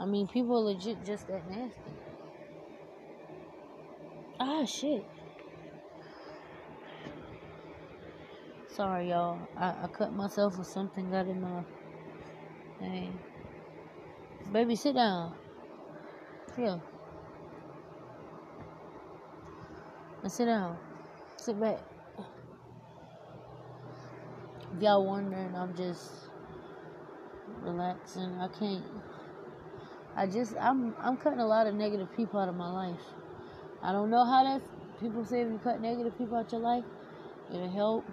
I 0.00 0.06
mean, 0.06 0.26
people 0.26 0.56
are 0.56 0.72
legit 0.72 1.04
just 1.04 1.26
that 1.28 1.46
nasty. 1.50 1.78
Ah, 4.40 4.64
shit. 4.64 5.04
Sorry, 8.74 9.10
y'all. 9.10 9.46
I, 9.58 9.74
I 9.82 9.88
cut 9.92 10.14
myself 10.14 10.56
with 10.56 10.66
something 10.66 11.10
got 11.10 11.26
in 11.26 11.42
my 11.42 11.62
thing. 12.78 13.18
Baby, 14.50 14.74
sit 14.74 14.94
down. 14.94 15.34
Here. 16.56 16.80
Now 20.22 20.28
sit 20.30 20.46
down. 20.46 20.78
Sit 21.36 21.60
back. 21.60 21.80
If 24.74 24.82
y'all 24.82 25.04
wondering, 25.04 25.54
I'm 25.54 25.76
just 25.76 26.10
relaxing. 27.60 28.38
I 28.40 28.48
can't. 28.48 28.84
I 30.20 30.26
just 30.26 30.54
I'm 30.60 30.94
I'm 31.00 31.16
cutting 31.16 31.38
a 31.40 31.46
lot 31.46 31.66
of 31.66 31.74
negative 31.74 32.14
people 32.14 32.38
out 32.40 32.50
of 32.50 32.54
my 32.54 32.70
life. 32.70 33.00
I 33.82 33.90
don't 33.90 34.10
know 34.10 34.22
how 34.22 34.44
that's. 34.44 34.68
People 35.00 35.24
say 35.24 35.40
if 35.40 35.48
you 35.50 35.58
cut 35.64 35.80
negative 35.80 36.12
people 36.18 36.36
out 36.36 36.44
of 36.44 36.52
your 36.52 36.60
life, 36.60 36.84
it'll 37.48 37.70
help. 37.70 38.04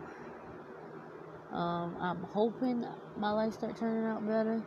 Um, 1.52 1.98
I'm 2.00 2.24
hoping 2.32 2.86
my 3.18 3.32
life 3.32 3.56
start 3.56 3.76
turning 3.76 4.06
out 4.06 4.26
better 4.26 4.64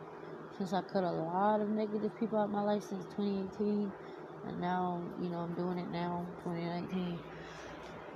since 0.55 0.71
I 0.71 0.83
cut 0.83 1.03
a 1.03 1.09
lot 1.09 1.61
of 1.61 1.69
negative 1.69 2.11
people 2.19 2.37
out 2.37 2.43
of 2.43 2.51
my 2.51 2.61
life 2.61 2.83
since 2.83 3.05
2018, 3.05 3.91
and 4.45 4.61
now 4.61 5.01
you 5.19 5.29
know 5.29 5.39
I'm 5.39 5.55
doing 5.55 5.79
it 5.79 5.89
now 5.89 6.27
2019, 6.43 7.17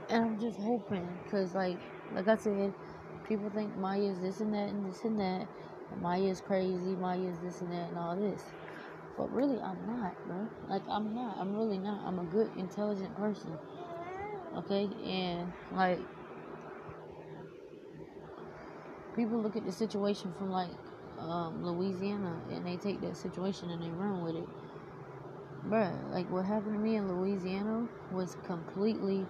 and 0.09 0.23
I'm 0.23 0.39
just 0.39 0.59
hoping 0.59 1.07
because 1.23 1.55
like 1.55 1.79
like 2.13 2.27
I 2.27 2.35
said, 2.35 2.75
people 3.27 3.49
think 3.49 3.75
Maya 3.75 4.03
is 4.03 4.19
this 4.19 4.39
and 4.39 4.53
that 4.53 4.69
and 4.69 4.87
this 4.87 5.03
and 5.03 5.19
that, 5.19 5.47
Maya 5.99 6.21
is 6.21 6.41
crazy, 6.41 6.95
Maya 7.01 7.21
is 7.21 7.39
this 7.39 7.61
and 7.61 7.71
that 7.71 7.89
and 7.89 7.97
all 7.97 8.15
this. 8.15 8.43
But 9.17 9.31
really, 9.31 9.59
I'm 9.59 9.77
not, 9.87 10.27
bro. 10.27 10.47
Like, 10.69 10.81
I'm 10.89 11.15
not. 11.15 11.37
I'm 11.37 11.55
really 11.55 11.77
not. 11.77 12.01
I'm 12.05 12.19
a 12.19 12.23
good, 12.23 12.49
intelligent 12.57 13.15
person. 13.15 13.57
Okay? 14.57 14.89
And, 15.05 15.51
like, 15.71 15.99
people 19.15 19.41
look 19.41 19.55
at 19.55 19.65
the 19.65 19.71
situation 19.71 20.33
from, 20.37 20.51
like, 20.51 20.71
um, 21.19 21.65
Louisiana 21.65 22.39
and 22.51 22.65
they 22.67 22.75
take 22.75 22.99
that 23.01 23.15
situation 23.15 23.69
and 23.69 23.81
they 23.81 23.89
run 23.89 24.21
with 24.21 24.35
it. 24.35 24.47
Bruh, 25.69 26.11
like, 26.11 26.29
what 26.29 26.45
happened 26.45 26.73
to 26.73 26.79
me 26.79 26.95
in 26.95 27.07
Louisiana 27.07 27.87
was 28.11 28.35
completely 28.45 29.25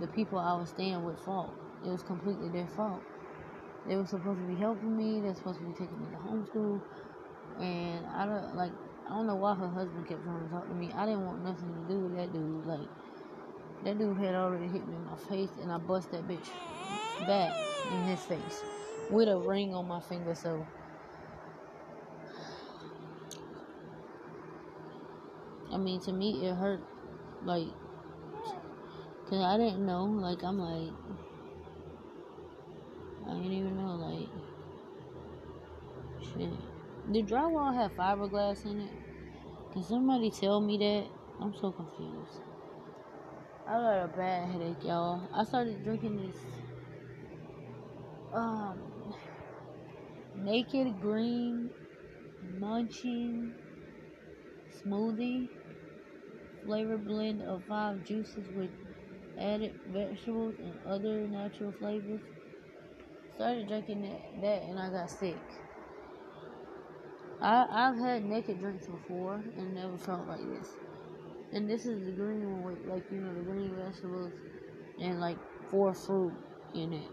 the 0.00 0.06
people 0.08 0.38
I 0.38 0.54
was 0.56 0.68
staying 0.68 1.02
with 1.02 1.18
fault. 1.20 1.52
It 1.84 1.88
was 1.88 2.02
completely 2.02 2.48
their 2.50 2.68
fault. 2.76 3.02
They 3.86 3.96
were 3.96 4.06
supposed 4.06 4.40
to 4.40 4.46
be 4.46 4.54
helping 4.54 4.96
me. 4.96 5.20
They're 5.20 5.34
supposed 5.34 5.58
to 5.60 5.64
be 5.64 5.72
taking 5.72 5.98
me 6.00 6.06
to 6.10 6.16
homeschool. 6.16 6.80
And 7.60 8.06
I 8.06 8.26
don't, 8.26 8.54
like, 8.54 8.72
I 9.08 9.12
don't 9.12 9.26
know 9.26 9.36
why 9.36 9.54
her 9.54 9.68
husband 9.68 10.06
kept 10.06 10.22
trying 10.22 10.44
to 10.44 10.50
talk 10.50 10.68
to 10.68 10.74
me. 10.74 10.92
I 10.94 11.06
didn't 11.06 11.24
want 11.24 11.42
nothing 11.42 11.72
to 11.72 11.92
do 11.94 12.00
with 12.00 12.16
that 12.16 12.30
dude. 12.30 12.66
Like, 12.66 12.88
that 13.84 13.98
dude 13.98 14.18
had 14.18 14.34
already 14.34 14.66
hit 14.66 14.86
me 14.86 14.96
in 14.96 15.04
my 15.06 15.16
face, 15.16 15.48
and 15.62 15.72
I 15.72 15.78
bust 15.78 16.10
that 16.10 16.28
bitch 16.28 16.46
back 17.26 17.56
in 17.90 18.02
his 18.04 18.20
face 18.20 18.62
with 19.10 19.28
a 19.28 19.38
ring 19.38 19.74
on 19.74 19.88
my 19.88 20.00
finger. 20.00 20.34
So, 20.34 20.66
I 25.72 25.78
mean, 25.78 26.00
to 26.02 26.12
me, 26.12 26.46
it 26.46 26.54
hurt. 26.54 26.82
Like, 27.44 27.68
cause 29.30 29.40
I 29.42 29.56
didn't 29.56 29.86
know. 29.86 30.04
Like, 30.04 30.42
I'm 30.42 30.58
like, 30.58 30.92
I 33.26 33.34
didn't 33.36 33.52
even 33.52 33.76
know. 33.76 33.94
Like, 33.94 34.28
shit. 36.20 36.67
Did 37.10 37.26
drywall 37.26 37.74
have 37.74 37.96
fiberglass 37.96 38.66
in 38.66 38.80
it? 38.80 38.90
Can 39.72 39.82
somebody 39.82 40.30
tell 40.30 40.60
me 40.60 40.76
that? 40.76 41.06
I'm 41.40 41.54
so 41.54 41.72
confused. 41.72 42.40
I 43.66 43.72
got 43.72 44.04
a 44.04 44.08
bad 44.08 44.50
headache, 44.50 44.84
y'all. 44.84 45.26
I 45.34 45.44
started 45.44 45.82
drinking 45.84 46.16
this 46.16 46.36
um 48.34 49.14
naked 50.36 51.00
Green 51.00 51.70
Machine 52.58 53.54
smoothie 54.84 55.48
flavor 56.66 56.98
blend 56.98 57.40
of 57.40 57.62
five 57.66 58.04
juices 58.04 58.46
with 58.54 58.70
added 59.40 59.74
vegetables 59.90 60.56
and 60.58 60.74
other 60.86 61.26
natural 61.26 61.72
flavors. 61.78 62.20
Started 63.34 63.66
drinking 63.66 64.02
that, 64.02 64.42
that 64.42 64.62
and 64.64 64.78
I 64.78 64.90
got 64.90 65.10
sick. 65.10 65.38
I, 67.40 67.66
I've 67.70 67.98
had 67.98 68.24
naked 68.24 68.58
drinks 68.60 68.86
before 68.86 69.42
and 69.56 69.74
never 69.74 69.96
felt 69.98 70.26
like 70.26 70.40
this. 70.40 70.68
And 71.52 71.68
this 71.70 71.86
is 71.86 72.04
the 72.04 72.12
green 72.12 72.42
one 72.50 72.62
with 72.62 72.86
like 72.86 73.04
you 73.10 73.18
know 73.18 73.34
the 73.34 73.42
green 73.42 73.74
vegetables 73.76 74.32
and 75.00 75.20
like 75.20 75.38
four 75.70 75.94
fruit 75.94 76.34
in 76.74 76.92
it. 76.92 77.10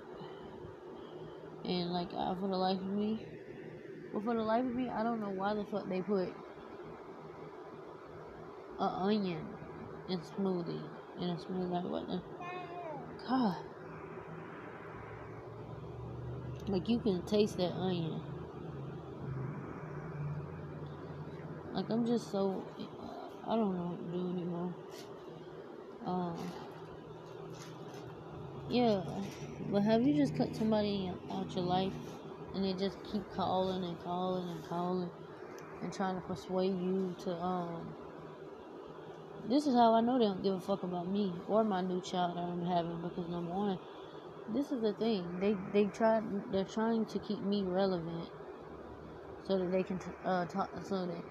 And 1.66 1.92
like 1.92 2.10
I, 2.14 2.36
for 2.40 2.48
the 2.48 2.58
life 2.58 2.78
of 2.80 2.92
me, 2.92 3.26
well 4.14 4.24
for 4.24 4.36
the 4.36 4.44
life 4.44 4.66
of 4.66 4.76
me, 4.76 4.90
I 4.90 5.04
don't 5.04 5.22
know 5.22 5.30
why 5.32 5.54
the 5.54 5.66
fuck 5.66 5.88
they 5.90 6.02
put 6.02 6.30
an 8.80 8.90
onion 9.10 9.48
in 10.10 10.20
smoothie 10.20 10.90
in 11.20 11.30
a 11.30 11.36
smoothie 11.36 11.72
like 11.72 11.86
what 11.86 12.08
the 12.08 12.22
God. 13.28 13.58
Like 16.68 16.90
you 16.90 17.00
can 17.00 17.22
taste 17.24 17.58
that 17.58 17.74
onion. 17.74 18.22
Like 21.76 21.90
I'm 21.90 22.06
just 22.06 22.32
so 22.32 22.64
I 23.46 23.56
don't 23.58 23.76
know 23.76 23.98
what 23.98 24.00
to 24.00 24.18
do 24.18 24.30
anymore. 24.30 24.74
Um, 26.06 26.54
yeah, 28.70 29.02
but 29.70 29.84
have 29.84 30.02
you 30.04 30.16
just 30.16 30.38
cut 30.38 30.56
somebody 30.56 31.12
out 31.30 31.54
your 31.54 31.66
life 31.66 31.92
and 32.54 32.64
they 32.64 32.74
just 32.74 32.98
keep 33.12 33.24
calling 33.36 33.84
and 33.84 34.02
calling 34.06 34.48
and 34.48 34.64
calling 34.70 35.12
and 35.82 35.92
trying 35.94 36.16
to 36.16 36.22
persuade 36.22 36.80
you 36.80 37.14
to 37.26 37.32
um? 37.32 37.94
This 39.50 39.68
is 39.68 39.76
how 39.76 39.94
I 39.96 40.02
know 40.02 40.18
they 40.18 40.26
don't 40.26 40.42
give 40.42 40.54
a 40.54 40.62
fuck 40.62 40.84
about 40.84 41.10
me 41.10 41.34
or 41.50 41.66
my 41.66 41.82
new 41.82 42.00
child 42.00 42.38
that 42.38 42.42
I'm 42.44 42.66
having 42.66 43.02
because 43.02 43.28
number 43.30 43.52
one, 43.52 43.80
this 44.48 44.72
is 44.72 44.82
the 44.82 44.94
thing 44.94 45.40
they 45.42 45.58
they 45.74 45.88
try 45.88 46.22
they're 46.52 46.64
trying 46.64 47.06
to 47.08 47.20
keep 47.20 47.42
me 47.44 47.64
relevant 47.66 48.30
so 49.46 49.58
that 49.60 49.72
they 49.72 49.84
can 49.84 50.00
t- 50.00 50.12
uh 50.24 50.46
talk 50.46 50.70
so 50.88 51.06
that 51.06 51.24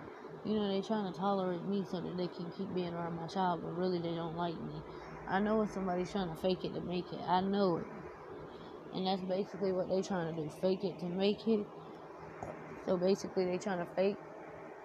you 0.44 0.54
know, 0.54 0.68
they 0.68 0.82
trying 0.82 1.10
to 1.10 1.18
tolerate 1.18 1.64
me 1.64 1.84
so 1.90 2.00
that 2.00 2.16
they 2.16 2.28
can 2.28 2.50
keep 2.56 2.72
being 2.74 2.92
around 2.92 3.16
my 3.16 3.26
child, 3.26 3.62
but 3.62 3.76
really 3.76 3.98
they 3.98 4.14
don't 4.14 4.36
like 4.36 4.54
me. 4.60 4.82
I 5.26 5.40
know 5.40 5.58
when 5.58 5.68
somebody's 5.68 6.12
trying 6.12 6.28
to 6.28 6.36
fake 6.36 6.64
it 6.64 6.74
to 6.74 6.80
make 6.82 7.10
it. 7.12 7.20
I 7.26 7.40
know 7.40 7.78
it. 7.78 7.86
And 8.94 9.06
that's 9.06 9.22
basically 9.22 9.72
what 9.72 9.88
they 9.88 10.02
trying 10.02 10.34
to 10.34 10.42
do. 10.42 10.50
Fake 10.60 10.84
it 10.84 10.98
to 11.00 11.06
make 11.06 11.48
it. 11.48 11.66
So 12.86 12.96
basically 12.96 13.46
they 13.46 13.58
trying 13.58 13.78
to 13.78 13.86
fake 13.94 14.16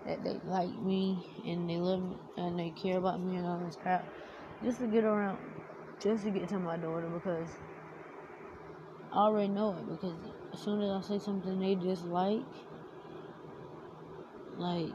that 0.06 0.24
they 0.24 0.40
like 0.46 0.74
me 0.82 1.20
and 1.46 1.70
they 1.70 1.78
love 1.78 2.02
me 2.02 2.16
and 2.38 2.58
they 2.58 2.70
care 2.72 2.98
about 2.98 3.22
me 3.22 3.36
and 3.36 3.46
all 3.46 3.60
this 3.60 3.76
crap. 3.76 4.08
Just 4.64 4.80
to 4.80 4.88
get 4.88 5.04
around 5.04 5.38
just 6.00 6.24
to 6.24 6.32
get 6.32 6.48
to 6.50 6.60
my 6.60 6.78
daughter 6.78 7.08
because 7.10 7.50
I 9.12 9.18
already 9.18 9.50
know 9.50 9.76
it 9.76 9.90
because 9.90 10.16
as 10.54 10.60
soon 10.60 10.82
as 10.82 10.90
I 10.90 11.02
say 11.08 11.20
something 11.20 11.60
they 11.60 11.76
dislike 11.76 12.46
like 14.58 14.92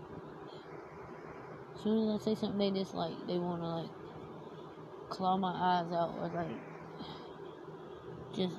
soon 1.85 2.09
as 2.09 2.23
I 2.23 2.25
say 2.25 2.35
something 2.35 2.59
they 2.59 2.71
dislike, 2.71 3.13
they 3.29 3.39
want 3.39 3.61
to 3.61 3.69
like 3.69 3.91
claw 5.11 5.37
my 5.37 5.53
eyes 5.53 5.93
out 5.93 6.15
or 6.17 6.29
like 6.29 6.57
just 8.35 8.57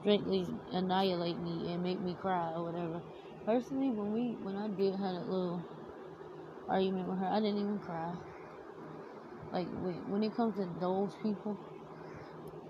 strictly 0.00 0.46
annihilate 0.72 1.38
me 1.38 1.72
and 1.72 1.82
make 1.82 2.00
me 2.00 2.16
cry 2.20 2.52
or 2.54 2.64
whatever. 2.64 3.00
Personally, 3.46 3.90
when 3.90 4.12
we 4.12 4.36
when 4.42 4.56
I 4.56 4.68
did 4.68 4.92
have 4.92 5.14
that 5.14 5.28
little 5.28 5.64
argument 6.68 7.08
with 7.08 7.18
her, 7.18 7.26
I 7.26 7.38
didn't 7.40 7.60
even 7.60 7.78
cry. 7.78 8.12
Like 9.52 9.68
when 9.70 9.94
when 10.10 10.22
it 10.24 10.34
comes 10.34 10.56
to 10.56 10.68
those 10.80 11.14
people, 11.22 11.56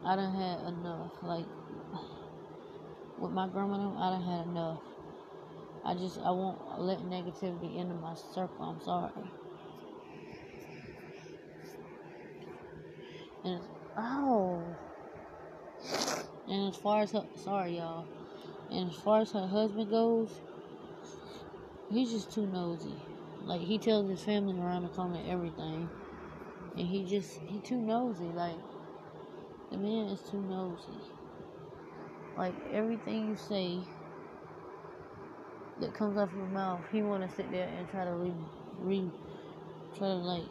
I 0.05 0.17
done 0.17 0.35
had 0.35 0.69
enough. 0.69 1.13
Like 1.23 1.47
with 3.17 3.33
my 3.33 3.49
grandma, 3.49 3.97
I 3.97 4.11
done 4.11 4.23
had 4.23 4.47
enough. 4.49 4.83
I 5.83 5.95
just 5.95 6.19
I 6.19 6.31
won't 6.31 6.61
let 6.79 6.99
negativity 6.99 7.79
into 7.79 7.95
my 7.95 8.15
circle. 8.15 8.77
I'm 8.77 8.85
sorry. 8.85 9.33
And 13.45 13.61
oh, 13.97 14.63
and 16.49 16.69
as 16.69 16.77
far 16.77 17.03
as 17.03 17.13
her, 17.13 17.25
sorry 17.37 17.77
y'all, 17.77 18.07
and 18.71 18.91
as 18.91 18.97
far 18.97 19.21
as 19.21 19.33
her 19.33 19.47
husband 19.47 19.91
goes, 19.91 20.31
he's 21.91 22.11
just 22.11 22.33
too 22.33 22.47
nosy. 22.47 22.95
Like 23.45 23.61
he 23.61 23.79
tells 23.79 24.09
his 24.11 24.23
family 24.23 24.59
around 24.59 24.83
the 24.83 24.89
corner 24.89 25.21
everything, 25.27 25.89
and 26.77 26.87
he 26.87 27.05
just 27.05 27.39
he 27.41 27.61
too 27.61 27.81
nosy. 27.81 28.25
Like 28.25 28.59
the 29.71 29.79
man 29.79 30.07
is 30.07 30.21
too 30.31 30.41
nosy. 30.43 30.99
Like 32.37 32.55
everything 32.73 33.29
you 33.29 33.37
say 33.37 33.79
that 35.81 35.95
comes 35.95 36.17
out 36.17 36.29
of 36.29 36.35
your 36.35 36.47
mouth, 36.47 36.81
he 36.91 37.03
want 37.03 37.29
to 37.29 37.35
sit 37.35 37.51
there 37.51 37.69
and 37.69 37.89
try 37.89 38.05
to 38.05 38.13
re, 38.13 38.33
re, 38.81 39.11
try 39.97 40.09
to 40.09 40.15
like, 40.15 40.45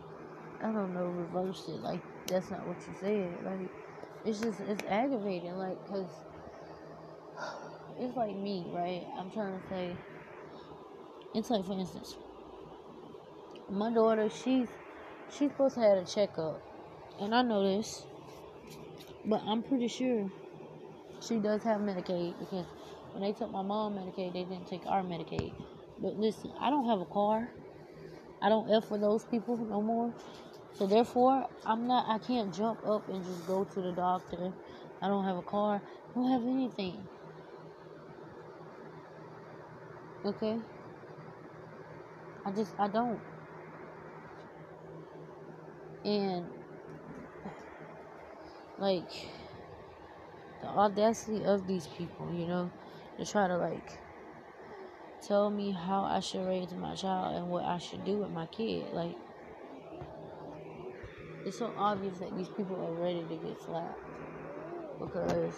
I 0.61 0.71
don't 0.71 0.93
know, 0.93 1.05
reverse 1.05 1.65
it. 1.67 1.81
Like 1.81 2.01
that's 2.27 2.51
not 2.51 2.65
what 2.67 2.77
you 2.87 2.93
said. 2.99 3.43
Like, 3.43 3.69
it's 4.25 4.39
just, 4.39 4.59
it's 4.61 4.83
aggravating. 4.89 5.53
Like, 5.57 5.77
cause 5.87 6.07
it's 7.99 8.15
like 8.15 8.35
me, 8.35 8.65
right? 8.69 9.05
I'm 9.17 9.31
trying 9.31 9.59
to 9.59 9.67
say, 9.69 9.95
it's 11.33 11.49
like, 11.49 11.65
for 11.65 11.73
instance, 11.73 12.15
my 13.69 13.93
daughter, 13.93 14.29
she's, 14.29 14.67
she's 15.29 15.51
supposed 15.51 15.75
to 15.75 15.81
have 15.81 15.97
a 15.97 16.05
checkup. 16.05 16.61
And 17.19 17.33
I 17.33 17.41
know 17.41 17.63
this, 17.63 18.05
but 19.25 19.41
I'm 19.45 19.63
pretty 19.63 19.87
sure 19.87 20.31
she 21.21 21.39
does 21.39 21.63
have 21.63 21.81
Medicaid 21.81 22.37
because 22.39 22.65
when 23.11 23.23
they 23.23 23.31
took 23.31 23.51
my 23.51 23.61
mom 23.61 23.95
Medicaid, 23.95 24.33
they 24.33 24.43
didn't 24.43 24.67
take 24.67 24.85
our 24.85 25.01
Medicaid. 25.01 25.51
But 25.99 26.15
listen, 26.15 26.51
I 26.59 26.69
don't 26.69 26.87
have 26.87 27.01
a 27.01 27.05
car. 27.05 27.49
I 28.41 28.49
don't 28.49 28.69
F 28.71 28.87
for 28.87 28.99
those 28.99 29.25
people 29.25 29.57
no 29.57 29.81
more. 29.81 30.13
So 30.77 30.85
therefore, 30.85 31.47
I'm 31.65 31.87
not. 31.87 32.05
I 32.07 32.19
can't 32.19 32.53
jump 32.53 32.85
up 32.85 33.09
and 33.09 33.23
just 33.23 33.47
go 33.47 33.63
to 33.63 33.81
the 33.81 33.91
doctor. 33.93 34.53
I 35.01 35.07
don't 35.07 35.25
have 35.25 35.37
a 35.37 35.41
car. 35.41 35.81
I 35.83 36.13
don't 36.13 36.31
have 36.31 36.43
anything. 36.43 37.07
Okay. 40.23 40.59
I 42.45 42.51
just 42.51 42.73
I 42.77 42.87
don't. 42.87 43.19
And 46.05 46.45
like 48.77 49.09
the 50.61 50.67
audacity 50.67 51.43
of 51.43 51.67
these 51.67 51.87
people, 51.87 52.31
you 52.33 52.45
know, 52.45 52.71
to 53.17 53.25
try 53.25 53.47
to 53.47 53.57
like 53.57 53.97
tell 55.27 55.49
me 55.49 55.71
how 55.71 56.03
I 56.03 56.19
should 56.19 56.45
raise 56.47 56.71
my 56.71 56.93
child 56.93 57.35
and 57.35 57.49
what 57.49 57.65
I 57.65 57.79
should 57.79 58.05
do 58.05 58.19
with 58.19 58.29
my 58.29 58.45
kid. 58.45 58.93
Like 58.93 59.15
it's 61.47 61.57
so 61.57 61.73
obvious 61.77 62.19
that 62.19 62.35
these 62.35 62.49
people 62.49 62.75
are 62.75 63.01
ready 63.01 63.25
to 63.25 63.37
get 63.37 63.57
slapped 63.61 64.01
because 64.99 65.55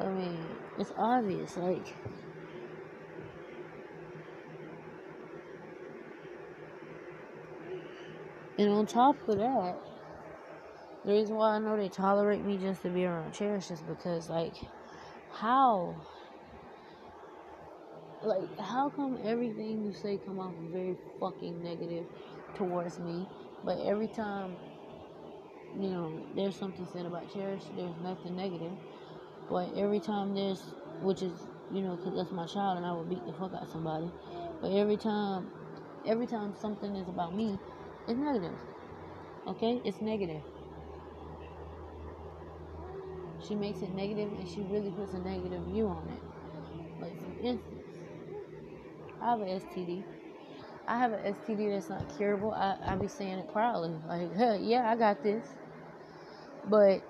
I 0.00 0.08
mean, 0.08 0.56
it's 0.78 0.92
obvious, 0.96 1.56
like 1.56 1.86
and 8.58 8.70
on 8.70 8.86
top 8.86 9.16
of 9.28 9.36
that, 9.38 9.76
the 11.04 11.12
reason 11.12 11.36
why 11.36 11.50
I 11.54 11.58
know 11.58 11.76
they 11.76 11.90
tolerate 11.90 12.44
me 12.44 12.56
just 12.58 12.82
to 12.82 12.88
be 12.90 13.04
around 13.04 13.32
Cherish 13.32 13.70
is 13.70 13.82
because, 13.82 14.30
like, 14.30 14.54
how 15.30 15.96
like 18.24 18.58
how 18.58 18.88
come 18.88 19.18
everything 19.24 19.84
you 19.84 19.92
say 19.92 20.18
come 20.24 20.40
off 20.40 20.54
very 20.72 20.96
fucking 21.20 21.62
negative 21.62 22.06
towards 22.56 22.98
me? 22.98 23.26
But 23.64 23.78
every 23.80 24.08
time 24.08 24.56
you 25.78 25.90
know 25.90 26.20
there's 26.36 26.56
something 26.56 26.86
said 26.92 27.06
about 27.06 27.32
cherish 27.32 27.62
there's 27.76 27.96
nothing 28.02 28.36
negative. 28.36 28.72
But 29.50 29.70
every 29.76 30.00
time 30.00 30.34
there's 30.34 30.62
which 31.02 31.22
is 31.22 31.32
you 31.72 31.82
know 31.82 31.96
because 31.96 32.14
that's 32.14 32.30
my 32.30 32.46
child 32.46 32.76
and 32.76 32.86
i 32.86 32.92
would 32.92 33.08
beat 33.08 33.24
the 33.26 33.32
fuck 33.32 33.52
out 33.54 33.70
somebody. 33.70 34.10
But 34.60 34.72
every 34.72 34.96
time 34.96 35.50
every 36.06 36.26
time 36.26 36.54
something 36.60 36.94
is 36.96 37.08
about 37.08 37.34
me 37.34 37.58
it's 38.06 38.18
negative. 38.18 38.54
Okay? 39.46 39.80
It's 39.84 40.00
negative. 40.00 40.42
She 43.46 43.54
makes 43.54 43.82
it 43.82 43.94
negative 43.94 44.32
and 44.32 44.48
she 44.48 44.60
really 44.62 44.90
puts 44.90 45.12
a 45.12 45.18
negative 45.18 45.62
view 45.64 45.86
on 45.88 46.08
it. 46.08 47.02
Like 47.02 47.18
for 47.18 47.46
instance 47.46 47.73
I 49.24 49.30
have 49.30 49.40
an 49.40 49.48
STD. 49.48 50.04
I 50.86 50.98
have 50.98 51.12
an 51.12 51.34
STD 51.34 51.70
that's 51.70 51.88
not 51.88 52.14
curable. 52.18 52.52
I, 52.52 52.76
I 52.84 52.94
be 52.94 53.08
saying 53.08 53.38
it 53.38 53.50
proudly. 53.50 53.94
Like, 54.06 54.36
hey, 54.36 54.58
yeah, 54.62 54.90
I 54.90 54.96
got 54.96 55.22
this. 55.22 55.46
But, 56.68 57.02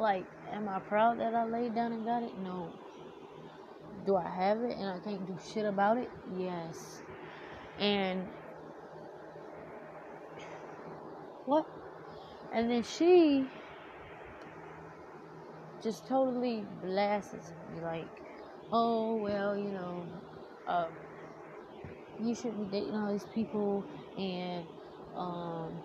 like, 0.00 0.24
am 0.50 0.66
I 0.66 0.78
proud 0.78 1.20
that 1.20 1.34
I 1.34 1.44
laid 1.44 1.74
down 1.74 1.92
and 1.92 2.06
got 2.06 2.22
it? 2.22 2.32
No. 2.38 2.72
Do 4.06 4.16
I 4.16 4.30
have 4.30 4.62
it 4.62 4.78
and 4.78 4.88
I 4.88 4.98
can't 5.00 5.26
do 5.26 5.36
shit 5.52 5.66
about 5.66 5.98
it? 5.98 6.10
Yes. 6.38 7.02
And 7.78 8.26
what? 11.44 11.66
And 12.54 12.70
then 12.70 12.82
she 12.82 13.46
just 15.82 16.06
totally 16.08 16.64
blasts 16.82 17.52
me 17.74 17.82
like, 17.82 18.08
oh 18.72 19.16
well, 19.16 19.54
you 19.54 19.70
know, 19.70 20.06
uh, 20.68 20.88
you 22.20 22.34
shouldn't 22.34 22.70
be 22.70 22.78
dating 22.78 22.94
all 22.94 23.12
these 23.12 23.26
people 23.34 23.84
and 24.18 24.66
um 25.16 25.82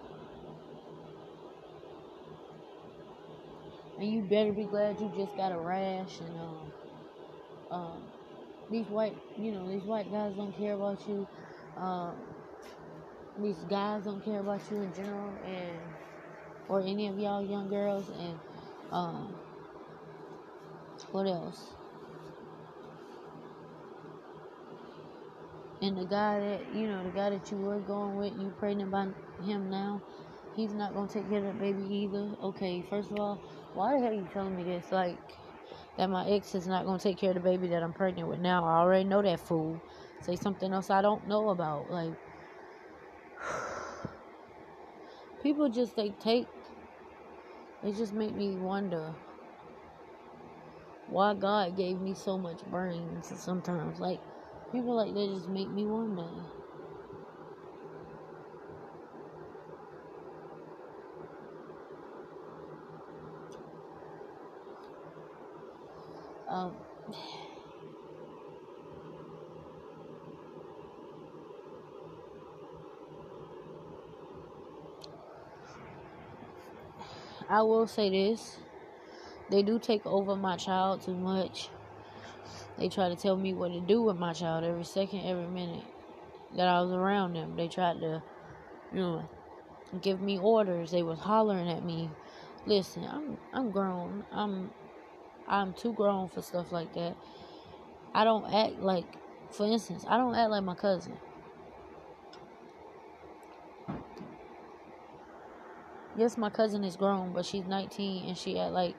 and 3.97 4.11
you 4.11 4.21
better 4.23 4.51
be 4.53 4.65
glad 4.65 4.99
you 4.99 5.11
just 5.15 5.35
got 5.37 5.51
a 5.51 5.57
rash 5.59 6.19
and 6.21 6.37
um, 6.39 6.73
um 7.71 8.03
these 8.69 8.87
white 8.87 9.15
you 9.37 9.51
know 9.51 9.67
these 9.69 9.83
white 9.83 10.11
guys 10.11 10.33
don't 10.35 10.55
care 10.57 10.73
about 10.73 11.07
you 11.07 11.27
um 11.77 12.15
these 13.37 13.63
guys 13.69 14.03
don't 14.03 14.23
care 14.23 14.39
about 14.39 14.61
you 14.71 14.81
in 14.81 14.93
general 14.93 15.37
and 15.45 15.81
or 16.67 16.81
any 16.81 17.07
of 17.07 17.17
y'all 17.17 17.43
young 17.43 17.69
girls 17.69 18.09
and 18.09 18.39
um 18.91 19.35
what 21.11 21.27
else 21.27 21.73
and 25.83 25.97
the 25.97 26.05
guy 26.05 26.39
that 26.39 26.73
you 26.73 26.87
know 26.87 27.03
the 27.03 27.11
guy 27.11 27.29
that 27.29 27.51
you 27.51 27.57
were 27.57 27.79
going 27.79 28.15
with 28.15 28.31
you 28.39 28.53
pregnant 28.57 28.89
by 28.89 29.05
him 29.43 29.69
now 29.69 30.01
he's 30.55 30.73
not 30.73 30.93
gonna 30.93 31.11
take 31.11 31.27
care 31.29 31.39
of 31.39 31.45
that 31.45 31.59
baby 31.59 31.83
either. 31.83 32.31
Okay 32.41 32.85
first 32.89 33.11
of 33.11 33.19
all 33.19 33.41
why 33.73 33.93
the 33.93 33.99
hell 33.99 34.11
are 34.11 34.13
you 34.13 34.27
telling 34.31 34.55
me 34.55 34.63
this? 34.63 34.91
Like 34.91 35.19
that 35.97 36.09
my 36.09 36.25
ex 36.29 36.55
is 36.55 36.67
not 36.67 36.85
gonna 36.85 36.99
take 36.99 37.19
care 37.19 37.31
of 37.31 37.35
the 37.35 37.41
baby 37.41 37.67
that 37.67 37.83
i'm 37.83 37.93
pregnant 37.93 38.29
with 38.29 38.39
now. 38.39 38.63
I 38.63 38.79
already 38.79 39.03
know 39.03 39.21
that 39.21 39.41
fool. 39.41 39.83
Say 40.21 40.37
something 40.37 40.71
else 40.71 40.89
i 40.89 41.01
don't 41.01 41.27
know 41.27 41.49
about 41.49 41.91
like 41.91 42.13
people 45.43 45.67
just 45.67 45.97
they 45.97 46.13
take 46.23 46.47
it 47.83 47.97
just 47.97 48.13
make 48.13 48.33
me 48.33 48.55
wonder 48.55 49.13
why 51.07 51.33
God 51.33 51.77
gave 51.77 51.99
me 51.99 52.15
so 52.15 52.37
much 52.37 52.63
brains 52.65 53.31
sometimes. 53.41 53.99
Like 53.99 54.19
people 54.73 54.95
like 54.95 55.13
that 55.13 55.29
just 55.35 55.47
make 55.49 55.69
me 55.69 55.85
wonder. 55.85 56.27
Um 66.49 66.73
I 77.49 77.61
will 77.61 77.85
say 77.85 78.09
this. 78.09 78.57
They 79.51 79.61
do 79.61 79.77
take 79.77 80.05
over 80.07 80.35
my 80.35 80.57
child 80.57 81.01
too 81.03 81.13
much. 81.13 81.69
They 82.83 82.89
tried 82.89 83.09
to 83.09 83.15
tell 83.15 83.37
me 83.37 83.53
what 83.53 83.69
to 83.69 83.79
do 83.79 84.01
with 84.01 84.17
my 84.17 84.33
child 84.33 84.65
every 84.65 84.83
second, 84.83 85.21
every 85.25 85.47
minute 85.47 85.85
that 86.57 86.67
I 86.67 86.81
was 86.81 86.91
around 86.91 87.31
them. 87.31 87.55
They 87.55 87.69
tried 87.69 88.01
to, 88.01 88.21
you 88.91 88.99
know, 88.99 89.29
give 90.01 90.19
me 90.19 90.37
orders. 90.37 90.91
They 90.91 91.01
was 91.01 91.17
hollering 91.17 91.69
at 91.69 91.85
me. 91.85 92.09
Listen, 92.65 93.05
I'm 93.05 93.37
I'm 93.53 93.71
grown. 93.71 94.25
I'm 94.33 94.71
I'm 95.47 95.71
too 95.71 95.93
grown 95.93 96.27
for 96.27 96.41
stuff 96.41 96.73
like 96.73 96.93
that. 96.95 97.15
I 98.13 98.25
don't 98.25 98.53
act 98.53 98.79
like 98.79 99.05
for 99.49 99.65
instance, 99.65 100.03
I 100.05 100.17
don't 100.17 100.35
act 100.35 100.51
like 100.51 100.63
my 100.65 100.75
cousin. 100.75 101.17
yes, 106.17 106.37
my 106.37 106.49
cousin 106.49 106.83
is 106.83 106.97
grown, 106.97 107.31
but 107.31 107.45
she's 107.45 107.63
19 107.63 108.27
and 108.27 108.37
she 108.37 108.59
at 108.59 108.73
like 108.73 108.97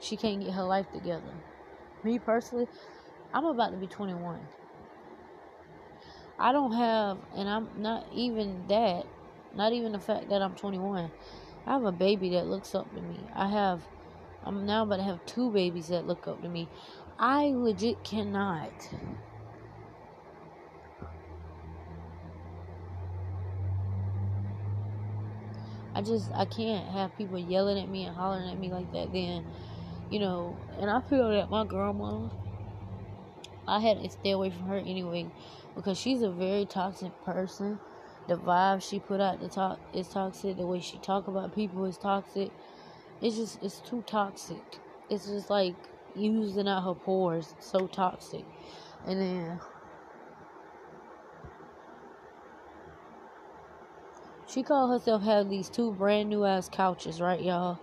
she 0.00 0.16
can't 0.16 0.40
get 0.42 0.54
her 0.54 0.64
life 0.64 0.90
together. 0.94 1.34
Me 2.04 2.18
personally, 2.18 2.66
I'm 3.32 3.44
about 3.44 3.70
to 3.70 3.76
be 3.76 3.86
21. 3.86 4.48
I 6.38 6.52
don't 6.52 6.72
have, 6.72 7.18
and 7.36 7.48
I'm 7.48 7.70
not 7.76 8.06
even 8.12 8.66
that, 8.68 9.06
not 9.54 9.72
even 9.72 9.92
the 9.92 10.00
fact 10.00 10.28
that 10.30 10.42
I'm 10.42 10.54
21. 10.54 11.10
I 11.66 11.72
have 11.72 11.84
a 11.84 11.92
baby 11.92 12.30
that 12.30 12.46
looks 12.46 12.74
up 12.74 12.92
to 12.94 13.00
me. 13.00 13.28
I 13.34 13.48
have, 13.48 13.82
I'm 14.42 14.66
now 14.66 14.82
about 14.82 14.96
to 14.96 15.02
have 15.04 15.24
two 15.26 15.50
babies 15.52 15.88
that 15.88 16.06
look 16.06 16.26
up 16.26 16.42
to 16.42 16.48
me. 16.48 16.68
I 17.18 17.52
legit 17.54 18.02
cannot 18.04 18.72
I 25.94 26.00
just 26.00 26.30
I 26.34 26.46
can't 26.46 26.88
have 26.88 27.16
people 27.16 27.38
yelling 27.38 27.78
at 27.78 27.88
me 27.88 28.04
and 28.04 28.16
hollering 28.16 28.50
at 28.50 28.58
me 28.58 28.72
like 28.72 28.90
that. 28.92 29.12
Then, 29.12 29.44
you 30.10 30.20
know, 30.20 30.64
and 30.80 30.90
I 30.90 31.00
feel 31.02 31.30
that 31.30 31.50
my 31.50 31.64
grandma, 31.64 32.28
I 33.66 33.80
had 33.80 34.02
to 34.02 34.10
stay 34.10 34.30
away 34.32 34.50
from 34.50 34.66
her 34.66 34.78
anyway 34.78 35.26
because 35.74 35.98
she's 35.98 36.22
a 36.22 36.30
very 36.30 36.66
toxic 36.66 37.12
person. 37.24 37.78
The 38.28 38.36
vibe 38.36 38.88
she 38.88 39.00
put 39.00 39.20
out 39.20 39.40
the 39.40 39.48
talk 39.48 39.80
is 39.92 40.08
toxic. 40.08 40.56
The 40.56 40.66
way 40.66 40.80
she 40.80 40.98
talk 40.98 41.26
about 41.26 41.54
people 41.54 41.84
is 41.84 41.98
toxic. 41.98 42.50
It's 43.20 43.36
just 43.36 43.62
it's 43.62 43.80
too 43.80 44.02
toxic. 44.06 44.62
It's 45.10 45.26
just 45.26 45.50
like 45.50 45.74
using 46.14 46.68
out 46.68 46.84
her 46.84 46.94
pores. 46.94 47.54
So 47.60 47.86
toxic, 47.86 48.44
and 49.06 49.20
then 49.20 49.60
She 54.52 54.62
called 54.62 54.90
herself 54.90 55.22
have 55.22 55.48
these 55.48 55.70
two 55.70 55.92
brand 55.92 56.28
new 56.28 56.44
ass 56.44 56.68
couches, 56.68 57.22
right, 57.22 57.40
y'all? 57.40 57.78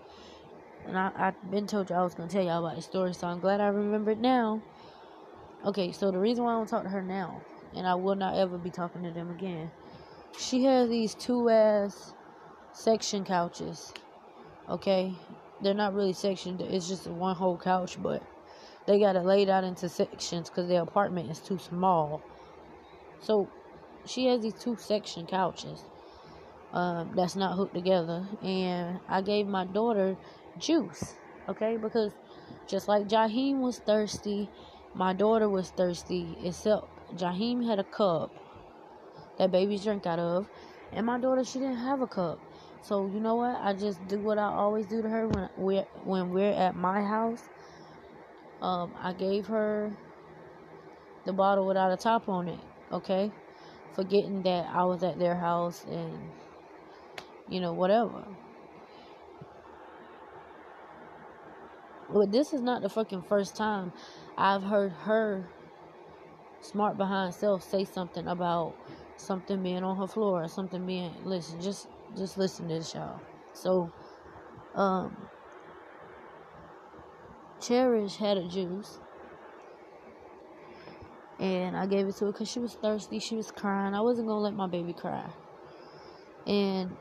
And 0.85 0.95
I, 0.95 1.11
I've 1.15 1.49
been 1.49 1.65
told 1.65 1.89
y'all 1.89 2.01
I 2.01 2.03
was 2.03 2.13
gonna 2.13 2.29
tell 2.29 2.43
y'all 2.43 2.63
about 2.63 2.75
the 2.75 2.83
story, 2.83 3.11
so 3.15 3.25
I'm 3.25 3.39
glad 3.39 3.59
I 3.59 3.69
remembered 3.69 4.19
now. 4.21 4.61
Okay, 5.65 5.91
so 5.91 6.11
the 6.11 6.19
reason 6.19 6.43
why 6.43 6.51
I 6.53 6.55
don't 6.55 6.67
talk 6.67 6.83
to 6.83 6.89
her 6.89 7.01
now, 7.01 7.43
and 7.75 7.85
I 7.85 7.95
will 7.95 8.15
not 8.15 8.35
ever 8.35 8.57
be 8.57 8.69
talking 8.69 9.03
to 9.03 9.11
them 9.11 9.29
again, 9.29 9.69
she 10.37 10.63
has 10.63 10.89
these 10.89 11.13
two 11.15 11.49
ass 11.49 12.13
section 12.73 13.25
couches. 13.25 13.93
Okay, 14.69 15.13
they're 15.61 15.73
not 15.73 15.93
really 15.93 16.13
sectioned; 16.13 16.61
it's 16.61 16.87
just 16.87 17.07
one 17.07 17.35
whole 17.35 17.57
couch, 17.57 18.01
but 18.01 18.23
they 18.87 18.99
got 18.99 19.15
it 19.17 19.25
laid 19.25 19.49
out 19.49 19.63
into 19.65 19.89
sections 19.89 20.49
because 20.49 20.67
their 20.69 20.81
apartment 20.81 21.29
is 21.29 21.39
too 21.39 21.57
small. 21.59 22.21
So 23.21 23.49
she 24.05 24.27
has 24.27 24.41
these 24.41 24.53
two 24.53 24.77
section 24.79 25.27
couches 25.27 25.83
um, 26.73 27.11
that's 27.15 27.35
not 27.35 27.55
hooked 27.55 27.73
together. 27.73 28.25
And 28.41 28.99
I 29.09 29.21
gave 29.21 29.47
my 29.47 29.65
daughter 29.65 30.17
juice, 30.57 31.15
okay? 31.47 31.77
Because 31.77 32.13
just 32.67 32.87
like 32.87 33.07
Jaheim 33.07 33.59
was 33.59 33.79
thirsty, 33.79 34.49
my 34.93 35.13
daughter 35.13 35.49
was 35.49 35.69
thirsty, 35.71 36.37
except 36.43 36.85
Jaheim 37.15 37.65
had 37.65 37.79
a 37.79 37.83
cup 37.83 38.31
that 39.37 39.51
babies 39.51 39.83
drink 39.83 40.05
out 40.05 40.19
of, 40.19 40.47
and 40.91 41.05
my 41.05 41.19
daughter, 41.19 41.43
she 41.43 41.59
didn't 41.59 41.77
have 41.77 42.01
a 42.01 42.07
cup. 42.07 42.39
So 42.81 43.09
you 43.13 43.19
know 43.19 43.35
what? 43.35 43.59
I 43.61 43.73
just 43.73 44.07
do 44.07 44.19
what 44.19 44.37
I 44.37 44.45
always 44.45 44.85
do 44.85 45.01
to 45.01 45.09
her 45.09 45.27
when 45.27 45.49
we're 45.57 45.87
when 46.03 46.29
we're 46.31 46.51
at 46.53 46.75
my 46.75 47.01
house. 47.01 47.43
Um, 48.61 48.93
I 49.01 49.13
gave 49.13 49.47
her 49.47 49.95
the 51.25 51.33
bottle 51.33 51.67
without 51.67 51.91
a 51.91 51.97
top 51.97 52.29
on 52.29 52.47
it. 52.47 52.59
Okay, 52.91 53.31
forgetting 53.93 54.43
that 54.43 54.67
I 54.73 54.85
was 54.85 55.03
at 55.03 55.19
their 55.19 55.35
house 55.35 55.85
and 55.89 56.31
you 57.49 57.59
know, 57.59 57.73
whatever. 57.73 58.25
But 62.11 62.31
this 62.31 62.53
is 62.53 62.61
not 62.61 62.81
the 62.81 62.89
fucking 62.89 63.23
first 63.23 63.55
time 63.55 63.91
I've 64.39 64.63
heard 64.63 64.93
her 65.03 65.49
smart 66.61 66.97
behind 66.97 67.33
self 67.35 67.61
say 67.61 67.83
something 67.83 68.25
about 68.25 68.73
something 69.17 69.61
being 69.61 69.83
on 69.83 69.97
her 69.97 70.07
floor 70.07 70.43
or 70.43 70.47
something 70.47 70.85
being 70.85 71.11
listen, 71.25 71.61
just 71.61 71.87
just 72.17 72.37
listen 72.37 72.69
to 72.69 72.75
this 72.75 72.93
y'all. 72.93 73.19
So 73.53 73.91
um 74.75 75.27
Cherish 77.61 78.15
had 78.15 78.37
a 78.37 78.47
juice 78.47 78.99
and 81.37 81.75
I 81.75 81.85
gave 81.85 82.07
it 82.07 82.15
to 82.17 82.25
her 82.25 82.31
because 82.31 82.49
she 82.49 82.59
was 82.59 82.75
thirsty. 82.75 83.19
She 83.19 83.35
was 83.35 83.51
crying. 83.51 83.93
I 83.93 83.99
wasn't 83.99 84.29
gonna 84.29 84.39
let 84.39 84.53
my 84.53 84.67
baby 84.67 84.93
cry. 84.93 85.29
And 86.47 86.95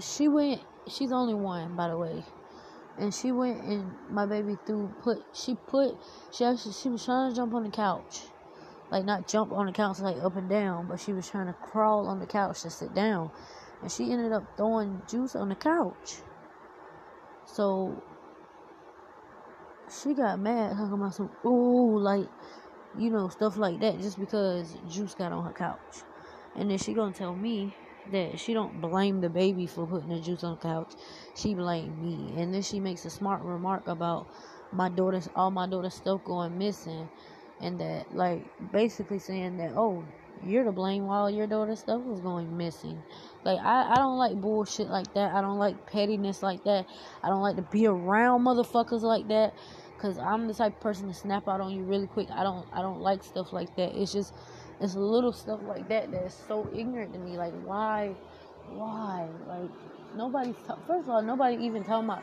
she 0.00 0.28
went 0.28 0.62
she's 0.88 1.12
only 1.12 1.34
one 1.34 1.76
by 1.76 1.88
the 1.88 1.98
way 1.98 2.24
and 2.98 3.12
she 3.12 3.32
went 3.32 3.62
and 3.64 3.92
my 4.10 4.26
baby 4.26 4.56
threw 4.66 4.92
put 5.02 5.18
she 5.32 5.56
put 5.66 5.96
she 6.30 6.44
actually 6.44 6.72
she 6.72 6.88
was 6.88 7.04
trying 7.04 7.30
to 7.30 7.36
jump 7.36 7.52
on 7.54 7.64
the 7.64 7.70
couch 7.70 8.22
like 8.90 9.04
not 9.04 9.26
jump 9.26 9.52
on 9.52 9.66
the 9.66 9.72
couch 9.72 9.98
like 9.98 10.16
up 10.22 10.36
and 10.36 10.48
down, 10.48 10.86
but 10.86 11.00
she 11.00 11.12
was 11.12 11.28
trying 11.28 11.46
to 11.46 11.52
crawl 11.54 12.06
on 12.06 12.20
the 12.20 12.26
couch 12.26 12.62
to 12.62 12.70
sit 12.70 12.94
down. 12.94 13.30
And 13.82 13.90
she 13.90 14.12
ended 14.12 14.30
up 14.30 14.44
throwing 14.56 15.02
juice 15.08 15.34
on 15.34 15.48
the 15.48 15.56
couch. 15.56 16.18
So 17.44 18.02
she 19.90 20.14
got 20.14 20.38
mad 20.38 20.76
talking 20.76 20.92
about 20.92 21.14
some 21.14 21.30
ooh 21.44 21.98
like 21.98 22.28
you 22.96 23.10
know 23.10 23.28
stuff 23.28 23.56
like 23.56 23.80
that 23.80 23.98
just 23.98 24.18
because 24.18 24.76
juice 24.88 25.14
got 25.14 25.32
on 25.32 25.44
her 25.44 25.52
couch 25.52 26.02
and 26.56 26.70
then 26.70 26.78
she 26.78 26.94
gonna 26.94 27.12
tell 27.12 27.34
me 27.34 27.74
that 28.12 28.38
she 28.38 28.52
don't 28.52 28.80
blame 28.80 29.20
the 29.20 29.28
baby 29.28 29.66
for 29.66 29.86
putting 29.86 30.08
the 30.08 30.20
juice 30.20 30.44
on 30.44 30.56
the 30.56 30.60
couch. 30.60 30.92
She 31.34 31.54
blame 31.54 32.00
me. 32.02 32.40
And 32.40 32.52
then 32.52 32.62
she 32.62 32.80
makes 32.80 33.04
a 33.04 33.10
smart 33.10 33.42
remark 33.42 33.86
about 33.88 34.28
my 34.72 34.88
daughter's 34.88 35.28
all 35.34 35.50
my 35.50 35.66
daughter's 35.66 35.94
stuff 35.94 36.24
going 36.24 36.58
missing. 36.58 37.08
And 37.60 37.78
that 37.80 38.14
like 38.14 38.44
basically 38.72 39.18
saying 39.18 39.56
that 39.58 39.72
oh 39.76 40.04
you're 40.44 40.64
to 40.64 40.72
blame 40.72 41.06
while 41.06 41.30
your 41.30 41.46
daughter's 41.46 41.80
stuff 41.80 42.02
was 42.02 42.20
going 42.20 42.54
missing. 42.56 43.02
Like 43.44 43.58
I, 43.60 43.92
I 43.92 43.96
don't 43.96 44.18
like 44.18 44.40
bullshit 44.40 44.88
like 44.88 45.12
that. 45.14 45.34
I 45.34 45.40
don't 45.40 45.58
like 45.58 45.86
pettiness 45.86 46.42
like 46.42 46.64
that. 46.64 46.86
I 47.22 47.28
don't 47.28 47.42
like 47.42 47.56
to 47.56 47.62
be 47.62 47.86
around 47.86 48.42
motherfuckers 48.42 49.02
like 49.02 49.28
that. 49.28 49.54
Because 49.96 50.18
i'm 50.18 50.48
the 50.48 50.52
type 50.52 50.74
of 50.74 50.80
person 50.80 51.08
to 51.08 51.14
snap 51.14 51.48
out 51.48 51.60
on 51.60 51.72
you 51.72 51.84
really 51.84 52.08
quick. 52.08 52.28
I 52.30 52.42
don't 52.42 52.66
i 52.72 52.82
don't 52.82 53.00
like 53.00 53.22
stuff 53.22 53.52
like 53.52 53.74
that. 53.76 53.94
It's 53.96 54.12
just 54.12 54.34
it's 54.84 54.94
little 54.94 55.32
stuff 55.32 55.60
like 55.62 55.88
that 55.88 56.12
that's 56.12 56.36
so 56.46 56.68
ignorant 56.74 57.12
to 57.12 57.18
me 57.18 57.38
like 57.38 57.52
why 57.64 58.14
why 58.68 59.26
like 59.48 59.70
nobody's 60.14 60.54
t- 60.56 60.74
first 60.86 61.04
of 61.04 61.08
all 61.08 61.22
nobody 61.22 61.56
even 61.64 61.82
talking 61.82 62.04
about 62.04 62.22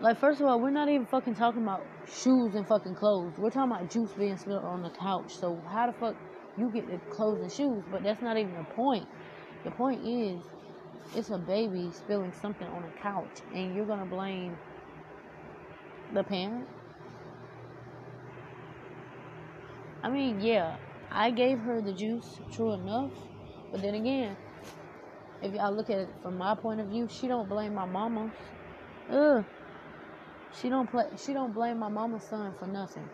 like, 0.00 0.18
first 0.18 0.40
of 0.40 0.46
all, 0.46 0.58
we're 0.58 0.70
not 0.70 0.88
even 0.88 1.04
fucking 1.04 1.34
talking 1.34 1.62
about 1.62 1.86
shoes 2.06 2.54
and 2.54 2.66
fucking 2.66 2.94
clothes. 2.94 3.34
We're 3.36 3.50
talking 3.50 3.70
about 3.70 3.90
juice 3.90 4.10
being 4.12 4.38
spilled 4.38 4.64
on 4.64 4.82
the 4.82 4.88
couch. 4.88 5.36
So, 5.36 5.62
how 5.70 5.88
the 5.88 5.92
fuck 5.92 6.16
you 6.56 6.70
get 6.70 6.86
the 6.86 6.96
clothes 7.14 7.42
and 7.42 7.52
shoes? 7.52 7.84
But 7.90 8.02
that's 8.02 8.22
not 8.22 8.38
even 8.38 8.54
the 8.54 8.64
point. 8.64 9.06
The 9.62 9.70
point 9.70 10.00
is, 10.02 10.40
it's 11.14 11.28
a 11.28 11.36
baby 11.36 11.90
spilling 11.92 12.32
something 12.32 12.66
on 12.66 12.84
a 12.84 13.02
couch, 13.02 13.42
and 13.54 13.74
you're 13.74 13.84
gonna 13.84 14.06
blame 14.06 14.56
the 16.12 16.24
parent? 16.24 16.66
I 20.02 20.08
mean, 20.08 20.40
yeah, 20.40 20.76
I 21.10 21.30
gave 21.30 21.58
her 21.60 21.80
the 21.80 21.92
juice, 21.92 22.40
true 22.52 22.72
enough. 22.72 23.12
But 23.72 23.82
then 23.82 23.94
again, 23.94 24.36
if 25.42 25.54
y'all 25.54 25.72
look 25.72 25.90
at 25.90 25.98
it 25.98 26.08
from 26.22 26.38
my 26.38 26.54
point 26.54 26.80
of 26.80 26.88
view, 26.88 27.08
she 27.08 27.28
don't 27.28 27.48
blame 27.48 27.74
my 27.74 27.86
mama. 27.86 28.32
Ugh. 29.10 29.44
She 30.52 30.68
don't 30.68 30.90
play. 30.90 31.04
She 31.16 31.32
don't 31.32 31.54
blame 31.54 31.78
my 31.78 31.88
mama's 31.88 32.24
son 32.24 32.54
for 32.58 32.66
nothing. 32.66 33.08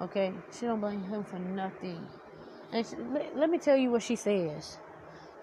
Okay, 0.00 0.34
she 0.52 0.66
don't 0.66 0.80
blame 0.80 1.02
him 1.04 1.24
for 1.24 1.38
nothing. 1.38 2.06
And 2.72 2.86
she, 2.86 2.96
let, 2.96 3.36
let, 3.36 3.50
me 3.50 3.58
tell 3.58 3.76
you 3.76 3.90
what 3.90 4.02
she 4.02 4.16
says, 4.16 4.78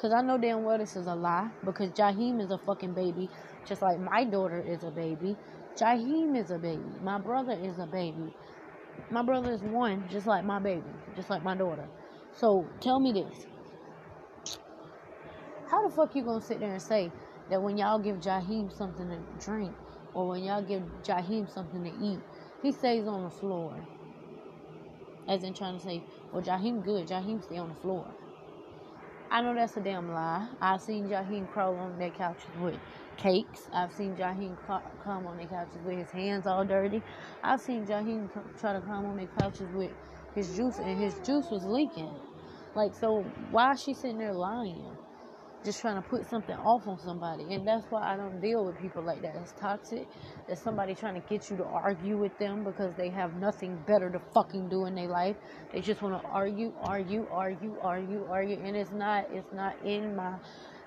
cause 0.02 0.11
I 0.11 0.22
know 0.22 0.38
damn 0.38 0.64
well 0.64 0.77
this 0.77 0.95
is 0.95 1.07
a 1.07 1.15
lie. 1.15 1.49
Because 1.64 1.91
Jaheim 1.91 2.41
is 2.41 2.52
a 2.52 2.57
fucking 2.57 2.94
baby, 2.94 3.30
just 3.68 3.81
like 3.81 3.99
my 3.99 4.26
daughter 4.26 4.60
is 4.60 4.84
a 4.84 4.91
baby. 4.91 5.38
Jaheim 5.80 6.38
is 6.38 6.52
a 6.52 6.57
baby. 6.57 6.84
My 7.02 7.19
brother 7.19 7.53
is 7.53 7.80
a 7.80 7.86
baby. 7.86 8.34
My 9.11 9.23
brother 9.23 9.51
is 9.51 9.61
one, 9.61 10.07
just 10.09 10.27
like 10.27 10.45
my 10.45 10.59
baby, 10.59 10.84
just 11.15 11.30
like 11.30 11.43
my 11.43 11.55
daughter. 11.55 11.88
So 12.34 12.67
tell 12.81 12.99
me 12.99 13.11
this: 13.13 13.45
How 15.69 15.88
the 15.88 15.93
fuck 15.95 16.15
you 16.15 16.23
gonna 16.23 16.41
sit 16.41 16.59
there 16.59 16.73
and 16.73 16.81
say 16.81 17.11
that 17.49 17.61
when 17.61 17.77
y'all 17.77 17.99
give 17.99 18.17
Jaheim 18.17 18.71
something 18.76 19.09
to 19.09 19.19
drink? 19.45 19.76
or 20.13 20.27
when 20.27 20.43
y'all 20.43 20.61
give 20.61 20.84
Jaheim 21.03 21.49
something 21.53 21.84
to 21.84 21.89
eat, 21.89 22.19
he 22.61 22.71
stays 22.71 23.07
on 23.07 23.23
the 23.23 23.30
floor. 23.30 23.88
As 25.27 25.43
in 25.43 25.53
trying 25.53 25.77
to 25.77 25.84
say, 25.84 26.03
well, 26.31 26.41
Jaheim 26.41 26.84
good, 26.84 27.07
Jaheim 27.07 27.43
stay 27.43 27.57
on 27.57 27.69
the 27.69 27.76
floor. 27.76 28.15
I 29.31 29.41
know 29.41 29.53
that's 29.53 29.77
a 29.77 29.81
damn 29.81 30.11
lie. 30.11 30.47
I've 30.59 30.81
seen 30.81 31.07
Jaheim 31.07 31.47
crawl 31.51 31.76
on 31.77 31.99
that 31.99 32.15
couches 32.15 32.55
with 32.57 32.80
cakes. 33.19 33.69
I've 33.73 33.93
seen 33.93 34.15
Jaheim 34.15 34.57
come 35.03 35.27
on 35.27 35.37
their 35.37 35.47
couches 35.47 35.79
with 35.85 35.97
his 35.97 36.09
hands 36.09 36.47
all 36.47 36.65
dirty. 36.65 37.01
I've 37.43 37.61
seen 37.61 37.85
Jaheim 37.85 38.29
try 38.59 38.73
to 38.73 38.81
come 38.81 39.05
on 39.05 39.17
their 39.17 39.29
couches 39.39 39.69
with 39.73 39.91
his 40.35 40.55
juice, 40.55 40.79
and 40.79 40.99
his 40.99 41.15
juice 41.25 41.49
was 41.51 41.65
leaking. 41.65 42.13
Like, 42.75 42.95
so 42.95 43.23
why 43.51 43.73
is 43.73 43.83
she 43.83 43.93
sitting 43.93 44.17
there 44.17 44.33
lying? 44.33 44.97
just 45.63 45.81
trying 45.81 46.01
to 46.01 46.07
put 46.07 46.25
something 46.25 46.55
off 46.57 46.87
on 46.87 46.97
somebody. 46.97 47.53
And 47.53 47.67
that's 47.67 47.85
why 47.89 48.13
I 48.13 48.15
don't 48.15 48.39
deal 48.39 48.63
with 48.65 48.79
people 48.79 49.03
like 49.03 49.21
that. 49.21 49.35
It's 49.35 49.53
toxic. 49.59 50.07
There's 50.47 50.59
somebody 50.59 50.95
trying 50.95 51.21
to 51.21 51.27
get 51.27 51.49
you 51.49 51.57
to 51.57 51.65
argue 51.65 52.17
with 52.17 52.37
them 52.37 52.63
because 52.63 52.93
they 52.95 53.09
have 53.09 53.35
nothing 53.35 53.77
better 53.85 54.09
to 54.09 54.19
fucking 54.33 54.69
do 54.69 54.85
in 54.85 54.95
their 54.95 55.07
life. 55.09 55.35
They 55.73 55.81
just 55.81 56.01
want 56.01 56.21
to 56.21 56.27
argue, 56.29 56.71
argue, 56.81 57.27
argue, 57.31 57.75
argue, 57.81 58.25
argue. 58.29 58.59
And 58.63 58.75
it's 58.75 58.91
not, 58.91 59.27
it's 59.33 59.51
not 59.53 59.75
in 59.83 60.15
my, 60.15 60.35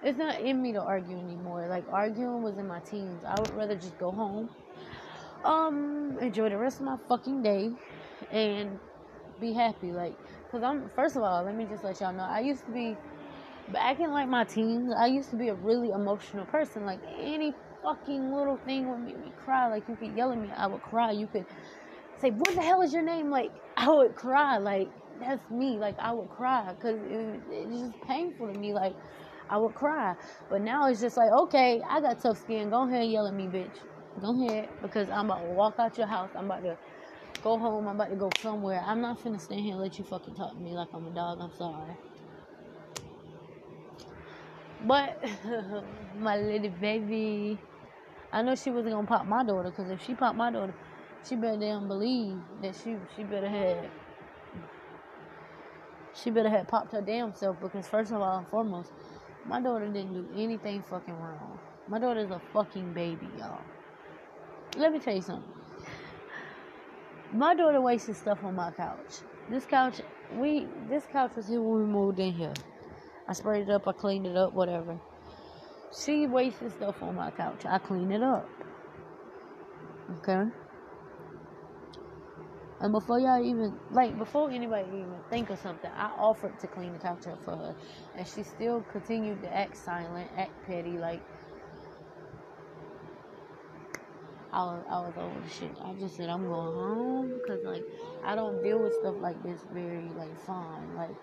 it's 0.03 0.19
not 0.19 0.41
in 0.41 0.61
me 0.63 0.73
to 0.73 0.81
argue 0.81 1.17
anymore. 1.17 1.67
Like 1.69 1.85
arguing 1.91 2.43
was 2.43 2.59
in 2.59 2.67
my 2.67 2.81
teens. 2.81 3.23
I 3.27 3.41
would 3.41 3.55
rather 3.55 3.75
just 3.75 3.99
go 3.99 4.11
home, 4.11 4.49
um, 5.45 6.19
enjoy 6.21 6.49
the 6.49 6.59
rest 6.59 6.81
of 6.81 6.87
my 6.87 6.97
fucking 7.09 7.43
day 7.43 7.71
and 8.31 8.79
be 9.41 9.53
happy. 9.53 9.93
Like, 9.93 10.17
cause 10.51 10.63
I'm, 10.63 10.91
first 10.95 11.17
of 11.17 11.23
all, 11.23 11.45
let 11.45 11.57
me 11.57 11.67
just 11.67 11.85
let 11.85 12.01
y'all 12.01 12.13
know, 12.13 12.25
I 12.25 12.41
used 12.41 12.65
to 12.67 12.73
be, 12.73 12.97
back 13.73 14.01
in 14.01 14.11
like 14.11 14.29
my 14.29 14.45
teens, 14.45 14.93
I 14.97 15.07
used 15.07 15.31
to 15.31 15.37
be 15.37 15.49
a 15.49 15.55
really 15.55 15.91
emotional 15.91 16.45
person. 16.47 16.85
Like 16.85 17.01
any 17.21 17.55
fucking 17.83 18.33
little 18.33 18.57
thing 18.59 18.89
would 18.89 19.01
make 19.01 19.19
me 19.19 19.33
cry. 19.45 19.69
Like 19.69 19.89
you 19.89 19.97
could 19.97 20.17
yell 20.17 20.33
at 20.33 20.39
me, 20.39 20.51
I 20.57 20.67
would 20.67 20.83
cry. 20.83 21.13
You 21.13 21.27
could 21.27 21.47
say, 22.19 22.31
"What 22.31 22.55
the 22.55 22.63
hell 22.63 22.83
is 22.83 22.93
your 22.93 23.03
name?" 23.03 23.31
Like 23.31 23.51
I 23.77 23.91
would 23.91 24.15
cry. 24.15 24.59
Like 24.59 24.89
that's 25.21 25.49
me. 25.51 25.79
Like 25.79 25.99
I 25.99 26.13
would 26.13 26.31
cry 26.31 26.73
because 26.75 27.01
it, 27.03 27.41
it's 27.51 27.81
just 27.81 28.01
painful 28.03 28.53
to 28.53 28.59
me. 28.59 28.73
Like 28.73 28.95
I 29.53 29.59
would 29.59 29.75
cry. 29.75 30.17
But 30.51 30.63
now 30.63 30.89
it's 30.89 31.01
just 31.03 31.19
like, 31.19 31.33
okay, 31.33 31.83
I 31.89 32.01
got 32.03 32.21
tough 32.23 32.39
skin. 32.41 32.71
Go 32.71 32.89
ahead, 32.89 33.03
and 33.05 33.13
yell 33.13 33.29
at 33.29 33.35
me, 33.35 33.49
bitch. 33.49 33.79
Go 34.21 34.33
ahead, 34.43 34.71
because 34.83 35.11
I'm 35.11 35.27
about 35.27 35.41
to 35.43 35.47
walk 35.47 35.77
out 35.81 35.99
your 35.99 36.09
house. 36.09 36.33
I'm 36.37 36.47
about 36.47 36.63
to 36.65 36.79
go 37.43 37.59
home. 37.59 37.89
I'm 37.89 37.97
about 37.97 38.11
to 38.11 38.17
go 38.17 38.33
somewhere. 38.33 38.83
I'm 38.87 39.03
not 39.03 39.21
finna 39.21 39.41
stand 39.41 39.63
here 39.63 39.75
and 39.75 39.83
let 39.83 39.99
you 39.99 40.05
fucking 40.05 40.35
talk 40.37 40.55
to 40.57 40.61
me 40.63 40.75
like 40.75 40.89
I'm 40.95 41.07
a 41.07 41.15
dog. 41.15 41.41
I'm 41.41 41.53
sorry. 41.53 41.97
But 44.81 45.23
my 46.15 46.39
little 46.39 46.71
baby, 46.71 47.63
I 48.33 48.43
know 48.43 48.57
she 48.57 48.71
wasn't 48.71 48.95
gonna 48.95 49.07
pop 49.09 49.27
my 49.27 49.45
daughter 49.45 49.71
because 49.71 49.91
if 49.91 50.01
she 50.03 50.15
popped 50.15 50.39
my 50.39 50.53
daughter, 50.53 50.75
she 51.25 51.37
better 51.37 51.59
damn 51.59 51.89
believe 51.89 52.45
that 52.63 52.77
she 52.77 52.99
she 53.15 53.25
better 53.25 53.51
had 53.51 53.93
she 56.15 56.31
better 56.31 56.51
have 56.51 56.69
popped 56.69 56.93
her 56.93 57.03
damn 57.03 57.35
self 57.35 57.61
because 57.61 57.89
first 57.89 58.13
of 58.13 58.21
all 58.23 58.47
foremost, 58.51 58.93
my 59.47 59.61
daughter 59.61 59.87
didn't 59.87 60.15
do 60.15 60.27
anything 60.37 60.83
fucking 60.83 61.15
wrong. 61.15 61.59
My 61.89 61.99
daughter's 61.99 62.31
a 62.31 62.41
fucking 62.53 62.93
baby, 62.93 63.29
y'all. 63.39 63.61
Let 64.77 64.93
me 64.93 64.99
tell 64.99 65.15
you 65.15 65.23
something. 65.23 65.53
My 67.33 67.55
daughter 67.55 67.81
wasted 67.81 68.17
stuff 68.17 68.45
on 68.45 68.55
my 68.55 68.71
couch. 68.71 69.21
This 69.51 69.65
couch, 69.67 70.01
we 70.35 70.67
this 70.89 71.05
couch 71.13 71.33
was 71.37 71.49
here 71.49 71.61
when 71.61 71.81
we 71.81 71.87
moved 71.87 72.19
in 72.19 72.33
here. 72.33 72.55
I 73.29 73.33
sprayed 73.33 73.69
it 73.69 73.71
up, 73.71 73.89
I 73.89 73.93
cleaned 73.93 74.27
it 74.27 74.37
up, 74.37 74.53
whatever. 74.53 74.99
She 75.95 76.27
wasted 76.27 76.73
stuff 76.73 77.03
on 77.03 77.17
my 77.17 77.31
couch. 77.31 77.65
I 77.67 77.79
clean 77.79 78.13
it 78.13 78.23
up. 78.23 78.49
Okay? 80.19 80.51
And 82.83 82.93
before 82.93 83.21
y'all 83.21 83.43
even, 83.43 83.79
like, 83.93 84.19
before 84.19 84.51
anybody 84.51 84.89
even 84.89 85.21
think 85.31 85.51
of 85.51 85.59
something, 85.61 85.91
I 85.95 86.07
offered 86.19 86.59
to 86.61 86.67
clean 86.67 86.93
the 86.93 86.99
couch 86.99 87.29
up 87.29 87.43
for 87.45 87.57
her. 87.57 87.75
And 88.17 88.27
she 88.27 88.43
still 88.43 88.83
continued 88.83 89.41
to 89.43 89.57
act 89.57 89.77
silent, 89.77 90.29
act 90.37 90.51
petty, 90.67 90.99
like, 90.99 91.23
I 94.53 94.65
was, 94.65 94.85
I 94.91 95.01
was 95.01 95.15
over 95.17 95.41
the 95.41 95.49
shit. 95.49 95.71
I 95.83 95.95
just 95.95 96.17
said 96.17 96.29
I'm 96.29 96.47
going 96.47 96.75
home 96.75 97.41
because 97.41 97.65
like 97.65 97.83
I 98.23 98.35
don't 98.35 98.63
deal 98.63 98.79
with 98.79 98.93
stuff 98.95 99.15
like 99.19 99.43
this 99.43 99.61
very 99.73 100.11
like 100.15 100.39
fine. 100.45 100.95
Like 100.95 101.17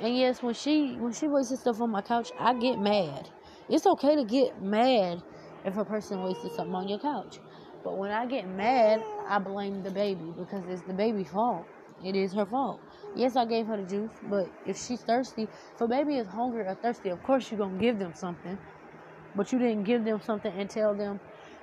and 0.00 0.14
yes, 0.16 0.42
when 0.42 0.52
she 0.52 0.96
when 0.98 1.12
she 1.12 1.28
wasted 1.28 1.58
stuff 1.60 1.80
on 1.80 1.90
my 1.90 2.02
couch, 2.02 2.30
I 2.38 2.52
get 2.54 2.78
mad. 2.78 3.30
It's 3.70 3.86
okay 3.86 4.16
to 4.16 4.24
get 4.24 4.60
mad 4.60 5.22
if 5.64 5.78
a 5.78 5.84
person 5.84 6.22
wasted 6.22 6.52
something 6.52 6.74
on 6.74 6.88
your 6.88 6.98
couch. 6.98 7.38
But 7.86 7.98
when 7.98 8.10
I 8.10 8.26
get 8.26 8.48
mad, 8.48 9.00
I 9.28 9.38
blame 9.38 9.84
the 9.84 9.92
baby 9.92 10.34
because 10.36 10.64
it's 10.68 10.82
the 10.82 10.92
baby's 10.92 11.28
fault. 11.28 11.64
It 12.04 12.16
is 12.16 12.32
her 12.32 12.44
fault. 12.44 12.80
Yes, 13.14 13.36
I 13.36 13.44
gave 13.44 13.68
her 13.68 13.76
the 13.76 13.88
juice, 13.88 14.10
but 14.28 14.50
if 14.66 14.76
she's 14.76 15.02
thirsty, 15.02 15.44
if 15.44 15.80
a 15.80 15.86
baby 15.86 16.16
is 16.16 16.26
hungry 16.26 16.66
or 16.66 16.74
thirsty, 16.74 17.10
of 17.10 17.22
course 17.22 17.48
you're 17.48 17.60
gonna 17.60 17.78
give 17.78 18.00
them 18.00 18.12
something. 18.12 18.58
But 19.36 19.52
you 19.52 19.60
didn't 19.60 19.84
give 19.84 20.04
them 20.04 20.20
something 20.20 20.52
and 20.58 20.68
tell 20.68 20.94
them 20.94 21.20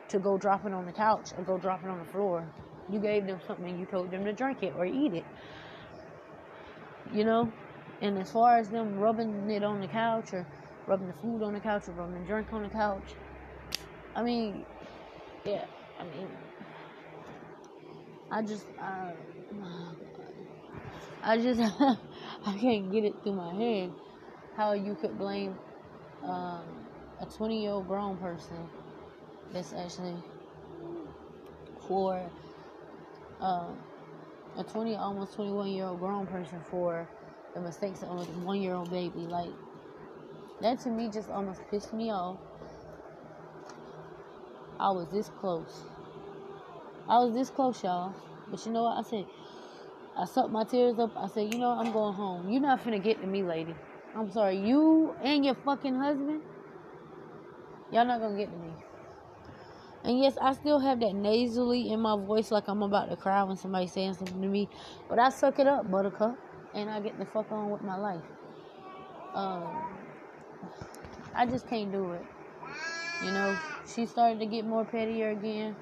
to 0.08 0.18
go 0.18 0.38
drop 0.38 0.66
it 0.66 0.72
on 0.72 0.86
the 0.86 0.94
couch 0.94 1.32
or 1.38 1.44
go 1.44 1.58
drop 1.58 1.84
it 1.84 1.90
on 1.90 2.00
the 2.00 2.06
floor. 2.06 2.48
You 2.90 3.00
gave 3.00 3.28
them 3.28 3.41
something 3.45 3.68
and 3.68 3.78
you 3.78 3.86
told 3.86 4.10
them 4.10 4.24
to 4.24 4.32
drink 4.32 4.64
it 4.64 4.74
or 4.78 4.86
eat 4.86 5.14
it. 5.14 5.26
You 7.14 7.26
know? 7.26 7.52
And 8.00 8.18
as 8.18 8.32
far 8.32 8.58
as 8.60 8.70
them 8.70 8.98
rubbing 8.98 9.50
it 9.50 9.62
on 9.62 9.82
the 9.82 9.88
couch 9.88 10.32
or 10.32 10.48
rubbing 10.88 11.08
the 11.08 11.20
food 11.22 11.44
on 11.44 11.52
the 11.52 11.60
couch 11.60 11.90
or 11.90 11.91
rubbing 11.91 12.22
the 12.22 12.26
drink 12.26 12.48
on 12.54 12.64
the 12.64 12.70
couch, 12.70 13.14
I 14.16 14.24
mean, 14.24 14.66
yeah, 15.44 15.66
I 16.03 16.05
mean, 16.17 16.30
I 18.30 18.41
just, 18.41 18.65
uh, 18.80 19.11
I 21.23 21.38
just 21.38 21.59
I 22.45 22.57
can't 22.59 22.91
get 22.91 23.05
it 23.05 23.15
through 23.23 23.34
my 23.34 23.53
head 23.53 23.93
how 24.55 24.73
you 24.73 24.95
could 24.95 25.17
blame 25.17 25.57
um, 26.23 26.63
a 27.21 27.25
20 27.25 27.61
year 27.61 27.71
old 27.71 27.88
grown 27.88 28.17
person 28.17 28.57
that's 29.53 29.73
actually 29.73 30.15
for 31.88 32.21
um, 33.39 33.77
a 34.57 34.63
20 34.63 34.95
almost 34.95 35.35
21 35.35 35.69
year 35.69 35.85
old 35.85 35.99
grown 35.99 36.27
person 36.27 36.59
for 36.69 37.07
the 37.53 37.61
mistakes 37.61 38.03
of 38.03 38.09
a 38.09 38.23
one 38.45 38.61
year 38.61 38.73
old 38.73 38.91
baby. 38.91 39.21
Like 39.21 39.51
that 40.61 40.80
to 40.81 40.89
me 40.89 41.09
just 41.09 41.30
almost 41.30 41.61
pissed 41.71 41.93
me 41.93 42.11
off. 42.11 42.38
I 44.80 44.91
was 44.91 45.07
this 45.09 45.30
close 45.39 45.84
I 47.07 47.19
was 47.19 47.34
this 47.34 47.49
close 47.49 47.84
y'all 47.84 48.13
but 48.49 48.65
you 48.65 48.71
know 48.71 48.84
what 48.84 48.97
I 48.97 49.09
said 49.09 49.25
I 50.17 50.25
sucked 50.25 50.51
my 50.51 50.63
tears 50.63 50.99
up 50.99 51.11
I 51.17 51.27
said 51.27 51.53
you 51.53 51.59
know 51.59 51.71
I'm 51.71 51.91
going 51.91 52.13
home 52.13 52.49
you're 52.49 52.61
not 52.61 52.84
finna 52.84 53.01
get 53.01 53.21
to 53.21 53.27
me 53.27 53.43
lady 53.43 53.75
I'm 54.15 54.31
sorry 54.31 54.57
you 54.57 55.15
and 55.23 55.43
your 55.45 55.55
fucking 55.55 55.95
husband 55.95 56.41
y'all 57.91 58.05
not 58.05 58.19
gonna 58.19 58.38
get 58.38 58.51
to 58.51 58.57
me 58.57 58.73
and 60.03 60.19
yes, 60.19 60.38
I 60.41 60.53
still 60.53 60.80
have 60.80 60.99
that 60.99 61.15
nasally 61.15 61.89
in 61.89 62.01
my 62.01 62.17
voice 62.17 62.51
like 62.51 62.67
I'm 62.67 62.84
about 62.84 63.09
to 63.09 63.15
cry 63.15 63.41
when 63.43 63.55
somebody's 63.55 63.93
saying 63.93 64.15
something 64.15 64.41
to 64.41 64.47
me. 64.47 64.67
But 65.07 65.17
I 65.17 65.30
suck 65.30 65.59
it 65.59 65.67
up, 65.67 65.89
buttercup. 65.89 66.38
And 66.73 66.89
I 66.89 66.99
get 66.99 67.17
the 67.17 67.25
fuck 67.25 67.51
on 67.51 67.69
with 67.69 67.84
my 67.84 67.95
life. 67.95 68.23
Um, 69.34 69.69
I 71.35 71.45
just 71.45 71.67
can't 71.69 71.91
do 71.91 72.11
it. 72.13 72.25
You 73.23 73.31
know, 73.31 73.57
she 73.88 74.05
started 74.05 74.39
to 74.39 74.45
get 74.45 74.65
more 74.65 74.84
pettier 74.84 75.30
again. 75.30 75.75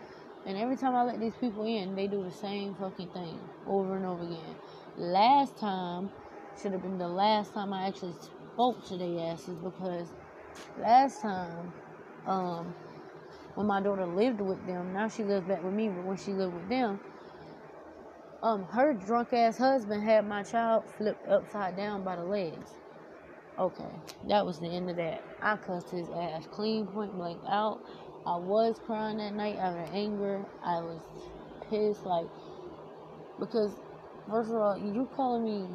And 0.45 0.57
every 0.57 0.75
time 0.75 0.95
I 0.95 1.03
let 1.03 1.19
these 1.19 1.35
people 1.39 1.65
in, 1.65 1.95
they 1.95 2.07
do 2.07 2.23
the 2.23 2.31
same 2.31 2.75
fucking 2.75 3.09
thing 3.09 3.39
over 3.67 3.95
and 3.95 4.05
over 4.05 4.23
again. 4.23 4.55
Last 4.97 5.57
time 5.57 6.09
should 6.61 6.71
have 6.73 6.81
been 6.81 6.97
the 6.97 7.07
last 7.07 7.53
time 7.53 7.73
I 7.73 7.87
actually 7.87 8.15
spoke 8.53 8.85
to 8.87 8.97
their 8.97 9.31
asses 9.31 9.57
because 9.59 10.07
last 10.79 11.21
time, 11.21 11.71
um, 12.25 12.73
when 13.55 13.67
my 13.67 13.81
daughter 13.81 14.05
lived 14.05 14.41
with 14.41 14.65
them. 14.65 14.93
Now 14.93 15.07
she 15.07 15.23
lives 15.23 15.45
back 15.47 15.63
with 15.63 15.73
me, 15.73 15.89
but 15.89 16.03
when 16.03 16.17
she 16.17 16.31
lived 16.31 16.53
with 16.53 16.69
them, 16.69 16.99
um, 18.43 18.63
her 18.65 18.93
drunk 18.93 19.33
ass 19.33 19.57
husband 19.57 20.03
had 20.03 20.27
my 20.27 20.43
child 20.43 20.89
flipped 20.97 21.27
upside 21.27 21.75
down 21.77 22.03
by 22.03 22.15
the 22.15 22.23
legs. 22.23 22.71
Okay, 23.59 23.91
that 24.27 24.45
was 24.45 24.59
the 24.59 24.67
end 24.67 24.89
of 24.89 24.95
that. 24.95 25.23
I 25.41 25.57
cussed 25.57 25.89
his 25.89 26.07
ass 26.09 26.47
clean 26.49 26.87
point 26.87 27.13
blank 27.13 27.39
out. 27.47 27.81
I 28.25 28.37
was 28.37 28.79
crying 28.85 29.17
that 29.17 29.33
night 29.33 29.57
out 29.57 29.77
of 29.77 29.93
anger. 29.93 30.45
I 30.63 30.79
was 30.79 31.01
pissed, 31.69 32.05
like, 32.05 32.27
because, 33.39 33.71
first 34.29 34.49
of 34.51 34.57
all, 34.57 34.77
you 34.77 35.09
calling 35.15 35.43
me, 35.43 35.67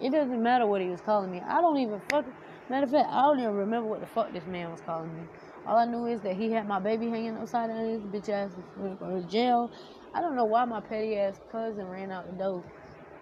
it 0.00 0.10
doesn't 0.10 0.42
matter 0.42 0.66
what 0.66 0.82
he 0.82 0.88
was 0.88 1.00
calling 1.00 1.30
me. 1.30 1.40
I 1.40 1.60
don't 1.60 1.78
even 1.78 2.00
fuck, 2.10 2.26
matter 2.68 2.84
of 2.84 2.90
fact, 2.90 3.08
I 3.10 3.22
don't 3.22 3.40
even 3.40 3.54
remember 3.54 3.88
what 3.88 4.00
the 4.00 4.06
fuck 4.06 4.32
this 4.32 4.44
man 4.46 4.70
was 4.70 4.82
calling 4.82 5.14
me. 5.16 5.22
All 5.66 5.78
I 5.78 5.86
knew 5.86 6.06
is 6.06 6.20
that 6.20 6.36
he 6.36 6.52
had 6.52 6.68
my 6.68 6.78
baby 6.78 7.08
hanging 7.08 7.38
upside 7.38 7.70
down 7.70 7.88
his 7.88 8.02
bitch 8.02 8.28
ass 8.28 8.50
was 8.76 9.24
jail. 9.24 9.70
I 10.12 10.20
don't 10.20 10.36
know 10.36 10.44
why 10.44 10.66
my 10.66 10.80
petty 10.80 11.16
ass 11.16 11.40
cousin 11.50 11.86
ran 11.86 12.10
out 12.12 12.30
the 12.30 12.36
door 12.36 12.62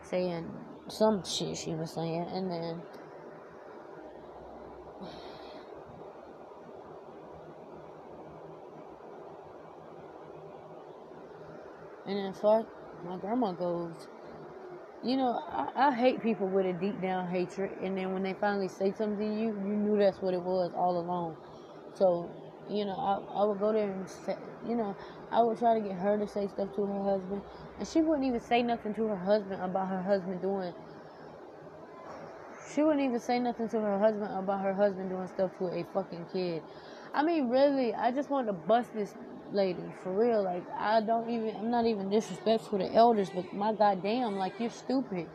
saying 0.03 0.51
some 0.89 1.25
shit 1.25 1.57
she 1.57 1.75
was 1.75 1.93
saying, 1.93 2.27
and 2.33 2.51
then. 2.51 2.83
And 12.07 12.19
then 12.19 12.33
fuck, 12.33 12.67
my 13.05 13.17
grandma 13.17 13.53
goes, 13.53 14.09
you 15.05 15.17
know, 15.17 15.41
I, 15.49 15.89
I, 15.89 15.95
hate 15.95 16.23
people 16.23 16.49
with 16.49 16.67
a 16.67 16.73
deep 16.73 17.01
down 17.01 17.29
hatred, 17.29 17.73
and 17.83 17.97
then 17.97 18.13
when 18.13 18.23
they 18.23 18.35
finally 18.35 18.69
say 18.69 18.93
something 18.93 19.19
to 19.19 19.25
you, 19.25 19.49
you 19.49 19.75
knew 19.77 19.99
that's 19.99 20.21
what 20.23 20.33
it 20.33 20.41
was 20.41 20.73
all 20.77 20.99
along. 20.99 21.37
So, 21.95 22.31
you 22.69 22.85
know, 22.85 22.95
I, 22.95 23.41
I 23.41 23.45
would 23.45 23.59
go 23.59 23.73
there 23.73 23.91
and 23.91 24.09
say, 24.09 24.37
you 24.67 24.77
know, 24.77 24.97
I 25.31 25.43
would 25.43 25.59
try 25.59 25.75
to 25.75 25.81
get 25.81 25.97
her 25.97 26.17
to 26.19 26.27
say 26.27 26.47
stuff 26.47 26.75
to 26.77 26.87
her 26.87 27.03
husband, 27.03 27.43
and 27.79 27.89
she 27.89 28.01
wouldn't 28.01 28.27
even 28.27 28.41
say 28.41 28.63
nothing 28.63 28.95
to 28.95 29.09
her 29.09 29.17
husband 29.17 29.61
about 29.61 29.89
her 29.89 30.03
husband 30.03 30.41
doing. 30.41 30.73
She 32.73 32.83
wouldn't 32.83 33.05
even 33.05 33.21
say 33.21 33.39
nothing 33.39 33.69
to 33.71 33.81
her 33.81 33.99
husband 33.99 34.33
about 34.33 34.63
her 34.63 34.73
husband 34.73 35.11
doing 35.11 35.27
stuff 35.29 35.51
to 35.59 35.67
a 35.67 35.85
fucking 35.93 36.27
kid. 36.33 36.63
I 37.13 37.23
mean, 37.23 37.49
really, 37.49 37.93
I 37.93 38.11
just 38.13 38.31
wanted 38.31 38.47
to 38.47 38.53
bust 38.55 38.95
this 38.95 39.15
lady 39.53 39.83
for 40.03 40.13
real. 40.13 40.43
Like, 40.43 40.65
I 40.79 41.01
don't 41.01 41.29
even, 41.31 41.57
I'm 41.57 41.71
not 41.71 41.87
even 41.87 42.11
disrespectful 42.11 42.79
to 42.79 42.93
elders, 42.93 43.31
but 43.31 43.53
my 43.53 43.73
goddamn, 43.73 44.37
like, 44.37 44.55
you're 44.59 44.71
stupid 44.71 45.29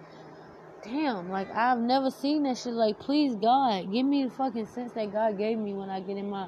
damn, 0.83 1.29
like 1.29 1.49
I've 1.53 1.79
never 1.79 2.09
seen 2.11 2.43
that 2.43 2.57
shit. 2.57 2.73
Like, 2.73 2.99
please 2.99 3.35
God, 3.35 3.91
give 3.91 4.05
me 4.05 4.23
the 4.23 4.29
fucking 4.31 4.67
sense 4.67 4.93
that 4.93 5.11
God 5.11 5.37
gave 5.37 5.57
me 5.57 5.73
when 5.73 5.89
I 5.89 5.99
get 5.99 6.17
in 6.17 6.29
my 6.29 6.47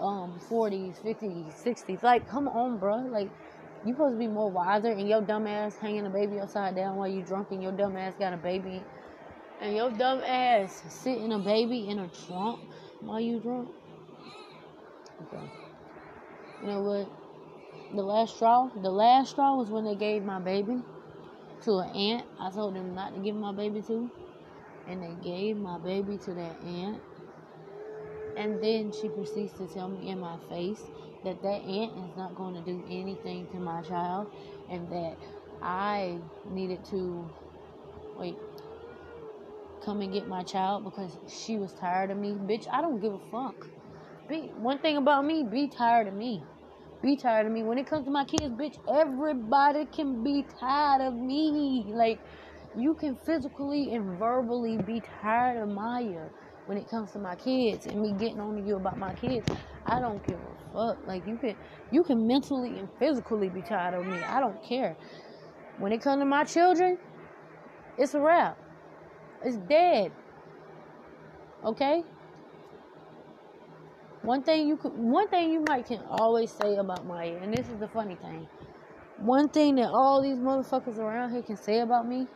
um 0.00 0.40
40s, 0.50 1.00
50s, 1.02 1.62
60s. 1.62 2.02
Like, 2.02 2.28
come 2.28 2.48
on, 2.48 2.78
bro. 2.78 2.96
Like, 2.96 3.30
you 3.84 3.92
supposed 3.92 4.14
to 4.14 4.18
be 4.18 4.26
more 4.26 4.50
wiser, 4.50 4.92
and 4.92 5.08
your 5.08 5.22
dumb 5.22 5.46
ass 5.46 5.76
hanging 5.76 6.06
a 6.06 6.10
baby 6.10 6.38
upside 6.40 6.74
down 6.74 6.96
while 6.96 7.08
you 7.08 7.22
drunk, 7.22 7.50
and 7.50 7.62
your 7.62 7.72
dumb 7.72 7.96
ass 7.96 8.14
got 8.18 8.32
a 8.32 8.36
baby, 8.36 8.82
and 9.60 9.76
your 9.76 9.90
dumb 9.90 10.20
ass 10.20 10.82
sitting 10.88 11.32
a 11.32 11.38
baby 11.38 11.88
in 11.88 11.98
a 11.98 12.08
trunk 12.26 12.60
while 13.00 13.20
you 13.20 13.40
drunk. 13.40 13.68
Okay. 15.22 15.63
You 16.64 16.70
know 16.70 16.80
what? 16.80 17.08
The 17.94 18.02
last 18.02 18.36
straw, 18.36 18.70
the 18.74 18.90
last 18.90 19.32
straw 19.32 19.54
was 19.54 19.68
when 19.68 19.84
they 19.84 19.94
gave 19.94 20.24
my 20.24 20.38
baby 20.38 20.80
to 21.64 21.78
an 21.80 21.90
aunt 21.90 22.26
I 22.40 22.50
told 22.50 22.74
them 22.74 22.94
not 22.94 23.14
to 23.14 23.20
give 23.20 23.36
my 23.36 23.52
baby 23.52 23.82
to. 23.82 24.10
And 24.88 25.02
they 25.02 25.14
gave 25.22 25.58
my 25.58 25.76
baby 25.76 26.16
to 26.24 26.32
that 26.32 26.56
aunt. 26.64 27.02
And 28.38 28.62
then 28.62 28.92
she 28.92 29.10
proceeds 29.10 29.52
to 29.58 29.66
tell 29.66 29.88
me 29.88 30.08
in 30.08 30.18
my 30.20 30.38
face 30.48 30.80
that 31.22 31.42
that 31.42 31.60
aunt 31.60 31.92
is 31.98 32.16
not 32.16 32.34
going 32.34 32.54
to 32.54 32.62
do 32.62 32.82
anything 32.88 33.46
to 33.48 33.58
my 33.58 33.82
child 33.82 34.28
and 34.70 34.90
that 34.90 35.18
I 35.60 36.18
needed 36.48 36.82
to 36.86 37.30
wait 38.16 38.36
come 39.84 40.00
and 40.00 40.10
get 40.14 40.26
my 40.26 40.42
child 40.42 40.82
because 40.82 41.18
she 41.28 41.58
was 41.58 41.70
tired 41.74 42.10
of 42.10 42.16
me. 42.16 42.30
Bitch, 42.30 42.66
I 42.72 42.80
don't 42.80 43.00
give 43.00 43.12
a 43.12 43.18
fuck. 43.30 43.66
Be 44.30 44.50
one 44.56 44.78
thing 44.78 44.96
about 44.96 45.26
me, 45.26 45.44
be 45.44 45.68
tired 45.68 46.06
of 46.06 46.14
me 46.14 46.42
be 47.04 47.16
tired 47.16 47.46
of 47.46 47.52
me. 47.52 47.62
When 47.62 47.78
it 47.78 47.86
comes 47.86 48.06
to 48.06 48.10
my 48.10 48.24
kids, 48.24 48.54
bitch, 48.54 48.78
everybody 48.88 49.84
can 49.86 50.24
be 50.24 50.44
tired 50.58 51.02
of 51.02 51.14
me. 51.14 51.84
Like, 51.88 52.18
you 52.76 52.94
can 52.94 53.14
physically 53.14 53.94
and 53.94 54.18
verbally 54.18 54.78
be 54.78 55.02
tired 55.20 55.62
of 55.62 55.68
Maya 55.68 56.28
when 56.66 56.78
it 56.78 56.88
comes 56.88 57.12
to 57.12 57.18
my 57.18 57.36
kids 57.36 57.86
and 57.86 58.00
me 58.00 58.14
getting 58.18 58.40
on 58.40 58.56
to 58.56 58.66
you 58.66 58.76
about 58.76 58.98
my 58.98 59.12
kids. 59.12 59.46
I 59.86 60.00
don't 60.00 60.26
give 60.26 60.38
a 60.38 60.72
fuck. 60.72 61.06
Like 61.06 61.26
you 61.26 61.36
can 61.36 61.54
you 61.90 62.02
can 62.02 62.26
mentally 62.26 62.78
and 62.78 62.88
physically 62.98 63.48
be 63.50 63.60
tired 63.60 63.94
of 63.94 64.06
me. 64.06 64.16
I 64.26 64.40
don't 64.40 64.62
care. 64.64 64.96
When 65.78 65.92
it 65.92 66.00
comes 66.00 66.22
to 66.22 66.24
my 66.24 66.44
children, 66.44 66.98
it's 67.98 68.14
a 68.14 68.20
wrap. 68.20 68.58
It's 69.44 69.56
dead. 69.56 70.10
Okay? 71.64 72.02
One 74.24 74.42
thing 74.42 74.66
you 74.66 74.78
could, 74.78 74.92
one 74.94 75.28
thing 75.28 75.52
you 75.52 75.60
might 75.68 75.86
can 75.86 76.00
always 76.08 76.50
say 76.50 76.76
about 76.76 77.06
Maya, 77.06 77.38
and 77.42 77.52
this 77.52 77.68
is 77.68 77.78
the 77.78 77.88
funny 77.88 78.14
thing. 78.16 78.48
One 79.18 79.50
thing 79.50 79.74
that 79.76 79.90
all 79.90 80.22
these 80.22 80.38
motherfuckers 80.38 80.96
around 80.98 81.32
here 81.32 81.42
can 81.42 81.58
say 81.58 81.80
about 81.80 82.08
me, 82.08 82.26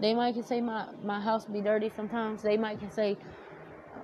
they 0.00 0.14
might 0.14 0.32
can 0.32 0.42
say 0.42 0.62
my 0.62 0.86
my 1.04 1.20
house 1.20 1.44
be 1.44 1.60
dirty 1.60 1.90
sometimes. 1.94 2.40
They 2.40 2.56
might 2.56 2.78
can 2.78 2.90
say 2.90 3.18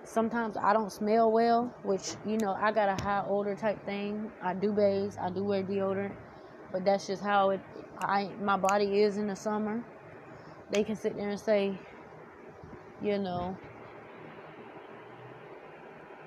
sometimes 0.04 0.56
I 0.58 0.74
don't 0.74 0.92
smell 0.92 1.32
well, 1.32 1.74
which 1.82 2.14
you 2.26 2.36
know 2.36 2.52
I 2.52 2.72
got 2.72 2.90
a 2.90 3.02
high 3.02 3.24
odor 3.26 3.54
type 3.56 3.82
thing. 3.86 4.30
I 4.42 4.52
do 4.52 4.72
bathe, 4.72 5.14
I 5.18 5.30
do 5.30 5.44
wear 5.44 5.62
deodorant, 5.62 6.14
but 6.72 6.84
that's 6.84 7.06
just 7.06 7.22
how 7.22 7.50
it 7.50 7.60
I 8.00 8.28
my 8.38 8.58
body 8.58 9.00
is 9.02 9.16
in 9.16 9.28
the 9.28 9.36
summer. 9.36 9.82
They 10.70 10.84
can 10.84 10.96
sit 10.96 11.16
there 11.16 11.30
and 11.30 11.40
say, 11.40 11.80
you 13.02 13.18
know, 13.18 13.56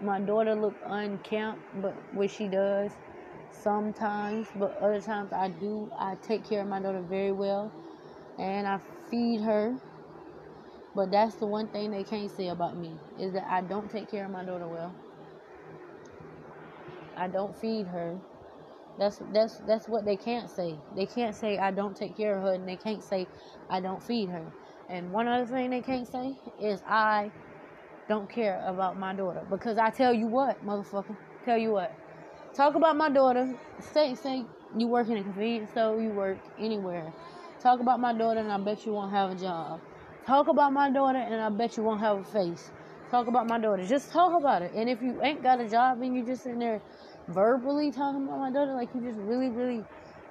my 0.02 0.20
daughter 0.20 0.56
look 0.56 0.80
unkempt, 0.86 1.64
but 1.74 1.96
which 2.14 2.32
she 2.32 2.48
does 2.48 2.92
sometimes, 3.52 4.48
but 4.56 4.76
other 4.82 5.02
times 5.02 5.32
I 5.34 5.50
do. 5.50 5.90
I 6.00 6.16
take 6.28 6.48
care 6.48 6.62
of 6.62 6.68
my 6.68 6.82
daughter 6.82 7.02
very 7.02 7.32
well, 7.32 7.74
and 8.38 8.68
I 8.68 8.80
feed 9.10 9.42
her. 9.42 9.76
But 10.96 11.12
that's 11.12 11.36
the 11.36 11.48
one 11.48 11.68
thing 11.70 11.92
they 11.92 12.04
can't 12.04 12.32
say 12.32 12.50
about 12.50 12.78
me 12.78 12.98
is 13.20 13.34
that 13.34 13.46
I 13.50 13.62
don't 13.62 13.92
take 13.92 14.10
care 14.10 14.26
of 14.26 14.32
my 14.32 14.44
daughter 14.46 14.68
well. 14.68 14.96
I 17.18 17.28
don't 17.28 17.56
feed 17.58 17.88
her. 17.88 18.20
That's 18.98 19.20
that's 19.34 19.58
that's 19.68 19.88
what 19.90 20.06
they 20.06 20.18
can't 20.18 20.50
say. 20.50 20.80
They 20.96 21.06
can't 21.06 21.36
say 21.36 21.58
I 21.58 21.72
don't 21.72 21.98
take 21.98 22.16
care 22.16 22.38
of 22.38 22.44
her, 22.44 22.54
and 22.54 22.68
they 22.68 22.78
can't 22.78 23.04
say 23.04 23.28
I 23.70 23.82
don't 23.82 24.02
feed 24.04 24.30
her. 24.30 24.46
And 24.90 25.12
one 25.12 25.28
other 25.28 25.46
thing 25.46 25.72
they 25.72 25.82
can't 25.82 26.08
say 26.08 26.36
is 26.60 26.82
I 26.88 27.32
don't 28.08 28.30
care 28.30 28.64
about 28.66 28.98
my 29.00 29.14
daughter. 29.14 29.42
Because 29.50 29.78
I 29.78 29.90
tell 29.90 30.14
you 30.14 30.28
what, 30.28 30.64
motherfucker, 30.66 31.16
tell 31.44 31.58
you 31.58 31.72
what. 31.72 31.94
Talk 32.54 32.76
about 32.76 32.96
my 32.96 33.10
daughter. 33.10 33.54
Say 33.80 34.16
say 34.16 34.46
you 34.78 34.88
work 34.88 35.10
in 35.10 35.18
a 35.18 35.24
convenience 35.24 35.72
store, 35.72 36.02
you 36.02 36.10
work 36.10 36.38
anywhere. 36.60 37.12
Talk 37.60 37.80
about 37.80 38.00
my 38.00 38.14
daughter, 38.14 38.40
and 38.40 38.52
I 38.52 38.58
bet 38.58 38.86
you 38.86 38.94
won't 38.94 39.12
have 39.12 39.32
a 39.32 39.36
job. 39.36 39.82
Talk 40.26 40.48
about 40.48 40.72
my 40.72 40.92
daughter, 40.92 41.18
and 41.18 41.42
I 41.42 41.50
bet 41.50 41.78
you 41.78 41.84
won't 41.84 42.00
have 42.00 42.18
a 42.20 42.24
face. 42.24 42.72
Talk 43.10 43.28
about 43.28 43.48
my 43.48 43.60
daughter. 43.60 43.86
Just 43.86 44.12
talk 44.12 44.40
about 44.40 44.62
it. 44.62 44.72
And 44.74 44.90
if 44.90 45.02
you 45.02 45.22
ain't 45.24 45.44
got 45.44 45.60
a 45.60 45.70
job 45.70 46.02
and 46.02 46.16
you're 46.16 46.26
just 46.26 46.44
sitting 46.44 46.60
there 46.60 46.82
verbally 47.28 47.92
talking 47.92 48.24
about 48.24 48.40
my 48.40 48.52
daughter, 48.52 48.74
like 48.74 48.90
you 48.94 49.02
just 49.02 49.20
really, 49.20 49.50
really 49.50 49.84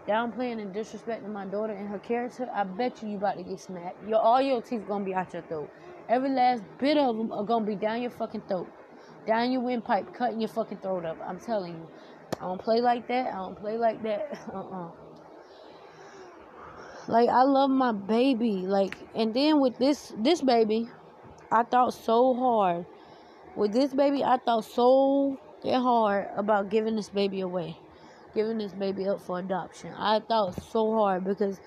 downplaying 0.07 0.61
and 0.61 0.75
disrespecting 0.75 1.33
my 1.33 1.47
daughter 1.47 1.73
and 1.73 1.89
her 1.89 1.99
character, 1.99 2.49
I 2.55 2.65
bet 2.65 3.03
you 3.03 3.11
you 3.11 3.17
about 3.17 3.37
to 3.37 3.43
get 3.43 3.61
smacked. 3.61 4.09
Your 4.09 4.19
all 4.21 4.41
your 4.41 4.61
teeth 4.61 4.83
gonna 4.87 5.05
be 5.05 5.15
out 5.15 5.33
your 5.33 5.43
throat. 5.43 5.71
Every 6.09 6.31
last 6.31 6.63
bit 6.79 6.97
of 6.97 7.17
them 7.17 7.33
are 7.33 7.45
gonna 7.45 7.65
be 7.65 7.77
down 7.77 8.03
your 8.03 8.11
fucking 8.11 8.43
throat, 8.49 8.69
down 9.27 9.51
your 9.51 9.63
windpipe, 9.63 10.15
cutting 10.15 10.41
your 10.41 10.49
fucking 10.49 10.79
throat 10.79 11.05
up. 11.05 11.19
I'm 11.27 11.41
telling 11.41 11.75
you, 11.75 11.89
I 12.41 12.45
don't 12.45 12.61
play 12.61 12.81
like 12.81 13.09
that. 13.09 13.33
I 13.33 13.37
don't 13.37 13.57
play 13.57 13.79
like 13.79 14.03
that. 14.03 14.39
Uh-uh. 14.55 14.91
Like 17.09 17.29
I 17.29 17.43
love 17.43 17.71
my 17.71 17.93
baby. 17.93 18.67
Like 18.67 18.97
and 19.15 19.35
then 19.35 19.61
with 19.61 19.79
this 19.79 20.13
this 20.19 20.41
baby, 20.41 20.89
I 21.51 21.63
thought 21.63 21.95
so 21.95 22.35
hard. 22.35 22.87
With 23.57 23.73
this 23.73 23.95
baby, 23.95 24.25
I 24.25 24.39
thought 24.39 24.65
so 24.65 25.39
hard 25.65 26.29
about 26.37 26.69
giving 26.69 26.97
this 26.97 27.09
baby 27.09 27.41
away 27.41 27.79
giving 28.35 28.59
this 28.59 28.73
baby 28.73 29.09
up 29.09 29.21
for 29.21 29.39
adoption. 29.39 29.95
I 29.97 30.21
thought 30.21 30.61
so 30.71 30.93
hard 30.93 31.25
because 31.25 31.61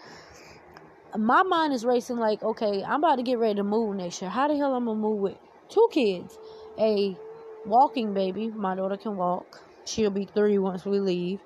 my 1.15 1.43
mind 1.43 1.73
is 1.73 1.85
racing 1.85 2.17
like, 2.17 2.43
okay, 2.43 2.83
I'm 2.83 3.03
about 3.03 3.15
to 3.17 3.23
get 3.23 3.37
ready 3.39 3.55
to 3.55 3.63
move 3.63 3.95
next 3.95 4.21
year. 4.21 4.29
How 4.29 4.47
the 4.47 4.55
hell 4.57 4.73
I'm 4.73 4.85
gonna 4.85 4.99
move 4.99 5.19
with 5.19 5.37
two 5.69 5.87
kids? 5.91 6.37
A 6.79 7.17
walking 7.65 8.13
baby, 8.13 8.49
my 8.49 8.75
daughter 8.75 8.97
can 8.97 9.15
walk. 9.15 9.61
She'll 9.85 10.09
be 10.09 10.25
three 10.25 10.57
once 10.57 10.85
we 10.85 10.99
leave. 10.99 11.39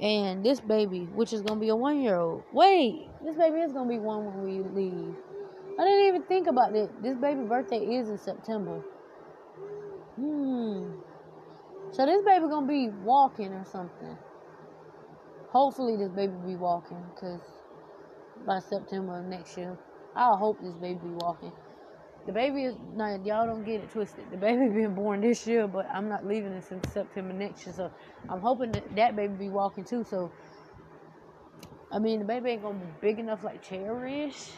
And 0.00 0.44
this 0.44 0.60
baby, 0.60 1.08
which 1.14 1.32
is 1.32 1.42
gonna 1.42 1.60
be 1.60 1.68
a 1.68 1.76
one 1.76 2.00
year 2.00 2.16
old. 2.16 2.42
Wait, 2.52 3.08
this 3.24 3.36
baby 3.36 3.60
is 3.60 3.72
gonna 3.72 3.88
be 3.88 3.98
one 3.98 4.24
when 4.26 4.42
we 4.42 4.80
leave. 4.80 5.14
I 5.78 5.84
didn't 5.84 6.06
even 6.08 6.22
think 6.24 6.46
about 6.48 6.74
it. 6.74 6.90
This 7.02 7.16
baby 7.16 7.42
birthday 7.42 7.78
is 7.78 8.08
in 8.08 8.18
September. 8.18 8.82
Hmm. 10.16 10.90
So 11.92 12.06
this 12.06 12.22
baby 12.24 12.46
gonna 12.48 12.66
be 12.66 12.88
walking 13.04 13.52
or 13.52 13.64
something. 13.64 14.16
Hopefully 15.50 15.96
this 15.96 16.10
baby 16.10 16.32
be 16.46 16.56
walking, 16.56 17.02
cause 17.20 17.40
by 18.46 18.58
September 18.60 19.18
of 19.20 19.26
next 19.26 19.56
year, 19.56 19.76
I 20.14 20.36
hope 20.36 20.60
this 20.62 20.74
baby 20.74 21.00
be 21.02 21.10
walking. 21.10 21.52
The 22.26 22.32
baby 22.32 22.64
is 22.64 22.76
now 22.94 23.20
y'all 23.24 23.46
don't 23.46 23.64
get 23.64 23.80
it 23.82 23.90
twisted. 23.90 24.30
The 24.30 24.36
baby 24.36 24.68
being 24.74 24.94
born 24.94 25.20
this 25.20 25.46
year, 25.46 25.66
but 25.66 25.86
I'm 25.92 26.08
not 26.08 26.26
leaving 26.26 26.52
it 26.52 26.64
until 26.70 26.90
September 26.90 27.32
next 27.32 27.66
year. 27.66 27.74
So 27.74 27.90
I'm 28.28 28.40
hoping 28.40 28.72
that 28.72 28.94
that 28.96 29.16
baby 29.16 29.34
be 29.34 29.48
walking 29.48 29.84
too. 29.84 30.04
So 30.04 30.30
I 31.92 31.98
mean, 31.98 32.20
the 32.20 32.24
baby 32.24 32.50
ain't 32.50 32.62
gonna 32.62 32.78
be 32.78 32.86
big 33.00 33.18
enough 33.18 33.44
like 33.44 33.62
Cherish. 33.62 34.50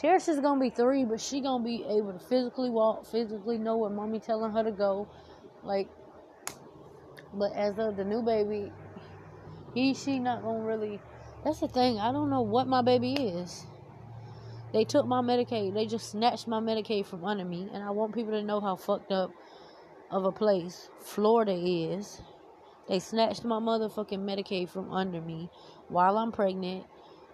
Cherish 0.00 0.28
is 0.28 0.40
gonna 0.40 0.60
be 0.60 0.70
three, 0.70 1.04
but 1.04 1.20
she 1.20 1.40
gonna 1.40 1.64
be 1.64 1.84
able 1.88 2.12
to 2.12 2.18
physically 2.18 2.70
walk, 2.70 3.06
physically 3.06 3.58
know 3.58 3.76
where 3.76 3.90
mommy 3.90 4.20
telling 4.20 4.52
her 4.52 4.62
to 4.62 4.70
go, 4.70 5.08
like. 5.64 5.88
But 7.34 7.52
as 7.54 7.78
of 7.78 7.96
the 7.96 8.04
new 8.04 8.22
baby, 8.22 8.72
he, 9.74 9.94
she 9.94 10.18
not 10.18 10.42
gonna 10.42 10.64
really. 10.64 11.00
That's 11.46 11.60
the 11.60 11.68
thing. 11.68 12.00
I 12.00 12.10
don't 12.10 12.28
know 12.28 12.40
what 12.40 12.66
my 12.66 12.82
baby 12.82 13.12
is. 13.12 13.66
They 14.72 14.82
took 14.82 15.06
my 15.06 15.20
Medicaid. 15.20 15.74
They 15.74 15.86
just 15.86 16.10
snatched 16.10 16.48
my 16.48 16.58
Medicaid 16.58 17.06
from 17.06 17.24
under 17.24 17.44
me, 17.44 17.68
and 17.72 17.84
I 17.84 17.90
want 17.90 18.16
people 18.16 18.32
to 18.32 18.42
know 18.42 18.60
how 18.60 18.74
fucked 18.74 19.12
up 19.12 19.30
of 20.10 20.24
a 20.24 20.32
place 20.32 20.90
Florida 20.98 21.52
is. 21.52 22.20
They 22.88 22.98
snatched 22.98 23.44
my 23.44 23.60
motherfucking 23.60 24.18
Medicaid 24.18 24.70
from 24.70 24.90
under 24.92 25.20
me 25.20 25.48
while 25.86 26.18
I'm 26.18 26.32
pregnant. 26.32 26.84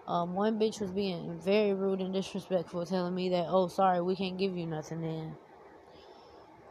Um, 0.07 0.35
one 0.35 0.59
bitch 0.59 0.79
was 0.79 0.91
being 0.91 1.39
very 1.43 1.73
rude 1.73 1.99
and 1.99 2.13
disrespectful, 2.13 2.85
telling 2.85 3.15
me 3.15 3.29
that, 3.29 3.47
oh, 3.49 3.67
sorry, 3.67 3.99
we 4.03 4.15
can't 4.15 4.37
give 4.37 4.55
you 4.55 4.67
nothing 4.67 5.01
then. 5.01 5.35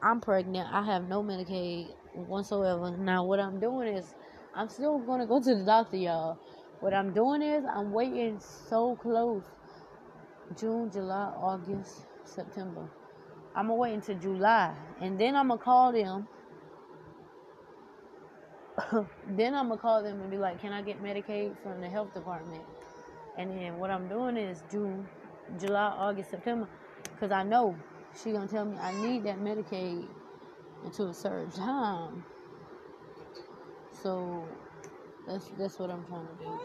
I'm 0.01 0.20
pregnant. 0.20 0.73
I 0.73 0.85
have 0.85 1.09
no 1.09 1.24
Medicaid 1.24 1.89
whatsoever. 2.14 2.97
Now, 2.97 3.24
what 3.24 3.40
I'm 3.40 3.59
doing 3.59 3.97
is 3.97 4.14
I'm 4.55 4.69
still 4.69 5.01
gonna 5.01 5.27
go 5.27 5.43
to 5.43 5.55
the 5.56 5.64
doctor, 5.64 5.97
y'all. 5.97 6.39
What 6.83 6.95
I'm 6.95 7.13
doing 7.13 7.43
is 7.43 7.65
I'm 7.65 7.93
waiting 7.93 8.41
so 8.41 8.97
close. 8.97 9.45
June, 10.59 10.91
July, 10.91 11.31
August, 11.37 12.07
September. 12.25 12.89
I'm 13.55 13.69
gonna 13.69 13.77
wait 13.77 13.95
until 13.95 14.19
July, 14.19 14.75
and 15.01 15.17
then 15.17 15.37
I'm 15.37 15.47
gonna 15.47 15.61
call 15.61 15.93
them. 15.93 16.27
then 19.29 19.55
I'm 19.55 19.69
gonna 19.69 19.81
call 19.81 20.03
them 20.03 20.21
and 20.23 20.29
be 20.29 20.39
like, 20.39 20.61
"Can 20.61 20.73
I 20.73 20.83
get 20.83 21.01
Medicaid 21.01 21.57
from 21.63 21.81
the 21.81 21.89
health 21.89 22.13
department?" 22.15 22.65
And 23.39 23.57
then 23.57 23.79
what 23.79 23.91
I'm 23.91 24.09
doing 24.09 24.37
is 24.37 24.65
June, 24.69 25.09
July, 25.61 25.95
August, 25.97 26.31
September, 26.31 26.69
because 27.15 27.31
I 27.31 27.45
know 27.45 27.77
she 28.21 28.33
gonna 28.33 28.49
tell 28.49 28.65
me 28.65 28.77
I 28.79 28.91
need 29.07 29.23
that 29.23 29.39
Medicaid 29.39 30.09
until 30.85 31.11
a 31.11 31.15
certain 31.15 31.53
time. 31.53 32.25
So 34.03 34.49
that's 35.27 35.51
that's 35.59 35.78
what 35.78 35.90
I'm 35.90 36.05
trying 36.07 36.27
to 36.27 36.44
do. 36.44 36.61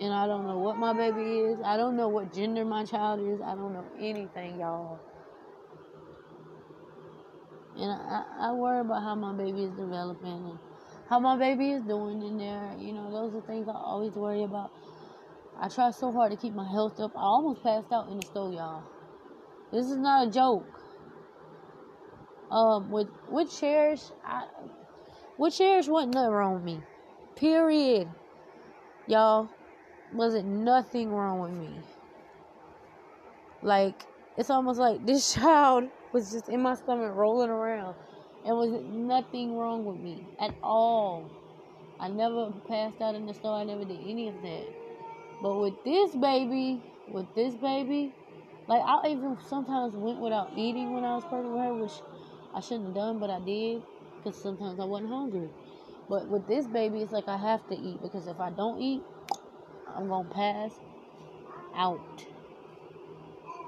And 0.00 0.12
I 0.12 0.26
don't 0.26 0.46
know 0.46 0.58
what 0.58 0.76
my 0.76 0.92
baby 0.92 1.22
is. 1.22 1.58
I 1.64 1.76
don't 1.76 1.96
know 1.96 2.08
what 2.08 2.32
gender 2.32 2.64
my 2.64 2.84
child 2.84 3.20
is. 3.20 3.40
I 3.40 3.54
don't 3.54 3.72
know 3.72 3.84
anything, 3.98 4.60
y'all. 4.60 4.98
And 7.78 7.90
I, 7.92 8.24
I 8.38 8.52
worry 8.52 8.80
about 8.80 9.02
how 9.02 9.14
my 9.14 9.32
baby 9.32 9.64
is 9.64 9.70
developing 9.72 10.32
and 10.50 10.58
how 11.08 11.18
my 11.18 11.36
baby 11.38 11.72
is 11.72 11.82
doing 11.82 12.22
in 12.22 12.38
there. 12.38 12.74
You 12.78 12.92
know, 12.92 13.10
those 13.10 13.34
are 13.34 13.46
things 13.46 13.68
I 13.68 13.72
always 13.72 14.12
worry 14.12 14.42
about. 14.42 14.70
I 15.58 15.68
try 15.68 15.90
so 15.90 16.12
hard 16.12 16.30
to 16.32 16.36
keep 16.36 16.54
my 16.54 16.70
health 16.70 17.00
up. 17.00 17.12
I 17.16 17.22
almost 17.22 17.62
passed 17.62 17.90
out 17.92 18.08
in 18.10 18.18
the 18.18 18.26
store, 18.26 18.52
y'all. 18.52 18.82
This 19.72 19.86
is 19.86 19.96
not 19.96 20.28
a 20.28 20.30
joke. 20.30 20.66
Um, 22.50 22.90
with 22.90 23.08
with 23.28 23.50
Cherish, 23.58 24.02
I 24.24 24.46
with 25.38 25.54
Cherish 25.54 25.88
wasn't 25.88 26.14
nothing 26.14 26.30
wrong 26.32 26.54
with 26.54 26.64
me. 26.64 26.80
Period. 27.34 28.08
Y'all, 29.06 29.48
wasn't 30.12 30.46
nothing 30.46 31.10
wrong 31.10 31.40
with 31.40 31.52
me. 31.52 31.78
Like 33.62 34.02
it's 34.36 34.50
almost 34.50 34.78
like 34.78 35.04
this 35.06 35.34
child 35.34 35.88
was 36.12 36.32
just 36.32 36.48
in 36.48 36.62
my 36.62 36.74
stomach 36.74 37.14
rolling 37.14 37.50
around, 37.50 37.94
and 38.44 38.56
was 38.56 38.70
nothing 38.90 39.56
wrong 39.56 39.84
with 39.84 39.98
me 39.98 40.26
at 40.40 40.54
all. 40.62 41.30
I 41.98 42.08
never 42.08 42.52
passed 42.68 43.00
out 43.00 43.14
in 43.14 43.26
the 43.26 43.34
store. 43.34 43.54
I 43.54 43.64
never 43.64 43.84
did 43.84 44.00
any 44.00 44.28
of 44.28 44.34
that. 44.42 44.66
But 45.42 45.58
with 45.58 45.74
this 45.84 46.14
baby, 46.14 46.82
with 47.08 47.26
this 47.34 47.54
baby, 47.54 48.14
like 48.68 48.82
I 48.84 49.08
even 49.08 49.36
sometimes 49.48 49.94
went 49.94 50.18
without 50.20 50.52
eating 50.56 50.92
when 50.92 51.04
I 51.04 51.14
was 51.14 51.24
pregnant 51.24 51.54
with 51.54 51.62
her, 51.62 51.74
which 51.74 51.92
I 52.54 52.60
shouldn't 52.60 52.86
have 52.86 52.94
done, 52.94 53.18
but 53.18 53.30
I 53.30 53.40
did 53.40 53.82
because 54.26 54.40
sometimes 54.40 54.80
I 54.80 54.84
wasn't 54.84 55.10
hungry. 55.10 55.48
But 56.08 56.28
with 56.28 56.48
this 56.48 56.66
baby, 56.66 57.00
it's 57.02 57.12
like 57.12 57.28
I 57.28 57.36
have 57.36 57.66
to 57.68 57.76
eat 57.76 58.02
because 58.02 58.26
if 58.26 58.40
I 58.40 58.50
don't 58.50 58.80
eat, 58.80 59.02
I'm 59.86 60.08
gonna 60.08 60.28
pass 60.28 60.72
out. 61.74 62.00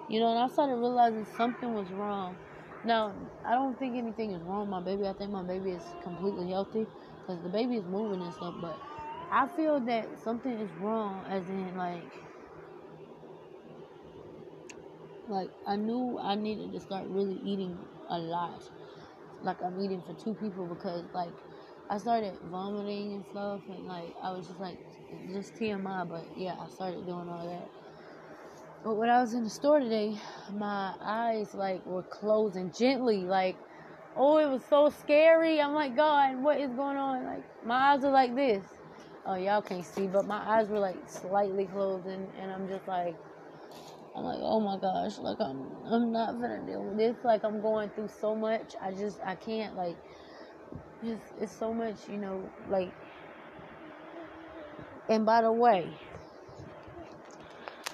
You 0.09 0.21
know, 0.21 0.31
and 0.31 0.39
I 0.39 0.49
started 0.49 0.77
realizing 0.77 1.27
something 1.37 1.73
was 1.75 1.91
wrong. 1.91 2.37
Now, 2.85 3.15
I 3.45 3.53
don't 3.53 3.79
think 3.79 3.97
anything 3.97 4.33
is 4.33 4.43
wrong 4.43 4.61
with 4.61 4.69
my 4.71 4.81
baby. 4.81 5.07
I 5.07 5.13
think 5.13 5.31
my 5.31 5.43
baby 5.43 5.71
is 5.71 5.83
completely 6.03 6.51
healthy 6.51 6.87
because 7.21 7.43
the 7.43 7.49
baby 7.49 7.77
is 7.77 7.85
moving 7.85 8.21
and 8.21 8.35
stuff. 8.35 8.55
But 8.61 8.79
I 9.31 9.47
feel 9.55 9.79
that 9.81 10.07
something 10.25 10.53
is 10.53 10.71
wrong, 10.81 11.25
as 11.29 11.49
in 11.49 11.77
like, 11.77 12.03
like 15.29 15.51
I 15.67 15.77
knew 15.77 16.19
I 16.21 16.35
needed 16.35 16.73
to 16.73 16.81
start 16.81 17.07
really 17.09 17.39
eating 17.45 17.79
a 18.09 18.19
lot 18.19 18.63
like 19.43 19.63
I'm 19.63 19.81
eating 19.81 20.03
for 20.03 20.15
two 20.15 20.35
people 20.35 20.67
because 20.67 21.05
like 21.15 21.33
I 21.91 21.99
started 21.99 22.35
vomiting 22.51 23.15
and 23.15 23.25
stuff 23.31 23.61
and 23.69 23.87
like 23.87 24.15
I 24.23 24.33
was 24.33 24.47
just 24.47 24.61
like 24.61 24.79
just 25.33 25.55
TMI 25.55 26.09
but 26.09 26.25
yeah 26.37 26.57
I 26.61 26.69
started 26.69 27.07
doing 27.07 27.29
all 27.29 27.47
that. 27.47 27.69
But 28.85 28.95
when 28.97 29.11
I 29.11 29.21
was 29.21 29.35
in 29.35 29.45
the 29.45 29.51
store 29.51 29.81
today, 29.81 30.17
my 30.55 30.95
eyes 31.01 31.55
like 31.55 31.85
were 31.87 32.03
closing 32.03 32.73
gently 32.73 33.19
like 33.19 33.57
oh 34.17 34.39
it 34.39 34.49
was 34.51 34.63
so 34.69 34.91
scary. 34.91 35.61
I'm 35.61 35.75
like 35.75 35.97
God 35.97 36.43
what 36.43 36.61
is 36.61 36.71
going 36.73 36.97
on? 36.97 37.25
Like 37.25 37.67
my 37.67 37.93
eyes 37.93 38.05
are 38.05 38.13
like 38.13 38.35
this. 38.35 38.65
Oh 39.27 39.35
y'all 39.35 39.63
can't 39.63 39.85
see 39.85 40.07
but 40.07 40.27
my 40.27 40.39
eyes 40.39 40.69
were 40.69 40.79
like 40.79 40.99
slightly 41.09 41.67
closing 41.67 42.27
and 42.41 42.51
I'm 42.51 42.69
just 42.69 42.87
like 42.89 43.17
I'm 44.19 44.25
like, 44.25 44.41
oh 44.41 44.59
my 44.59 44.77
gosh, 44.79 45.19
like 45.19 45.41
I'm 45.41 45.65
I'm 45.87 46.11
not 46.11 46.41
gonna 46.41 46.61
deal 46.67 46.83
with 46.83 46.97
this. 46.97 47.17
Like 47.23 47.45
I'm 47.45 47.61
going 47.61 47.89
through 47.91 48.09
so 48.21 48.35
much. 48.35 48.75
I 48.83 48.91
just 48.91 49.21
I 49.25 49.37
can't 49.37 49.77
like 49.77 49.97
just 51.05 51.23
it's 51.41 51.57
so 51.57 51.73
much, 51.73 52.09
you 52.09 52.17
know, 52.17 52.51
like 52.69 52.93
and 55.09 55.25
by 55.25 55.43
the 55.43 55.53
way, 55.53 55.89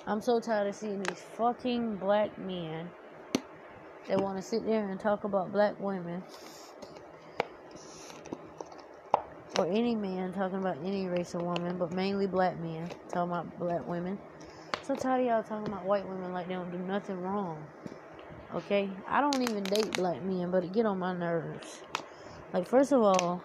I'm 0.07 0.23
so 0.23 0.41
tired 0.41 0.67
of 0.67 0.75
seeing 0.75 1.03
these 1.03 1.21
fucking 1.37 1.97
black 1.97 2.39
men 2.39 2.91
that 4.09 4.19
want 4.19 4.39
to 4.39 4.43
sit 4.43 4.65
there 4.65 4.89
and 4.89 4.99
talk 4.99 5.25
about 5.25 5.53
black 5.53 5.79
women 5.79 6.23
or 9.59 9.67
any 9.67 9.95
man 9.95 10.33
talking 10.33 10.59
about 10.59 10.79
any 10.79 11.07
race 11.07 11.35
of 11.35 11.43
woman, 11.43 11.77
but 11.77 11.93
mainly 11.93 12.27
black 12.27 12.59
men 12.61 12.89
talking 13.11 13.31
about 13.31 13.59
black 13.59 13.87
women. 13.87 14.19
So 14.87 14.95
tired 14.95 15.23
of 15.23 15.27
y'all 15.27 15.43
talking 15.43 15.73
about 15.73 15.87
white 15.87 16.07
women 16.07 16.35
like 16.35 16.47
they 16.47 16.53
don't 16.53 16.71
do 16.71 16.77
nothing 16.77 17.19
wrong. 17.23 17.57
Okay? 18.55 18.91
I 19.09 19.23
don't 19.23 19.41
even 19.41 19.63
date 19.63 19.93
black 19.95 20.23
men, 20.23 20.51
but 20.51 20.63
it 20.63 20.75
get 20.75 20.85
on 20.85 20.99
my 20.99 21.15
nerves. 21.15 21.81
Like 22.53 22.69
first 22.69 22.93
of 22.93 23.01
all, 23.01 23.43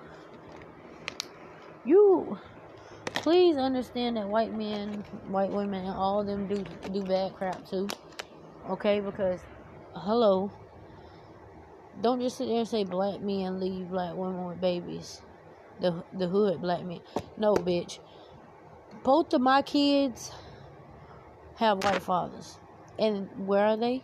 you 1.85 2.37
please 3.13 3.55
understand 3.55 4.17
that 4.17 4.27
white 4.27 4.53
men, 4.53 5.05
white 5.29 5.49
women, 5.49 5.85
and 5.85 5.95
all 5.95 6.19
of 6.19 6.27
them 6.27 6.45
do 6.45 6.65
do 6.91 7.03
bad 7.03 7.33
crap 7.35 7.65
too. 7.65 7.87
Okay? 8.69 8.99
Because 8.99 9.39
hello. 9.93 10.51
Don't 12.01 12.19
just 12.19 12.35
sit 12.37 12.49
there 12.49 12.59
and 12.59 12.67
say 12.67 12.83
black 12.83 13.21
men 13.21 13.61
leave 13.61 13.87
black 13.87 14.13
women 14.13 14.45
with 14.45 14.59
babies 14.59 15.21
the 15.79 16.03
the 16.11 16.27
hood 16.27 16.61
black 16.61 16.83
men. 16.83 16.99
No, 17.37 17.53
bitch. 17.53 17.99
Both 19.03 19.33
of 19.33 19.39
my 19.39 19.61
kids 19.61 20.31
have 21.59 21.83
white 21.83 22.01
fathers. 22.01 22.57
And 22.97 23.27
where 23.45 23.65
are 23.65 23.77
they? 23.77 24.03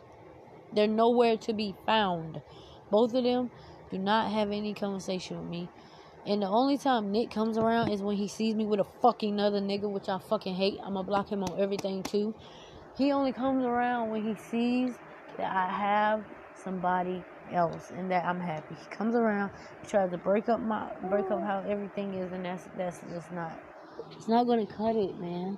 They're 0.73 0.87
nowhere 0.87 1.37
to 1.37 1.53
be 1.53 1.73
found. 1.85 2.41
Both 2.91 3.13
of 3.13 3.23
them 3.23 3.49
do 3.89 3.97
not 3.97 4.31
have 4.31 4.51
any 4.51 4.73
conversation 4.73 5.39
with 5.39 5.49
me. 5.49 5.69
And 6.25 6.41
the 6.41 6.47
only 6.47 6.77
time 6.77 7.13
Nick 7.13 7.31
comes 7.31 7.57
around 7.57 7.91
is 7.91 8.01
when 8.01 8.17
he 8.17 8.27
sees 8.27 8.55
me 8.55 8.65
with 8.65 8.81
a 8.81 8.85
fucking 9.01 9.39
other 9.39 9.61
nigga, 9.61 9.89
which 9.89 10.09
I 10.09 10.17
fucking 10.17 10.55
hate. 10.55 10.79
I'm 10.83 10.95
gonna 10.95 11.03
block 11.03 11.29
him 11.29 11.43
on 11.43 11.59
everything 11.59 12.03
too. 12.03 12.35
He 12.97 13.13
only 13.13 13.31
comes 13.31 13.63
around 13.63 14.09
when 14.09 14.23
he 14.23 14.35
sees 14.35 14.95
that 15.37 15.55
I 15.55 15.71
have 15.71 16.25
somebody 16.61 17.23
else 17.53 17.91
and 17.91 18.11
that 18.11 18.25
I'm 18.25 18.39
happy. 18.41 18.75
He 18.75 18.87
comes 18.87 19.15
around, 19.15 19.51
he 19.81 19.87
tries 19.87 20.11
to 20.11 20.17
break 20.17 20.49
up 20.49 20.59
my 20.59 20.89
break 21.09 21.31
up 21.31 21.41
how 21.41 21.63
everything 21.69 22.15
is 22.15 22.33
and 22.33 22.43
that's 22.43 22.67
that's 22.75 22.99
just 23.13 23.31
not 23.31 23.57
it's 24.11 24.27
not 24.27 24.45
gonna 24.45 24.65
cut 24.65 24.95
it, 24.95 25.17
man. 25.19 25.57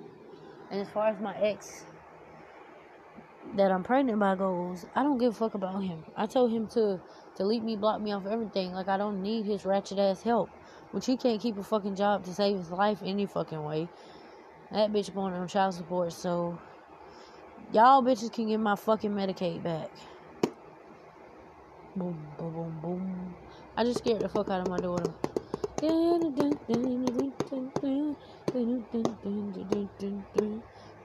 And 0.70 0.82
as 0.82 0.88
far 0.90 1.08
as 1.08 1.18
my 1.18 1.34
ex 1.38 1.84
that 3.56 3.70
I'm 3.70 3.82
pregnant 3.82 4.18
by 4.18 4.34
goals, 4.34 4.86
I 4.94 5.02
don't 5.02 5.18
give 5.18 5.32
a 5.32 5.36
fuck 5.36 5.54
about 5.54 5.82
him. 5.82 6.04
I 6.16 6.26
told 6.26 6.52
him 6.52 6.66
to 6.68 7.00
delete 7.36 7.62
me, 7.62 7.76
block 7.76 8.00
me 8.00 8.12
off 8.12 8.26
everything. 8.26 8.72
Like 8.72 8.88
I 8.88 8.96
don't 8.96 9.22
need 9.22 9.46
his 9.46 9.64
ratchet 9.64 9.98
ass 9.98 10.22
help. 10.22 10.50
Which 10.90 11.06
he 11.06 11.16
can't 11.16 11.40
keep 11.40 11.58
a 11.58 11.62
fucking 11.62 11.96
job 11.96 12.24
to 12.24 12.34
save 12.34 12.56
his 12.56 12.70
life 12.70 13.00
any 13.04 13.26
fucking 13.26 13.62
way. 13.62 13.88
That 14.72 14.92
bitch 14.92 15.14
going 15.14 15.34
on 15.34 15.48
child 15.48 15.74
support, 15.74 16.12
so 16.12 16.58
y'all 17.72 18.02
bitches 18.02 18.32
can 18.32 18.48
get 18.48 18.58
my 18.60 18.76
fucking 18.76 19.10
Medicaid 19.10 19.62
back. 19.62 19.90
Boom, 21.96 22.18
boom, 22.38 22.52
boom, 22.52 22.78
boom. 22.82 23.34
I 23.76 23.84
just 23.84 23.98
scared 23.98 24.20
the 24.20 24.28
fuck 24.28 24.50
out 24.50 24.60
of 24.60 24.68
my 24.68 24.78
daughter 24.78 25.12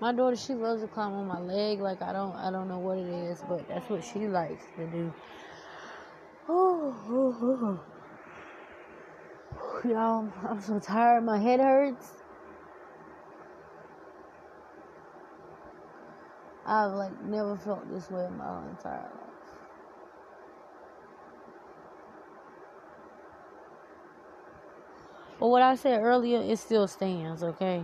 my 0.00 0.12
daughter, 0.12 0.36
she 0.36 0.54
loves 0.54 0.82
to 0.82 0.88
climb 0.88 1.12
on 1.12 1.26
my 1.26 1.40
leg. 1.40 1.80
Like 1.80 2.02
I 2.02 2.12
don't, 2.12 2.34
I 2.36 2.50
don't 2.50 2.68
know 2.68 2.78
what 2.78 2.98
it 2.98 3.08
is, 3.08 3.42
but 3.48 3.66
that's 3.68 3.88
what 3.88 4.04
she 4.04 4.28
likes 4.28 4.64
to 4.76 4.86
do. 4.86 5.12
Oh, 6.48 7.80
y'all, 9.84 10.32
I'm 10.48 10.60
so 10.60 10.78
tired. 10.80 11.24
My 11.24 11.38
head 11.38 11.60
hurts. 11.60 12.08
I've 16.66 16.92
like 16.92 17.20
never 17.22 17.56
felt 17.56 17.90
this 17.92 18.10
way 18.10 18.26
in 18.26 18.36
my 18.36 18.68
entire 18.68 19.02
life. 19.02 19.29
But 25.40 25.48
what 25.48 25.62
I 25.62 25.74
said 25.74 26.02
earlier, 26.02 26.42
it 26.42 26.58
still 26.58 26.86
stands, 26.86 27.42
okay? 27.42 27.82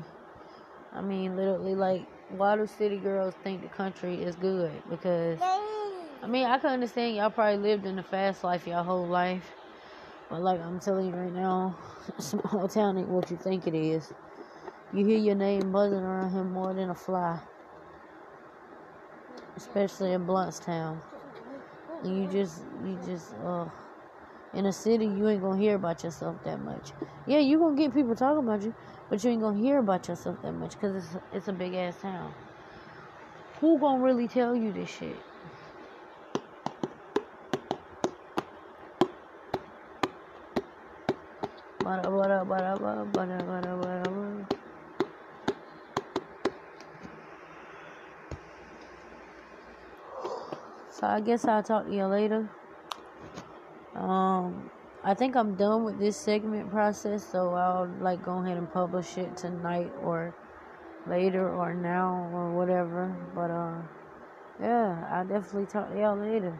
I 0.92 1.00
mean, 1.00 1.36
literally, 1.36 1.74
like, 1.74 2.06
why 2.28 2.54
do 2.54 2.66
city 2.66 2.98
girls 2.98 3.32
think 3.42 3.62
the 3.62 3.68
country 3.68 4.22
is 4.22 4.36
good? 4.36 4.70
Because, 4.90 5.38
I 5.40 6.26
mean, 6.28 6.44
I 6.44 6.58
can 6.58 6.70
understand 6.70 7.16
y'all 7.16 7.30
probably 7.30 7.56
lived 7.56 7.86
in 7.86 7.96
the 7.96 8.02
fast 8.02 8.44
life 8.44 8.66
your 8.66 8.82
whole 8.82 9.06
life. 9.06 9.50
But, 10.28 10.42
like, 10.42 10.60
I'm 10.60 10.78
telling 10.80 11.06
you 11.06 11.14
right 11.14 11.32
now, 11.32 11.78
small 12.18 12.68
town 12.68 12.98
ain't 12.98 13.08
what 13.08 13.30
you 13.30 13.38
think 13.38 13.66
it 13.66 13.74
is. 13.74 14.12
You 14.92 15.06
hear 15.06 15.18
your 15.18 15.34
name 15.34 15.72
buzzing 15.72 15.98
around 15.98 16.32
here 16.32 16.44
more 16.44 16.74
than 16.74 16.90
a 16.90 16.94
fly. 16.94 17.40
Especially 19.56 20.12
in 20.12 20.26
Blountstown. 20.26 20.98
And 22.04 22.22
you 22.22 22.28
just, 22.30 22.60
you 22.84 22.98
just, 23.06 23.32
uh, 23.42 23.64
in 24.56 24.64
a 24.66 24.72
city, 24.72 25.04
you 25.04 25.28
ain't 25.28 25.42
gonna 25.42 25.60
hear 25.60 25.76
about 25.76 26.02
yourself 26.02 26.42
that 26.44 26.58
much. 26.60 26.92
Yeah, 27.26 27.38
you 27.38 27.58
gonna 27.58 27.76
get 27.76 27.92
people 27.92 28.16
talking 28.16 28.42
about 28.48 28.62
you, 28.62 28.74
but 29.10 29.22
you 29.22 29.30
ain't 29.30 29.42
gonna 29.42 29.58
hear 29.58 29.78
about 29.78 30.08
yourself 30.08 30.40
that 30.42 30.52
much 30.52 30.72
because 30.72 30.96
it's 30.96 31.24
it's 31.32 31.48
a 31.48 31.52
big 31.52 31.74
ass 31.74 32.00
town. 32.00 32.32
Who 33.60 33.78
gonna 33.78 34.02
really 34.02 34.28
tell 34.28 34.56
you 34.56 34.72
this 34.72 34.88
shit? 34.88 35.16
So 50.90 51.06
I 51.06 51.20
guess 51.20 51.44
I'll 51.44 51.62
talk 51.62 51.86
to 51.86 51.92
you 51.94 52.06
later. 52.06 52.48
Um, 53.98 54.70
I 55.02 55.14
think 55.14 55.36
I'm 55.36 55.54
done 55.54 55.84
with 55.84 55.98
this 55.98 56.16
segment 56.16 56.70
process, 56.70 57.24
so 57.24 57.54
I'll 57.54 57.88
like 58.00 58.22
go 58.22 58.42
ahead 58.42 58.56
and 58.58 58.70
publish 58.70 59.16
it 59.18 59.36
tonight 59.36 59.92
or 60.02 60.34
later 61.06 61.48
or 61.48 61.74
now 61.74 62.28
or 62.32 62.52
whatever. 62.52 63.16
But 63.34 63.50
uh, 63.50 63.80
yeah, 64.60 65.06
I'll 65.10 65.26
definitely 65.26 65.66
talk 65.66 65.92
to 65.92 65.98
y'all 65.98 66.18
later. 66.18 66.58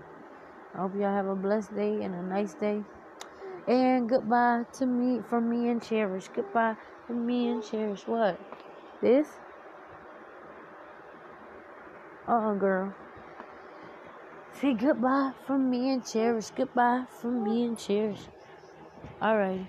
I 0.75 0.79
hope 0.79 0.95
y'all 0.95 1.15
have 1.15 1.27
a 1.27 1.35
blessed 1.35 1.75
day 1.75 2.03
and 2.03 2.15
a 2.15 2.23
nice 2.23 2.55
day. 2.55 2.83
And 3.67 4.09
goodbye 4.09 4.65
to 4.75 4.87
me 4.87 5.21
from 5.29 5.51
me 5.51 5.69
and 5.69 5.83
Cherish. 5.83 6.29
Goodbye 6.29 6.77
from 7.07 7.27
me 7.27 7.49
and 7.49 7.65
Cherish. 7.65 8.07
What? 8.07 8.39
This? 9.03 9.27
Uh 12.29 12.33
uh 12.33 12.55
girl. 12.55 12.95
Say 14.61 14.73
goodbye 14.73 15.33
from 15.47 15.69
me 15.69 15.91
and 15.91 16.03
Cherish. 16.03 16.49
Goodbye 16.51 17.05
from 17.21 17.45
me 17.45 17.65
and 17.67 17.79
Cherish. 17.79 18.23
Alright. 19.21 19.67